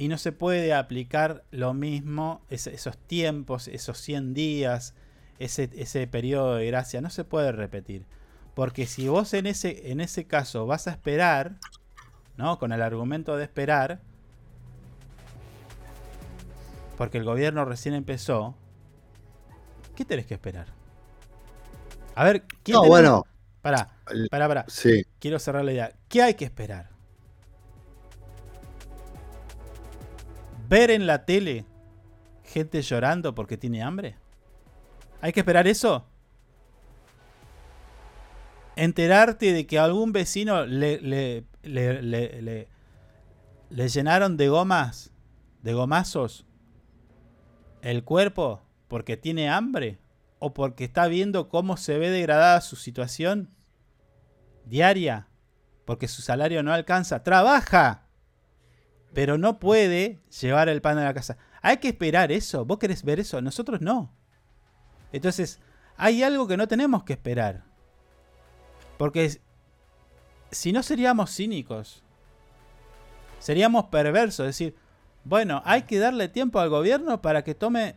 y 0.00 0.08
no 0.08 0.16
se 0.16 0.32
puede 0.32 0.72
aplicar 0.72 1.44
lo 1.50 1.74
mismo, 1.74 2.40
es- 2.48 2.66
esos 2.66 2.96
tiempos, 2.96 3.68
esos 3.68 3.98
100 3.98 4.32
días, 4.32 4.94
ese, 5.38 5.68
ese 5.76 6.06
periodo 6.06 6.54
de 6.56 6.66
gracia, 6.66 7.02
no 7.02 7.10
se 7.10 7.22
puede 7.24 7.52
repetir. 7.52 8.06
Porque 8.54 8.86
si 8.86 9.08
vos 9.08 9.34
en 9.34 9.46
ese, 9.46 9.90
en 9.92 10.00
ese 10.00 10.24
caso 10.24 10.64
vas 10.66 10.86
a 10.88 10.92
esperar, 10.92 11.56
¿no? 12.38 12.58
Con 12.58 12.72
el 12.72 12.80
argumento 12.80 13.36
de 13.36 13.44
esperar, 13.44 14.00
porque 16.96 17.18
el 17.18 17.24
gobierno 17.24 17.64
recién 17.66 17.94
empezó, 17.94 18.54
¿qué 19.96 20.04
tenés 20.06 20.24
que 20.26 20.34
esperar? 20.34 20.66
A 22.14 22.24
ver, 22.24 22.44
¿qué 22.62 22.72
No, 22.72 22.80
tenés- 22.82 22.88
bueno. 22.88 23.26
Pará, 23.62 23.88
pará, 24.30 24.48
pará. 24.48 24.64
Sí. 24.68 25.04
Quiero 25.18 25.38
cerrar 25.38 25.62
la 25.66 25.72
idea. 25.72 25.92
¿Qué 26.08 26.22
hay 26.22 26.32
que 26.34 26.46
esperar? 26.46 26.88
¿Ver 30.70 30.92
en 30.92 31.04
la 31.08 31.24
tele 31.26 31.64
gente 32.44 32.80
llorando 32.80 33.34
porque 33.34 33.56
tiene 33.56 33.82
hambre? 33.82 34.16
¿Hay 35.20 35.32
que 35.32 35.40
esperar 35.40 35.66
eso? 35.66 36.06
¿Enterarte 38.76 39.52
de 39.52 39.66
que 39.66 39.80
a 39.80 39.84
algún 39.84 40.12
vecino 40.12 40.64
le, 40.66 41.00
le, 41.00 41.44
le- 41.64 42.00
le- 42.02 42.40
le- 42.40 42.68
le 43.68 43.88
llenaron 43.88 44.36
de 44.36 44.48
gomas, 44.48 45.10
de 45.60 45.74
gomazos, 45.74 46.46
el 47.82 48.04
cuerpo 48.04 48.62
porque 48.86 49.16
tiene 49.16 49.50
hambre? 49.50 49.98
¿O 50.38 50.54
porque 50.54 50.84
está 50.84 51.08
viendo 51.08 51.48
cómo 51.48 51.76
se 51.78 51.98
ve 51.98 52.10
degradada 52.10 52.60
su 52.60 52.76
situación 52.76 53.50
diaria? 54.66 55.26
Porque 55.84 56.06
su 56.06 56.22
salario 56.22 56.62
no 56.62 56.72
alcanza. 56.72 57.24
¡Trabaja! 57.24 58.06
Pero 59.12 59.38
no 59.38 59.58
puede 59.58 60.20
llevar 60.40 60.68
el 60.68 60.80
pan 60.80 60.98
a 60.98 61.04
la 61.04 61.14
casa. 61.14 61.36
Hay 61.62 61.78
que 61.78 61.88
esperar 61.88 62.32
eso. 62.32 62.64
¿Vos 62.64 62.78
querés 62.78 63.02
ver 63.02 63.20
eso? 63.20 63.40
Nosotros 63.40 63.80
no. 63.80 64.12
Entonces, 65.12 65.60
hay 65.96 66.22
algo 66.22 66.46
que 66.46 66.56
no 66.56 66.68
tenemos 66.68 67.02
que 67.02 67.14
esperar. 67.14 67.64
Porque 68.96 69.40
si 70.50 70.72
no 70.72 70.82
seríamos 70.82 71.34
cínicos. 71.34 72.02
Seríamos 73.38 73.86
perversos. 73.86 74.46
Es 74.46 74.58
decir, 74.58 74.76
bueno, 75.24 75.62
hay 75.64 75.82
que 75.82 75.98
darle 75.98 76.28
tiempo 76.28 76.60
al 76.60 76.68
gobierno 76.68 77.20
para 77.22 77.42
que 77.42 77.54
tome 77.54 77.94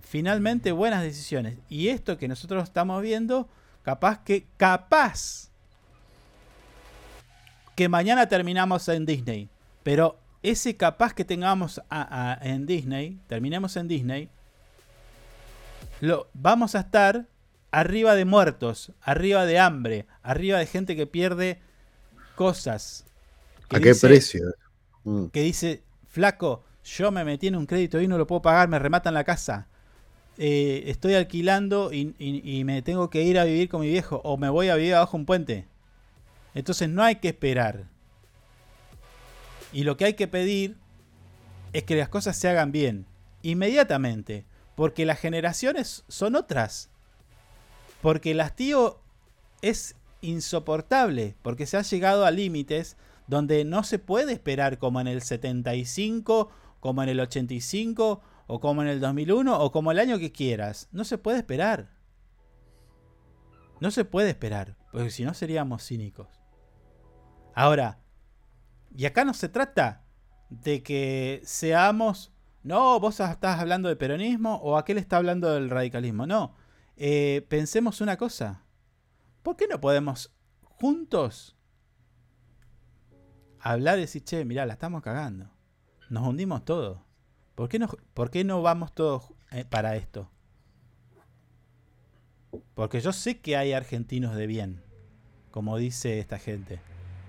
finalmente 0.00 0.72
buenas 0.72 1.02
decisiones. 1.02 1.58
Y 1.68 1.88
esto 1.88 2.18
que 2.18 2.28
nosotros 2.28 2.64
estamos 2.64 3.00
viendo, 3.02 3.48
capaz 3.82 4.22
que, 4.24 4.46
capaz, 4.56 5.50
que 7.76 7.88
mañana 7.88 8.28
terminamos 8.28 8.88
en 8.88 9.06
Disney. 9.06 9.48
Pero 9.82 10.18
ese 10.42 10.76
capaz 10.76 11.12
que 11.14 11.24
tengamos 11.24 11.80
a- 11.90 12.32
a- 12.40 12.48
en 12.48 12.66
Disney, 12.66 13.18
terminemos 13.26 13.76
en 13.76 13.88
Disney, 13.88 14.28
lo, 16.00 16.28
vamos 16.34 16.74
a 16.74 16.80
estar 16.80 17.26
arriba 17.70 18.14
de 18.14 18.24
muertos, 18.24 18.92
arriba 19.02 19.44
de 19.46 19.58
hambre, 19.58 20.06
arriba 20.22 20.58
de 20.58 20.66
gente 20.66 20.96
que 20.96 21.06
pierde 21.06 21.60
cosas. 22.36 23.04
que 23.68 23.76
¿A 23.76 23.80
qué 23.80 23.88
dice- 23.90 24.06
precio? 24.08 24.42
Mm. 25.04 25.26
Que 25.26 25.42
dice, 25.42 25.82
flaco, 26.08 26.64
yo 26.84 27.10
me 27.12 27.24
metí 27.24 27.46
en 27.46 27.56
un 27.56 27.66
crédito 27.66 28.00
y 28.00 28.08
no 28.08 28.18
lo 28.18 28.26
puedo 28.26 28.42
pagar, 28.42 28.68
me 28.68 28.78
rematan 28.78 29.14
la 29.14 29.24
casa. 29.24 29.68
Eh, 30.38 30.84
estoy 30.86 31.14
alquilando 31.14 31.92
y, 31.92 32.14
y- 32.18 32.58
y 32.58 32.64
me 32.64 32.80
tengo 32.82 33.10
que 33.10 33.22
ir 33.22 33.38
a 33.38 33.44
vivir 33.44 33.68
con 33.68 33.82
mi 33.82 33.88
viejo 33.88 34.20
o 34.24 34.36
me 34.38 34.48
voy 34.48 34.68
a 34.70 34.74
vivir 34.74 34.94
abajo 34.94 35.16
un 35.16 35.26
puente. 35.26 35.66
Entonces 36.54 36.88
no 36.88 37.02
hay 37.04 37.16
que 37.16 37.28
esperar. 37.28 37.84
Y 39.72 39.84
lo 39.84 39.96
que 39.96 40.06
hay 40.06 40.14
que 40.14 40.28
pedir 40.28 40.76
es 41.72 41.84
que 41.84 41.96
las 41.96 42.08
cosas 42.08 42.36
se 42.36 42.48
hagan 42.48 42.72
bien, 42.72 43.06
inmediatamente, 43.42 44.44
porque 44.74 45.06
las 45.06 45.20
generaciones 45.20 46.04
son 46.08 46.34
otras. 46.34 46.90
Porque 48.02 48.32
el 48.32 48.40
hastío 48.40 49.00
es 49.62 49.96
insoportable, 50.20 51.36
porque 51.42 51.66
se 51.66 51.76
ha 51.76 51.82
llegado 51.82 52.24
a 52.24 52.30
límites 52.30 52.96
donde 53.26 53.64
no 53.64 53.84
se 53.84 53.98
puede 53.98 54.32
esperar 54.32 54.78
como 54.78 55.00
en 55.00 55.06
el 55.06 55.22
75, 55.22 56.50
como 56.80 57.02
en 57.02 57.08
el 57.10 57.20
85, 57.20 58.20
o 58.48 58.60
como 58.60 58.82
en 58.82 58.88
el 58.88 59.00
2001, 59.00 59.60
o 59.60 59.70
como 59.70 59.92
el 59.92 60.00
año 60.00 60.18
que 60.18 60.32
quieras. 60.32 60.88
No 60.90 61.04
se 61.04 61.18
puede 61.18 61.38
esperar. 61.38 61.90
No 63.80 63.92
se 63.92 64.04
puede 64.04 64.30
esperar, 64.30 64.76
porque 64.90 65.10
si 65.10 65.24
no 65.24 65.32
seríamos 65.32 65.86
cínicos. 65.86 66.26
Ahora, 67.54 67.99
y 68.94 69.06
acá 69.06 69.24
no 69.24 69.34
se 69.34 69.48
trata 69.48 70.04
de 70.48 70.82
que 70.82 71.40
seamos, 71.44 72.32
no, 72.62 72.98
vos 73.00 73.20
estás 73.20 73.60
hablando 73.60 73.88
de 73.88 73.96
peronismo 73.96 74.56
o 74.56 74.76
aquel 74.76 74.98
está 74.98 75.16
hablando 75.16 75.52
del 75.52 75.70
radicalismo. 75.70 76.26
No, 76.26 76.54
Eh, 77.02 77.46
pensemos 77.48 78.02
una 78.02 78.18
cosa. 78.18 78.62
¿Por 79.42 79.56
qué 79.56 79.66
no 79.66 79.80
podemos 79.80 80.34
juntos 80.60 81.56
hablar 83.58 83.96
y 83.96 84.02
decir, 84.02 84.22
che, 84.22 84.44
mirá, 84.44 84.66
la 84.66 84.74
estamos 84.74 85.00
cagando? 85.02 85.50
Nos 86.10 86.28
hundimos 86.28 86.62
todos. 86.66 86.98
¿Por 87.54 87.70
qué 87.70 87.78
no, 87.78 87.88
por 88.12 88.30
qué 88.30 88.44
no 88.44 88.60
vamos 88.60 88.92
todos 88.92 89.32
eh, 89.50 89.64
para 89.64 89.96
esto? 89.96 90.30
Porque 92.74 93.00
yo 93.00 93.14
sé 93.14 93.40
que 93.40 93.56
hay 93.56 93.72
argentinos 93.72 94.34
de 94.34 94.46
bien, 94.46 94.82
como 95.50 95.78
dice 95.78 96.18
esta 96.18 96.38
gente. 96.38 96.80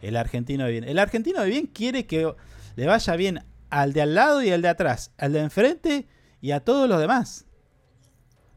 El 0.02 0.18
argentino 0.18 0.66
de 0.66 0.72
bien. 0.72 0.84
El 0.84 1.00
argentino 1.00 1.42
de 1.42 1.50
bien 1.50 1.68
quiere 1.68 2.06
que 2.06 2.34
le 2.76 2.86
vaya 2.86 3.16
bien 3.16 3.46
al 3.70 3.94
de 3.94 4.02
al 4.02 4.16
lado 4.16 4.44
y 4.44 4.52
al 4.52 4.62
de 4.62 4.68
atrás, 4.68 5.12
al 5.18 5.34
de 5.34 5.40
enfrente 5.40 6.08
y 6.42 6.52
a 6.52 6.60
todos 6.60 6.90
los 6.90 7.00
demás. 7.00 7.46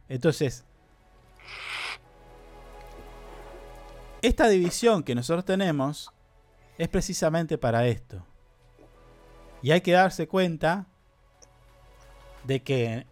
Entonces, 0.09 0.65
esta 4.23 4.49
división 4.49 5.03
que 5.03 5.15
nosotros 5.15 5.45
tenemos 5.45 6.11
es 6.79 6.89
precisamente 6.89 7.59
para 7.59 7.87
esto. 7.87 8.27
Y 9.63 9.71
hay 9.71 9.81
que 9.81 9.93
darse 9.93 10.27
cuenta 10.27 10.87
de 12.45 12.63
que 12.63 13.07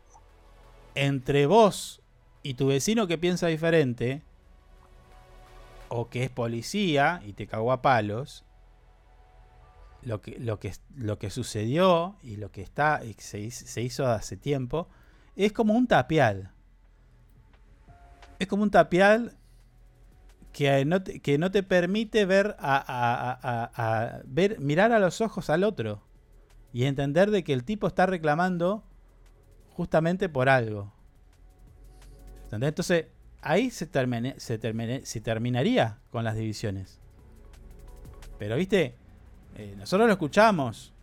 entre 0.95 1.47
vos 1.47 2.03
y 2.43 2.55
tu 2.55 2.67
vecino 2.67 3.07
que 3.07 3.19
piensa 3.19 3.47
diferente, 3.47 4.23
o 5.95 6.09
que 6.09 6.25
es 6.25 6.31
policía 6.31 7.21
y 7.27 7.35
te 7.35 7.47
cagó 7.47 7.71
a 7.71 7.83
palos, 7.83 8.47
lo 10.01 10.23
que, 10.23 10.39
lo 10.39 10.59
que, 10.59 10.73
lo 10.97 11.19
que 11.19 11.29
sucedió 11.29 12.17
y 12.23 12.37
lo 12.37 12.51
que 12.51 12.63
está 12.63 13.05
y 13.05 13.13
se, 13.19 13.51
se 13.51 13.83
hizo 13.83 14.07
hace 14.07 14.39
tiempo 14.39 14.89
es 15.37 15.53
como 15.53 15.75
un 15.75 15.87
tapial. 15.87 16.51
Es 18.39 18.49
como 18.49 18.63
un 18.63 18.71
tapial 18.71 19.37
que 20.55 20.85
no 20.87 21.03
te, 21.03 21.21
que 21.21 21.37
no 21.37 21.51
te 21.51 21.63
permite 21.63 22.25
ver 22.25 22.57
a- 22.59 24.21
ver 24.25 24.61
mirar 24.61 24.93
a 24.93 24.99
los 24.99 25.21
ojos 25.21 25.51
al 25.51 25.63
otro 25.63 26.03
y 26.73 26.85
entender 26.85 27.31
de 27.31 27.45
que 27.45 27.53
el 27.53 27.65
tipo 27.65 27.87
está 27.87 28.07
reclamando 28.07 28.83
justamente 29.77 30.31
por 30.31 30.49
algo. 30.49 30.91
¿Entendés? 32.45 32.69
Entonces, 32.69 33.07
ahí 33.43 33.71
se, 33.71 33.87
termine- 33.91 34.39
se, 34.39 34.59
se 35.05 35.21
terminaría 35.21 35.99
con 36.11 36.25
las 36.25 36.35
divisiones. 36.37 36.99
Pero, 38.39 38.57
viste, 38.57 38.97
Eh, 39.55 39.75
nosotros 39.77 40.07
lo 40.07 40.13
escuchamos 40.15 40.95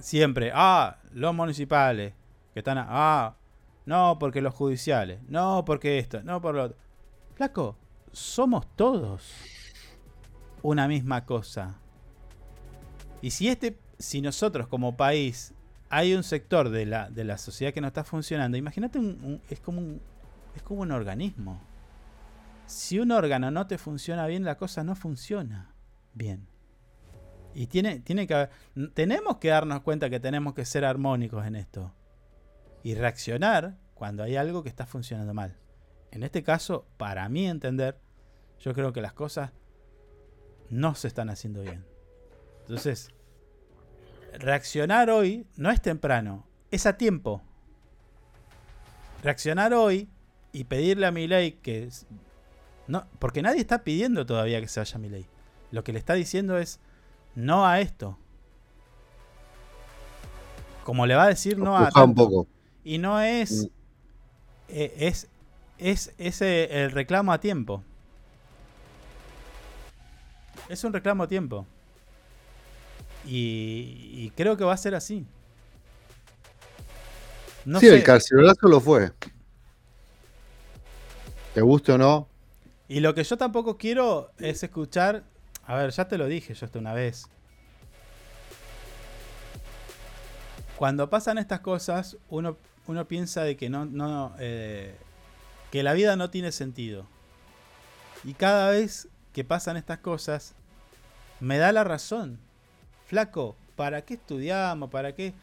siempre. 0.00 0.52
Ah, 0.54 0.98
los 1.12 1.34
municipales 1.34 2.14
que 2.52 2.60
están. 2.60 2.78
a- 2.78 2.86
ah, 2.88 3.36
no, 3.84 4.16
porque 4.20 4.40
los 4.40 4.54
judiciales. 4.54 5.18
No, 5.28 5.64
porque 5.64 5.98
esto. 5.98 6.22
No, 6.22 6.40
por 6.40 6.54
lo 6.54 6.62
otro. 6.66 6.76
Flaco, 7.34 7.76
somos 8.12 8.64
todos 8.76 9.28
una 10.62 10.86
misma 10.86 11.24
cosa. 11.26 11.74
Y 13.20 13.32
si 13.32 13.48
este, 13.48 13.76
si 13.98 14.20
nosotros 14.20 14.68
como 14.68 14.96
país 14.96 15.52
hay 15.90 16.14
un 16.14 16.22
sector 16.22 16.68
de 16.70 16.86
la, 16.86 17.10
de 17.10 17.24
la 17.24 17.38
sociedad 17.38 17.72
que 17.74 17.80
no 17.80 17.88
está 17.88 18.04
funcionando, 18.04 18.56
imagínate 18.56 19.00
un- 19.00 19.40
es 19.50 19.58
como 19.58 19.80
un 19.80 20.00
es 20.54 20.62
como 20.62 20.82
un 20.82 20.92
organismo. 20.92 21.60
Si 22.66 22.98
un 22.98 23.10
órgano 23.10 23.50
no 23.50 23.66
te 23.66 23.78
funciona 23.78 24.26
bien, 24.26 24.44
la 24.44 24.56
cosa 24.56 24.84
no 24.84 24.94
funciona 24.94 25.74
bien. 26.14 26.48
Y 27.54 27.66
tiene, 27.66 28.00
tiene 28.00 28.26
que 28.26 28.48
tenemos 28.94 29.36
que 29.36 29.48
darnos 29.48 29.82
cuenta 29.82 30.10
que 30.10 30.18
tenemos 30.18 30.54
que 30.54 30.64
ser 30.64 30.84
armónicos 30.84 31.46
en 31.46 31.56
esto. 31.56 31.94
Y 32.82 32.94
reaccionar 32.94 33.78
cuando 33.94 34.22
hay 34.22 34.36
algo 34.36 34.62
que 34.62 34.68
está 34.68 34.86
funcionando 34.86 35.34
mal. 35.34 35.56
En 36.10 36.22
este 36.22 36.42
caso, 36.42 36.86
para 36.96 37.28
mí 37.28 37.46
entender, 37.46 37.98
yo 38.60 38.74
creo 38.74 38.92
que 38.92 39.00
las 39.00 39.12
cosas 39.12 39.50
no 40.70 40.94
se 40.94 41.08
están 41.08 41.30
haciendo 41.30 41.62
bien. 41.62 41.84
Entonces, 42.60 43.10
reaccionar 44.32 45.10
hoy 45.10 45.46
no 45.56 45.70
es 45.70 45.80
temprano, 45.80 46.46
es 46.70 46.86
a 46.86 46.96
tiempo. 46.96 47.42
Reaccionar 49.22 49.72
hoy 49.74 50.08
y 50.54 50.64
pedirle 50.64 51.06
a 51.06 51.10
Milei 51.10 51.52
que... 51.52 51.90
No, 52.86 53.06
porque 53.18 53.42
nadie 53.42 53.60
está 53.60 53.82
pidiendo 53.82 54.24
todavía 54.24 54.60
que 54.60 54.68
se 54.68 54.80
vaya 54.80 54.98
Milei. 54.98 55.26
Lo 55.72 55.82
que 55.82 55.92
le 55.92 55.98
está 55.98 56.14
diciendo 56.14 56.56
es 56.58 56.78
no 57.34 57.66
a 57.66 57.80
esto. 57.80 58.16
Como 60.84 61.06
le 61.06 61.16
va 61.16 61.24
a 61.24 61.28
decir 61.28 61.58
no 61.58 61.76
a... 61.76 61.90
Un 62.02 62.14
poco. 62.14 62.46
Y 62.84 62.98
no 62.98 63.20
es... 63.20 63.64
Mm. 63.64 63.66
eh, 64.68 64.94
es 65.00 65.28
es 65.76 66.14
ese 66.18 66.84
el 66.84 66.92
reclamo 66.92 67.32
a 67.32 67.40
tiempo. 67.40 67.82
Es 70.68 70.84
un 70.84 70.92
reclamo 70.92 71.24
a 71.24 71.28
tiempo. 71.28 71.66
Y, 73.26 74.10
y 74.12 74.32
creo 74.36 74.56
que 74.56 74.64
va 74.64 74.72
a 74.72 74.76
ser 74.76 74.94
así. 74.94 75.26
No 77.64 77.80
sí, 77.80 77.88
sé. 77.88 77.96
el 77.96 78.04
carcelolazo 78.04 78.68
lo 78.68 78.80
fue. 78.80 79.10
Te 81.54 81.60
guste 81.60 81.92
o 81.92 81.98
no, 81.98 82.28
Y 82.88 82.98
lo 82.98 83.14
que 83.14 83.22
yo 83.22 83.38
tampoco 83.38 83.78
quiero 83.78 84.32
es 84.38 84.64
escuchar. 84.64 85.22
A 85.64 85.76
ver, 85.76 85.92
ya 85.92 86.08
te 86.08 86.18
lo 86.18 86.26
dije 86.26 86.52
yo 86.52 86.66
esto 86.66 86.80
una 86.80 86.92
vez. 86.92 87.28
Cuando 90.76 91.08
pasan 91.08 91.38
estas 91.38 91.60
cosas, 91.60 92.16
uno, 92.28 92.56
uno 92.88 93.06
piensa 93.06 93.44
de 93.44 93.56
que 93.56 93.70
no, 93.70 93.84
no 93.84 94.34
eh, 94.40 94.96
que 95.70 95.84
la 95.84 95.92
vida 95.92 96.16
no 96.16 96.28
tiene 96.28 96.50
sentido. 96.50 97.06
Y 98.24 98.34
cada 98.34 98.70
vez 98.70 99.06
que 99.32 99.44
pasan 99.44 99.76
estas 99.76 99.98
cosas, 99.98 100.54
me 101.38 101.58
da 101.58 101.70
la 101.70 101.84
razón. 101.84 102.40
Flaco, 103.06 103.54
¿para 103.76 104.02
qué 104.02 104.14
estudiamos? 104.14 104.90
¿Para 104.90 105.14
qué? 105.14 105.34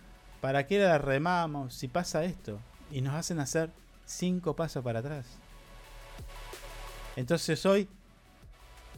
¿Para 0.41 0.67
qué 0.67 0.79
la 0.79 0.97
remamos? 0.97 1.73
Si 1.73 1.88
pasa 1.88 2.25
esto. 2.25 2.59
Y 2.91 2.99
nos 2.99 3.13
hacen 3.13 3.39
hacer 3.39 3.69
cinco 4.05 4.57
pasos 4.57 4.83
para 4.83 4.99
atrás. 4.99 5.40
Entonces 7.15 7.65
hoy, 7.65 7.88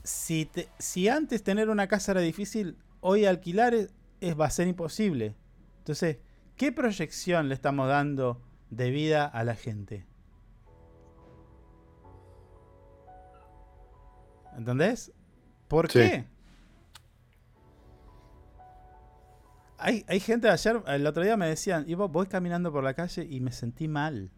si, 0.03 0.45
te- 0.45 0.69
si 0.79 1.07
antes 1.07 1.43
tener 1.43 1.69
una 1.69 1.87
casa 1.87 2.11
era 2.13 2.21
difícil, 2.21 2.77
hoy 3.01 3.25
alquilar 3.25 3.73
es, 3.73 3.89
es- 4.21 4.39
va 4.39 4.45
a 4.45 4.49
ser 4.49 4.67
imposible. 4.67 5.35
Entonces, 5.79 6.17
¿qué 6.55 6.71
proyección 6.71 7.49
le 7.49 7.55
estamos 7.55 7.87
dando 7.87 8.41
de 8.69 8.89
vida 8.91 9.25
a 9.25 9.43
la 9.43 9.55
gente? 9.55 10.05
¿Entendés? 14.57 15.11
¿Por 15.67 15.91
Sí. 15.91 15.99
qué? 15.99 16.25
Hay, 19.79 20.05
hay 20.07 20.19
gente 20.19 20.49
ayer, 20.49 20.81
el 20.87 21.05
otro 21.07 21.23
día 21.23 21.35
me 21.35 21.47
decían, 21.47 21.83
iba, 21.87 22.05
voy 22.07 22.27
caminando 22.27 22.71
por 22.71 22.83
la 22.83 22.93
calle 22.93 23.27
y 23.29 23.41
me 23.41 23.51
sentí 23.51 23.87
mal. 23.87 24.31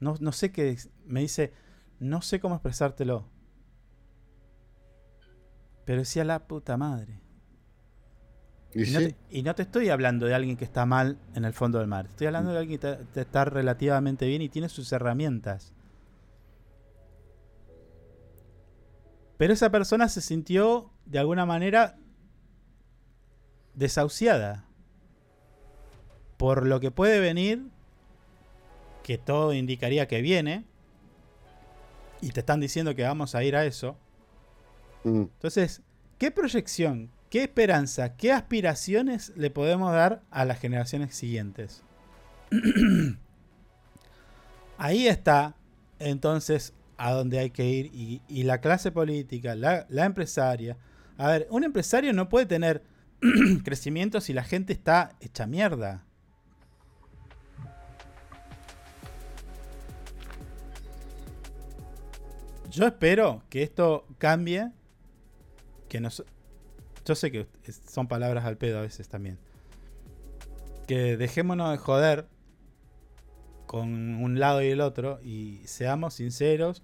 No, 0.00 0.16
no 0.20 0.32
sé 0.32 0.52
qué. 0.52 0.76
Me 1.06 1.20
dice, 1.20 1.52
no 1.98 2.22
sé 2.22 2.40
cómo 2.40 2.56
expresártelo. 2.56 3.28
Pero 5.84 6.00
decía 6.00 6.24
la 6.24 6.46
puta 6.46 6.76
madre. 6.76 7.20
Y 8.74 8.84
Y 8.84 8.90
no, 8.90 9.00
sí. 9.00 9.06
te, 9.06 9.16
y 9.30 9.42
no 9.42 9.54
te 9.54 9.62
estoy 9.62 9.88
hablando 9.90 10.26
de 10.26 10.34
alguien 10.34 10.56
que 10.56 10.64
está 10.64 10.84
mal 10.86 11.18
en 11.34 11.44
el 11.44 11.52
fondo 11.52 11.78
del 11.78 11.86
mar. 11.86 12.06
Estoy 12.06 12.26
hablando 12.26 12.52
de 12.52 12.58
alguien 12.58 12.80
que 12.80 13.20
está 13.20 13.44
relativamente 13.44 14.26
bien 14.26 14.42
y 14.42 14.48
tiene 14.48 14.68
sus 14.68 14.92
herramientas. 14.92 15.72
Pero 19.36 19.52
esa 19.52 19.70
persona 19.70 20.08
se 20.08 20.20
sintió 20.20 20.90
de 21.06 21.18
alguna 21.18 21.44
manera 21.44 21.98
desahuciada 23.74 24.66
por 26.36 26.66
lo 26.66 26.80
que 26.80 26.90
puede 26.90 27.20
venir, 27.20 27.70
que 29.04 29.18
todo 29.18 29.52
indicaría 29.52 30.08
que 30.08 30.22
viene, 30.22 30.64
y 32.20 32.30
te 32.30 32.40
están 32.40 32.58
diciendo 32.58 32.94
que 32.94 33.02
vamos 33.02 33.34
a 33.34 33.44
ir 33.44 33.54
a 33.54 33.66
eso. 33.66 33.96
Mm. 35.04 35.24
Entonces, 35.34 35.82
¿qué 36.18 36.30
proyección, 36.30 37.10
qué 37.28 37.42
esperanza, 37.42 38.16
qué 38.16 38.32
aspiraciones 38.32 39.32
le 39.36 39.50
podemos 39.50 39.92
dar 39.92 40.22
a 40.30 40.46
las 40.46 40.58
generaciones 40.58 41.14
siguientes? 41.14 41.82
Ahí 44.78 45.06
está, 45.06 45.54
entonces, 45.98 46.72
a 46.96 47.12
donde 47.12 47.38
hay 47.38 47.50
que 47.50 47.68
ir. 47.68 47.86
Y, 47.92 48.22
y 48.26 48.42
la 48.44 48.60
clase 48.60 48.90
política, 48.90 49.54
la, 49.54 49.86
la 49.88 50.04
empresaria. 50.04 50.76
A 51.18 51.28
ver, 51.28 51.46
un 51.50 51.62
empresario 51.62 52.12
no 52.12 52.28
puede 52.28 52.46
tener 52.46 52.82
crecimiento 53.64 54.20
si 54.20 54.32
la 54.32 54.44
gente 54.44 54.72
está 54.72 55.14
hecha 55.20 55.46
mierda. 55.46 56.04
Yo 62.74 62.86
espero 62.86 63.42
que 63.48 63.62
esto 63.62 64.06
cambie. 64.18 64.70
Que 65.88 66.00
nos. 66.00 66.24
Yo 67.04 67.14
sé 67.14 67.30
que 67.30 67.46
son 67.88 68.08
palabras 68.08 68.44
al 68.44 68.56
pedo 68.56 68.78
a 68.78 68.82
veces 68.82 69.08
también. 69.08 69.38
Que 70.86 71.16
dejémonos 71.16 71.70
de 71.70 71.78
joder 71.78 72.28
con 73.66 74.22
un 74.22 74.38
lado 74.38 74.62
y 74.62 74.68
el 74.68 74.80
otro 74.80 75.20
y 75.22 75.60
seamos 75.64 76.14
sinceros 76.14 76.82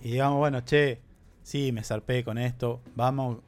y 0.00 0.12
digamos, 0.12 0.38
bueno, 0.38 0.60
che, 0.62 1.00
sí, 1.42 1.70
me 1.70 1.84
zarpé 1.84 2.24
con 2.24 2.36
esto, 2.36 2.80
vamos, 2.96 3.38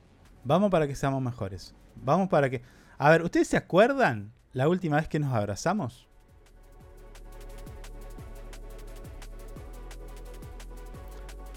vamos 0.45 0.71
para 0.71 0.87
que 0.87 0.95
seamos 0.95 1.21
mejores. 1.21 1.75
Vamos 1.97 2.29
para 2.29 2.49
que... 2.49 2.63
A 2.97 3.11
ver, 3.11 3.23
¿ustedes 3.23 3.49
se 3.49 3.57
acuerdan 3.57 4.33
la 4.53 4.69
última 4.69 4.97
vez 4.97 5.09
que 5.09 5.19
nos 5.19 5.35
abrazamos? 5.35 6.09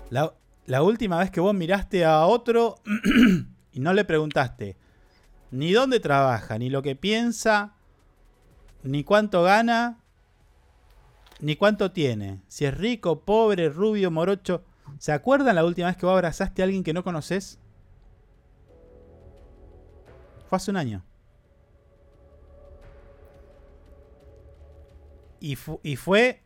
La, 0.10 0.82
última 0.82 1.20
vez 1.20 1.32
que 1.32 1.40
vos 1.40 1.54
miraste 1.54 2.06
a 2.06 2.26
otro 2.26 2.76
y 3.74 3.80
no 3.80 3.94
le 3.94 4.06
preguntaste 4.06 4.78
ni 5.52 5.72
dónde 5.72 6.00
trabaja, 6.00 6.58
ni 6.58 6.70
lo 6.70 6.82
que 6.82 6.96
piensa, 6.96 7.74
ni 8.84 9.04
cuánto 9.04 9.44
gana, 9.44 10.00
ni 11.40 11.56
cuánto 11.56 11.92
tiene. 11.92 12.42
Si 12.48 12.66
es 12.66 12.76
rico, 12.76 13.22
pobre, 13.22 13.70
rubio, 13.70 14.12
morocho. 14.12 14.64
¿Se 15.00 15.12
acuerdan 15.12 15.56
la 15.56 15.66
última 15.66 15.88
vez 15.88 15.98
que 15.98 16.06
vos 16.06 16.14
abrazaste 16.14 16.62
a 16.62 16.66
alguien 16.66 16.84
que 16.84 16.94
no 16.94 17.04
conoces? 17.04 17.60
Fue 20.50 20.58
hace 20.58 20.72
un 20.72 20.78
año. 20.78 21.04
Y, 25.40 25.58
y 25.84 25.96
fue 25.96 26.42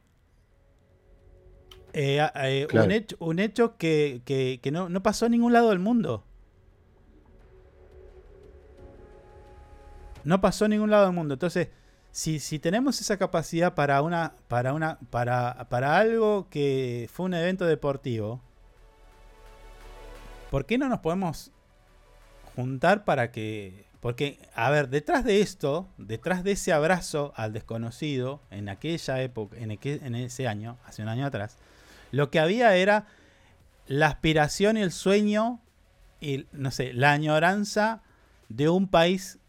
Eh, 1.94 2.26
eh, 2.36 2.68
Claro. 2.70 2.86
un, 2.86 2.92
hecho, 2.92 3.16
un 3.20 3.40
hecho 3.40 3.78
que, 3.78 4.22
que- 4.26 4.60
que 4.62 4.72
no, 4.72 4.90
no 4.90 5.04
pasó 5.04 5.26
en 5.26 5.32
ningún 5.34 5.54
lado 5.54 5.70
del 5.70 5.80
mundo. 5.80 6.24
No 10.24 10.40
pasó 10.42 10.66
en 10.66 10.72
ningún 10.72 10.92
lado 10.92 11.06
del 11.06 11.14
mundo. 11.16 11.34
Entonces, 11.34 11.70
si, 12.12 12.40
si 12.40 12.60
tenemos 12.60 13.00
esa 13.02 13.18
capacidad 13.18 13.74
para 13.74 14.02
una. 14.02 14.34
para 14.48 14.74
una. 14.74 15.00
para, 15.10 15.68
para 15.70 15.98
algo 15.98 16.48
que 16.50 17.10
fue 17.12 17.26
un 17.26 17.34
evento 17.34 17.66
deportivo. 17.66 18.42
¿Por 20.52 20.66
qué 20.66 20.78
no 20.78 20.90
nos 20.90 21.00
podemos 21.00 21.52
juntar 22.56 23.04
para 23.06 23.32
que. 23.32 23.86
Porque, 24.02 24.40
a 24.56 24.70
ver, 24.72 24.90
detrás 24.90 25.24
de 25.24 25.42
esto, 25.42 25.88
detrás 25.98 26.44
de 26.44 26.54
ese 26.54 26.74
abrazo 26.74 27.34
al 27.36 27.54
desconocido, 27.54 28.42
en 28.50 28.68
aquella 28.68 29.22
época, 29.22 29.56
en, 29.58 29.70
aquel- 29.72 30.02
en 30.04 30.16
ese 30.16 30.48
año, 30.48 30.78
hace 30.86 31.04
un 31.04 31.08
año 31.08 31.26
atrás, 31.28 31.58
lo 32.12 32.30
que 32.30 32.40
había 32.40 32.76
era 32.76 33.08
la 33.88 34.08
aspiración 34.08 34.78
y 34.78 34.82
el 34.82 34.92
sueño 34.92 35.60
y, 36.20 36.46
no 36.52 36.72
sé, 36.72 36.94
la 36.94 37.12
añoranza 37.12 38.04
de 38.50 38.70
un 38.70 38.88
país 38.88 39.40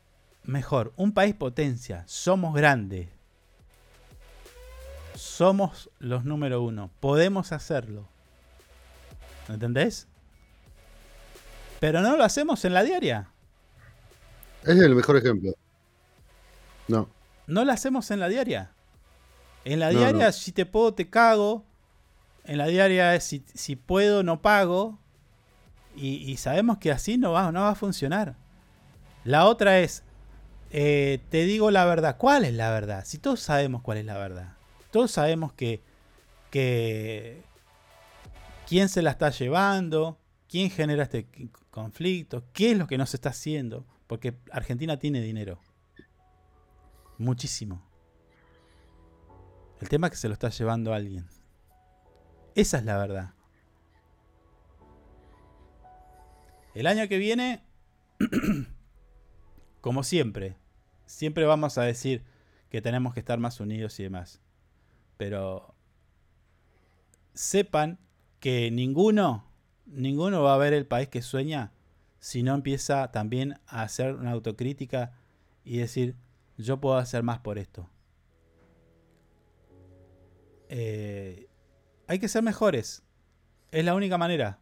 mejor, 0.45 0.93
un 0.97 1.13
país 1.13 1.35
potencia. 1.35 2.05
Somos 2.07 2.55
grandes. 2.55 3.09
Somos 5.15 5.91
los 5.99 6.25
número 6.25 6.63
uno. 6.63 6.91
Podemos 7.01 7.53
hacerlo. 7.53 8.09
¿Entendés? 9.49 10.09
Pero 11.81 12.01
no 12.01 12.17
lo 12.17 12.25
hacemos 12.25 12.65
en 12.65 12.75
la 12.75 12.83
diaria. 12.83 13.29
Es 14.63 14.79
el 14.79 14.95
mejor 14.95 15.17
ejemplo. 15.17 15.53
No. 16.89 17.09
No 17.47 17.65
lo 17.65 17.73
hacemos 17.73 18.11
en 18.11 18.21
la 18.21 18.29
diaria. 18.29 18.71
En 19.65 19.81
la 19.81 19.93
No, 19.93 19.99
diaria, 19.99 20.27
no. 20.27 20.33
si 20.33 20.53
te 20.53 20.65
puedo, 20.65 20.95
te 20.95 21.09
cago. 21.11 21.65
En 22.44 22.59
la 22.59 22.66
diaria, 22.66 23.14
es 23.14 23.24
si, 23.24 23.44
si 23.55 23.77
puedo, 23.77 24.23
no 24.23 24.43
pago. 24.43 24.98
Y, 25.94 26.36
sabemos 26.39 26.78
que 26.78 26.90
así 26.90 27.19
no 27.19 27.32
va, 27.32 27.52
no 27.52 27.60
va 27.60 27.70
a 27.70 27.74
funcionar. 27.74 28.35
La 29.24 29.47
otra 29.47 29.81
es, 29.81 30.02
eh, 30.70 31.20
te 31.28 31.44
digo 31.44 31.70
la 31.70 31.85
verdad. 31.85 32.16
¿Cuál 32.16 32.44
es 32.44 32.55
la 32.55 32.70
verdad? 32.70 33.05
Si 33.05 33.19
todos 33.19 33.40
sabemos 33.40 33.82
cuál 33.82 33.98
es 33.98 34.06
la 34.06 34.16
verdad. 34.16 34.56
Todos 34.90 35.10
sabemos 35.10 35.52
que, 35.52 35.82
que 36.51 37.43
quién 38.66 38.89
se 38.89 39.02
la 39.02 39.10
está 39.10 39.31
llevando, 39.31 40.19
quién 40.48 40.70
genera 40.70 41.02
este 41.05 41.27
conflicto, 41.70 42.44
qué 42.52 42.73
es 42.73 42.78
lo 42.78 42.86
que 42.86 42.98
no 42.98 43.06
se 43.06 43.16
está 43.16 43.28
haciendo. 43.28 43.85
Porque 44.06 44.35
Argentina 44.51 44.98
tiene 44.98 45.20
dinero. 45.20 45.60
Muchísimo. 47.19 47.82
El 49.81 49.89
tema 49.89 50.06
es 50.06 50.12
que 50.12 50.16
se 50.16 50.28
lo 50.28 50.35
está 50.35 50.48
llevando 50.48 50.94
alguien. 50.94 51.27
Esa 52.55 52.79
es 52.79 52.85
la 52.85 52.99
verdad. 52.99 53.35
El 56.74 56.87
año 56.87 57.07
que 57.09 57.19
viene, 57.19 57.62
como 59.81 60.03
siempre, 60.03 60.57
siempre 61.07 61.45
vamos 61.45 61.77
a 61.79 61.83
decir 61.83 62.24
que 62.70 62.81
tenemos 62.81 63.12
que 63.15 63.20
estar 63.20 63.39
más 63.39 63.61
unidos 63.61 63.99
y 64.01 64.05
demás. 64.05 64.41
Pero 65.19 65.74
sepan 67.35 67.99
que 68.41 68.70
ninguno, 68.70 69.45
ninguno 69.87 70.43
va 70.43 70.55
a 70.55 70.59
ver 70.59 70.73
el 70.73 70.87
país 70.87 71.09
que 71.09 71.23
sueña 71.23 71.73
si 72.19 72.43
no 72.43 72.55
empieza 72.55 73.11
también 73.11 73.59
a 73.66 73.83
hacer 73.83 74.15
una 74.15 74.31
autocrítica 74.31 75.12
y 75.65 75.79
decir, 75.79 76.16
yo 76.57 76.81
puedo 76.81 76.97
hacer 76.97 77.23
más 77.23 77.41
por 77.41 77.59
esto. 77.59 77.89
Eh, 80.69 81.49
hay 82.09 82.19
que 82.19 82.29
ser 82.29 82.43
mejores. 82.43 83.03
Es 83.70 83.85
la 83.85 83.95
única 83.95 84.19
manera. 84.19 84.59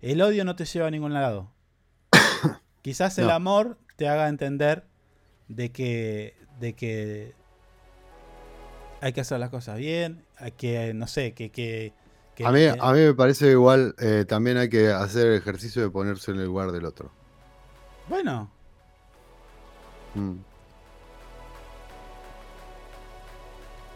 El 0.00 0.22
odio 0.22 0.44
no 0.44 0.56
te 0.56 0.64
lleva 0.64 0.86
a 0.86 0.90
ningún 0.90 1.12
lado. 1.12 1.50
Quizás 2.82 3.18
el 3.18 3.26
No. 3.26 3.32
amor 3.34 3.78
te 3.96 4.08
haga 4.08 4.28
entender 4.28 4.86
de 5.48 5.70
que, 5.72 6.34
de 6.58 6.74
que 6.74 7.34
hay 9.02 9.12
que 9.12 9.20
hacer 9.20 9.38
las 9.40 9.50
cosas 9.50 9.76
bien, 9.78 10.24
hay 10.38 10.52
que, 10.52 10.94
no 10.94 11.06
sé, 11.06 11.34
que... 11.34 11.50
que, 11.50 11.92
que- 12.34 12.46
A 12.46 12.50
mí, 12.52 12.60
que- 12.60 12.76
a 12.80 12.92
mí 12.92 13.00
me 13.00 13.14
parece 13.14 13.50
igual, 13.50 13.94
eh, 13.98 14.24
también 14.26 14.56
hay 14.56 14.68
que 14.70 14.88
hacer 14.90 15.26
el 15.26 15.34
ejercicio 15.36 15.82
de 15.82 15.90
ponerse 15.90 16.30
en 16.30 16.38
el 16.38 16.46
lugar 16.46 16.72
del 16.72 16.84
otro. 16.86 17.10
Bueno, 18.08 18.50
Mm. 20.14 20.38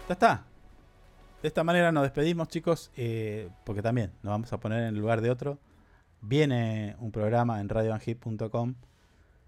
Ya 0.09 0.12
está. 0.12 0.44
De 1.44 1.48
esta 1.48 1.62
manera 1.62 1.92
nos 1.92 2.04
despedimos, 2.04 2.48
chicos, 2.48 2.90
eh, 2.96 3.50
porque 3.64 3.82
también 3.82 4.12
nos 4.22 4.30
vamos 4.30 4.50
a 4.54 4.58
poner 4.60 4.78
en 4.80 4.86
el 4.88 4.94
lugar 4.94 5.20
de 5.20 5.28
otro. 5.28 5.58
Viene 6.22 6.96
un 7.00 7.12
programa 7.12 7.60
en 7.60 7.68
radioanhip.com 7.68 8.74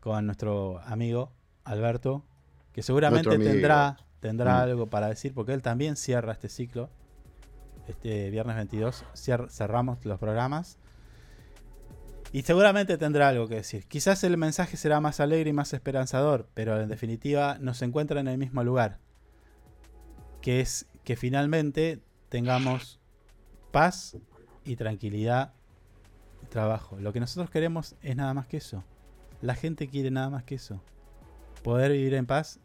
con 0.00 0.26
nuestro 0.26 0.78
amigo 0.80 1.32
Alberto, 1.64 2.22
que 2.74 2.82
seguramente 2.82 3.34
amigo. 3.34 3.50
tendrá, 3.50 3.96
tendrá 4.20 4.56
Mm. 4.58 4.60
algo 4.60 4.86
para 4.88 5.08
decir, 5.08 5.32
porque 5.32 5.54
él 5.54 5.62
también 5.62 5.96
cierra 5.96 6.32
este 6.32 6.50
ciclo. 6.50 6.90
Este 7.88 8.28
viernes 8.28 8.56
22 8.56 9.06
cier- 9.14 9.48
cerramos 9.48 10.04
los 10.04 10.18
programas. 10.18 10.76
Y 12.30 12.42
seguramente 12.42 12.98
tendrá 12.98 13.28
algo 13.30 13.48
que 13.48 13.54
decir. 13.54 13.86
Quizás 13.88 14.22
el 14.22 14.36
mensaje 14.36 14.76
será 14.76 15.00
más 15.00 15.18
alegre 15.18 15.48
y 15.48 15.54
más 15.54 15.72
esperanzador, 15.72 16.46
pero 16.52 16.78
en 16.78 16.90
definitiva 16.90 17.56
nos 17.58 17.80
encuentra 17.80 18.20
en 18.20 18.28
el 18.28 18.36
mismo 18.36 18.62
lugar. 18.62 18.98
Que 20.42 20.60
es 20.60 20.86
que 21.06 21.14
finalmente 21.14 22.00
tengamos 22.28 22.98
paz 23.70 24.16
y 24.64 24.74
tranquilidad 24.74 25.54
y 26.42 26.46
trabajo. 26.46 26.98
Lo 26.98 27.12
que 27.12 27.20
nosotros 27.20 27.48
queremos 27.48 27.94
es 28.02 28.16
nada 28.16 28.34
más 28.34 28.48
que 28.48 28.56
eso. 28.56 28.82
La 29.40 29.54
gente 29.54 29.86
quiere 29.86 30.10
nada 30.10 30.30
más 30.30 30.42
que 30.42 30.56
eso. 30.56 30.82
Poder 31.62 31.92
vivir 31.92 32.14
en 32.14 32.26
paz. 32.26 32.58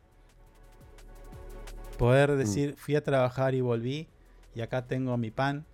Poder 1.99 2.35
decir, 2.35 2.73
fui 2.77 2.95
a 2.95 3.03
trabajar 3.03 3.53
y 3.53 3.61
volví 3.61 4.07
y 4.55 4.61
acá 4.61 4.87
tengo 4.87 5.15
mi 5.17 5.29
pan. 5.29 5.67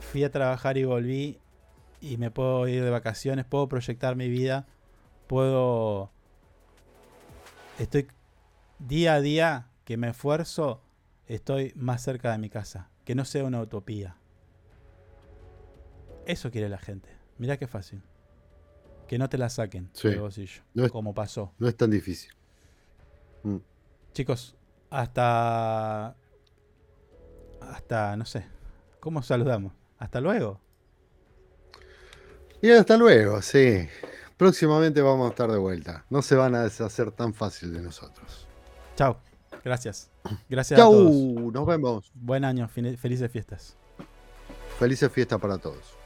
Fui 0.00 0.22
a 0.22 0.30
trabajar 0.30 0.76
y 0.76 0.84
volví 0.84 1.38
y 2.02 2.18
me 2.18 2.30
puedo 2.30 2.68
ir 2.68 2.84
de 2.84 2.90
vacaciones, 2.90 3.46
puedo 3.46 3.70
proyectar 3.70 4.16
mi 4.16 4.28
vida, 4.28 4.66
puedo... 5.28 6.10
Estoy 7.78 8.06
día 8.86 9.14
a 9.14 9.20
día 9.20 9.68
que 9.84 9.96
me 9.96 10.08
esfuerzo, 10.10 10.82
estoy 11.26 11.72
más 11.76 12.02
cerca 12.02 12.32
de 12.32 12.38
mi 12.38 12.48
casa. 12.50 12.88
Que 13.04 13.14
no 13.14 13.24
sea 13.24 13.44
una 13.44 13.60
utopía. 13.60 14.16
Eso 16.26 16.50
quiere 16.50 16.68
la 16.68 16.78
gente. 16.78 17.08
Mirá 17.38 17.56
qué 17.56 17.66
fácil. 17.66 18.02
Que 19.08 19.18
no 19.18 19.28
te 19.28 19.38
la 19.38 19.50
saquen 19.50 19.90
Sí. 19.92 20.08
del 20.08 20.20
bolsillo. 20.20 20.62
No 20.74 20.84
es- 20.84 20.92
como 20.92 21.12
pasó. 21.14 21.52
No 21.58 21.68
es 21.68 21.76
tan 21.76 21.90
difícil. 21.90 22.32
Mm. 23.42 23.56
Chicos, 24.12 24.54
hasta. 24.90 26.14
Hasta, 27.60 28.16
no 28.16 28.24
sé. 28.24 28.46
¿Cómo 29.00 29.22
saludamos? 29.22 29.72
Hasta 29.98 30.20
luego. 30.20 30.60
Y 32.60 32.70
hasta 32.70 32.96
luego, 32.96 33.42
sí. 33.42 33.88
Próximamente 34.36 35.00
vamos 35.02 35.26
a 35.26 35.30
estar 35.30 35.50
de 35.50 35.58
vuelta. 35.58 36.04
No 36.10 36.22
se 36.22 36.36
van 36.36 36.54
a 36.54 36.62
deshacer 36.62 37.10
tan 37.10 37.34
fácil 37.34 37.72
de 37.72 37.80
nosotros. 37.82 38.46
Chao. 38.96 39.18
Gracias. 39.64 40.10
Gracias 40.48 40.78
a 40.78 40.82
todos. 40.82 41.12
nos 41.52 41.66
vemos. 41.66 42.10
Buen 42.14 42.44
año. 42.44 42.68
Felices 42.68 43.30
fiestas. 43.30 43.76
Felices 44.78 45.10
fiestas 45.12 45.40
para 45.40 45.58
todos. 45.58 46.01